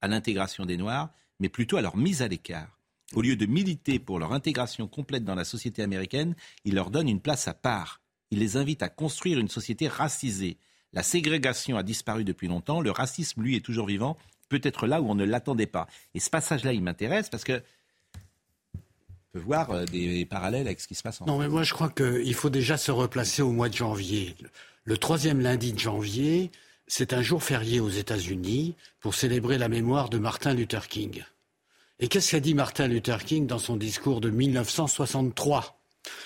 à 0.02 0.08
l'intégration 0.08 0.66
des 0.66 0.78
Noirs, 0.78 1.10
mais 1.40 1.50
plutôt 1.50 1.78
à 1.78 1.82
leur 1.82 1.98
mise 1.98 2.24
à 2.24 2.28
l'écart. 2.28 2.80
Au 3.14 3.22
lieu 3.22 3.36
de 3.36 3.46
militer 3.46 4.00
pour 4.00 4.18
leur 4.18 4.34
intégration 4.34 4.88
complète 4.88 5.24
dans 5.24 5.36
la 5.36 5.46
société 5.46 5.84
américaine, 5.84 6.36
il 6.66 6.74
leur 6.74 6.90
donne 6.90 7.10
une 7.10 7.22
place 7.22 7.48
à 7.48 7.54
part. 7.54 8.02
Il 8.32 8.40
les 8.40 8.58
invite 8.58 8.82
à 8.82 8.90
construire 8.90 9.40
une 9.40 9.50
société 9.50 9.88
racisée. 9.88 10.58
La 10.94 11.04
ségrégation 11.04 11.78
a 11.78 11.84
disparu 11.84 12.24
depuis 12.24 12.48
longtemps, 12.48 12.82
le 12.82 12.92
racisme, 12.92 13.44
lui, 13.44 13.56
est 13.56 13.66
toujours 13.66 13.86
vivant, 13.86 14.18
peut-être 14.50 14.88
là 14.88 15.02
où 15.02 15.10
on 15.10 15.16
ne 15.16 15.24
l'attendait 15.26 15.66
pas. 15.68 15.88
Et 16.16 16.20
ce 16.20 16.30
passage-là, 16.30 16.74
il 16.74 16.82
m'intéresse 16.84 17.30
parce 17.30 17.43
que 17.43 17.62
on 18.74 18.80
peut 19.34 19.39
voir 19.39 19.70
euh, 19.72 19.86
des 19.86 20.26
parallèles 20.26 20.68
avec 20.68 20.80
ce 20.82 20.88
qui 20.88 20.95
se 20.95 21.04
passe 21.04 21.22
en 21.22 21.26
Non, 21.26 21.38
mais 21.39 21.47
moi 21.47 21.64
je 21.64 21.74
crois 21.74 21.89
qu'il 21.89 22.34
faut 22.34 22.50
déjà 22.50 22.78
se 22.78 22.91
replacer 22.91 23.41
au 23.41 23.52
mois 23.52 23.70
de 23.70 23.76
janvier. 23.76 24.36
Le- 24.41 24.50
Le 24.86 24.97
troisième 24.97 25.39
lundi 25.39 25.72
de 25.74 25.80
janvier, 25.80 26.50
c'est 26.88 27.14
un 27.14 27.22
jour 27.22 27.43
férié 27.43 27.80
aux 27.80 27.89
États-Unis 27.89 28.76
pour 29.00 29.14
célébrer 29.14 29.60
la 29.60 29.70
mémoire 29.70 30.10
de 30.10 30.18
Martin 30.18 30.56
Luther 30.56 30.88
King. 30.88 31.24
Et 32.00 32.08
qu'est-ce 32.08 32.32
qu'a 32.32 32.39
dit 32.39 32.56
Martin 32.56 32.88
Luther 32.88 33.24
King 33.24 33.45
dans 33.45 33.60
son 33.60 33.76
discours 33.76 34.20
de 34.22 34.30
1963 34.32 35.76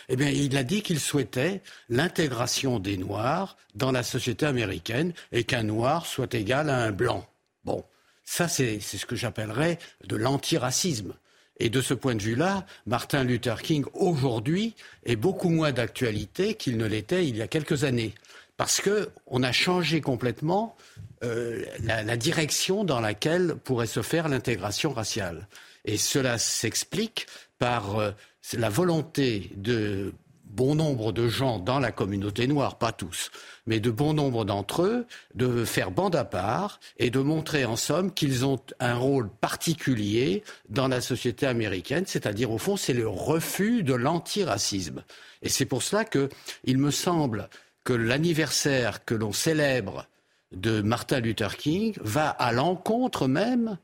eh 0.08 0.16
bien, 0.16 0.30
il 0.30 0.56
a 0.56 0.64
dit 0.64 0.84
qu'il 0.84 1.00
souhaitait 1.00 1.62
l'intégration 1.90 2.80
des 2.80 2.96
Noirs 2.96 3.58
dans 3.74 3.92
la 3.92 4.04
société 4.04 4.46
américaine 4.46 5.14
et 5.32 5.44
qu'un 5.46 5.64
Noir 5.64 6.06
soit 6.06 6.34
égal 6.36 6.70
à 6.70 6.78
un 6.84 6.92
Blanc. 6.92 7.26
Bon, 7.66 7.84
ça 8.26 8.48
c'est 8.48 8.80
ce 8.80 9.06
que 9.06 9.16
j'appellerais 9.16 9.80
de 10.08 10.16
l'antiracisme. 10.16 11.14
Et 11.60 11.70
de 11.70 11.82
ce 11.82 11.94
point 11.94 12.16
de 12.16 12.22
vue-là, 12.22 12.66
Martin 12.88 13.24
Luther 13.24 13.62
King, 13.62 13.86
aujourd'hui, 13.94 14.76
est 15.06 15.16
beaucoup 15.16 15.50
moins 15.50 15.72
d'actualité 15.72 16.56
qu'il 16.56 16.78
ne 16.78 16.86
l'était 16.88 17.28
il 17.28 17.38
y 17.38 17.42
a 17.42 17.48
quelques 17.48 17.84
années. 17.84 18.14
Parce 18.58 18.82
qu'on 18.82 19.44
a 19.44 19.52
changé 19.52 20.02
complètement 20.02 20.76
euh, 21.24 21.64
la, 21.84 22.04
la 22.04 22.18
direction 22.18 22.84
dans 22.84 23.00
laquelle 23.00 23.56
pourrait 23.64 23.88
se 23.88 24.02
faire 24.02 24.30
l'intégration 24.30 24.94
raciale. 24.94 25.48
Et 25.86 25.98
cela 25.98 26.38
s'explique 26.38 27.28
par 27.60 28.00
euh, 28.00 28.12
la 28.54 28.70
volonté 28.70 29.52
de 29.56 30.14
bon 30.44 30.76
nombre 30.76 31.12
de 31.12 31.28
gens 31.28 31.60
dans 31.60 31.80
la 31.80 31.92
communauté 31.92 32.48
noire, 32.48 32.78
pas 32.78 32.92
tous, 32.92 33.32
mais 33.66 33.80
de 33.80 33.90
bon 33.90 34.14
nombre 34.14 34.46
d'entre 34.46 34.84
eux, 34.84 35.08
de 35.36 35.66
faire 35.66 35.92
bande 35.92 36.16
à 36.16 36.26
part 36.26 36.80
et 36.98 37.10
de 37.10 37.20
montrer 37.20 37.66
en 37.66 37.76
somme 37.76 38.14
qu'ils 38.14 38.46
ont 38.46 38.60
un 38.80 38.96
rôle 38.96 39.30
particulier 39.30 40.44
dans 40.70 40.88
la 40.88 41.02
société 41.02 41.46
américaine, 41.46 42.06
c'est-à-dire 42.06 42.52
au 42.52 42.58
fond 42.58 42.78
c'est 42.78 42.94
le 42.94 43.08
refus 43.08 43.84
de 43.84 43.94
l'antiracisme. 43.94 45.04
Et 45.42 45.50
c'est 45.50 45.66
pour 45.66 45.84
cela 45.84 46.06
que 46.06 46.30
il 46.64 46.78
me 46.78 46.92
semble 46.92 47.50
que 47.84 47.94
l'anniversaire 47.94 49.06
que 49.06 49.16
l'on 49.16 49.34
célèbre 49.34 50.08
de 50.52 50.82
Martin 50.82 51.20
Luther 51.20 51.58
King 51.58 51.96
va 52.02 52.30
à 52.30 52.52
l'encontre 52.52 53.28
même 53.28 53.78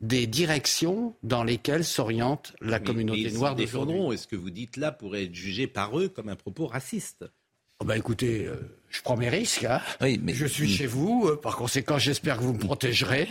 des 0.00 0.26
directions 0.26 1.14
dans 1.22 1.42
lesquelles 1.44 1.84
s'oriente 1.84 2.54
la 2.60 2.78
Mais 2.78 2.84
communauté 2.84 3.20
ils 3.22 3.34
noire 3.34 3.52
s'en 3.52 3.56
d'aujourd'hui. 3.56 3.94
défendront. 3.94 4.12
Est-ce 4.12 4.26
que 4.26 4.36
vous 4.36 4.50
dites 4.50 4.76
là 4.76 4.92
pourrait 4.92 5.24
être 5.24 5.34
jugé 5.34 5.66
par 5.66 5.98
eux 5.98 6.08
comme 6.08 6.28
un 6.28 6.36
propos 6.36 6.66
raciste? 6.66 7.24
Oh 7.80 7.84
bah 7.84 7.96
écoutez, 7.98 8.46
euh, 8.46 8.56
je 8.88 9.02
prends 9.02 9.16
mes 9.18 9.28
risques. 9.28 9.64
Hein. 9.64 9.80
Oui, 10.00 10.18
mais 10.22 10.32
je 10.32 10.46
suis 10.46 10.68
chez 10.68 10.86
vous, 10.86 11.26
euh, 11.28 11.36
par 11.36 11.56
conséquent, 11.56 11.98
j'espère 11.98 12.38
que 12.38 12.42
vous 12.42 12.54
me 12.54 12.58
protégerez. 12.58 13.28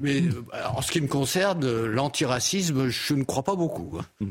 Mais 0.00 0.20
euh, 0.22 0.42
en 0.74 0.82
ce 0.82 0.92
qui 0.92 1.00
me 1.00 1.06
concerne, 1.08 1.84
l'antiracisme, 1.86 2.88
je 2.88 3.14
ne 3.14 3.24
crois 3.24 3.42
pas 3.42 3.56
beaucoup. 3.56 3.98
hein. 3.98 4.26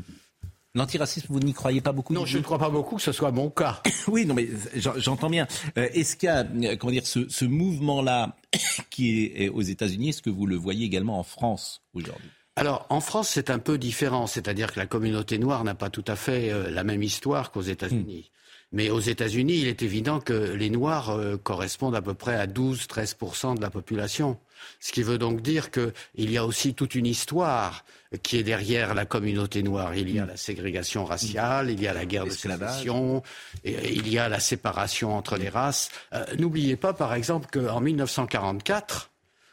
L'antiracisme, 0.76 1.26
vous 1.30 1.40
n'y 1.40 1.54
croyez 1.54 1.80
pas 1.80 1.92
beaucoup 1.92 2.12
Non, 2.12 2.26
je 2.26 2.36
ne 2.38 2.42
crois 2.42 2.58
pas 2.58 2.68
beaucoup 2.70 2.96
que 2.96 3.02
ce 3.02 3.10
soit 3.12 3.32
mon 3.32 3.50
cas. 3.50 3.82
Oui, 4.08 4.26
non, 4.26 4.34
mais 4.34 4.48
j'en- 4.76 4.98
j'entends 4.98 5.30
bien. 5.30 5.48
Euh, 5.78 5.88
est-ce 5.94 6.14
qu'il 6.16 6.28
y 6.28 6.30
a, 6.30 6.44
euh, 6.44 6.76
comment 6.76 6.92
dire, 6.92 7.06
ce, 7.06 7.28
ce 7.28 7.44
mouvement-là 7.46 8.36
qui 8.90 9.32
est 9.34 9.48
aux 9.48 9.62
États-Unis, 9.62 10.10
est-ce 10.10 10.22
que 10.22 10.30
vous 10.30 10.46
le 10.46 10.56
voyez 10.56 10.84
également 10.84 11.18
en 11.18 11.22
France 11.24 11.82
aujourd'hui? 11.94 12.28
Alors, 12.56 12.86
en 12.90 13.00
France, 13.00 13.28
c'est 13.30 13.50
un 13.50 13.58
peu 13.58 13.78
différent. 13.78 14.26
C'est-à-dire 14.26 14.72
que 14.72 14.78
la 14.78 14.86
communauté 14.86 15.38
noire 15.38 15.64
n'a 15.64 15.74
pas 15.74 15.90
tout 15.90 16.04
à 16.06 16.14
fait 16.16 16.50
euh, 16.52 16.70
la 16.70 16.84
même 16.84 17.02
histoire 17.02 17.50
qu'aux 17.52 17.62
États-Unis. 17.62 18.30
Mais 18.72 18.90
aux 18.90 19.00
États-Unis, 19.00 19.58
il 19.58 19.68
est 19.68 19.82
évident 19.82 20.20
que 20.20 20.32
les 20.32 20.70
Noirs 20.70 21.10
euh, 21.10 21.36
correspondent 21.36 21.94
à 21.94 22.02
peu 22.02 22.14
près 22.14 22.34
à 22.34 22.46
12-13% 22.46 23.56
de 23.56 23.60
la 23.62 23.70
population. 23.70 24.38
Ce 24.80 24.90
qui 24.92 25.02
veut 25.02 25.18
donc 25.18 25.40
dire 25.40 25.70
qu'il 25.70 25.92
y 26.30 26.36
a 26.36 26.44
aussi 26.44 26.74
toute 26.74 26.94
une 26.94 27.06
histoire 27.06 27.84
qui 28.22 28.38
est 28.38 28.42
derrière 28.42 28.94
la 28.94 29.06
communauté 29.06 29.62
noire. 29.62 29.94
Il 29.94 30.10
y 30.10 30.18
a 30.18 30.26
la 30.26 30.36
ségrégation 30.36 31.04
raciale, 31.04 31.70
il 31.70 31.80
y 31.80 31.88
a 31.88 31.94
la 31.94 32.04
guerre 32.04 32.24
de 32.24 32.30
sécession, 32.30 33.22
et 33.64 33.92
il 33.92 34.08
y 34.08 34.18
a 34.18 34.28
la 34.28 34.40
séparation 34.40 35.16
entre 35.16 35.36
les 35.36 35.48
races. 35.48 35.90
Euh, 36.12 36.24
N'oubliez 36.38 36.76
pas, 36.76 36.92
par 36.92 37.14
exemple, 37.14 37.48
qu'en 37.52 37.80
1944, 37.80 39.10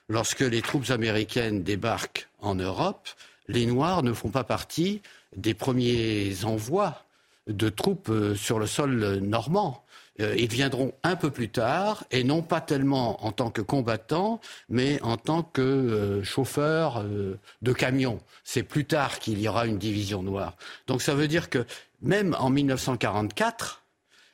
lorsque 0.09 0.41
les 0.41 0.61
troupes 0.61 0.89
américaines 0.89 1.63
débarquent 1.63 2.27
en 2.39 2.55
Europe, 2.55 3.09
les 3.47 3.65
Noirs 3.65 4.03
ne 4.03 4.13
font 4.13 4.29
pas 4.29 4.43
partie 4.43 5.01
des 5.35 5.53
premiers 5.53 6.33
envois 6.43 7.03
de 7.47 7.69
troupes 7.69 8.09
euh, 8.09 8.35
sur 8.35 8.59
le 8.59 8.67
sol 8.67 9.19
normand. 9.21 9.82
Euh, 10.19 10.35
ils 10.37 10.51
viendront 10.51 10.93
un 11.03 11.15
peu 11.15 11.31
plus 11.31 11.49
tard, 11.49 12.03
et 12.11 12.23
non 12.23 12.43
pas 12.43 12.61
tellement 12.61 13.25
en 13.25 13.31
tant 13.31 13.49
que 13.49 13.61
combattants, 13.61 14.39
mais 14.69 15.01
en 15.01 15.17
tant 15.17 15.41
que 15.41 15.61
euh, 15.61 16.23
chauffeurs 16.23 17.01
euh, 17.01 17.39
de 17.63 17.73
camions. 17.73 18.21
C'est 18.43 18.63
plus 18.63 18.85
tard 18.85 19.19
qu'il 19.19 19.41
y 19.41 19.47
aura 19.47 19.65
une 19.65 19.79
division 19.79 20.21
noire. 20.21 20.55
Donc 20.85 21.01
ça 21.01 21.15
veut 21.15 21.27
dire 21.27 21.49
que 21.49 21.65
même 22.01 22.35
en 22.39 22.51
1944, 22.51 23.83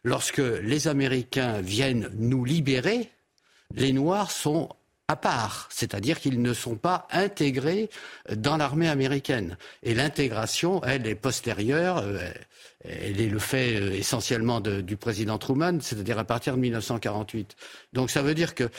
lorsque 0.03 0.39
les 0.39 0.87
Américains 0.89 1.61
viennent 1.61 2.09
nous 2.15 2.43
libérer, 2.43 3.09
les 3.73 3.93
Noirs 3.93 4.31
sont 4.31 4.69
à 5.07 5.15
part, 5.15 5.67
c'est-à-dire 5.71 6.19
qu'ils 6.19 6.41
ne 6.41 6.53
sont 6.53 6.75
pas 6.75 7.07
intégrés 7.11 7.89
dans 8.35 8.57
l'armée 8.57 8.89
américaine. 8.89 9.57
Et 9.81 9.95
l'intégration, 9.95 10.83
elle, 10.83 11.07
est 11.07 11.15
postérieure, 11.15 12.03
elle 12.83 13.19
est 13.19 13.27
le 13.27 13.39
fait 13.39 13.75
euh, 13.75 13.91
essentiellement 13.91 14.61
du 14.61 14.97
président 14.97 15.37
Truman, 15.37 15.79
c'est-à-dire 15.81 16.19
à 16.19 16.23
partir 16.23 16.55
de 16.55 16.61
1948. 16.61 17.55
Donc 17.93 18.09
ça 18.09 18.21
veut 18.21 18.33
dire 18.33 18.55
que 18.55 18.69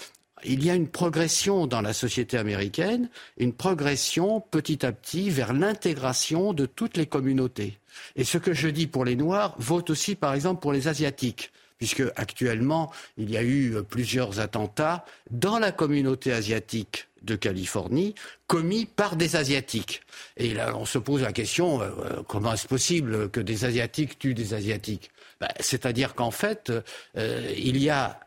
il 0.42 0.64
y 0.64 0.70
a 0.70 0.74
une 0.74 0.88
progression 0.88 1.66
dans 1.66 1.82
la 1.82 1.92
société 1.92 2.38
américaine, 2.38 3.10
une 3.36 3.52
progression 3.52 4.40
petit 4.40 4.86
à 4.86 4.92
petit 4.92 5.28
vers 5.28 5.52
l'intégration 5.52 6.54
de 6.54 6.64
toutes 6.64 6.96
les 6.96 7.04
communautés. 7.04 7.78
Et 8.16 8.24
ce 8.24 8.38
que 8.38 8.54
je 8.54 8.68
dis 8.68 8.86
pour 8.86 9.04
les 9.04 9.16
Noirs 9.16 9.54
vaut 9.58 9.84
aussi, 9.90 10.14
par 10.14 10.32
exemple, 10.32 10.62
pour 10.62 10.72
les 10.72 10.88
Asiatiques 10.88 11.52
puisque 11.80 12.02
actuellement 12.14 12.92
il 13.16 13.30
y 13.30 13.38
a 13.38 13.42
eu 13.42 13.74
euh, 13.74 13.82
plusieurs 13.82 14.38
attentats 14.38 15.04
dans 15.30 15.58
la 15.58 15.72
communauté 15.72 16.32
asiatique 16.32 17.08
de 17.22 17.34
Californie 17.36 18.14
commis 18.46 18.86
par 18.86 19.16
des 19.16 19.36
Asiatiques. 19.36 20.02
Et 20.36 20.54
là, 20.54 20.76
on 20.76 20.84
se 20.84 20.98
pose 20.98 21.22
la 21.22 21.32
question, 21.32 21.80
euh, 21.80 21.86
euh, 21.86 22.22
comment 22.28 22.52
est-ce 22.52 22.68
possible 22.68 23.30
que 23.30 23.40
des 23.40 23.64
Asiatiques 23.64 24.18
tuent 24.18 24.34
des 24.34 24.54
Asiatiques? 24.54 25.10
Ben, 25.40 25.48
C'est-à-dire 25.58 26.14
qu'en 26.14 26.30
fait, 26.30 26.70
il 27.16 27.78
y 27.78 27.88
a 27.88 28.20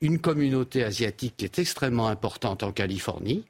une 0.00 0.18
communauté 0.18 0.82
asiatique 0.82 1.36
qui 1.36 1.44
est 1.44 1.58
extrêmement 1.58 2.08
importante 2.08 2.62
en 2.62 2.72
Californie. 2.72 3.44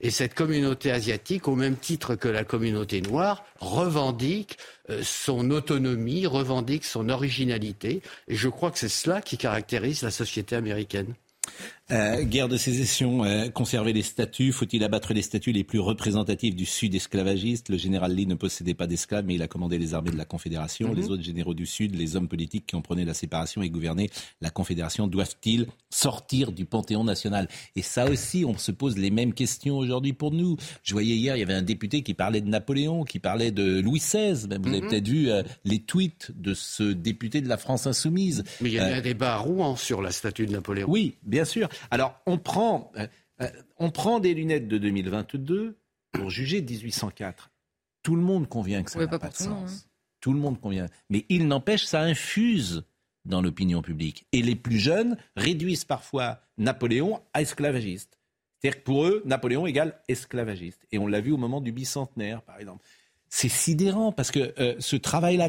Et 0.00 0.10
cette 0.10 0.34
communauté 0.34 0.90
asiatique, 0.90 1.48
au 1.48 1.54
même 1.54 1.76
titre 1.76 2.14
que 2.14 2.28
la 2.28 2.44
communauté 2.44 3.00
noire, 3.00 3.44
revendique 3.60 4.58
euh, 4.90 5.02
son 5.02 5.50
autonomie, 5.50 6.26
revendique 6.26 6.84
son 6.84 7.08
originalité. 7.08 8.02
Et 8.28 8.36
je 8.36 8.48
crois 8.48 8.70
que 8.70 8.78
c'est 8.78 8.88
cela 8.88 9.22
qui 9.22 9.38
caractérise 9.38 10.02
la 10.02 10.10
société 10.10 10.56
américaine. 10.56 11.14
Euh, 11.92 12.22
guerre 12.24 12.48
de 12.48 12.56
sécession, 12.56 13.22
euh, 13.22 13.50
conserver 13.50 13.92
les 13.92 14.00
statuts, 14.02 14.50
faut-il 14.52 14.82
abattre 14.82 15.12
les 15.12 15.20
statuts 15.20 15.52
les 15.52 15.62
plus 15.62 15.78
représentatifs 15.78 16.56
du 16.56 16.64
Sud 16.64 16.94
esclavagiste? 16.94 17.68
Le 17.68 17.76
général 17.76 18.14
Lee 18.14 18.26
ne 18.26 18.34
possédait 18.34 18.72
pas 18.72 18.86
d'esclaves, 18.86 19.26
mais 19.26 19.34
il 19.34 19.42
a 19.42 19.46
commandé 19.46 19.76
les 19.76 19.92
armées 19.92 20.10
de 20.10 20.16
la 20.16 20.24
Confédération. 20.24 20.88
Mhm. 20.88 20.96
Les 20.96 21.10
autres 21.10 21.22
généraux 21.22 21.52
du 21.52 21.66
Sud, 21.66 21.94
les 21.94 22.16
hommes 22.16 22.28
politiques 22.28 22.64
qui 22.66 22.76
en 22.76 22.80
prenaient 22.80 23.04
la 23.04 23.12
séparation 23.12 23.60
et 23.62 23.68
gouvernaient 23.68 24.08
la 24.40 24.48
Confédération, 24.48 25.06
doivent-ils 25.06 25.66
sortir 25.90 26.52
du 26.52 26.64
Panthéon 26.64 27.04
national? 27.04 27.46
Et 27.76 27.82
ça 27.82 28.08
aussi, 28.10 28.44
on 28.46 28.56
se 28.56 28.72
pose 28.72 28.96
les 28.96 29.10
mêmes 29.10 29.34
questions 29.34 29.76
aujourd'hui 29.76 30.14
pour 30.14 30.30
nous. 30.30 30.56
Je 30.82 30.94
voyais 30.94 31.14
hier, 31.16 31.36
il 31.36 31.40
y 31.40 31.42
avait 31.42 31.52
un 31.52 31.60
député 31.60 32.02
qui 32.02 32.14
parlait 32.14 32.40
de 32.40 32.48
Napoléon, 32.48 33.04
qui 33.04 33.18
parlait 33.18 33.50
de 33.50 33.80
Louis 33.80 34.00
XVI. 34.00 34.46
Vous 34.46 34.66
avez 34.70 34.80
Mhm. 34.80 34.88
peut-être 34.88 35.08
vu 35.08 35.28
euh, 35.30 35.42
les 35.66 35.80
tweets 35.80 36.30
de 36.34 36.54
ce 36.54 36.84
député 36.84 37.42
de 37.42 37.48
la 37.50 37.58
France 37.58 37.86
insoumise. 37.86 38.44
Mais 38.62 38.70
il 38.70 38.74
y 38.76 38.78
a 38.78 38.88
eu 38.88 38.92
Euh, 38.94 38.96
un 38.96 39.00
débat 39.02 39.34
à 39.34 39.36
Rouen 39.36 39.76
sur 39.76 40.00
la 40.00 40.10
statue 40.10 40.46
de 40.46 40.52
Napoléon. 40.52 40.86
oui, 40.88 41.16
bien 41.24 41.44
sûr. 41.44 41.68
Alors, 41.90 42.20
on 42.26 42.38
prend, 42.38 42.92
euh, 42.96 43.06
euh, 43.40 43.48
on 43.78 43.90
prend 43.90 44.20
des 44.20 44.34
lunettes 44.34 44.68
de 44.68 44.78
2022 44.78 45.78
pour 46.12 46.30
juger 46.30 46.62
1804. 46.62 47.50
Tout 48.02 48.16
le 48.16 48.22
monde 48.22 48.48
convient 48.48 48.82
que 48.82 48.90
ça 48.90 48.98
n'a 48.98 49.06
pas 49.06 49.18
de 49.18 49.48
monde, 49.48 49.68
sens. 49.68 49.88
Tout 50.20 50.32
le 50.32 50.38
monde 50.38 50.60
convient. 50.60 50.86
Mais 51.10 51.24
il 51.28 51.46
n'empêche, 51.46 51.84
ça 51.84 52.02
infuse 52.02 52.84
dans 53.24 53.40
l'opinion 53.40 53.82
publique. 53.82 54.26
Et 54.32 54.42
les 54.42 54.56
plus 54.56 54.78
jeunes 54.78 55.16
réduisent 55.36 55.84
parfois 55.84 56.40
Napoléon 56.58 57.20
à 57.32 57.42
esclavagiste. 57.42 58.18
C'est-à-dire 58.58 58.80
que 58.80 58.84
pour 58.84 59.06
eux, 59.06 59.22
Napoléon 59.24 59.66
égale 59.66 60.00
esclavagiste. 60.08 60.86
Et 60.92 60.98
on 60.98 61.06
l'a 61.06 61.20
vu 61.20 61.32
au 61.32 61.36
moment 61.36 61.60
du 61.60 61.72
bicentenaire, 61.72 62.42
par 62.42 62.58
exemple. 62.58 62.84
C'est 63.28 63.48
sidérant 63.48 64.12
parce 64.12 64.30
que 64.30 64.54
euh, 64.60 64.74
ce 64.78 64.94
travail-là 64.94 65.48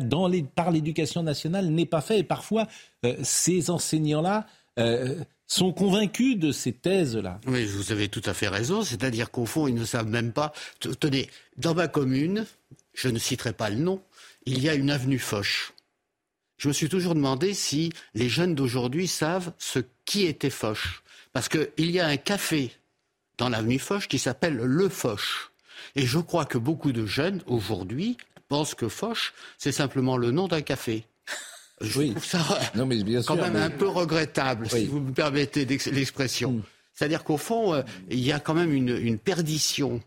par 0.55 0.71
l'éducation 0.71 1.21
nationale 1.21 1.67
n'est 1.67 1.85
pas 1.85 2.01
fait. 2.01 2.19
Et 2.19 2.23
parfois, 2.23 2.67
euh, 3.05 3.15
ces 3.21 3.69
enseignants-là 3.69 4.47
euh, 4.79 5.23
sont 5.53 5.71
convaincus 5.71 6.37
de 6.37 6.51
ces 6.51 6.71
thèses-là. 6.71 7.39
Oui, 7.45 7.65
vous 7.65 7.91
avez 7.91 8.09
tout 8.09 8.23
à 8.25 8.33
fait 8.33 8.47
raison. 8.47 8.81
C'est-à-dire 8.81 9.29
qu'au 9.29 9.45
fond, 9.45 9.67
ils 9.67 9.75
ne 9.75 9.85
savent 9.85 10.07
même 10.07 10.33
pas. 10.33 10.51
Tenez, 10.99 11.29
dans 11.57 11.75
ma 11.75 11.87
commune, 11.87 12.45
je 12.93 13.09
ne 13.09 13.19
citerai 13.19 13.53
pas 13.53 13.69
le 13.69 13.75
nom, 13.75 14.01
il 14.45 14.61
y 14.61 14.69
a 14.69 14.73
une 14.73 14.89
avenue 14.89 15.19
Foch. 15.19 15.73
Je 16.57 16.67
me 16.67 16.73
suis 16.73 16.89
toujours 16.89 17.13
demandé 17.13 17.53
si 17.53 17.91
les 18.15 18.29
jeunes 18.29 18.55
d'aujourd'hui 18.55 19.07
savent 19.07 19.53
ce 19.59 19.79
qui 20.05 20.25
était 20.25 20.49
Foch. 20.49 21.03
Parce 21.33 21.49
qu'il 21.49 21.91
y 21.91 21.99
a 21.99 22.07
un 22.07 22.17
café 22.17 22.71
dans 23.37 23.49
l'avenue 23.49 23.79
Foch 23.79 24.07
qui 24.07 24.17
s'appelle 24.17 24.55
Le 24.55 24.89
Foch. 24.89 25.51
Et 25.95 26.07
je 26.07 26.19
crois 26.19 26.45
que 26.45 26.57
beaucoup 26.57 26.91
de 26.91 27.05
jeunes 27.05 27.43
aujourd'hui 27.45 28.17
pensent 28.47 28.73
que 28.73 28.87
Foch, 28.87 29.33
c'est 29.59 29.71
simplement 29.71 30.17
le 30.17 30.31
nom 30.31 30.47
d'un 30.47 30.61
café. 30.61 31.05
Je 31.83 32.01
trouve 32.11 32.25
ça 32.25 32.39
non, 32.75 32.85
mais 32.85 33.03
bien 33.03 33.21
quand 33.21 33.35
même 33.35 33.53
mais- 33.53 33.59
un 33.61 33.69
peu 33.69 33.87
regrettable, 33.87 34.69
si 34.69 34.85
vous 34.85 34.99
me 34.99 35.11
permettez 35.11 35.65
l'expression. 35.65 36.61
C'est-à-dire 36.93 37.23
qu'au 37.23 37.37
fond, 37.37 37.73
euh, 37.73 37.81
il 38.11 38.19
y 38.19 38.31
a 38.31 38.39
quand 38.39 38.53
même 38.53 38.71
une, 38.71 38.95
une 38.97 39.17
perdition, 39.17 39.99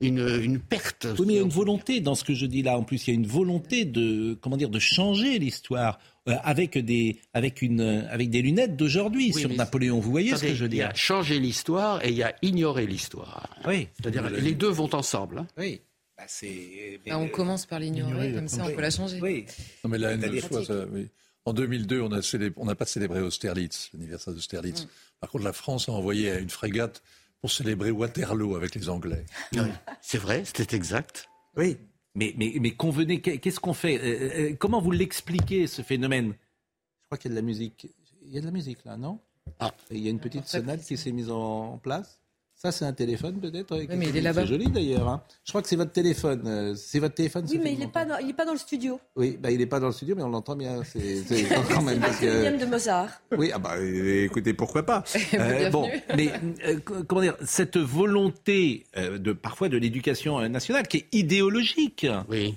une, 0.00 0.18
une 0.42 0.60
perte. 0.60 1.06
Oui, 1.18 1.24
mais 1.26 1.32
il 1.32 1.36
y 1.36 1.38
a 1.40 1.42
une 1.42 1.48
volonté 1.48 2.00
dans 2.00 2.14
ce 2.14 2.22
que 2.22 2.32
je 2.34 2.46
dis 2.46 2.62
là. 2.62 2.78
En 2.78 2.84
plus, 2.84 3.06
il 3.06 3.10
y 3.10 3.16
a 3.16 3.18
une 3.18 3.26
volonté 3.26 3.84
de, 3.84 4.38
comment 4.40 4.56
dire, 4.56 4.68
de 4.70 4.78
changer 4.78 5.40
l'histoire 5.40 5.98
euh, 6.28 6.36
avec 6.44 6.78
des, 6.78 7.18
avec 7.34 7.60
une, 7.60 7.80
euh, 7.80 8.02
avec 8.08 8.30
des 8.30 8.40
lunettes 8.42 8.76
d'aujourd'hui 8.76 9.32
Oui, 9.34 9.40
sur 9.40 9.50
Napoléon. 9.52 9.98
Vous 9.98 10.10
voyez 10.12 10.36
ce 10.36 10.42
que 10.42 10.54
je 10.54 10.64
veux 10.64 10.70
Il 10.72 10.76
y 10.76 10.82
a 10.82 10.94
changer 10.94 11.40
l'histoire 11.40 12.04
et 12.04 12.10
il 12.10 12.16
y 12.16 12.22
a 12.22 12.32
ignorer 12.42 12.86
l'histoire. 12.86 13.48
Oui. 13.66 13.88
C'est-à-dire 14.00 14.30
les 14.30 14.52
deux 14.54 14.68
vont 14.70 14.94
ensemble. 14.94 15.38
hein. 15.38 15.46
Oui. 15.58 15.80
Bah, 16.18 16.24
c'est. 16.26 17.00
Bah, 17.06 17.16
on 17.18 17.28
commence 17.28 17.64
par 17.64 17.78
l'ignorer, 17.78 18.32
comme 18.34 18.48
ça 18.48 18.64
on 18.64 18.74
peut 18.74 18.80
la 18.80 18.90
changer. 18.90 19.20
Oui. 19.22 19.46
Non, 19.84 19.90
mais 19.90 19.98
la 19.98 20.12
haine 20.12 20.20
de 20.20 20.40
soi, 20.40 20.64
ça, 20.64 20.84
oui. 20.90 21.08
En 21.44 21.52
2002, 21.54 22.02
on 22.02 22.64
n'a 22.64 22.74
pas 22.74 22.84
célébré 22.84 23.20
Austerlitz, 23.20 23.90
l'anniversaire 23.94 24.34
d'Austerlitz. 24.34 24.84
Mm. 24.84 24.88
Par 25.20 25.30
contre, 25.30 25.44
la 25.44 25.52
France 25.52 25.88
a 25.88 25.92
envoyé 25.92 26.36
une 26.38 26.50
frégate 26.50 27.02
pour 27.40 27.50
célébrer 27.50 27.90
Waterloo 27.90 28.56
avec 28.56 28.74
les 28.74 28.88
Anglais. 28.88 29.24
C'est 30.02 30.18
vrai, 30.18 30.42
c'était 30.44 30.76
exact. 30.76 31.28
Oui. 31.56 31.78
Mais, 32.14 32.34
mais, 32.36 32.52
mais 32.60 32.72
convenez, 32.72 33.20
qu'est- 33.20 33.38
qu'est-ce 33.38 33.60
qu'on 33.60 33.72
fait? 33.74 33.96
Euh, 33.98 34.50
euh, 34.50 34.56
Comment 34.58 34.80
vous 34.80 34.90
l'expliquez, 34.90 35.66
ce 35.68 35.82
phénomène? 35.82 36.32
Je 36.32 37.06
crois 37.06 37.18
qu'il 37.18 37.30
y 37.30 37.32
a 37.32 37.36
de 37.36 37.40
la 37.40 37.46
musique. 37.46 37.86
Il 38.22 38.32
y 38.34 38.38
a 38.38 38.40
de 38.40 38.46
la 38.46 38.52
musique 38.52 38.84
là, 38.84 38.96
non? 38.96 39.20
Ah. 39.60 39.72
Il 39.90 39.98
y 39.98 40.08
a 40.08 40.10
une 40.10 40.18
petite 40.20 40.46
sonate 40.46 40.84
qui 40.84 40.96
s'est 40.96 41.12
mise 41.12 41.30
en, 41.30 41.74
en 41.74 41.78
place? 41.78 42.20
Ça, 42.60 42.72
c'est 42.72 42.84
un 42.84 42.92
téléphone 42.92 43.38
peut-être 43.40 43.72
mais 43.94 44.08
il 44.08 44.16
est 44.16 44.20
là-bas. 44.20 44.40
C'est 44.40 44.48
joli 44.48 44.66
d'ailleurs. 44.68 45.06
hein. 45.08 45.22
Je 45.44 45.52
crois 45.52 45.62
que 45.62 45.68
c'est 45.68 45.76
votre 45.76 45.92
téléphone. 45.92 46.42
euh, 46.46 46.74
C'est 46.74 46.98
votre 46.98 47.14
téléphone 47.14 47.46
Oui, 47.48 47.60
mais 47.62 47.72
il 47.72 47.78
n'est 47.78 47.86
pas, 47.86 48.04
dans- 48.04 48.18
il 48.18 48.30
est 48.30 48.34
pas 48.34 48.44
dans 48.44 48.52
le 48.52 48.58
studio. 48.58 48.98
Oui, 49.14 49.38
bah, 49.40 49.52
il 49.52 49.58
n'est 49.58 49.66
pas 49.66 49.78
dans 49.78 49.86
le 49.86 49.92
studio, 49.92 50.16
mais 50.16 50.24
on 50.24 50.28
l'entend 50.28 50.56
bien. 50.56 50.82
C'est 50.82 51.22
quand 51.70 51.82
même. 51.82 51.94
C'est 51.94 52.00
parce 52.00 52.18
que- 52.18 52.58
de 52.60 52.66
Mozart. 52.66 53.10
Oui, 53.36 53.52
ah 53.54 53.60
bah, 53.60 53.74
euh, 53.76 54.24
écoutez, 54.24 54.54
pourquoi 54.54 54.82
pas 54.84 55.04
Euh. 55.34 55.70
Bon, 55.70 55.88
mais 56.16 56.32
euh, 56.66 56.80
co- 56.80 57.04
comment 57.06 57.20
dire, 57.20 57.36
cette 57.46 57.76
volonté 57.76 58.86
euh, 58.96 59.18
de 59.18 59.32
parfois 59.32 59.68
de 59.68 59.76
l'éducation 59.76 60.40
nationale 60.48 60.88
qui 60.88 60.96
est 60.96 61.06
idéologique. 61.12 62.08
Oui. 62.28 62.56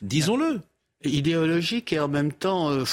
Disons-le. 0.00 0.60
Idéologique 1.04 1.92
et 1.92 1.98
en 1.98 2.08
même 2.08 2.32
temps, 2.32 2.70
euh, 2.70 2.84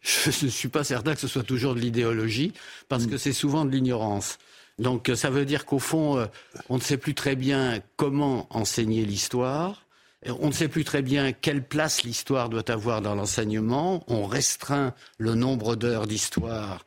je 0.00 0.46
ne 0.46 0.50
suis 0.50 0.68
pas 0.68 0.82
certain 0.84 1.14
que 1.14 1.20
ce 1.20 1.28
soit 1.28 1.42
toujours 1.44 1.74
de 1.76 1.80
l'idéologie, 1.80 2.52
parce 2.88 3.06
que 3.06 3.18
c'est 3.18 3.32
souvent 3.34 3.64
de 3.64 3.70
l'ignorance. 3.70 4.38
Donc 4.78 5.08
euh, 5.08 5.16
ça 5.16 5.30
veut 5.30 5.44
dire 5.44 5.64
qu'au 5.64 5.78
fond, 5.78 6.18
euh, 6.18 6.26
on 6.68 6.76
ne 6.76 6.82
sait 6.82 6.98
plus 6.98 7.14
très 7.14 7.36
bien 7.36 7.80
comment 7.96 8.46
enseigner 8.50 9.04
l'histoire. 9.04 9.82
Et 10.24 10.30
On 10.30 10.48
ne 10.48 10.52
sait 10.52 10.68
plus 10.68 10.84
très 10.84 11.02
bien 11.02 11.32
quelle 11.32 11.62
place 11.62 12.02
l'histoire 12.02 12.48
doit 12.48 12.68
avoir 12.70 13.00
dans 13.00 13.14
l'enseignement. 13.14 14.02
On 14.08 14.26
restreint 14.26 14.92
le 15.18 15.34
nombre 15.34 15.76
d'heures 15.76 16.06
d'histoire 16.06 16.84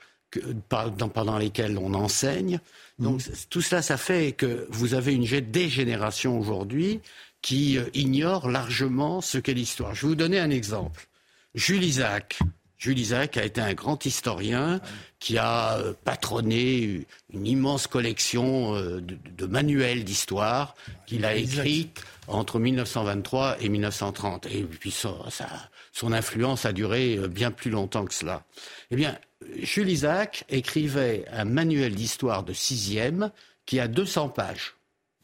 pendant 1.13 1.37
lesquelles 1.37 1.77
on 1.77 1.93
enseigne. 1.93 2.59
Donc 2.99 3.21
c- 3.21 3.31
tout 3.49 3.61
cela, 3.61 3.81
ça 3.81 3.97
fait 3.97 4.33
que 4.33 4.67
vous 4.69 4.93
avez 4.93 5.13
une 5.13 5.25
générations 5.69 6.37
aujourd'hui 6.39 6.99
qui 7.41 7.77
euh, 7.77 7.85
ignorent 7.93 8.49
largement 8.49 9.21
ce 9.21 9.37
qu'est 9.37 9.53
l'histoire. 9.53 9.95
Je 9.95 10.01
vais 10.01 10.07
vous 10.09 10.15
donner 10.15 10.39
un 10.39 10.49
exemple. 10.49 11.07
Jules 11.55 11.83
Isaac. 11.83 12.39
Jules 12.79 12.99
Isaac 12.99 13.35
a 13.35 13.43
été 13.43 13.59
un 13.59 13.73
grand 13.73 14.05
historien 14.05 14.79
qui 15.19 15.37
a 15.37 15.77
euh, 15.77 15.93
patronné 16.05 17.05
une 17.33 17.45
immense 17.45 17.87
collection 17.87 18.73
euh, 18.73 19.01
de, 19.01 19.17
de 19.37 19.45
manuels 19.45 20.05
d'histoire 20.05 20.75
qu'il 21.05 21.25
a 21.25 21.35
écrite 21.35 22.01
entre 22.29 22.57
1923 22.57 23.57
et 23.61 23.67
1930. 23.67 24.45
Et 24.45 24.63
puis 24.63 24.91
son 24.91 26.13
influence 26.13 26.65
a 26.65 26.71
duré 26.71 27.17
euh, 27.17 27.27
bien 27.27 27.51
plus 27.51 27.69
longtemps 27.69 28.05
que 28.05 28.13
cela. 28.13 28.45
Eh 28.91 28.95
bien, 28.95 29.19
Jules 29.61 29.89
Isaac 29.89 30.45
écrivait 30.47 31.25
un 31.33 31.45
manuel 31.45 31.95
d'histoire 31.95 32.43
de 32.43 32.53
sixième 32.53 33.29
qui 33.65 33.81
a 33.81 33.89
200 33.89 34.29
pages. 34.29 34.75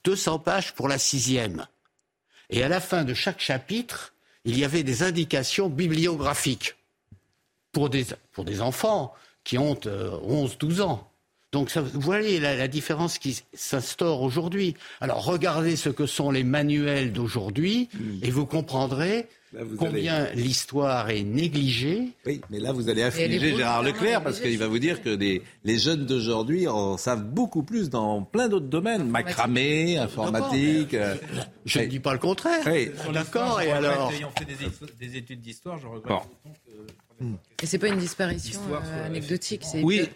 200 0.04 0.40
pages 0.40 0.74
pour 0.74 0.90
la 0.90 0.98
sixième. 0.98 1.68
Et 2.50 2.64
à 2.64 2.68
la 2.68 2.82
fin 2.82 3.06
de 3.06 3.14
chaque 3.14 3.40
chapitre, 3.40 4.14
il 4.44 4.60
y 4.60 4.66
avait 4.66 4.84
des 4.84 5.04
indications 5.04 5.70
bibliographiques 5.70 6.76
pour 7.76 7.90
des, 7.90 8.06
pour 8.32 8.46
des 8.46 8.62
enfants 8.62 9.14
qui 9.44 9.58
ont 9.58 9.74
11-12 9.76 10.82
ans. 10.82 11.12
Donc 11.52 11.70
ça, 11.70 11.82
vous 11.82 12.00
voyez 12.00 12.40
la, 12.40 12.56
la 12.56 12.68
différence 12.70 13.18
qui 13.18 13.42
s'instaure 13.54 14.22
aujourd'hui. 14.22 14.76
Alors 15.02 15.24
regardez 15.26 15.76
ce 15.76 15.90
que 15.90 16.06
sont 16.06 16.32
les 16.32 16.44
manuels 16.46 17.12
d'aujourd'hui 17.12 17.90
et 18.24 18.32
vous 18.32 18.46
comprendrez 18.46 19.28
combien 19.78 20.30
l'histoire 20.34 21.10
est 21.10 21.24
négligée. 21.24 22.10
Oui, 22.26 22.42
mais 22.50 22.60
là 22.60 22.72
vous 22.74 22.90
allez 22.90 23.04
affliger 23.04 23.56
Gérard 23.56 23.84
Leclerc 23.84 24.22
parce 24.24 24.40
qu'il 24.42 24.58
va 24.58 24.68
vous 24.68 24.80
dire 24.80 25.02
que 25.02 25.10
les, 25.10 25.42
les 25.66 25.78
jeunes 25.78 26.06
d'aujourd'hui 26.06 26.68
en 26.68 26.98
savent 26.98 27.24
beaucoup 27.24 27.64
plus 27.64 27.90
dans 27.90 28.22
plein 28.22 28.48
d'autres 28.50 28.66
domaines, 28.68 29.08
macramé, 29.10 29.98
informatique. 29.98 30.94
euh, 30.94 31.16
Je 31.66 31.80
ne 31.80 31.86
dis 31.86 32.00
pas 32.00 32.14
le 32.14 32.20
contraire. 32.20 32.64
Oui. 32.66 32.90
D'accord, 33.14 33.62
et 33.62 33.72
alors 33.72 34.12
Ayant 34.12 34.32
fait 34.38 34.46
des, 34.46 35.08
des 35.08 35.18
études 35.18 35.42
d'histoire, 35.42 35.78
je 35.78 35.88
regrette. 35.88 36.24
Et 37.62 37.66
c'est 37.66 37.78
pas 37.80 37.88
une 37.88 38.00
disparition 38.00 38.60
euh, 38.72 39.06
anecdotique, 39.06 39.64
c'est 39.64 39.82
Oui. 39.84 40.08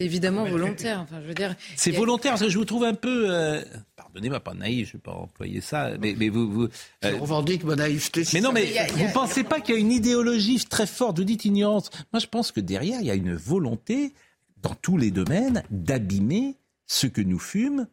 évidemment 0.00 0.44
volontaire. 0.44 1.00
Enfin, 1.00 1.20
je 1.22 1.26
veux 1.28 1.34
dire, 1.34 1.54
C'est 1.76 1.94
a- 1.94 1.98
volontaire, 1.98 2.32
parce 2.32 2.42
que 2.42 2.48
je 2.48 2.56
vous 2.58 2.64
trouve 2.64 2.84
un 2.84 2.94
peu. 2.94 3.26
euh, 3.28 3.62
Pardonnez-moi, 3.96 4.40
pas 4.40 4.54
naïf, 4.54 4.88
je 4.88 4.92
ne 4.96 4.98
vais 4.98 5.02
pas 5.02 5.12
employer 5.12 5.60
ça, 5.60 5.90
mais, 6.00 6.14
mais 6.16 6.28
vous. 6.28 6.50
vous 6.50 6.68
Je 7.02 7.08
revendique 7.08 7.64
ma 7.64 7.76
naïveté. 7.76 8.22
Mais 8.32 8.40
non, 8.40 8.52
mais 8.52 8.64
Il 8.66 8.72
y 8.72 8.78
a- 8.78 8.86
il 8.88 8.90
y 8.90 8.94
a- 8.94 8.96
vous 9.02 9.08
ne 9.08 9.12
pensez 9.12 9.44
pas 9.44 9.60
qu'il 9.60 9.74
y 9.74 9.78
a 9.78 9.80
une 9.80 9.92
idéologie 9.92 10.64
très 10.64 10.86
forte 10.86 11.18
Vous 11.18 11.24
dites 11.24 11.44
ignorance. 11.44 11.90
Moi, 12.12 12.20
je 12.20 12.26
pense 12.26 12.52
que 12.52 12.60
derrière, 12.60 13.00
il 13.00 13.06
y 13.06 13.10
a 13.10 13.14
une 13.14 13.34
volonté, 13.34 14.14
dans 14.62 14.74
tous 14.74 14.96
les 14.96 15.10
domaines, 15.10 15.62
d'abîmer 15.70 16.56
ce 16.86 17.06
que 17.06 17.20
nous 17.20 17.38
fume, 17.38 17.86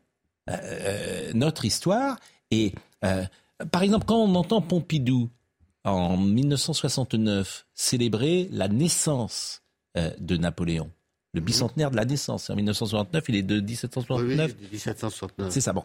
euh, 0.49 1.31
notre 1.33 1.65
histoire. 1.65 2.17
Et 2.51 2.73
euh, 3.03 3.23
par 3.71 3.83
exemple, 3.83 4.05
quand 4.05 4.17
on 4.17 4.35
entend 4.35 4.61
Pompidou, 4.61 5.29
en 5.85 6.17
1969, 6.17 7.67
célébrer 7.73 8.49
la 8.51 8.67
naissance 8.67 9.61
euh, 9.97 10.09
de 10.19 10.35
Napoléon, 10.35 10.89
le 11.33 11.41
bicentenaire 11.41 11.91
de 11.91 11.95
la 11.95 12.05
naissance. 12.05 12.49
En 12.49 12.55
1969, 12.55 13.23
il 13.29 13.35
est 13.35 13.43
de 13.43 13.61
1769. 13.61 14.55
Oui, 14.59 14.67
1769. 14.71 15.51
C'est 15.51 15.61
ça. 15.61 15.73
Bon, 15.73 15.83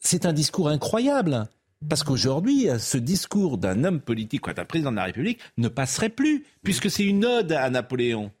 c'est 0.00 0.26
un 0.26 0.32
discours 0.32 0.68
incroyable. 0.68 1.48
Parce 1.88 2.02
qu'aujourd'hui, 2.02 2.68
ce 2.78 2.96
discours 2.96 3.58
d'un 3.58 3.84
homme 3.84 4.00
politique, 4.00 4.40
quoi, 4.40 4.54
d'un 4.54 4.64
président 4.64 4.90
de 4.90 4.96
la 4.96 5.04
République, 5.04 5.38
ne 5.58 5.68
passerait 5.68 6.08
plus, 6.08 6.44
puisque 6.62 6.90
c'est 6.90 7.04
une 7.04 7.24
ode 7.24 7.52
à 7.52 7.68
Napoléon. 7.68 8.32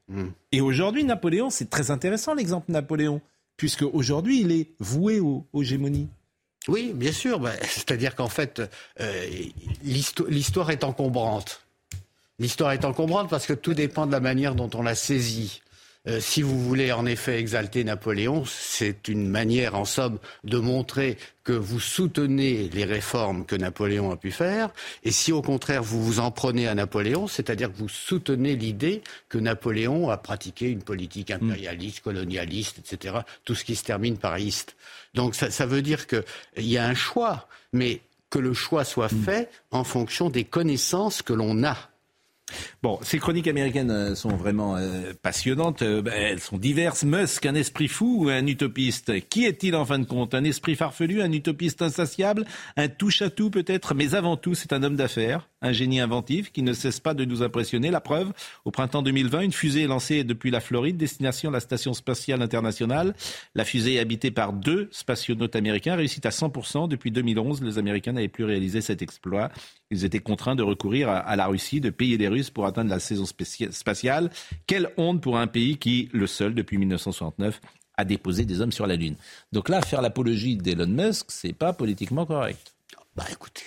Et 0.52 0.62
aujourd'hui, 0.62 1.04
Napoléon, 1.04 1.50
c'est 1.50 1.68
très 1.68 1.90
intéressant 1.90 2.32
l'exemple 2.34 2.72
Napoléon, 2.72 3.20
puisque 3.58 3.82
aujourd'hui, 3.82 4.40
il 4.40 4.52
est 4.52 4.70
voué 4.80 5.20
au, 5.20 5.46
aux 5.52 5.62
gémonies. 5.62 6.08
Oui, 6.68 6.92
bien 6.94 7.12
sûr. 7.12 7.38
bah, 7.40 7.52
C'est-à-dire 7.62 8.14
qu'en 8.14 8.28
fait, 8.28 8.62
euh, 9.00 9.26
l'histo- 9.84 10.26
l'histoire 10.28 10.70
est 10.70 10.84
encombrante. 10.84 11.62
L'histoire 12.38 12.72
est 12.72 12.84
encombrante 12.84 13.30
parce 13.30 13.46
que 13.46 13.52
tout 13.54 13.72
dépend 13.74 14.06
de 14.06 14.12
la 14.12 14.20
manière 14.20 14.54
dont 14.54 14.70
on 14.74 14.82
la 14.82 14.94
saisit. 14.94 15.62
Euh, 16.08 16.20
si 16.20 16.42
vous 16.42 16.62
voulez 16.62 16.92
en 16.92 17.06
effet 17.06 17.38
exalter 17.38 17.82
Napoléon, 17.84 18.44
c'est 18.44 19.08
une 19.08 19.28
manière 19.28 19.74
en 19.74 19.84
somme 19.84 20.18
de 20.44 20.58
montrer 20.58 21.18
que 21.42 21.52
vous 21.52 21.80
soutenez 21.80 22.68
les 22.68 22.84
réformes 22.84 23.44
que 23.44 23.56
Napoléon 23.56 24.10
a 24.10 24.16
pu 24.16 24.30
faire. 24.30 24.70
Et 25.04 25.10
si 25.10 25.32
au 25.32 25.42
contraire 25.42 25.82
vous 25.82 26.02
vous 26.02 26.20
en 26.20 26.30
prenez 26.30 26.68
à 26.68 26.74
Napoléon, 26.74 27.26
c'est-à-dire 27.26 27.72
que 27.72 27.78
vous 27.78 27.88
soutenez 27.88 28.56
l'idée 28.56 29.02
que 29.28 29.38
Napoléon 29.38 30.10
a 30.10 30.16
pratiqué 30.16 30.68
une 30.68 30.82
politique 30.82 31.30
impérialiste, 31.30 32.00
colonialiste, 32.00 32.78
etc. 32.78 33.18
Tout 33.44 33.54
ce 33.54 33.64
qui 33.64 33.76
se 33.76 33.84
termine 33.84 34.16
par 34.16 34.38
iste. 34.38 34.76
Donc 35.14 35.34
ça, 35.34 35.50
ça 35.50 35.66
veut 35.66 35.82
dire 35.82 36.06
qu'il 36.06 36.22
y 36.58 36.78
a 36.78 36.86
un 36.86 36.94
choix, 36.94 37.48
mais 37.72 38.00
que 38.30 38.38
le 38.38 38.54
choix 38.54 38.84
soit 38.84 39.08
fait 39.08 39.48
en 39.70 39.84
fonction 39.84 40.30
des 40.30 40.44
connaissances 40.44 41.22
que 41.22 41.32
l'on 41.32 41.64
a. 41.64 41.76
Bon, 42.82 42.98
ces 43.02 43.18
chroniques 43.18 43.48
américaines 43.48 43.90
euh, 43.90 44.14
sont 44.14 44.36
vraiment 44.36 44.76
euh, 44.76 45.12
passionnantes. 45.20 45.82
Euh, 45.82 46.02
ben, 46.02 46.14
elles 46.14 46.40
sont 46.40 46.58
diverses. 46.58 47.04
Musk, 47.04 47.44
un 47.46 47.54
esprit 47.54 47.88
fou 47.88 48.24
ou 48.24 48.28
un 48.28 48.46
utopiste 48.46 49.28
Qui 49.28 49.44
est-il 49.44 49.74
en 49.74 49.84
fin 49.84 49.98
de 49.98 50.04
compte? 50.04 50.34
Un 50.34 50.44
esprit 50.44 50.76
farfelu, 50.76 51.22
un 51.22 51.32
utopiste 51.32 51.82
insatiable, 51.82 52.46
un 52.76 52.88
touche-à-tout 52.88 53.50
peut-être? 53.50 53.94
Mais 53.94 54.14
avant 54.14 54.36
tout, 54.36 54.54
c'est 54.54 54.72
un 54.72 54.82
homme 54.82 54.96
d'affaires, 54.96 55.48
un 55.66 55.72
génie 55.72 56.00
inventif 56.00 56.52
qui 56.52 56.62
ne 56.62 56.72
cesse 56.72 57.00
pas 57.00 57.14
de 57.14 57.24
nous 57.24 57.42
impressionner. 57.42 57.90
La 57.90 58.00
preuve, 58.00 58.32
au 58.64 58.70
printemps 58.70 59.02
2020, 59.02 59.40
une 59.40 59.52
fusée 59.52 59.82
est 59.82 59.86
lancée 59.86 60.24
depuis 60.24 60.50
la 60.50 60.60
Floride, 60.60 60.96
destination 60.96 61.50
la 61.50 61.60
Station 61.60 61.92
spatiale 61.94 62.42
internationale. 62.42 63.14
La 63.54 63.64
fusée 63.64 63.94
est 63.94 63.98
habitée 63.98 64.30
par 64.30 64.52
deux 64.52 64.88
spationautes 64.92 65.56
américains, 65.56 65.96
réussit 65.96 66.24
à 66.26 66.30
100%. 66.30 66.88
Depuis 66.88 67.10
2011, 67.10 67.62
les 67.62 67.78
Américains 67.78 68.12
n'avaient 68.12 68.28
plus 68.28 68.44
réalisé 68.44 68.80
cet 68.80 69.02
exploit. 69.02 69.50
Ils 69.90 70.04
étaient 70.04 70.18
contraints 70.18 70.56
de 70.56 70.62
recourir 70.62 71.08
à, 71.08 71.36
la 71.36 71.46
Russie, 71.46 71.80
de 71.80 71.90
payer 71.90 72.16
les 72.16 72.28
Russes 72.28 72.50
pour 72.50 72.66
atteindre 72.66 72.90
la 72.90 72.98
saison 72.98 73.24
spatiale. 73.26 74.30
Quelle 74.66 74.90
honte 74.96 75.20
pour 75.20 75.38
un 75.38 75.46
pays 75.46 75.76
qui, 75.76 76.08
le 76.12 76.26
seul 76.26 76.54
depuis 76.54 76.78
1969, 76.78 77.60
a 77.96 78.04
déposé 78.04 78.44
des 78.44 78.60
hommes 78.60 78.72
sur 78.72 78.86
la 78.86 78.96
Lune. 78.96 79.16
Donc 79.52 79.68
là, 79.68 79.80
faire 79.80 80.02
l'apologie 80.02 80.56
d'Elon 80.56 80.86
Musk, 80.86 81.26
c'est 81.28 81.52
pas 81.52 81.72
politiquement 81.72 82.26
correct. 82.26 82.74
Bah 83.16 83.24
écoutez, 83.30 83.62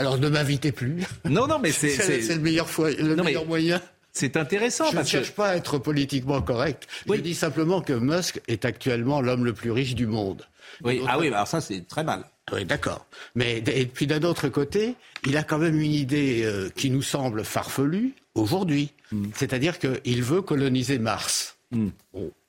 alors 0.00 0.18
ne 0.18 0.28
m'invitez 0.28 0.72
plus. 0.72 1.04
Non, 1.24 1.46
non, 1.46 1.58
mais 1.58 1.70
c'est 1.72 1.90
c'est 1.96 2.22
c'est- 2.22 2.34
le 2.34 2.40
meilleur, 2.40 2.68
fois- 2.68 2.90
le 2.90 3.14
Non, 3.14 3.16
mais 3.22 3.30
meilleur 3.30 3.46
moyen. 3.46 3.80
c'est 4.12 4.36
intéressant 4.36 4.90
Je 4.90 4.96
ne 4.96 5.02
que 5.02 5.06
cherche 5.08 5.30
pas 5.32 5.50
à 5.50 5.56
être 5.56 5.78
politiquement 5.78 6.42
correct. 6.42 6.88
Je 7.08 7.14
dis 7.20 7.34
simplement 7.34 7.80
que 7.80 7.92
Musk 7.92 8.40
est 8.48 8.64
actuellement 8.64 9.20
l'homme 9.20 9.44
le 9.44 9.52
plus 9.52 9.70
riche 9.70 9.94
du 9.94 10.06
monde. 10.06 10.44
oui, 10.82 11.00
ah 11.08 11.18
oui, 11.18 11.28
alors 11.28 11.46
ça 11.46 11.60
c'est 11.60 11.86
très 11.86 12.02
mal. 12.04 12.24
Oui, 12.52 12.64
d'accord. 12.64 13.06
Mais 13.36 13.58
et 13.58 13.86
puis 13.86 14.08
d'un 14.08 14.22
autre 14.22 14.48
côté, 14.48 14.96
il 15.24 15.36
a 15.36 15.44
quand 15.44 15.58
même 15.58 15.78
une 15.80 15.92
idée 15.92 16.42
euh, 16.44 16.68
qui 16.74 16.90
nous 16.90 17.02
semble 17.02 17.44
farfelue 17.44 18.12
aujourd'hui. 18.34 18.90
Hmm. 19.12 19.26
C'est-à-dire 19.36 19.78
qu'il 19.78 20.22
veut 20.24 20.42
coloniser 20.42 20.98
Mars. 20.98 21.56
Bon, 21.70 21.92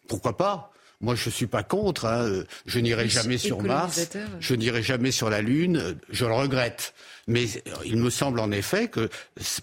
pourquoi 0.08 0.36
pas? 0.38 0.72
Moi, 1.02 1.14
je 1.16 1.30
suis 1.30 1.46
pas 1.48 1.62
contre. 1.64 2.06
hein. 2.06 2.24
Euh, 2.28 2.44
Je 2.66 2.80
n'irai 2.80 3.10
jamais 3.10 3.38
sur 3.38 3.62
Mars. 3.62 4.08
Je 4.40 4.54
n'irai 4.56 4.82
jamais 4.84 5.12
sur 5.12 5.30
la 5.30 5.42
Lune. 5.42 5.96
Je 6.10 6.26
le 6.26 6.34
regrette. 6.34 6.94
Mais 7.32 7.46
euh, 7.46 7.72
il 7.86 7.96
me 7.96 8.10
semble 8.10 8.42
en 8.42 8.52
effet 8.52 8.90
que 8.90 9.10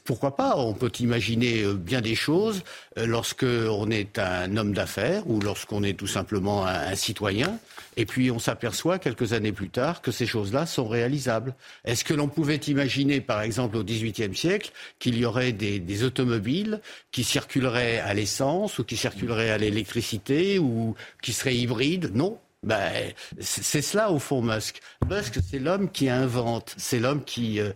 pourquoi 0.05 0.37
pas 0.37 0.57
On 0.57 0.73
peut 0.73 0.91
imaginer 1.01 1.63
euh, 1.63 1.75
bien 1.75 2.01
des 2.01 2.15
choses 2.15 2.63
euh, 2.97 3.07
lorsque 3.07 3.45
on 3.45 3.91
est 3.91 4.19
un 4.19 4.57
homme 4.57 4.73
d'affaires 4.73 5.29
ou 5.29 5.39
lorsqu'on 5.41 5.83
est 5.83 5.93
tout 5.93 6.07
simplement 6.07 6.67
un, 6.67 6.95
citoyen. 6.95 7.59
Et 7.99 8.07
puis 8.07 8.31
on 8.31 8.39
s'aperçoit 8.39 8.99
quelques 8.99 9.35
années 9.35 9.53
plus 9.53 9.69
tard 9.69 10.01
que 10.01 10.11
ces 10.11 10.25
choses-là 10.25 10.65
sont 10.65 10.89
réalisables. 10.89 11.55
Est-ce 11.85 12.05
que 12.05 12.15
l'on 12.15 12.29
pouvait 12.29 12.57
imaginer, 12.57 13.21
par 13.21 13.43
exemple, 13.43 13.77
au 13.77 13.85
XVIIIe 13.85 14.35
siècle, 14.35 14.73
qu'il 14.99 15.19
y 15.19 15.27
aurait 15.27 15.53
des 15.53 16.05
automobiles 16.05 16.81
qui 17.13 17.23
circuleraient 17.23 17.99
à 17.99 18.15
l'essence 18.15 18.79
ou 18.79 18.85
qui 18.85 18.97
circuleraient 18.97 19.51
à 19.51 19.59
l'électricité 19.59 20.59
ou 20.59 20.95
qui 21.23 21.35
seraient 21.35 21.57
hybrides? 21.57 22.13
Non. 22.15 22.39
Ben, 22.63 23.13
c'est 23.41 23.83
cela 23.83 24.11
au 24.11 24.19
fond 24.19 24.43
Musk. 24.43 24.81
Musk, 25.09 25.39
c'est 25.49 25.59
l'homme 25.61 25.91
qui 25.91 26.09
invente, 26.09 26.75
c'est 26.77 26.99
l'homme 26.99 27.25
qui, 27.25 27.61
euh, 27.61 27.73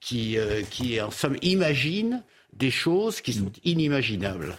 qui, 0.00 0.36
euh, 0.36 0.62
qui, 0.70 1.00
en 1.00 1.10
somme, 1.10 1.36
imagine 1.42 2.22
des 2.52 2.70
choses 2.70 3.20
qui 3.20 3.32
sont 3.32 3.52
inimaginables. 3.64 4.56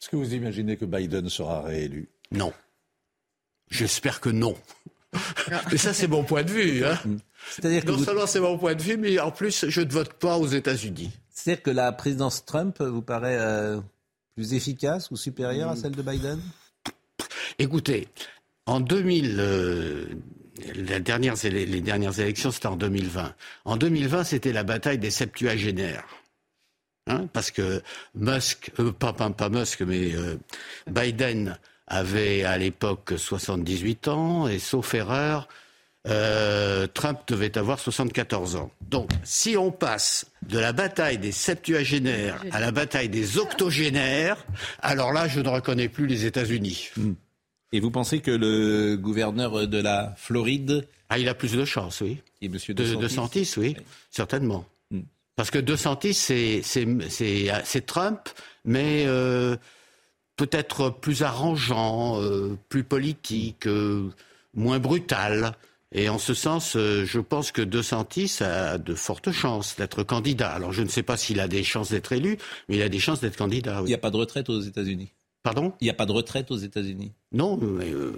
Est-ce 0.00 0.08
que 0.08 0.16
vous 0.16 0.32
imaginez 0.34 0.76
que 0.76 0.86
Biden 0.86 1.28
sera 1.28 1.62
réélu? 1.62 2.08
Non. 2.32 2.52
J'espère 3.70 4.20
que 4.20 4.30
non. 4.30 4.56
Mais 5.70 5.76
ça, 5.76 5.92
c'est 5.92 6.08
mon 6.08 6.24
point 6.24 6.42
de 6.42 6.50
vue. 6.50 6.84
Hein. 6.86 6.98
C'est-à-dire 7.50 7.84
que 7.84 7.90
non 7.90 7.98
vous- 7.98 8.04
seulement 8.04 8.26
c'est 8.26 8.40
mon 8.40 8.56
point 8.58 8.74
de 8.74 8.82
vue, 8.82 8.96
mais 8.96 9.18
en 9.18 9.30
plus, 9.30 9.66
je 9.68 9.80
ne 9.80 9.90
vote 9.90 10.12
pas 10.14 10.38
aux 10.38 10.46
États-Unis. 10.46 11.10
C'est-à-dire 11.32 11.62
que 11.62 11.70
la 11.70 11.90
présidence 11.92 12.44
Trump 12.44 12.80
vous 12.80 13.02
paraît 13.02 13.36
euh, 13.38 13.80
plus 14.34 14.54
efficace 14.54 15.10
ou 15.10 15.16
supérieure 15.16 15.70
à 15.70 15.76
celle 15.76 15.96
de 15.96 16.02
Biden? 16.02 16.38
Écoutez, 17.58 18.08
en 18.70 18.78
2000, 18.78 19.36
euh, 19.40 20.04
les, 20.76 21.00
dernières 21.00 21.44
élections, 22.20 22.52
c'était 22.52 22.68
en 22.68 22.76
2020. 22.76 23.34
En 23.64 23.76
2020, 23.76 24.22
c'était 24.22 24.52
la 24.52 24.62
bataille 24.62 24.98
des 24.98 25.10
septuagénaires. 25.10 26.06
Hein, 27.08 27.26
parce 27.32 27.50
que 27.50 27.82
Musk, 28.14 28.70
euh, 28.78 28.92
pas, 28.92 29.12
pas, 29.12 29.28
pas 29.30 29.48
Musk, 29.48 29.80
mais 29.80 30.14
euh, 30.14 30.36
Biden 30.88 31.58
avait 31.88 32.44
à 32.44 32.58
l'époque 32.58 33.14
78 33.16 34.06
ans, 34.06 34.46
et 34.46 34.60
sauf 34.60 34.94
erreur, 34.94 35.48
Trump 36.94 37.18
devait 37.26 37.58
avoir 37.58 37.80
74 37.80 38.54
ans. 38.54 38.70
Donc, 38.82 39.10
si 39.24 39.56
on 39.56 39.72
passe 39.72 40.26
de 40.42 40.60
la 40.60 40.72
bataille 40.72 41.18
des 41.18 41.32
septuagénaires 41.32 42.42
à 42.52 42.60
la 42.60 42.70
bataille 42.70 43.08
des 43.08 43.36
octogénaires, 43.36 44.46
alors 44.80 45.12
là, 45.12 45.26
je 45.26 45.40
ne 45.40 45.48
reconnais 45.48 45.88
plus 45.88 46.06
les 46.06 46.24
États-Unis. 46.24 46.90
Et 47.72 47.80
vous 47.80 47.90
pensez 47.90 48.20
que 48.20 48.30
le 48.30 48.96
gouverneur 48.96 49.68
de 49.68 49.78
la 49.80 50.14
Floride... 50.16 50.86
Ah, 51.08 51.18
il 51.18 51.28
a 51.28 51.34
plus 51.34 51.52
de 51.52 51.64
chance, 51.64 52.00
oui. 52.00 52.18
Et 52.42 52.48
monsieur 52.48 52.74
De, 52.74 52.94
de 52.94 53.08
Santis, 53.08 53.52
oui, 53.56 53.76
certainement. 54.10 54.64
Hmm. 54.90 55.00
Parce 55.36 55.50
que 55.50 55.58
De 55.58 55.76
Santis, 55.76 56.14
c'est- 56.14 56.62
Trump, 57.86 58.28
mais 58.64 59.04
euh, 59.06 59.56
peut-être 60.36 60.90
plus 60.90 61.22
arrangeant, 61.22 62.20
euh, 62.20 62.56
plus 62.68 62.84
politique, 62.84 63.66
euh, 63.66 64.08
moins 64.54 64.78
brutal. 64.78 65.52
Et 65.92 66.08
en 66.08 66.18
ce 66.18 66.34
sens, 66.34 66.76
je 66.76 67.18
pense 67.18 67.50
que 67.50 67.62
De 67.62 67.82
Santis 67.82 68.36
a 68.40 68.78
de 68.78 68.94
fortes 68.94 69.32
chances 69.32 69.74
d'être 69.76 70.04
candidat. 70.04 70.50
Alors 70.52 70.72
je 70.72 70.82
ne 70.82 70.88
sais 70.88 71.02
pas 71.02 71.16
s'il 71.16 71.40
a 71.40 71.48
des 71.48 71.64
chances 71.64 71.90
d'être 71.90 72.12
élu, 72.12 72.38
mais 72.68 72.76
il 72.76 72.82
a 72.82 72.88
des 72.88 73.00
chances 73.00 73.20
d'être 73.20 73.36
candidat. 73.36 73.74
Il 73.78 73.82
Oui. 73.82 73.88
n'y 73.88 73.94
a 73.94 73.98
pas 73.98 74.10
de 74.10 74.16
retraite 74.16 74.48
aux 74.48 74.60
États-Unis. 74.60 75.10
Pardon? 75.42 75.72
Il 75.80 75.84
n'y 75.84 75.90
a 75.90 75.94
pas 75.94 76.06
de 76.06 76.12
retraite 76.12 76.50
aux 76.50 76.56
États-Unis? 76.56 77.12
Non, 77.32 77.56
mais 77.56 77.90
euh, 77.90 78.12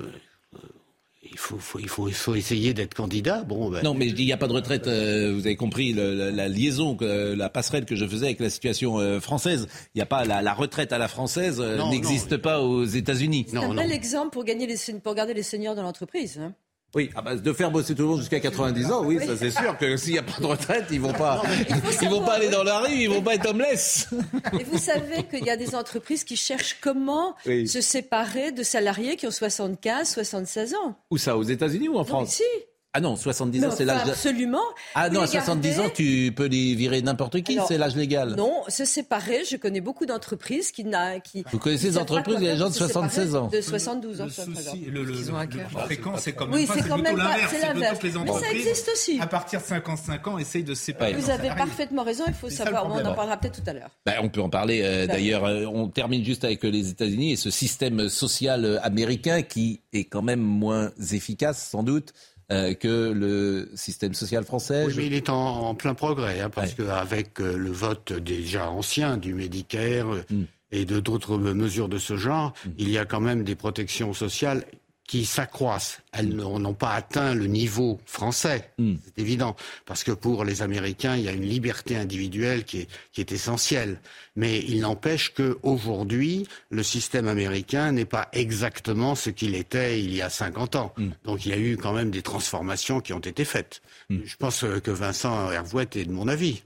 il, 1.23 1.39
faut, 1.39 1.57
faut- 1.57 1.79
il, 1.79 1.89
faut, 1.89 2.09
il 2.09 2.15
faut 2.15 2.35
essayer 2.35 2.75
d'être 2.75 2.95
candidat. 2.95 3.45
Bon, 3.45 3.71
ben, 3.71 3.81
Non, 3.83 3.95
mais 3.95 4.09
je 4.09 4.15
dis 4.15 4.23
il 4.25 4.27
n'y 4.27 4.33
a 4.33 4.37
pas 4.37 4.49
de 4.49 4.53
retraite. 4.53 4.87
euh, 4.89 5.33
vous 5.33 5.47
avez 5.47 5.55
compris 5.57 5.93
le- 5.93 6.15
la, 6.15 6.31
la 6.33 6.49
liaison, 6.49 6.97
que- 6.97 7.33
la 7.35 7.49
passerelle 7.49 7.85
que 7.85 7.95
je 7.95 8.07
faisais 8.07 8.27
avec 8.27 8.41
la 8.41 8.51
situation 8.51 8.99
euh, 8.99 9.21
française. 9.21 9.69
Il 9.95 9.99
n'y 9.99 10.03
a 10.03 10.07
pas 10.07 10.25
la, 10.25 10.43
la 10.43 10.53
retraite 10.53 10.93
à 10.93 10.99
la 10.99 11.09
française 11.09 11.61
euh, 11.61 11.77
n'existe 11.91 12.37
pas 12.39 12.61
aux 12.61 12.85
États-Unis. 12.85 13.47
C'est 13.49 13.57
un 13.57 13.73
bel 13.75 13.93
exemple 13.93 14.31
pour, 14.31 14.45
gagner 14.45 14.67
les, 14.67 14.77
sen- 14.77 15.01
pour 15.01 15.15
garder 15.15 15.33
les 15.35 15.45
seniors 15.45 15.75
dans 15.77 15.83
l'entreprise. 15.83 16.39
hein. 16.39 16.55
Oui, 16.95 17.09
ah 17.15 17.23
bah, 17.23 17.35
de 17.37 17.53
faire 17.55 17.71
bosser 17.71 17.95
tout 17.95 18.03
le 18.03 18.09
monde 18.09 18.19
jusqu'à 18.21 18.39
90 18.39 18.91
ans, 18.93 19.03
oui, 19.05 19.19
ça 19.25 19.35
c'est 19.35 19.51
sûr 19.51 19.79
que 19.79 19.97
s'il 19.97 20.13
n'y 20.13 20.19
a 20.19 20.23
pas 20.23 20.39
de 20.39 20.45
retraite, 20.47 20.85
ils 20.91 21.01
vont 21.01 21.13
pas, 21.15 21.43
ils 22.03 22.09
vont 22.11 22.23
pas 22.23 22.35
aller 22.35 22.51
dans 22.51 22.63
la 22.65 22.81
rue, 22.81 22.93
ils 22.93 23.09
vont 23.09 23.23
pas 23.23 23.35
être 23.35 23.49
homeless. 23.49 24.09
Et 24.61 24.65
vous 24.65 24.77
savez 24.79 25.23
qu'il 25.25 25.45
y 25.47 25.51
a 25.51 25.57
des 25.57 25.75
entreprises 25.75 26.23
qui 26.23 26.37
cherchent 26.37 26.77
comment 26.83 27.35
Oui. 27.47 27.67
se 27.67 27.81
séparer 27.81 28.53
de 28.53 28.63
salariés 28.63 29.17
qui 29.17 29.27
ont 29.27 29.31
75, 29.31 30.07
76 30.11 30.75
ans. 30.75 30.95
Où 31.11 31.17
ça, 31.17 31.39
aux 31.39 31.43
États-Unis 31.45 31.89
ou 31.89 31.95
en 31.95 31.99
Non, 32.01 32.05
France? 32.05 32.35
ici. 32.35 32.43
Ah 32.95 33.01
non, 33.01 33.17
70 33.17 33.59
Mais 33.61 33.67
ans, 33.67 33.71
c'est 33.75 33.87
l'âge. 33.87 34.05
de- 34.05 34.11
Absolument. 34.11 34.61
Ah 34.95 35.09
non, 35.09 35.21
à 35.21 35.25
Les 35.25 35.31
70 35.31 35.81
ans, 35.81 35.89
tu 35.95 36.31
peux 36.37 36.45
les 36.45 36.75
virer 36.75 37.01
n'importe 37.01 37.41
qui, 37.41 37.59
c'est 37.67 37.79
l'âge 37.79 37.97
légal. 37.97 38.35
Non, 38.37 38.53
se 38.69 38.85
séparer, 38.85 39.45
je 39.51 39.57
connais 39.57 39.81
beaucoup 39.81 40.05
d'entreprises 40.05 40.71
qui 40.73 40.85
n'a 40.85 41.19
qui. 41.19 41.43
Vous 41.51 41.59
connaissez 41.59 41.87
qui 41.87 41.93
des 41.95 41.99
entreprises, 41.99 42.35
quoi 42.35 42.43
il 42.43 42.47
y 42.47 42.51
a 42.51 42.53
des 42.53 42.59
faire 42.59 42.67
gens 42.67 42.71
de 42.73 42.77
pour 42.79 42.83
se 42.83 42.87
séparer 42.89 43.09
76 43.09 43.35
ans. 43.37 43.49
De 43.49 43.61
72 43.63 44.21
ans, 44.21 44.25
Le 44.25 44.31
souci, 44.31 44.85
le, 44.91 45.05
le- 45.05 45.15
Ils 45.15 45.33
ont 45.33 45.37
un 45.37 45.47
le 45.47 45.47
cœur. 45.49 45.69
plus 45.69 45.79
fréquent, 45.79 46.13
c'est 46.19 46.33
quand 46.35 46.45
même 46.47 46.55
Oui, 46.55 46.67
pas, 46.67 46.75
c'est 46.75 46.83
c'est 46.83 46.89
quand 46.91 46.95
plutôt 46.97 47.09
même 47.11 47.17
pas- 47.17 47.29
l'inverse. 47.31 47.51
c'est 47.51 47.57
plutôt 47.57 47.99
que 47.99 48.07
les 48.07 48.13
Mais 48.25 48.41
ça 48.47 48.53
existe 48.53 48.91
aussi. 48.93 49.19
à 49.21 49.27
partir 49.27 49.61
de 49.61 49.65
55 49.65 50.27
ans, 50.29 50.37
essayent 50.39 50.63
de 50.65 50.75
se 50.75 50.83
séparer. 50.85 51.15
Vous 51.15 51.31
avez 51.31 51.49
parfaitement 51.49 52.03
raison, 52.03 52.25
il 52.29 52.35
faut 52.35 52.51
savoir, 52.51 52.87
le 52.89 52.93
on 53.03 53.07
en 53.07 53.15
parlera 53.15 53.39
peut-être 53.39 53.63
tout 53.63 53.71
à 53.71 53.73
l'heure. 53.73 53.91
Ben, 54.05 54.17
on 54.23 54.29
peut 54.29 54.43
en 54.43 54.51
parler 54.51 54.83
euh, 54.83 55.07
d'ailleurs. 55.07 55.47
euh, 55.47 55.65
on 55.65 55.89
termine 55.89 56.23
juste 56.23 56.45
avec 56.45 56.63
euh, 56.65 56.69
les 56.69 56.91
États-Unis 56.91 57.33
et 57.33 57.37
ce 57.37 57.49
système 57.51 58.11
social 58.11 58.79
américain 58.83 59.41
qui 59.41 59.81
est 59.95 60.05
quand 60.05 60.21
même 60.23 60.41
moins 60.41 60.91
efficace 61.11 61.69
sans 61.71 61.83
doute 61.83 62.13
euh, 62.51 62.75
que 62.75 63.13
le 63.13 63.71
système 63.75 64.15
social 64.15 64.45
français. 64.45 64.85
Oui, 64.87 64.93
Je- 64.93 65.01
mais 65.01 65.07
il 65.07 65.15
est 65.15 65.29
en, 65.29 65.37
en 65.69 65.75
plein 65.75 65.95
progrès, 65.95 66.41
hein, 66.41 66.51
parce 66.51 66.75
qu'avec 66.75 67.41
euh, 67.41 67.57
le 67.57 67.71
vote 67.71 68.13
déjà 68.13 68.69
ancien 68.71 69.17
du 69.17 69.35
Medicare 69.35 70.13
euh, 70.15 70.23
Mm. 70.31 70.43
et 70.73 70.85
de 70.85 71.01
d'autres 71.01 71.37
mesures 71.39 71.89
de 71.89 71.99
ce 71.99 72.17
genre, 72.17 72.53
il 72.79 72.91
y 72.91 72.99
a 72.99 73.05
quand 73.05 73.21
même 73.21 73.45
des 73.45 73.55
protections 73.55 74.13
sociales 74.15 74.65
qui 75.13 75.27
s'accroissent. 75.27 75.99
Elles 76.15 76.31
n'ont 76.35 76.59
n'ont 76.59 76.73
pas 76.73 76.95
atteint 76.95 77.35
le 77.35 77.47
niveau 77.47 78.01
français, 78.07 78.71
Mm. 78.79 78.95
c'est 79.05 79.19
évident, 79.21 79.55
parce 79.85 80.05
que 80.05 80.13
pour 80.13 80.43
les 80.47 80.63
Américains, 80.63 81.17
il 81.17 81.25
y 81.25 81.29
a 81.29 81.33
une 81.33 81.45
liberté 81.45 81.99
individuelle 81.99 82.65
qui 82.65 82.79
est, 82.81 82.89
qui 83.13 83.21
est 83.21 83.31
essentielle. 83.31 84.01
Mais 84.37 84.61
il 84.61 84.81
n'empêche 84.81 85.35
que 85.35 85.59
aujourd'hui, 85.63 86.49
le 86.71 86.83
système 86.83 87.29
américain 87.29 87.93
n'est 87.93 88.07
pas 88.07 88.29
exactement 88.33 89.15
ce 89.15 89.29
qu'il 89.29 89.55
était 89.55 90.01
il 90.03 90.15
y 90.15 90.23
a 90.23 90.31
50 90.31 90.77
ans. 90.77 90.95
Donc 91.25 91.45
il 91.45 91.51
y 91.51 91.55
a 91.55 91.59
eu 91.59 91.77
quand 91.77 91.93
même 91.93 92.11
des 92.11 92.23
transformations 92.23 93.03
qui 93.03 93.13
ont 93.13 93.19
été 93.33 93.45
faites. 93.45 93.83
Je 94.09 94.37
pense 94.39 94.65
que 94.83 94.91
Vincent 94.91 95.51
Hervouet 95.53 95.89
est 95.95 96.07
de 96.07 96.13
mon 96.13 96.27
avis. 96.27 96.63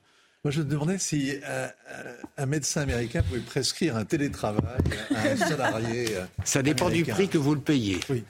Moi, 0.47 0.53
je 0.53 0.61
me 0.61 0.65
demandais 0.67 0.99
si 0.99 1.33
euh, 1.45 1.67
un 2.39 2.47
médecin 2.47 2.83
américain 2.83 3.21
pouvait 3.27 3.41
prescrire 3.41 3.97
un 3.97 4.05
télétravail 4.05 4.63
à 5.13 5.23
un 5.33 5.37
salarié. 5.37 6.07
euh, 6.15 6.25
Ça 6.45 6.63
dépend 6.63 6.89
du 6.89 7.05
prix 7.05 7.27
que 7.27 7.37
vous 7.37 7.53
le 7.53 7.61
payez. 7.61 7.99
Oui. 8.09 8.23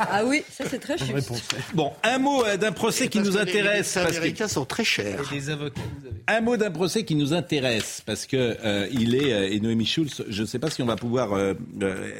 Ah 0.00 0.24
oui, 0.26 0.42
ça 0.50 0.64
c'est 0.68 0.80
très 0.80 0.98
cher. 0.98 1.06
Bon, 1.74 1.92
un 2.02 2.18
mot 2.18 2.44
euh, 2.44 2.56
d'un 2.56 2.72
procès 2.72 3.06
qui 3.06 3.20
nous 3.20 3.30
les 3.30 3.36
intéresse. 3.36 3.94
que- 3.94 4.00
américains 4.00 4.48
sont 4.48 4.64
très 4.64 4.82
chers. 4.82 5.32
Et 5.32 5.36
des 5.36 5.50
avocats, 5.50 5.80
vous 6.00 6.08
avez. 6.08 6.16
Un 6.26 6.40
mot 6.40 6.56
d'un 6.56 6.72
procès 6.72 7.04
qui 7.04 7.14
nous 7.14 7.32
intéresse 7.34 8.02
parce 8.04 8.26
que 8.26 8.56
euh, 8.64 8.88
il 8.90 9.14
est 9.14 9.54
et 9.54 9.60
Noémie 9.60 9.86
Schulz. 9.86 10.24
Je 10.28 10.40
ne 10.42 10.46
sais 10.48 10.58
pas 10.58 10.70
si 10.70 10.82
on 10.82 10.86
va 10.86 10.96
pouvoir, 10.96 11.34
euh, 11.34 11.54
euh, 11.82 12.10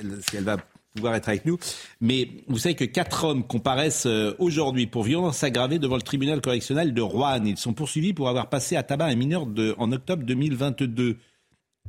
elle- 0.00 0.18
si 0.28 0.36
elle 0.36 0.44
va 0.44 0.58
pouvoir 0.94 1.14
être 1.14 1.28
avec 1.28 1.46
nous, 1.46 1.58
mais 2.00 2.28
vous 2.48 2.58
savez 2.58 2.74
que 2.74 2.84
quatre 2.84 3.24
hommes 3.24 3.46
comparaissent 3.46 4.06
euh, 4.06 4.34
aujourd'hui 4.38 4.86
pour 4.86 5.04
violence 5.04 5.42
aggravée 5.42 5.78
devant 5.78 5.96
le 5.96 6.02
tribunal 6.02 6.40
correctionnel 6.40 6.92
de 6.92 7.00
Roanne. 7.00 7.46
Ils 7.46 7.56
sont 7.56 7.72
poursuivis 7.72 8.12
pour 8.12 8.28
avoir 8.28 8.48
passé 8.50 8.76
à 8.76 8.82
tabac 8.82 9.06
un 9.06 9.14
mineur 9.14 9.46
en 9.78 9.92
octobre 9.92 10.24
2022. 10.24 11.16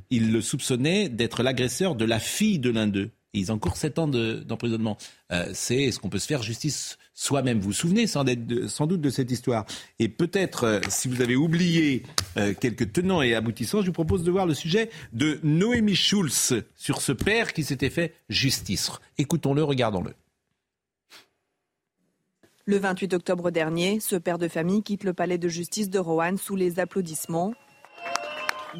Ils 0.10 0.32
le 0.32 0.42
soupçonnaient 0.42 1.10
d'être 1.10 1.44
l'agresseur 1.44 1.96
de 1.96 2.06
la 2.06 2.20
fille 2.20 2.60
de 2.60 2.70
l'un 2.70 2.88
d'eux. 2.88 3.10
Ils 3.34 3.52
encourent 3.52 3.78
sept 3.78 4.00
ans 4.00 4.08
de- 4.08 4.44
d'emprisonnement. 4.46 4.98
Euh, 5.32 5.50
c'est 5.54 5.84
est-ce 5.84 6.00
qu'on 6.00 6.10
peut 6.10 6.20
se 6.20 6.28
faire 6.28 6.44
justice 6.44 6.98
soi-même 7.14 7.60
Vous 7.60 7.68
vous 7.68 7.74
souvenez 7.74 8.08
sans, 8.08 8.24
doute 8.24 9.02
de 9.02 9.10
cette 9.10 9.32
histoire. 9.32 9.66
Et 10.00 10.10
peut-être, 10.10 10.64
euh, 10.66 10.80
si 10.90 11.08
vous 11.08 11.22
avez 11.22 11.36
oublié 11.36 12.04
euh, 12.38 12.54
quelques 12.60 12.92
tenants 12.92 13.22
et 13.22 13.36
aboutissants, 13.36 13.82
je 13.82 13.88
vous 13.88 13.94
propose 13.94 14.24
de 14.24 14.32
voir 14.32 14.46
le 14.46 14.54
sujet 14.54 14.90
de 15.14 15.40
Noémie 15.44 15.96
Schulz 15.96 16.54
sur 16.76 17.02
ce 17.02 17.12
père 17.12 17.54
qui 17.54 17.64
s'était 17.64 17.90
fait 17.90 18.14
justice. 18.30 18.92
Écoutons-le, 19.18 19.64
regardons-le. 19.64 20.14
Le 22.66 22.78
28 22.78 23.14
octobre 23.14 23.52
dernier, 23.52 24.00
ce 24.00 24.16
père 24.16 24.38
de 24.38 24.48
famille 24.48 24.84
quitte 24.84 25.04
le 25.04 25.14
palais 25.14 25.38
de 25.38 25.50
justice 25.50 25.90
de 25.90 26.00
Roanne 26.00 26.38
sous 26.38 26.56
les 26.56 26.80
applaudissements. 26.80 27.54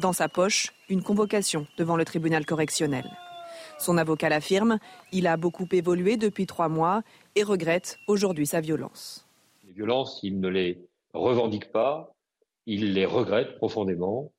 Dans 0.00 0.14
sa 0.14 0.28
poche, 0.28 0.72
une 0.88 1.02
convocation 1.02 1.66
devant 1.76 1.96
le 1.96 2.04
tribunal 2.04 2.46
correctionnel. 2.46 3.04
Son 3.78 3.98
avocat 3.98 4.28
l'affirme, 4.28 4.78
il 5.12 5.26
a 5.26 5.36
beaucoup 5.36 5.68
évolué 5.72 6.16
depuis 6.16 6.46
trois 6.46 6.68
mois 6.68 7.02
et 7.34 7.42
regrette 7.42 7.98
aujourd'hui 8.06 8.46
sa 8.46 8.60
violence. 8.60 9.26
Les 9.66 9.72
violences, 9.72 10.20
il 10.22 10.40
ne 10.40 10.48
les 10.48 10.78
revendique 11.12 11.70
pas, 11.72 12.14
il 12.66 12.94
les 12.94 13.04
regrette 13.04 13.56
profondément. 13.56 14.32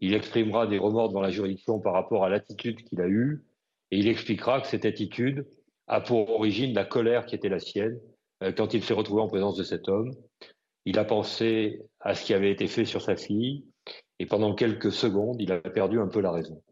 Il 0.00 0.14
exprimera 0.14 0.66
des 0.66 0.78
remords 0.78 1.08
devant 1.08 1.20
la 1.20 1.30
juridiction 1.30 1.78
par 1.78 1.92
rapport 1.92 2.24
à 2.24 2.30
l'attitude 2.30 2.82
qu'il 2.84 3.00
a 3.00 3.06
eue 3.06 3.44
et 3.90 3.98
il 3.98 4.08
expliquera 4.08 4.60
que 4.60 4.66
cette 4.66 4.84
attitude 4.84 5.46
a 5.86 6.00
pour 6.00 6.30
origine 6.30 6.74
la 6.74 6.84
colère 6.84 7.26
qui 7.26 7.34
était 7.34 7.48
la 7.48 7.58
sienne 7.58 8.00
euh, 8.42 8.52
quand 8.52 8.72
il 8.74 8.82
s'est 8.82 8.94
retrouvé 8.94 9.20
en 9.20 9.28
présence 9.28 9.56
de 9.56 9.64
cet 9.64 9.88
homme. 9.88 10.12
Il 10.86 10.98
a 10.98 11.04
pensé 11.04 11.82
à 12.00 12.14
ce 12.14 12.24
qui 12.24 12.32
avait 12.32 12.50
été 12.50 12.66
fait 12.66 12.86
sur 12.86 13.02
sa 13.02 13.16
fille 13.16 13.64
et 14.18 14.26
pendant 14.26 14.54
quelques 14.54 14.92
secondes, 14.92 15.40
il 15.40 15.52
a 15.52 15.60
perdu 15.60 16.00
un 16.00 16.08
peu 16.08 16.20
la 16.20 16.30
raison. 16.30 16.62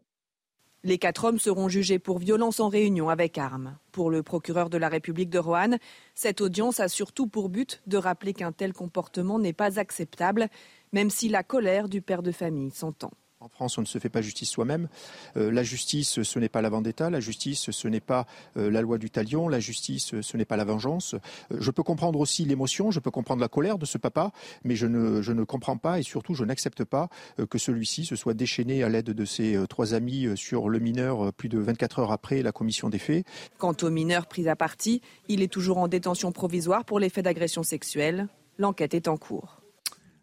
Les 0.85 0.97
quatre 0.97 1.25
hommes 1.25 1.39
seront 1.39 1.67
jugés 1.67 1.99
pour 1.99 2.19
violence 2.19 2.61
en 2.61 2.69
réunion 2.69 3.09
avec 3.09 3.37
armes. 3.37 3.77
Pour 3.91 4.09
le 4.09 4.23
procureur 4.23 4.69
de 4.69 4.77
la 4.77 4.87
République 4.87 5.29
de 5.29 5.37
Roanne, 5.37 5.77
cette 6.15 6.39
audience 6.39 6.79
a 6.79 6.87
surtout 6.87 7.27
pour 7.27 7.49
but 7.49 7.81
de 7.85 7.97
rappeler 7.97 8.33
qu'un 8.33 8.53
tel 8.53 8.71
comportement 8.71 9.39
n'est 9.39 9.51
pas 9.51 9.77
acceptable, 9.77 10.47
même 10.93 11.09
si 11.09 11.27
la 11.27 11.43
colère 11.43 11.89
du 11.89 12.01
père 12.01 12.23
de 12.23 12.31
famille 12.31 12.71
s'entend. 12.71 13.11
En 13.41 13.47
France, 13.47 13.77
on 13.77 13.81
ne 13.81 13.85
se 13.85 13.99
fait 13.99 14.09
pas 14.09 14.21
justice 14.21 14.49
soi-même. 14.49 14.89
Euh, 15.37 15.49
la 15.49 15.63
justice, 15.63 16.23
ce 16.23 16.39
n'est 16.39 16.49
pas 16.49 16.61
la 16.61 16.67
vendetta. 16.67 17.09
La 17.09 17.21
justice, 17.21 17.71
ce 17.71 17.87
n'est 17.87 18.01
pas 18.01 18.27
euh, 18.57 18.69
la 18.69 18.81
loi 18.81 18.97
du 18.97 19.09
talion. 19.09 19.47
La 19.47 19.61
justice, 19.61 20.19
ce 20.19 20.37
n'est 20.37 20.43
pas 20.43 20.57
la 20.57 20.65
vengeance. 20.65 21.13
Euh, 21.13 21.57
je 21.61 21.71
peux 21.71 21.81
comprendre 21.81 22.19
aussi 22.19 22.43
l'émotion, 22.43 22.91
je 22.91 22.99
peux 22.99 23.11
comprendre 23.11 23.39
la 23.39 23.47
colère 23.47 23.77
de 23.77 23.85
ce 23.85 23.97
papa, 23.97 24.33
mais 24.65 24.75
je 24.75 24.87
ne, 24.87 25.43
comprends 25.45 25.77
pas 25.77 25.99
et 25.99 26.03
surtout, 26.03 26.33
je 26.33 26.43
n'accepte 26.43 26.83
pas 26.83 27.07
que 27.49 27.57
celui-ci 27.57 28.03
se 28.03 28.17
soit 28.17 28.33
déchaîné 28.33 28.83
à 28.83 28.89
l'aide 28.89 29.11
de 29.11 29.25
ses 29.25 29.57
trois 29.69 29.93
amis 29.93 30.27
sur 30.35 30.67
le 30.67 30.79
mineur 30.79 31.31
plus 31.31 31.47
de 31.47 31.59
24 31.59 31.99
heures 31.99 32.11
après 32.11 32.41
la 32.41 32.51
commission 32.51 32.89
des 32.89 32.99
faits. 32.99 33.25
Quant 33.57 33.75
au 33.81 33.89
mineur 33.89 34.27
pris 34.27 34.49
à 34.49 34.57
partie, 34.57 35.01
il 35.29 35.41
est 35.41 35.51
toujours 35.51 35.77
en 35.77 35.87
détention 35.87 36.33
provisoire 36.33 36.83
pour 36.83 36.99
les 36.99 37.09
faits 37.09 37.23
d'agression 37.23 37.63
sexuelle. 37.63 38.27
L'enquête 38.57 38.93
est 38.93 39.07
en 39.07 39.15
cours. 39.15 39.58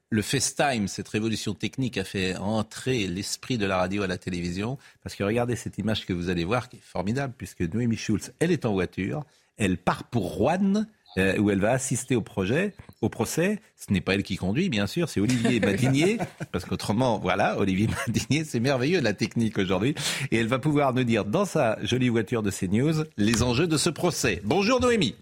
Le 0.08 0.22
FaceTime, 0.22 0.86
cette 0.86 1.08
révolution 1.08 1.52
technique, 1.54 1.98
a 1.98 2.04
fait 2.04 2.36
entrer 2.36 3.08
l'esprit 3.08 3.58
de 3.58 3.66
la 3.66 3.76
radio 3.78 4.04
à 4.04 4.06
la 4.06 4.18
télévision. 4.18 4.78
Parce 5.02 5.16
que 5.16 5.24
regardez 5.24 5.56
cette 5.56 5.78
image 5.78 6.06
que 6.06 6.12
vous 6.12 6.30
allez 6.30 6.44
voir, 6.44 6.68
qui 6.68 6.76
est 6.76 6.82
formidable, 6.82 7.34
puisque 7.36 7.62
Noémie 7.62 7.96
Schulz, 7.96 8.32
elle 8.38 8.52
est 8.52 8.64
en 8.66 8.72
voiture, 8.72 9.24
elle 9.56 9.78
part 9.78 10.04
pour 10.04 10.34
Rouen, 10.34 10.84
euh, 11.18 11.38
où 11.38 11.50
elle 11.50 11.58
va 11.58 11.72
assister 11.72 12.14
au 12.14 12.20
projet, 12.20 12.74
au 13.00 13.08
procès. 13.08 13.58
Ce 13.74 13.92
n'est 13.92 14.00
pas 14.00 14.14
elle 14.14 14.22
qui 14.22 14.36
conduit, 14.36 14.68
bien 14.68 14.86
sûr, 14.86 15.08
c'est 15.08 15.18
Olivier 15.18 15.58
Madinier, 15.58 16.18
parce 16.52 16.64
qu'autrement, 16.66 17.18
voilà, 17.18 17.58
Olivier 17.58 17.88
Madinier, 18.06 18.44
c'est 18.44 18.60
merveilleux 18.60 19.00
la 19.00 19.12
technique 19.12 19.58
aujourd'hui. 19.58 19.96
Et 20.30 20.36
elle 20.36 20.46
va 20.46 20.60
pouvoir 20.60 20.94
nous 20.94 21.04
dire 21.04 21.24
dans 21.24 21.46
sa 21.46 21.84
jolie 21.84 22.10
voiture 22.10 22.44
de 22.44 22.52
CNews 22.52 23.04
les 23.16 23.42
enjeux 23.42 23.66
de 23.66 23.76
ce 23.76 23.90
procès. 23.90 24.40
Bonjour 24.44 24.78
Noémie. 24.78 25.16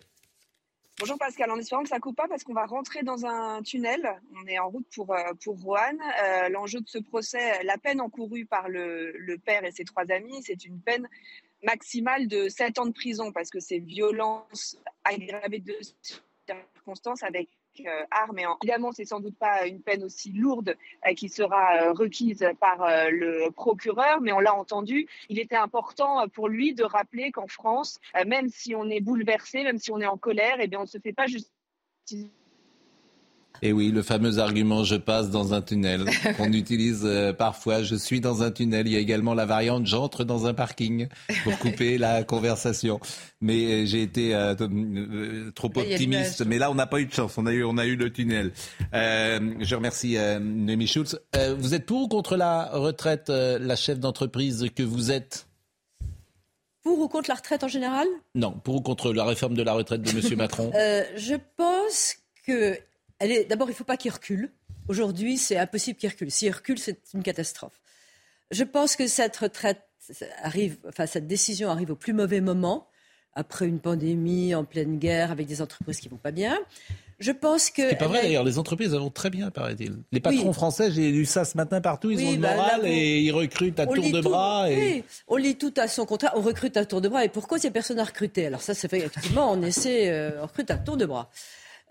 Bonjour 1.01 1.19
Pascal, 1.19 1.51
en 1.51 1.59
espérant 1.59 1.83
que 1.83 1.89
ça 1.89 1.99
coupe 1.99 2.17
pas 2.17 2.29
parce 2.29 2.45
qu'on 2.45 2.55
va 2.55 2.67
rentrer 2.67 3.03
dans 3.03 3.27
un 3.27 3.63
tunnel. 3.63 4.09
On 4.41 4.47
est 4.47 4.61
en 4.61 4.69
route 4.69 4.87
pour, 4.95 5.13
euh, 5.13 5.35
pour 5.43 5.61
Roanne. 5.61 6.01
Euh, 6.23 6.49
L'enjeu 6.51 6.81
de 6.81 6.89
ce 6.89 6.99
procès, 6.99 7.65
la 7.65 7.79
peine 7.79 8.01
encourue 8.01 8.47
par 8.47 8.69
le, 8.69 9.11
le 9.19 9.37
père 9.37 9.65
et 9.65 9.73
ses 9.73 9.85
trois 9.85 10.09
amis, 10.13 10.41
c'est 10.45 10.65
une 10.65 10.81
peine 10.81 11.09
maximale 11.65 12.29
de 12.29 12.49
7 12.49 12.79
ans 12.79 12.87
de 12.87 12.93
prison 12.93 13.33
parce 13.33 13.51
que 13.51 13.59
c'est 13.59 13.81
violence 13.81 14.79
aggravée 15.03 15.59
de 15.59 15.77
circonstances 16.01 17.25
avec 17.25 17.49
armes. 18.11 18.39
Et 18.39 18.47
en- 18.47 18.57
évidemment, 18.63 18.93
c'est 18.93 19.05
sans 19.05 19.21
doute 19.21 19.37
pas 19.39 19.67
une 19.67 19.81
peine 19.81 20.05
aussi 20.05 20.33
lourde 20.33 20.77
euh, 21.07 21.15
qui 21.15 21.29
sera 21.29 21.83
euh, 21.83 21.93
requise 21.93 22.47
par 22.61 22.83
euh, 22.83 23.11
le 23.11 23.51
procureur, 23.51 24.21
mais 24.21 24.33
on 24.33 24.41
l'a 24.41 24.55
entendu, 24.55 25.07
il 25.29 25.39
était 25.39 25.57
important 25.57 26.23
euh, 26.23 26.27
pour 26.27 26.49
lui 26.49 26.75
de 26.75 26.85
rappeler 26.85 27.33
qu'en 27.33 27.47
France, 27.47 28.01
euh, 28.17 28.25
même 28.27 28.49
si 28.49 28.75
on 28.75 28.89
est 28.89 29.01
bouleversé, 29.01 29.63
même 29.63 29.79
si 29.79 29.91
on 29.93 30.01
est 30.01 30.07
en 30.07 30.17
colère, 30.19 30.57
eh 30.61 30.67
bien, 30.69 30.81
on 30.81 30.83
ne 30.83 30.89
se 30.89 30.99
fait 30.99 31.13
pas 31.13 31.27
justice 31.27 31.51
Et 33.63 33.73
oui, 33.73 33.91
le 33.91 34.03
fameux 34.03 34.39
argument 34.39 34.85
je 34.85 34.97
passe 34.97 35.31
dans 35.31 35.55
un 35.55 35.63
tunnel 35.63 36.05
qu'on 36.37 36.53
utilise 36.53 37.03
euh, 37.05 37.33
parfois. 37.33 37.83
Je 37.83 37.95
suis 37.95 38.21
dans 38.21 38.43
un 38.43 38.51
tunnel. 38.51 38.87
Il 38.87 38.93
y 38.93 38.97
a 38.97 38.99
également 38.99 39.33
la 39.35 39.47
variante 39.47 39.87
j'entre 39.87 40.25
dans 40.25 40.47
un 40.47 40.55
parking 40.55 41.09
pour 41.45 41.59
couper 41.59 41.97
la 41.99 42.25
conversation. 42.25 43.01
Mais 43.41 43.65
euh, 43.65 43.87
j'ai 43.87 44.03
été 44.03 44.35
euh, 44.35 44.55
euh, 44.61 45.51
trop 45.53 45.69
Là, 45.69 45.83
il 45.85 45.89
y 45.89 45.93
a 45.93 45.95
optimiste. 45.95 46.45
Mais 46.47 46.59
là, 46.59 46.71
on 46.71 46.75
n'a 46.75 46.87
pas 46.87 47.01
eu 47.01 47.07
de 47.07 47.13
chance. 47.13 47.39
On 47.39 47.47
a 47.47 47.53
eu, 47.53 47.65
on 47.65 47.79
a 47.79 47.87
eu 47.87 47.97
le 47.97 48.13
tunnel. 48.13 48.53
Euh, 48.93 49.55
je 49.61 49.75
remercie 49.75 50.19
euh, 50.19 50.39
Noémie 50.39 50.87
Schulz. 50.87 51.19
Euh, 51.37 51.55
vous 51.59 51.75
êtes 51.75 51.87
pour 51.87 52.03
ou 52.03 52.09
contre 52.09 52.37
la 52.37 52.67
retraite, 52.73 53.31
euh, 53.31 53.59
la 53.59 53.77
chef 53.77 53.99
d'entreprise 53.99 54.67
que 54.75 54.83
vous 54.83 55.11
êtes? 55.11 55.47
Pour 56.83 56.99
ou 56.99 57.09
contre 57.09 57.31
la 57.31 57.37
retraite 57.37 57.65
en 57.65 57.69
général? 57.69 58.07
Non, 58.35 58.53
pour 58.53 58.75
ou 58.77 58.81
contre 58.83 59.13
la 59.15 59.25
réforme 59.25 59.55
de 59.55 59.63
la 59.63 59.73
retraite 59.73 60.03
de 60.03 60.11
M. 60.11 60.21
Macron? 60.37 60.71
Euh, 60.75 61.03
Je 61.17 61.37
pense 61.57 62.17
que. 62.47 62.77
Est... 63.21 63.45
D'abord, 63.45 63.69
il 63.69 63.73
ne 63.73 63.77
faut 63.77 63.85
pas 63.85 63.97
qu'il 63.97 64.13
recule. 64.13 64.53
Aujourd'hui, 64.89 65.39
c'est 65.39 65.57
impossible 65.57 65.99
qu'il 65.99 66.11
recule. 66.11 66.31
S'il 66.31 66.53
recule, 66.53 66.79
c'est 66.79 66.99
une 67.15 67.23
catastrophe. 67.23 67.81
Je 68.51 68.65
pense 68.65 68.97
que 68.97 69.07
cette 69.07 69.37
retraite 69.37 69.81
arrive, 70.43 70.77
enfin, 70.87 71.07
cette 71.07 71.27
décision 71.27 71.71
arrive 71.71 71.91
au 71.91 71.97
plus 71.97 72.13
mauvais 72.13 72.41
moment, 72.41 72.89
après 73.35 73.67
une 73.67 73.81
pandémie, 73.81 74.55
en 74.55 74.65
pleine 74.65 74.99
guerre, 74.99 75.31
avec 75.31 75.47
des 75.47 75.61
entreprises 75.63 75.99
qui 75.99 76.09
vont 76.09 76.19
pas 76.19 76.31
bien. 76.31 76.59
Je 77.19 77.33
pense 77.33 77.71
que. 77.71 77.89
C'est 77.89 77.97
pas 77.97 78.09
vrai 78.09 78.23
d'ailleurs, 78.23 78.45
les 78.45 78.59
entreprises 78.59 78.91
vont 78.91 79.11
très 79.11 79.31
bien, 79.31 79.51
paraît-il. 79.51 79.97
Les 80.13 80.21
patrons 80.21 80.49
Oui. 80.49 80.53
français, 80.53 80.91
j'ai 80.91 81.11
lu 81.11 81.25
ça 81.25 81.45
ce 81.45 81.57
matin 81.57 81.81
partout, 81.81 82.11
ils 82.11 82.19
Oui, 82.19 82.27
ont 82.27 82.33
le 82.33 82.37
bah, 82.39 82.55
moral 82.55 82.83
là, 82.83 82.89
et 82.89 83.21
ils 83.21 83.33
recrutent 83.33 83.81
à 83.81 83.87
tour 83.87 84.11
de 84.11 84.21
tout, 84.21 84.29
bras. 84.29 84.71
Et... 84.71 84.77
oui. 84.77 85.05
on 85.29 85.37
lit 85.37 85.57
tout 85.57 85.73
à 85.77 85.89
son 85.89 86.07
contrat, 86.07 86.33
on 86.37 86.43
recrute 86.43 86.77
à 86.77 86.85
tour 86.85 87.01
de 87.01 87.09
bras. 87.09 87.25
Et 87.25 87.29
pourquoi 87.29 87.59
il 87.59 87.63
n'y 87.63 87.69
a 87.69 87.71
personne 87.71 87.99
à 87.99 88.05
recruter? 88.05 88.47
Alors 88.47 88.63
ça, 88.63 88.75
c'est 88.75 88.89
fait 88.89 88.99
effectivement, 88.99 89.51
on 89.53 89.63
essaie, 89.63 90.11
euh, 90.11 90.43
on 90.43 90.47
recrute 90.47 90.71
à 90.71 90.77
tour 90.77 90.97
de 90.97 91.07
bras. 91.07 91.31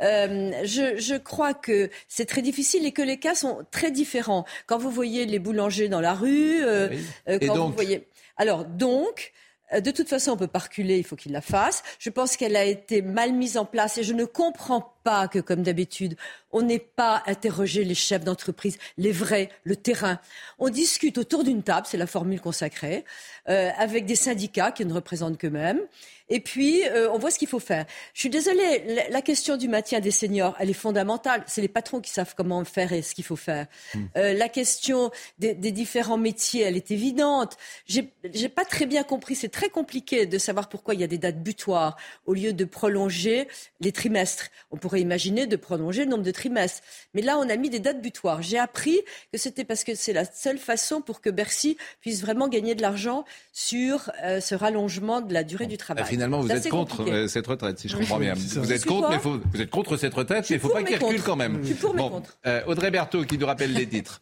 Euh, 0.02 0.52
je, 0.66 0.98
je 0.98 1.16
crois 1.16 1.54
que 1.54 1.90
c'est 2.08 2.26
très 2.26 2.42
difficile 2.42 2.86
et 2.86 2.92
que 2.92 3.02
les 3.02 3.18
cas 3.20 3.36
sont 3.36 3.60
très 3.72 3.92
différents. 3.92 4.46
Quand 4.66 4.78
vous 4.78 4.90
voyez 4.92 5.26
les 5.26 5.40
boulangers 5.40 5.88
dans 5.88 6.02
la 6.02 6.14
rue, 6.14 6.64
euh, 6.64 6.90
euh, 7.30 7.38
quand 7.40 7.56
donc 7.56 7.70
vous 7.70 7.76
voyez. 7.76 8.08
Alors 8.38 8.66
donc. 8.66 9.32
euh, 9.74 9.82
De 9.82 9.92
toute 9.92 10.10
façon, 10.10 10.32
on 10.32 10.38
peut 10.38 10.48
pas 10.48 10.60
reculer, 10.60 10.98
il 10.98 11.04
faut 11.04 11.16
qu'il 11.16 11.32
la 11.32 11.42
fasse. 11.42 11.84
Je 12.00 12.10
pense 12.10 12.38
qu'elle 12.38 12.56
a 12.56 12.66
été 12.66 13.02
mal 13.02 13.34
mise 13.34 13.58
en 13.58 13.66
place 13.66 13.98
et 13.98 14.04
je 14.04 14.14
ne 14.14 14.26
comprends 14.26 14.94
pas 15.04 15.28
que, 15.28 15.40
comme 15.40 15.64
d'habitude, 15.64 16.16
on 16.52 16.62
n'ait 16.62 16.80
pas 16.80 17.24
interrogé 17.26 17.84
les 17.84 17.96
chefs 17.96 18.24
d'entreprise, 18.24 18.78
les 18.98 19.12
vrais, 19.12 19.50
le 19.64 19.76
terrain. 19.76 20.20
On 20.60 20.70
discute 20.70 21.18
autour 21.18 21.44
d'une 21.44 21.64
table, 21.64 21.88
c'est 21.90 21.98
la 21.98 22.08
formule 22.08 22.40
consacrée, 22.42 23.04
euh, 23.50 23.70
avec 23.78 24.06
des 24.06 24.16
syndicats 24.16 24.72
qui 24.72 24.86
ne 24.86 24.94
représentent 24.94 25.38
qu'eux-mêmes. 25.38 25.82
Et 26.34 26.40
puis, 26.40 26.84
euh, 26.88 27.12
on 27.12 27.20
voit 27.20 27.30
ce 27.30 27.38
qu'il 27.38 27.48
faut 27.48 27.60
faire. 27.60 27.86
Je 28.16 28.22
suis 28.22 28.30
désolée, 28.32 28.84
la, 28.88 29.08
la 29.08 29.22
question 29.22 29.56
du 29.56 29.68
maintien 29.68 30.00
des 30.00 30.10
seniors, 30.10 30.56
elle 30.60 30.72
est 30.72 30.74
fondamentale. 30.74 31.44
C'est 31.46 31.62
les 31.62 31.68
patrons 31.68 32.02
qui 32.02 32.10
savent 32.10 32.34
comment 32.36 32.66
faire 32.66 32.92
et 32.92 33.04
ce 33.04 33.14
qu'il 33.14 33.24
faut 33.24 33.36
faire. 33.36 33.68
Euh, 34.18 34.34
la 34.34 34.50
question 34.50 35.12
des, 35.38 35.54
des 35.54 35.72
différents 35.72 36.18
métiers, 36.18 36.64
elle 36.64 36.76
est 36.76 36.90
évidente. 36.90 37.56
J'ai 37.86 38.12
j'ai 38.34 38.50
pas 38.50 38.66
très 38.66 38.88
bien 38.88 39.04
compris. 39.04 39.36
C'est 39.36 39.50
très 39.50 39.70
compliqué 39.70 40.26
de 40.26 40.40
savoir 40.40 40.70
pourquoi 40.70 40.96
il 40.96 41.02
y 41.02 41.04
a 41.04 41.08
des 41.08 41.20
dates 41.20 41.44
butoirs 41.44 41.98
au 42.26 42.34
lieu 42.34 42.52
de 42.52 42.66
prolonger 42.66 43.48
les 43.80 43.92
trimestres. 43.92 44.48
On 44.72 44.78
pourrait 44.78 45.02
imaginer 45.02 45.46
de 45.46 45.56
prolonger 45.56 46.04
le 46.04 46.10
nombre 46.10 46.24
de 46.24 46.32
trimestres. 46.32 46.82
Mais 47.14 47.22
là, 47.22 47.38
on 47.38 47.48
a 47.48 47.56
mis 47.58 47.70
des 47.70 47.80
dates 47.80 48.02
butoirs. 48.02 48.42
J'ai 48.42 48.58
appris 48.58 49.00
que 49.32 49.38
c'était 49.38 49.66
parce 49.66 49.84
que 49.84 49.94
c'est 49.94 50.14
la 50.14 50.26
seule 50.26 50.58
façon 50.58 51.02
pour 51.02 51.22
que 51.22 51.30
Bercy 51.30 51.78
puisse 52.02 52.22
vraiment 52.22 52.48
gagner 52.48 52.74
de 52.74 52.82
l'argent 52.82 53.24
sur 53.52 54.12
euh, 54.24 54.40
ce 54.40 54.56
rallongement 54.56 55.22
de 55.22 55.32
la 55.32 55.44
durée 55.44 55.68
du 55.68 55.78
travail. 55.78 56.04
Finalement, 56.24 56.40
vous 56.40 56.52
êtes 56.52 56.70
contre 56.70 56.98
compliqué. 56.98 57.18
euh, 57.18 57.28
cette 57.28 57.48
retraite, 57.48 57.80
si 57.80 57.90
je 57.90 57.98
comprends 57.98 58.18
bien. 58.18 58.34
Vous 58.34 58.72
êtes 58.72 58.86
contre, 58.86 59.10
mais 59.10 59.20
faut, 59.20 59.40
vous 59.54 59.62
êtes 59.62 59.70
contre 59.70 59.98
cette 59.98 60.14
retraite, 60.14 60.46
mais 60.50 60.56
il 60.56 60.60
ne 60.60 60.62
faut 60.62 60.70
pas 60.70 60.82
qu'il 60.84 60.96
recule 60.98 61.22
quand 61.22 61.36
même. 61.36 61.60
Je 61.62 61.68
suis 61.68 61.76
pour, 61.76 61.94
mais 61.94 62.02
Bon, 62.02 62.10
contre. 62.10 62.38
euh, 62.46 62.62
Audrey 62.68 62.92
Berthaud 62.92 63.26
qui 63.26 63.38
nous 63.38 63.46
rappelle 63.46 63.74
les 63.74 63.86
titres. 63.88 64.22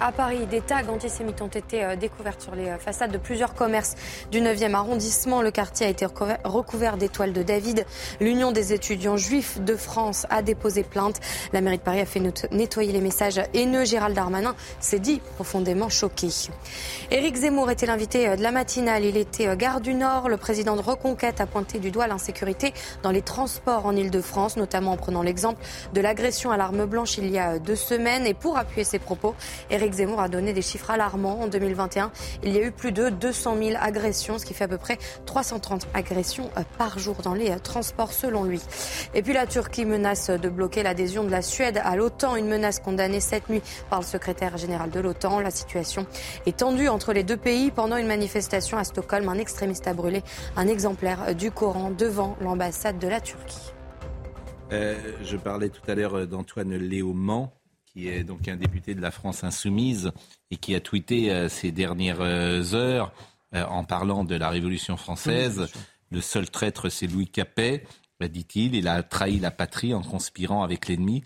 À 0.00 0.12
Paris, 0.12 0.46
des 0.46 0.60
tags 0.60 0.86
antisémites 0.88 1.42
ont 1.42 1.48
été 1.48 1.82
euh, 1.84 1.96
découverts 1.96 2.36
sur 2.40 2.54
les 2.54 2.68
euh, 2.68 2.78
façades 2.78 3.10
de 3.10 3.18
plusieurs 3.18 3.54
commerces 3.54 3.96
du 4.30 4.40
9e 4.40 4.72
arrondissement. 4.74 5.42
Le 5.42 5.50
quartier 5.50 5.86
a 5.86 5.88
été 5.88 6.06
recouvert- 6.06 6.96
d'étoiles 6.98 7.32
de 7.32 7.42
David. 7.42 7.84
L'Union 8.20 8.52
des 8.52 8.72
étudiants 8.72 9.16
juifs 9.16 9.60
de 9.60 9.74
France 9.74 10.24
a 10.30 10.40
déposé 10.42 10.84
plainte. 10.84 11.18
La 11.52 11.60
mairie 11.60 11.78
de 11.78 11.82
Paris 11.82 11.98
a 12.00 12.06
fait 12.06 12.20
nettoyer 12.52 12.92
les 12.92 13.00
messages 13.00 13.40
haineux. 13.54 13.84
Gérald 13.84 14.14
Darmanin 14.14 14.54
s'est 14.78 15.00
dit 15.00 15.20
profondément 15.34 15.88
choqué. 15.88 16.28
Éric 17.10 17.34
Zemmour 17.34 17.68
était 17.72 17.86
l'invité 17.86 18.28
euh, 18.28 18.36
de 18.36 18.42
la 18.44 18.52
matinale. 18.52 19.04
Il 19.04 19.16
était 19.16 19.56
gare 19.56 19.80
du 19.80 19.94
Nord. 19.94 20.28
Le 20.28 20.36
président 20.36 20.76
de 20.76 20.80
Reconquête 20.80 21.40
a 21.40 21.46
pointé 21.46 21.80
du 21.80 21.90
doigt 21.90 22.06
l'insécurité 22.06 22.72
dans 23.02 23.10
les 23.10 23.22
transports 23.22 23.84
en 23.84 23.96
Ile-de-France, 23.96 24.56
notamment 24.58 24.92
en 24.92 24.96
prenant 24.96 25.22
l'exemple 25.22 25.60
de 25.92 26.00
l'agression 26.00 26.52
à 26.52 26.56
l'arme 26.56 26.84
blanche 26.86 27.18
il 27.18 27.28
y 27.30 27.38
a 27.40 27.58
deux 27.58 27.74
semaines. 27.76 28.26
Et 28.28 28.34
pour 28.34 28.56
appuyer 28.58 28.84
ses 28.84 29.00
propos, 29.00 29.34
Éric 29.70 29.87
Zemmour 29.94 30.20
a 30.20 30.28
donné 30.28 30.52
des 30.52 30.62
chiffres 30.62 30.90
alarmants. 30.90 31.40
En 31.40 31.46
2021, 31.46 32.10
il 32.42 32.52
y 32.52 32.58
a 32.58 32.62
eu 32.62 32.72
plus 32.72 32.92
de 32.92 33.08
200 33.08 33.56
000 33.56 33.78
agressions, 33.80 34.38
ce 34.38 34.46
qui 34.46 34.54
fait 34.54 34.64
à 34.64 34.68
peu 34.68 34.78
près 34.78 34.98
330 35.26 35.86
agressions 35.94 36.50
euh, 36.56 36.62
par 36.76 36.98
jour 36.98 37.16
dans 37.22 37.34
les 37.34 37.50
euh, 37.50 37.58
transports, 37.58 38.12
selon 38.12 38.44
lui. 38.44 38.60
Et 39.14 39.22
puis 39.22 39.32
la 39.32 39.46
Turquie 39.46 39.84
menace 39.84 40.30
de 40.30 40.48
bloquer 40.48 40.82
l'adhésion 40.82 41.24
de 41.24 41.30
la 41.30 41.42
Suède 41.42 41.80
à 41.82 41.96
l'OTAN, 41.96 42.36
une 42.36 42.48
menace 42.48 42.80
condamnée 42.80 43.20
cette 43.20 43.48
nuit 43.48 43.62
par 43.90 44.00
le 44.00 44.06
secrétaire 44.06 44.56
général 44.56 44.90
de 44.90 45.00
l'OTAN. 45.00 45.40
La 45.40 45.50
situation 45.50 46.06
est 46.46 46.58
tendue 46.58 46.88
entre 46.88 47.12
les 47.12 47.22
deux 47.22 47.36
pays. 47.36 47.70
Pendant 47.70 47.96
une 47.96 48.08
manifestation 48.08 48.78
à 48.78 48.84
Stockholm, 48.84 49.28
un 49.28 49.38
extrémiste 49.38 49.86
a 49.86 49.94
brûlé 49.94 50.22
un 50.56 50.68
exemplaire 50.68 51.34
du 51.34 51.50
Coran 51.50 51.90
devant 51.90 52.36
l'ambassade 52.40 52.98
de 52.98 53.08
la 53.08 53.20
Turquie. 53.20 53.72
Euh, 54.72 54.96
je 55.22 55.36
parlais 55.36 55.70
tout 55.70 55.82
à 55.90 55.94
l'heure 55.94 56.14
euh, 56.14 56.26
d'Antoine 56.26 56.74
Léaumont, 56.74 57.50
qui 57.98 58.08
est 58.08 58.22
donc 58.22 58.46
un 58.46 58.54
député 58.54 58.94
de 58.94 59.00
la 59.00 59.10
France 59.10 59.42
insoumise 59.42 60.12
et 60.52 60.56
qui 60.56 60.76
a 60.76 60.80
tweeté 60.80 61.32
euh, 61.32 61.48
ces 61.48 61.72
dernières 61.72 62.20
euh, 62.20 62.62
heures 62.72 63.12
euh, 63.56 63.64
en 63.64 63.82
parlant 63.82 64.22
de 64.22 64.36
la 64.36 64.50
Révolution 64.50 64.96
française. 64.96 65.66
Le 66.12 66.20
seul 66.20 66.48
traître, 66.48 66.90
c'est 66.90 67.08
Louis 67.08 67.26
Capet, 67.26 67.84
bah, 68.20 68.28
dit-il. 68.28 68.76
Il 68.76 68.86
a 68.86 69.02
trahi 69.02 69.40
la 69.40 69.50
patrie 69.50 69.94
en 69.94 70.02
conspirant 70.02 70.62
avec 70.62 70.86
l'ennemi 70.86 71.24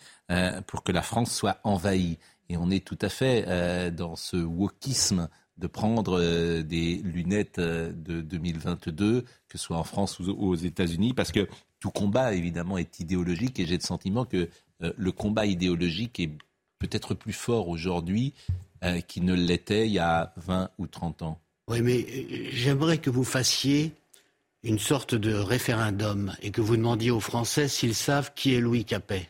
pour 0.67 0.83
que 0.83 0.93
la 0.93 1.03
France 1.03 1.31
soit 1.31 1.59
envahie. 1.63 2.19
Et 2.49 2.57
on 2.57 2.71
est 2.71 2.83
tout 2.85 2.99
à 3.03 3.11
fait 3.11 3.93
dans 3.93 4.17
ce 4.17 4.39
wokisme 4.39 5.29
de 5.59 5.67
prendre 5.67 6.63
des 6.63 7.03
lunettes 7.05 7.61
de 7.61 8.23
2022, 8.23 9.23
que 9.23 9.59
ce 9.59 9.59
soit 9.59 9.77
en 9.77 9.85
France 9.85 10.19
ou 10.21 10.31
aux 10.31 10.55
États-Unis, 10.55 11.13
parce 11.13 11.33
que 11.33 11.47
tout 11.81 11.91
combat, 11.91 12.33
évidemment, 12.35 12.79
est 12.79 12.99
idéologique 12.99 13.61
et 13.61 13.67
j'ai 13.67 13.77
le 13.77 13.83
sentiment 13.83 14.25
que 14.25 14.49
le 14.81 15.13
combat 15.13 15.45
idéologique 15.45 16.19
est 16.19 16.33
peut-être 16.83 17.15
plus 17.15 17.33
fort 17.33 17.69
aujourd'hui 17.69 18.35
euh, 18.85 19.01
qu'il 19.01 19.25
ne 19.25 19.35
l'était 19.35 19.87
il 19.87 19.93
y 19.93 19.99
a 19.99 20.33
20 20.37 20.71
ou 20.79 20.87
30 20.87 21.23
ans. 21.23 21.39
Oui, 21.69 21.81
mais 21.81 22.01
euh, 22.09 22.49
j'aimerais 22.53 22.99
que 22.99 23.09
vous 23.11 23.25
fassiez 23.25 23.93
une 24.65 24.79
sorte 24.79 25.15
de 25.15 25.33
référendum 25.35 26.33
et 26.43 26.51
que 26.51 26.61
vous 26.61 26.77
demandiez 26.77 27.11
aux 27.11 27.21
Français 27.21 27.69
s'ils 27.69 27.95
savent 27.95 28.33
qui 28.35 28.55
est 28.55 28.61
Louis 28.61 28.85
Capet. 28.85 29.29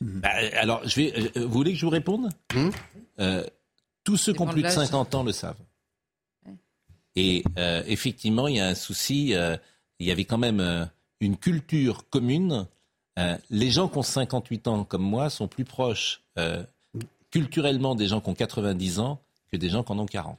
Bah, 0.00 0.28
alors, 0.54 0.86
je 0.86 0.96
vais, 0.96 1.12
euh, 1.36 1.46
vous 1.46 1.52
voulez 1.52 1.72
que 1.72 1.78
je 1.78 1.86
vous 1.86 1.90
réponde? 1.90 2.28
Euh, 3.18 3.44
Tous 4.04 4.16
ceux 4.16 4.32
qui 4.34 4.40
ont 4.42 4.46
plus 4.46 4.62
de 4.62 4.68
de 4.68 4.74
l'âge. 4.74 4.86
50 4.86 5.14
ans 5.14 5.22
le 5.22 5.32
savent. 5.32 5.56
Et 7.14 7.44
euh, 7.56 7.82
effectivement, 7.86 8.46
il 8.46 8.56
y 8.56 8.60
a 8.60 8.66
un 8.68 8.74
souci. 8.74 9.34
euh, 9.34 9.56
il 9.98 10.06
y 10.06 10.10
avait 10.10 10.26
quand 10.26 10.36
même 10.38 10.60
euh, 10.60 10.84
une 11.20 11.36
culture 11.38 12.08
commune. 12.10 12.66
Euh, 13.18 13.36
les 13.50 13.70
gens 13.70 13.88
qui 13.88 13.96
ont 13.98 14.02
58 14.02 14.68
ans 14.68 14.84
comme 14.84 15.02
moi 15.02 15.30
sont 15.30 15.48
plus 15.48 15.64
proches 15.64 16.20
euh, 16.38 16.62
culturellement 17.30 17.94
des 17.94 18.06
gens 18.08 18.20
qui 18.20 18.28
ont 18.28 18.34
90 18.34 18.98
ans 18.98 19.20
que 19.50 19.56
des 19.56 19.68
gens 19.70 19.82
qui 19.82 19.92
en 19.92 19.98
ont 19.98 20.06
40. 20.06 20.38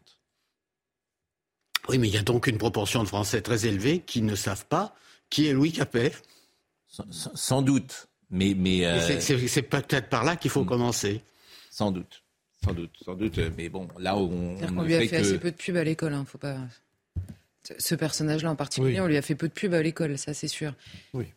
Oui, 1.90 1.98
mais 1.98 2.08
il 2.08 2.14
y 2.14 2.18
a 2.18 2.22
donc 2.24 2.48
une 2.48 2.58
proportion 2.58 3.02
de 3.04 3.08
Français 3.08 3.42
très 3.42 3.66
élevée 3.66 4.00
qui 4.00 4.22
ne 4.22 4.36
savent 4.36 4.66
pas 4.66 4.94
qui 5.30 5.48
est 5.48 5.54
Louis 5.54 5.72
Capet. 5.72 6.12
Sans, 6.90 7.06
sans 7.36 7.62
doute. 7.62 8.08
Mais, 8.30 8.54
mais 8.56 8.86
euh, 8.86 9.20
c'est- 9.20 9.62
peut-être 9.62 10.10
par 10.10 10.24
là 10.24 10.36
qu'il 10.36 10.52
faut 10.52 10.66
commencer. 10.66 11.22
Sans 11.72 11.92
doute. 11.92 12.24
Sans 12.64 12.74
doute, 12.74 12.92
sans 13.04 13.14
doute. 13.16 13.40
Mais 13.58 13.70
bon, 13.70 13.88
là 14.00 14.18
où 14.18 14.22
on, 14.32 14.58
on 14.62 14.72
ne 14.72 14.84
lui 14.86 14.96
a 14.96 15.00
fait 15.00 15.08
fait 15.08 15.18
que- 15.18 15.22
assez 15.22 15.38
peu 15.40 15.52
de 15.52 15.56
pub 15.56 15.78
à 15.78 15.84
l'école, 15.84 16.14
hein, 16.14 16.26
faut 16.28 16.38
pas. 16.38 16.58
Ce- 17.64 17.74
Ce 17.78 17.96
personnage-là 17.96 18.52
en 18.52 18.56
particulier, 18.56 18.96
Oui. 18.96 19.00
on 19.02 19.08
lui 19.08 19.18
a 19.18 19.22
fait 19.22 19.36
peu 19.36 19.48
de 19.48 19.54
pub 19.54 19.74
à 19.74 19.82
l'école, 19.82 20.18
ça 20.18 20.34
c'est 20.34 20.48
sûr. 20.48 20.74
Oui. 21.14 21.28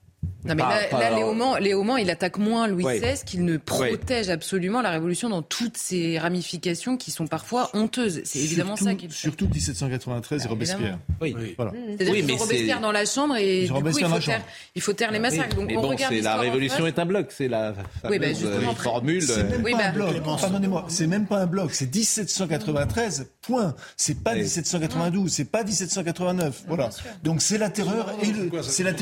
Non, 0.43 0.55
mais 0.55 0.63
Pas- 0.63 0.69
là, 0.69 0.87
pas- 0.91 1.01
là, 1.01 1.17
Léo 1.17 1.35
Mans- 1.35 1.57
Léo 1.59 1.83
Mans, 1.83 1.99
il 1.99 2.09
attaque 2.09 2.39
moins 2.39 2.67
Louis 2.67 2.83
Ouais. 2.83 2.99
XVI 2.99 3.23
qu'il 3.27 3.45
ne 3.45 3.59
protège 3.59 4.31
absolument 4.31 4.81
la 4.81 4.89
Révolution 4.91 5.29
dans 5.29 5.43
toutes 5.43 5.77
ses 5.77 6.19
ramifications 6.19 6.97
qui 6.97 7.11
sont 7.11 7.27
parfois 7.27 7.69
honteuses. 7.75 8.23
C'est 8.25 8.39
évidemment 8.39 8.75
Surtout- 8.75 8.85
ça 8.91 8.95
qu'il 8.95 9.13
Surtout 9.13 9.49
1793 9.49 10.45
et 10.45 10.49
Robespierre. 10.49 10.99
Oui. 11.21 11.37
Voilà. 11.59 11.73
Mais 11.75 12.35
Robespierre 12.35 12.77
c'est- 12.77 12.83
dans 12.83 12.91
la 12.93 13.05
chambre 13.05 13.37
et 13.37 13.63
du 13.65 13.69
coup, 13.69 13.75
il 13.75 13.77
Robespierre 13.77 14.09
dans 14.09 14.15
faut, 14.15 14.21
la 14.21 14.27
taire, 14.27 14.37
chambre. 14.41 14.51
il 14.77 14.83
faut 14.83 14.93
taire 14.95 15.11
les 15.13 15.19
massacres. 15.19 15.57
Donc 15.57 15.67
mais 15.69 15.77
on 15.77 15.83
bon, 15.83 15.89
regarde 15.89 16.11
c'est 16.11 16.15
l'histoire 16.17 16.37
la 16.37 16.43
révolution 16.43 16.87
est 16.87 16.99
un 16.99 17.07
bloc, 17.07 17.27
c'est 17.37 17.49
la 17.49 17.75
Oui, 18.09 18.19
bah, 18.19 18.27
fameuse, 18.27 18.39
justement, 18.41 18.71
euh, 18.71 18.75
formule. 18.75 19.23
C'est 19.23 19.45
même 19.45 19.63
Oui, 19.63 19.73
pas 19.73 19.79
bah- 19.79 19.85
un 19.89 19.93
bloc. 19.93 20.23
Pardonnez-moi, 20.25 20.85
c'est 20.89 21.07
même 21.07 21.27
pas 21.27 21.39
un 21.43 21.47
bloc. 21.47 21.75
C'est 21.75 21.95
1793. 21.95 23.27
Point. 23.43 23.75
C'est 23.97 24.23
pas 24.23 24.35
1792. 24.35 25.33
C'est 25.33 25.45
pas 25.45 25.65
1789. 25.65 26.63
Voilà. 26.67 26.89
Donc 27.25 27.43
c'est 27.43 27.59
la 27.59 27.69
terreur 27.69 28.15
et 28.23 28.27
le, 28.33 28.51
c'est 28.63 28.85
la 28.85 28.93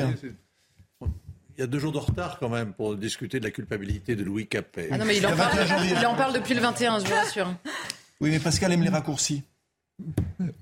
vendéen. 0.00 0.14
Il 1.56 1.60
y 1.60 1.62
a 1.62 1.66
deux 1.68 1.78
jours 1.78 1.92
de 1.92 1.98
retard 1.98 2.38
quand 2.40 2.48
même 2.48 2.72
pour 2.72 2.96
discuter 2.96 3.38
de 3.38 3.44
la 3.44 3.50
culpabilité 3.52 4.16
de 4.16 4.24
Louis 4.24 4.46
Capet. 4.48 4.88
Ah 4.90 4.98
non, 4.98 5.04
mais 5.04 5.16
il 5.18 5.26
en, 5.26 5.30
Le 5.30 5.36
21 5.36 5.54
parle, 5.56 5.68
janvier. 5.68 5.94
il 6.00 6.06
en 6.06 6.14
parle 6.16 6.32
depuis 6.34 6.54
le 6.54 6.60
21, 6.60 6.98
je 6.98 7.04
vous 7.06 7.14
rassure. 7.14 7.54
Oui, 8.20 8.30
mais 8.30 8.40
Pascal 8.40 8.72
aime 8.72 8.82
les 8.82 8.88
raccourcis. 8.88 9.42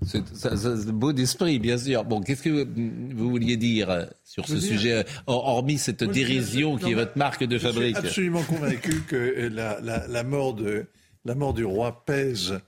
C'est 0.03 0.91
beau 0.93 1.13
d'esprit, 1.15 1.59
bien 1.59 1.79
sûr. 1.79 2.05
Bon, 2.05 2.21
qu'est-ce 2.21 2.43
que 2.43 2.65
vous, 2.65 3.17
vous 3.17 3.31
vouliez 3.31 3.57
dire 3.57 4.07
sur 4.25 4.47
ce 4.47 4.55
dire- 4.55 4.63
sujet, 4.71 4.93
euh, 4.93 5.03
hor- 5.27 5.47
hormis 5.49 5.79
cette 5.79 6.05
dérision 6.05 6.77
qui 6.77 6.91
est 6.91 6.95
votre 6.95 7.17
marque 7.17 7.45
de 7.45 7.57
Je 7.57 7.67
suis 7.67 7.73
fabrique 7.73 7.97
absolument 7.97 8.43
convaincu 8.43 9.01
que 9.09 9.49
la, 9.53 9.81
la- 9.81 10.07
la 10.07 10.23
mort 10.25 10.53
de, 10.55 10.87
la 11.25 11.35
mort 11.35 11.55
du 11.55 11.65
roi 11.65 12.05
pèse, 12.05 12.59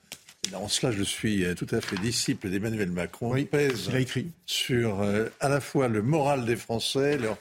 en 0.54 0.68
cela 0.68 0.92
je 0.92 1.02
suis 1.02 1.44
euh, 1.44 1.54
tout 1.54 1.66
à 1.70 1.80
fait 1.80 1.96
disciple 1.96 2.50
d'Emmanuel 2.50 2.90
Macron, 2.90 3.34
pèse 3.46 3.86
il 3.88 3.96
a 3.96 4.00
écrit. 4.00 4.26
sur 4.46 5.00
euh, 5.00 5.28
à 5.40 5.48
la 5.48 5.60
fois 5.60 5.88
le 5.88 6.02
moral 6.02 6.44
des 6.44 6.56
Français, 6.56 7.16
leur, 7.18 7.36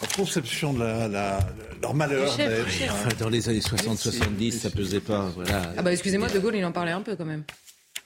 leur 0.00 0.10
conception 0.12 0.72
de 0.74 0.80
la, 0.80 1.08
la- 1.08 1.40
leur 1.82 1.94
malheur 1.94 2.36
d'être. 2.36 3.16
Dans 3.18 3.28
les 3.28 3.48
années 3.48 3.60
60-70, 3.60 4.52
ça 4.52 4.70
pesait 4.70 5.00
pas. 5.00 5.30
Voilà. 5.34 5.72
Ah 5.76 5.82
bah 5.82 5.92
excusez-moi, 5.92 6.28
De 6.28 6.38
Gaulle, 6.38 6.56
il 6.56 6.64
en 6.64 6.72
parlait 6.72 6.92
un 6.92 7.02
peu 7.02 7.16
quand 7.16 7.24
même. 7.24 7.44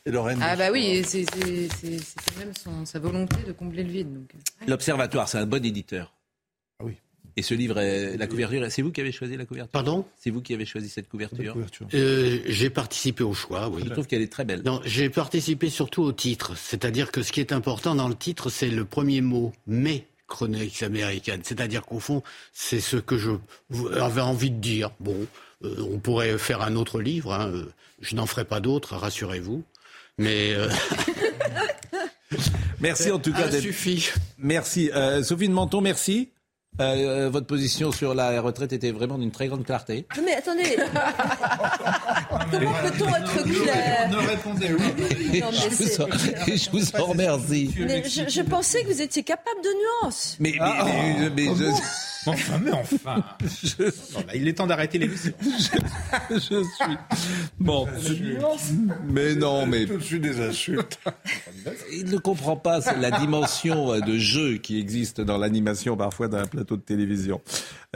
Et 0.06 0.10
Ah 0.40 0.56
bah 0.56 0.70
oui, 0.72 1.02
c'est- 1.06 1.26
même 2.38 2.52
son- 2.62 2.86
sa 2.86 2.98
volonté 2.98 3.36
de 3.46 3.52
combler 3.52 3.82
le 3.84 3.90
vide. 3.90 4.14
Donc. 4.14 4.30
L'Observatoire, 4.66 5.28
c'est 5.28 5.38
un 5.38 5.46
bon 5.46 5.62
éditeur. 5.64 6.12
Et 7.40 7.42
ce 7.42 7.54
livre, 7.54 7.78
est- 7.78 8.18
la 8.18 8.26
couverture, 8.26 8.66
c'est 8.68 8.82
vous 8.82 8.92
qui 8.92 9.00
avez 9.00 9.12
choisi 9.12 9.34
la 9.34 9.46
couverture 9.46 9.70
Pardon 9.72 10.04
C'est 10.18 10.28
vous 10.28 10.42
qui 10.42 10.52
avez 10.52 10.66
choisi 10.66 10.90
cette 10.90 11.08
couverture 11.08 11.56
Euh, 11.94 12.38
J'ai 12.46 12.68
participé 12.68 13.24
au 13.24 13.32
choix, 13.32 13.70
oui. 13.70 13.80
Je 13.86 13.90
trouve 13.90 14.06
qu'elle 14.06 14.20
est 14.20 14.30
très 14.30 14.44
belle. 14.44 14.60
Non, 14.62 14.82
j'ai 14.84 15.08
participé 15.08 15.70
surtout 15.70 16.02
au 16.02 16.12
titre. 16.12 16.52
C'est-à-dire 16.54 17.10
que 17.10 17.22
ce 17.22 17.32
qui 17.32 17.40
est 17.40 17.52
important 17.52 17.94
dans 17.94 18.08
le 18.08 18.14
titre, 18.14 18.50
c'est 18.50 18.68
le 18.68 18.84
premier 18.84 19.22
mot, 19.22 19.54
mais 19.66 20.04
chroniques 20.26 20.82
américaines. 20.82 21.40
C'est-à-dire 21.42 21.86
qu'au 21.86 21.98
fond, 21.98 22.22
c'est 22.52 22.80
ce 22.80 22.98
que 22.98 23.16
je 23.16 23.30
avais 23.98 24.20
envie 24.20 24.50
de 24.50 24.58
dire. 24.60 24.90
Bon, 25.00 25.16
euh, 25.64 25.76
on 25.90 25.98
pourrait 25.98 26.36
faire 26.36 26.60
un 26.60 26.76
autre 26.76 27.00
livre. 27.00 27.32
hein, 27.32 27.48
euh, 27.48 27.64
Je 28.02 28.16
n'en 28.16 28.26
ferai 28.26 28.44
pas 28.44 28.60
d'autres, 28.60 28.96
rassurez-vous. 28.96 29.64
Mais 30.18 30.52
euh, 30.52 30.68
Merci 32.80 33.10
en 33.10 33.18
tout 33.18 33.32
cas 33.32 33.48
d'être. 33.48 33.62
suffit. 33.62 34.08
Merci. 34.38 34.90
Euh, 34.94 35.22
Sophie 35.22 35.48
de 35.48 35.52
Menton, 35.54 35.80
merci. 35.80 36.28
Euh, 36.80 37.28
votre 37.30 37.46
position 37.46 37.92
sur 37.92 38.14
la 38.14 38.40
retraite 38.40 38.72
était 38.72 38.90
vraiment 38.90 39.18
d'une 39.18 39.30
très 39.30 39.48
grande 39.48 39.64
clarté. 39.64 40.06
Mais 40.24 40.34
attendez, 40.34 40.76
comment 42.50 42.72
peut-on 42.82 43.08
être 43.16 43.42
clair 43.62 44.08
Ne 44.10 44.16
répondez 44.16 44.70
oui. 44.72 45.40
Non, 45.40 45.48
mais 45.50 45.58
je, 45.58 45.68
vous 45.68 46.00
en, 46.02 46.06
je 46.56 46.70
vous 46.70 46.96
en 46.96 47.04
remercie. 47.06 47.74
Mais 47.78 48.02
je, 48.04 48.28
je 48.28 48.42
pensais 48.42 48.82
que 48.82 48.88
vous 48.88 49.02
étiez 49.02 49.22
capable 49.22 49.60
de 49.62 49.68
nuances. 50.04 50.36
Mais, 50.40 50.54
mais, 50.58 50.70
mais- 51.18 51.30
mais 51.36 51.44
je, 51.56 51.64
Enfin, 52.26 52.60
mais 52.62 52.70
enfin. 52.72 53.16
Non, 53.78 54.20
là, 54.26 54.34
il 54.34 54.46
est 54.46 54.52
temps 54.52 54.66
d'arrêter 54.66 54.98
l'émission. 54.98 55.32
je 56.30 56.36
suis. 56.38 56.96
Bon. 57.58 57.86
Mais 59.08 59.34
non, 59.34 59.66
mais. 59.66 59.86
Tout 59.86 59.96
de 59.96 60.02
suite 60.02 60.22
des 60.22 60.40
insultes. 60.40 60.98
Il 61.92 62.06
ne 62.10 62.18
comprend 62.18 62.56
pas 62.56 62.80
la 63.00 63.10
dimension 63.18 63.92
euh, 63.92 64.00
de 64.00 64.16
jeu 64.18 64.56
qui 64.58 64.78
existe 64.78 65.20
dans 65.20 65.36
l'animation 65.38 65.96
parfois 65.96 66.28
d'un 66.28 66.46
plateau 66.46 66.76
de 66.76 66.82
télévision. 66.82 67.40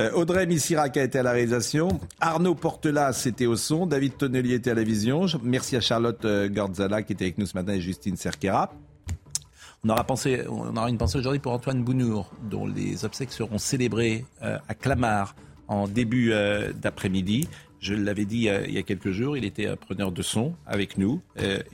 Euh, 0.01 0.11
Audrey 0.13 0.47
Missirac 0.47 0.97
a 0.97 1.03
été 1.05 1.19
à 1.19 1.23
la 1.23 1.33
réalisation. 1.33 2.01
Arnaud 2.21 2.55
Portelas 2.55 3.23
était 3.27 3.47
au 3.47 3.57
son. 3.57 3.87
David 3.87 4.17
Tonnelier 4.17 4.55
était 4.55 4.71
à 4.71 4.75
la 4.75 4.83
vision. 4.85 5.27
Je- 5.27 5.39
Merci 5.43 5.77
à 5.77 5.81
Charlotte 5.81 6.25
euh, 6.25 6.49
Gordzala 6.49 7.03
qui 7.03 7.13
était 7.13 7.25
avec 7.27 7.39
nous 7.39 7.47
ce 7.47 7.55
matin 7.57 7.73
et 7.75 7.81
Justine 7.81 8.17
Cerquera. 8.17 8.73
On 9.85 9.91
aura, 9.91 10.05
pensé, 10.05 10.45
on 10.49 10.75
aura 10.75 10.89
une 10.89 10.97
pensée 10.97 11.19
aujourd'hui 11.19 11.41
pour 11.41 11.53
Antoine 11.53 11.85
Bounour, 11.85 12.31
dont 12.49 12.67
les 12.67 13.05
obsèques 13.05 13.33
seront 13.33 13.59
célébrées 13.59 14.25
euh, 14.43 14.57
à 14.67 14.75
Clamart 14.75 15.37
en 15.69 15.87
début 15.87 16.33
euh, 16.33 16.73
d'après-midi. 16.73 17.49
Je 17.81 17.93
l'avais 17.93 18.25
dit 18.25 18.49
euh, 18.49 18.65
il 18.67 18.73
y 18.73 18.79
a 18.79 18.83
quelques 18.83 19.11
jours, 19.11 19.37
il 19.37 19.45
était 19.45 19.77
preneur 19.77 20.11
de 20.11 20.23
son 20.23 20.55
avec 20.67 20.97
nous 20.97 21.21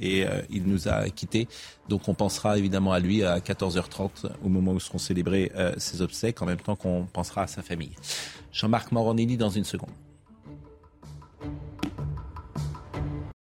et 0.00 0.24
il 0.50 0.64
nous 0.64 0.88
a 0.88 1.08
quittés. 1.10 1.46
Donc 1.88 2.08
on 2.08 2.14
pensera 2.14 2.58
évidemment 2.58 2.92
à 2.92 2.98
lui 2.98 3.22
à 3.22 3.38
14h30 3.38 4.26
au 4.42 4.48
moment 4.48 4.72
où 4.72 4.80
seront 4.80 4.98
célébrées 4.98 5.52
ses 5.76 6.02
obsèques, 6.02 6.42
en 6.42 6.46
même 6.46 6.60
temps 6.60 6.74
qu'on 6.74 7.06
pensera 7.12 7.42
à 7.42 7.46
sa 7.46 7.62
famille. 7.62 7.94
Jean-Marc 8.50 8.90
Morandini 8.90 9.36
dans 9.36 9.50
une 9.50 9.64
seconde. 9.64 9.90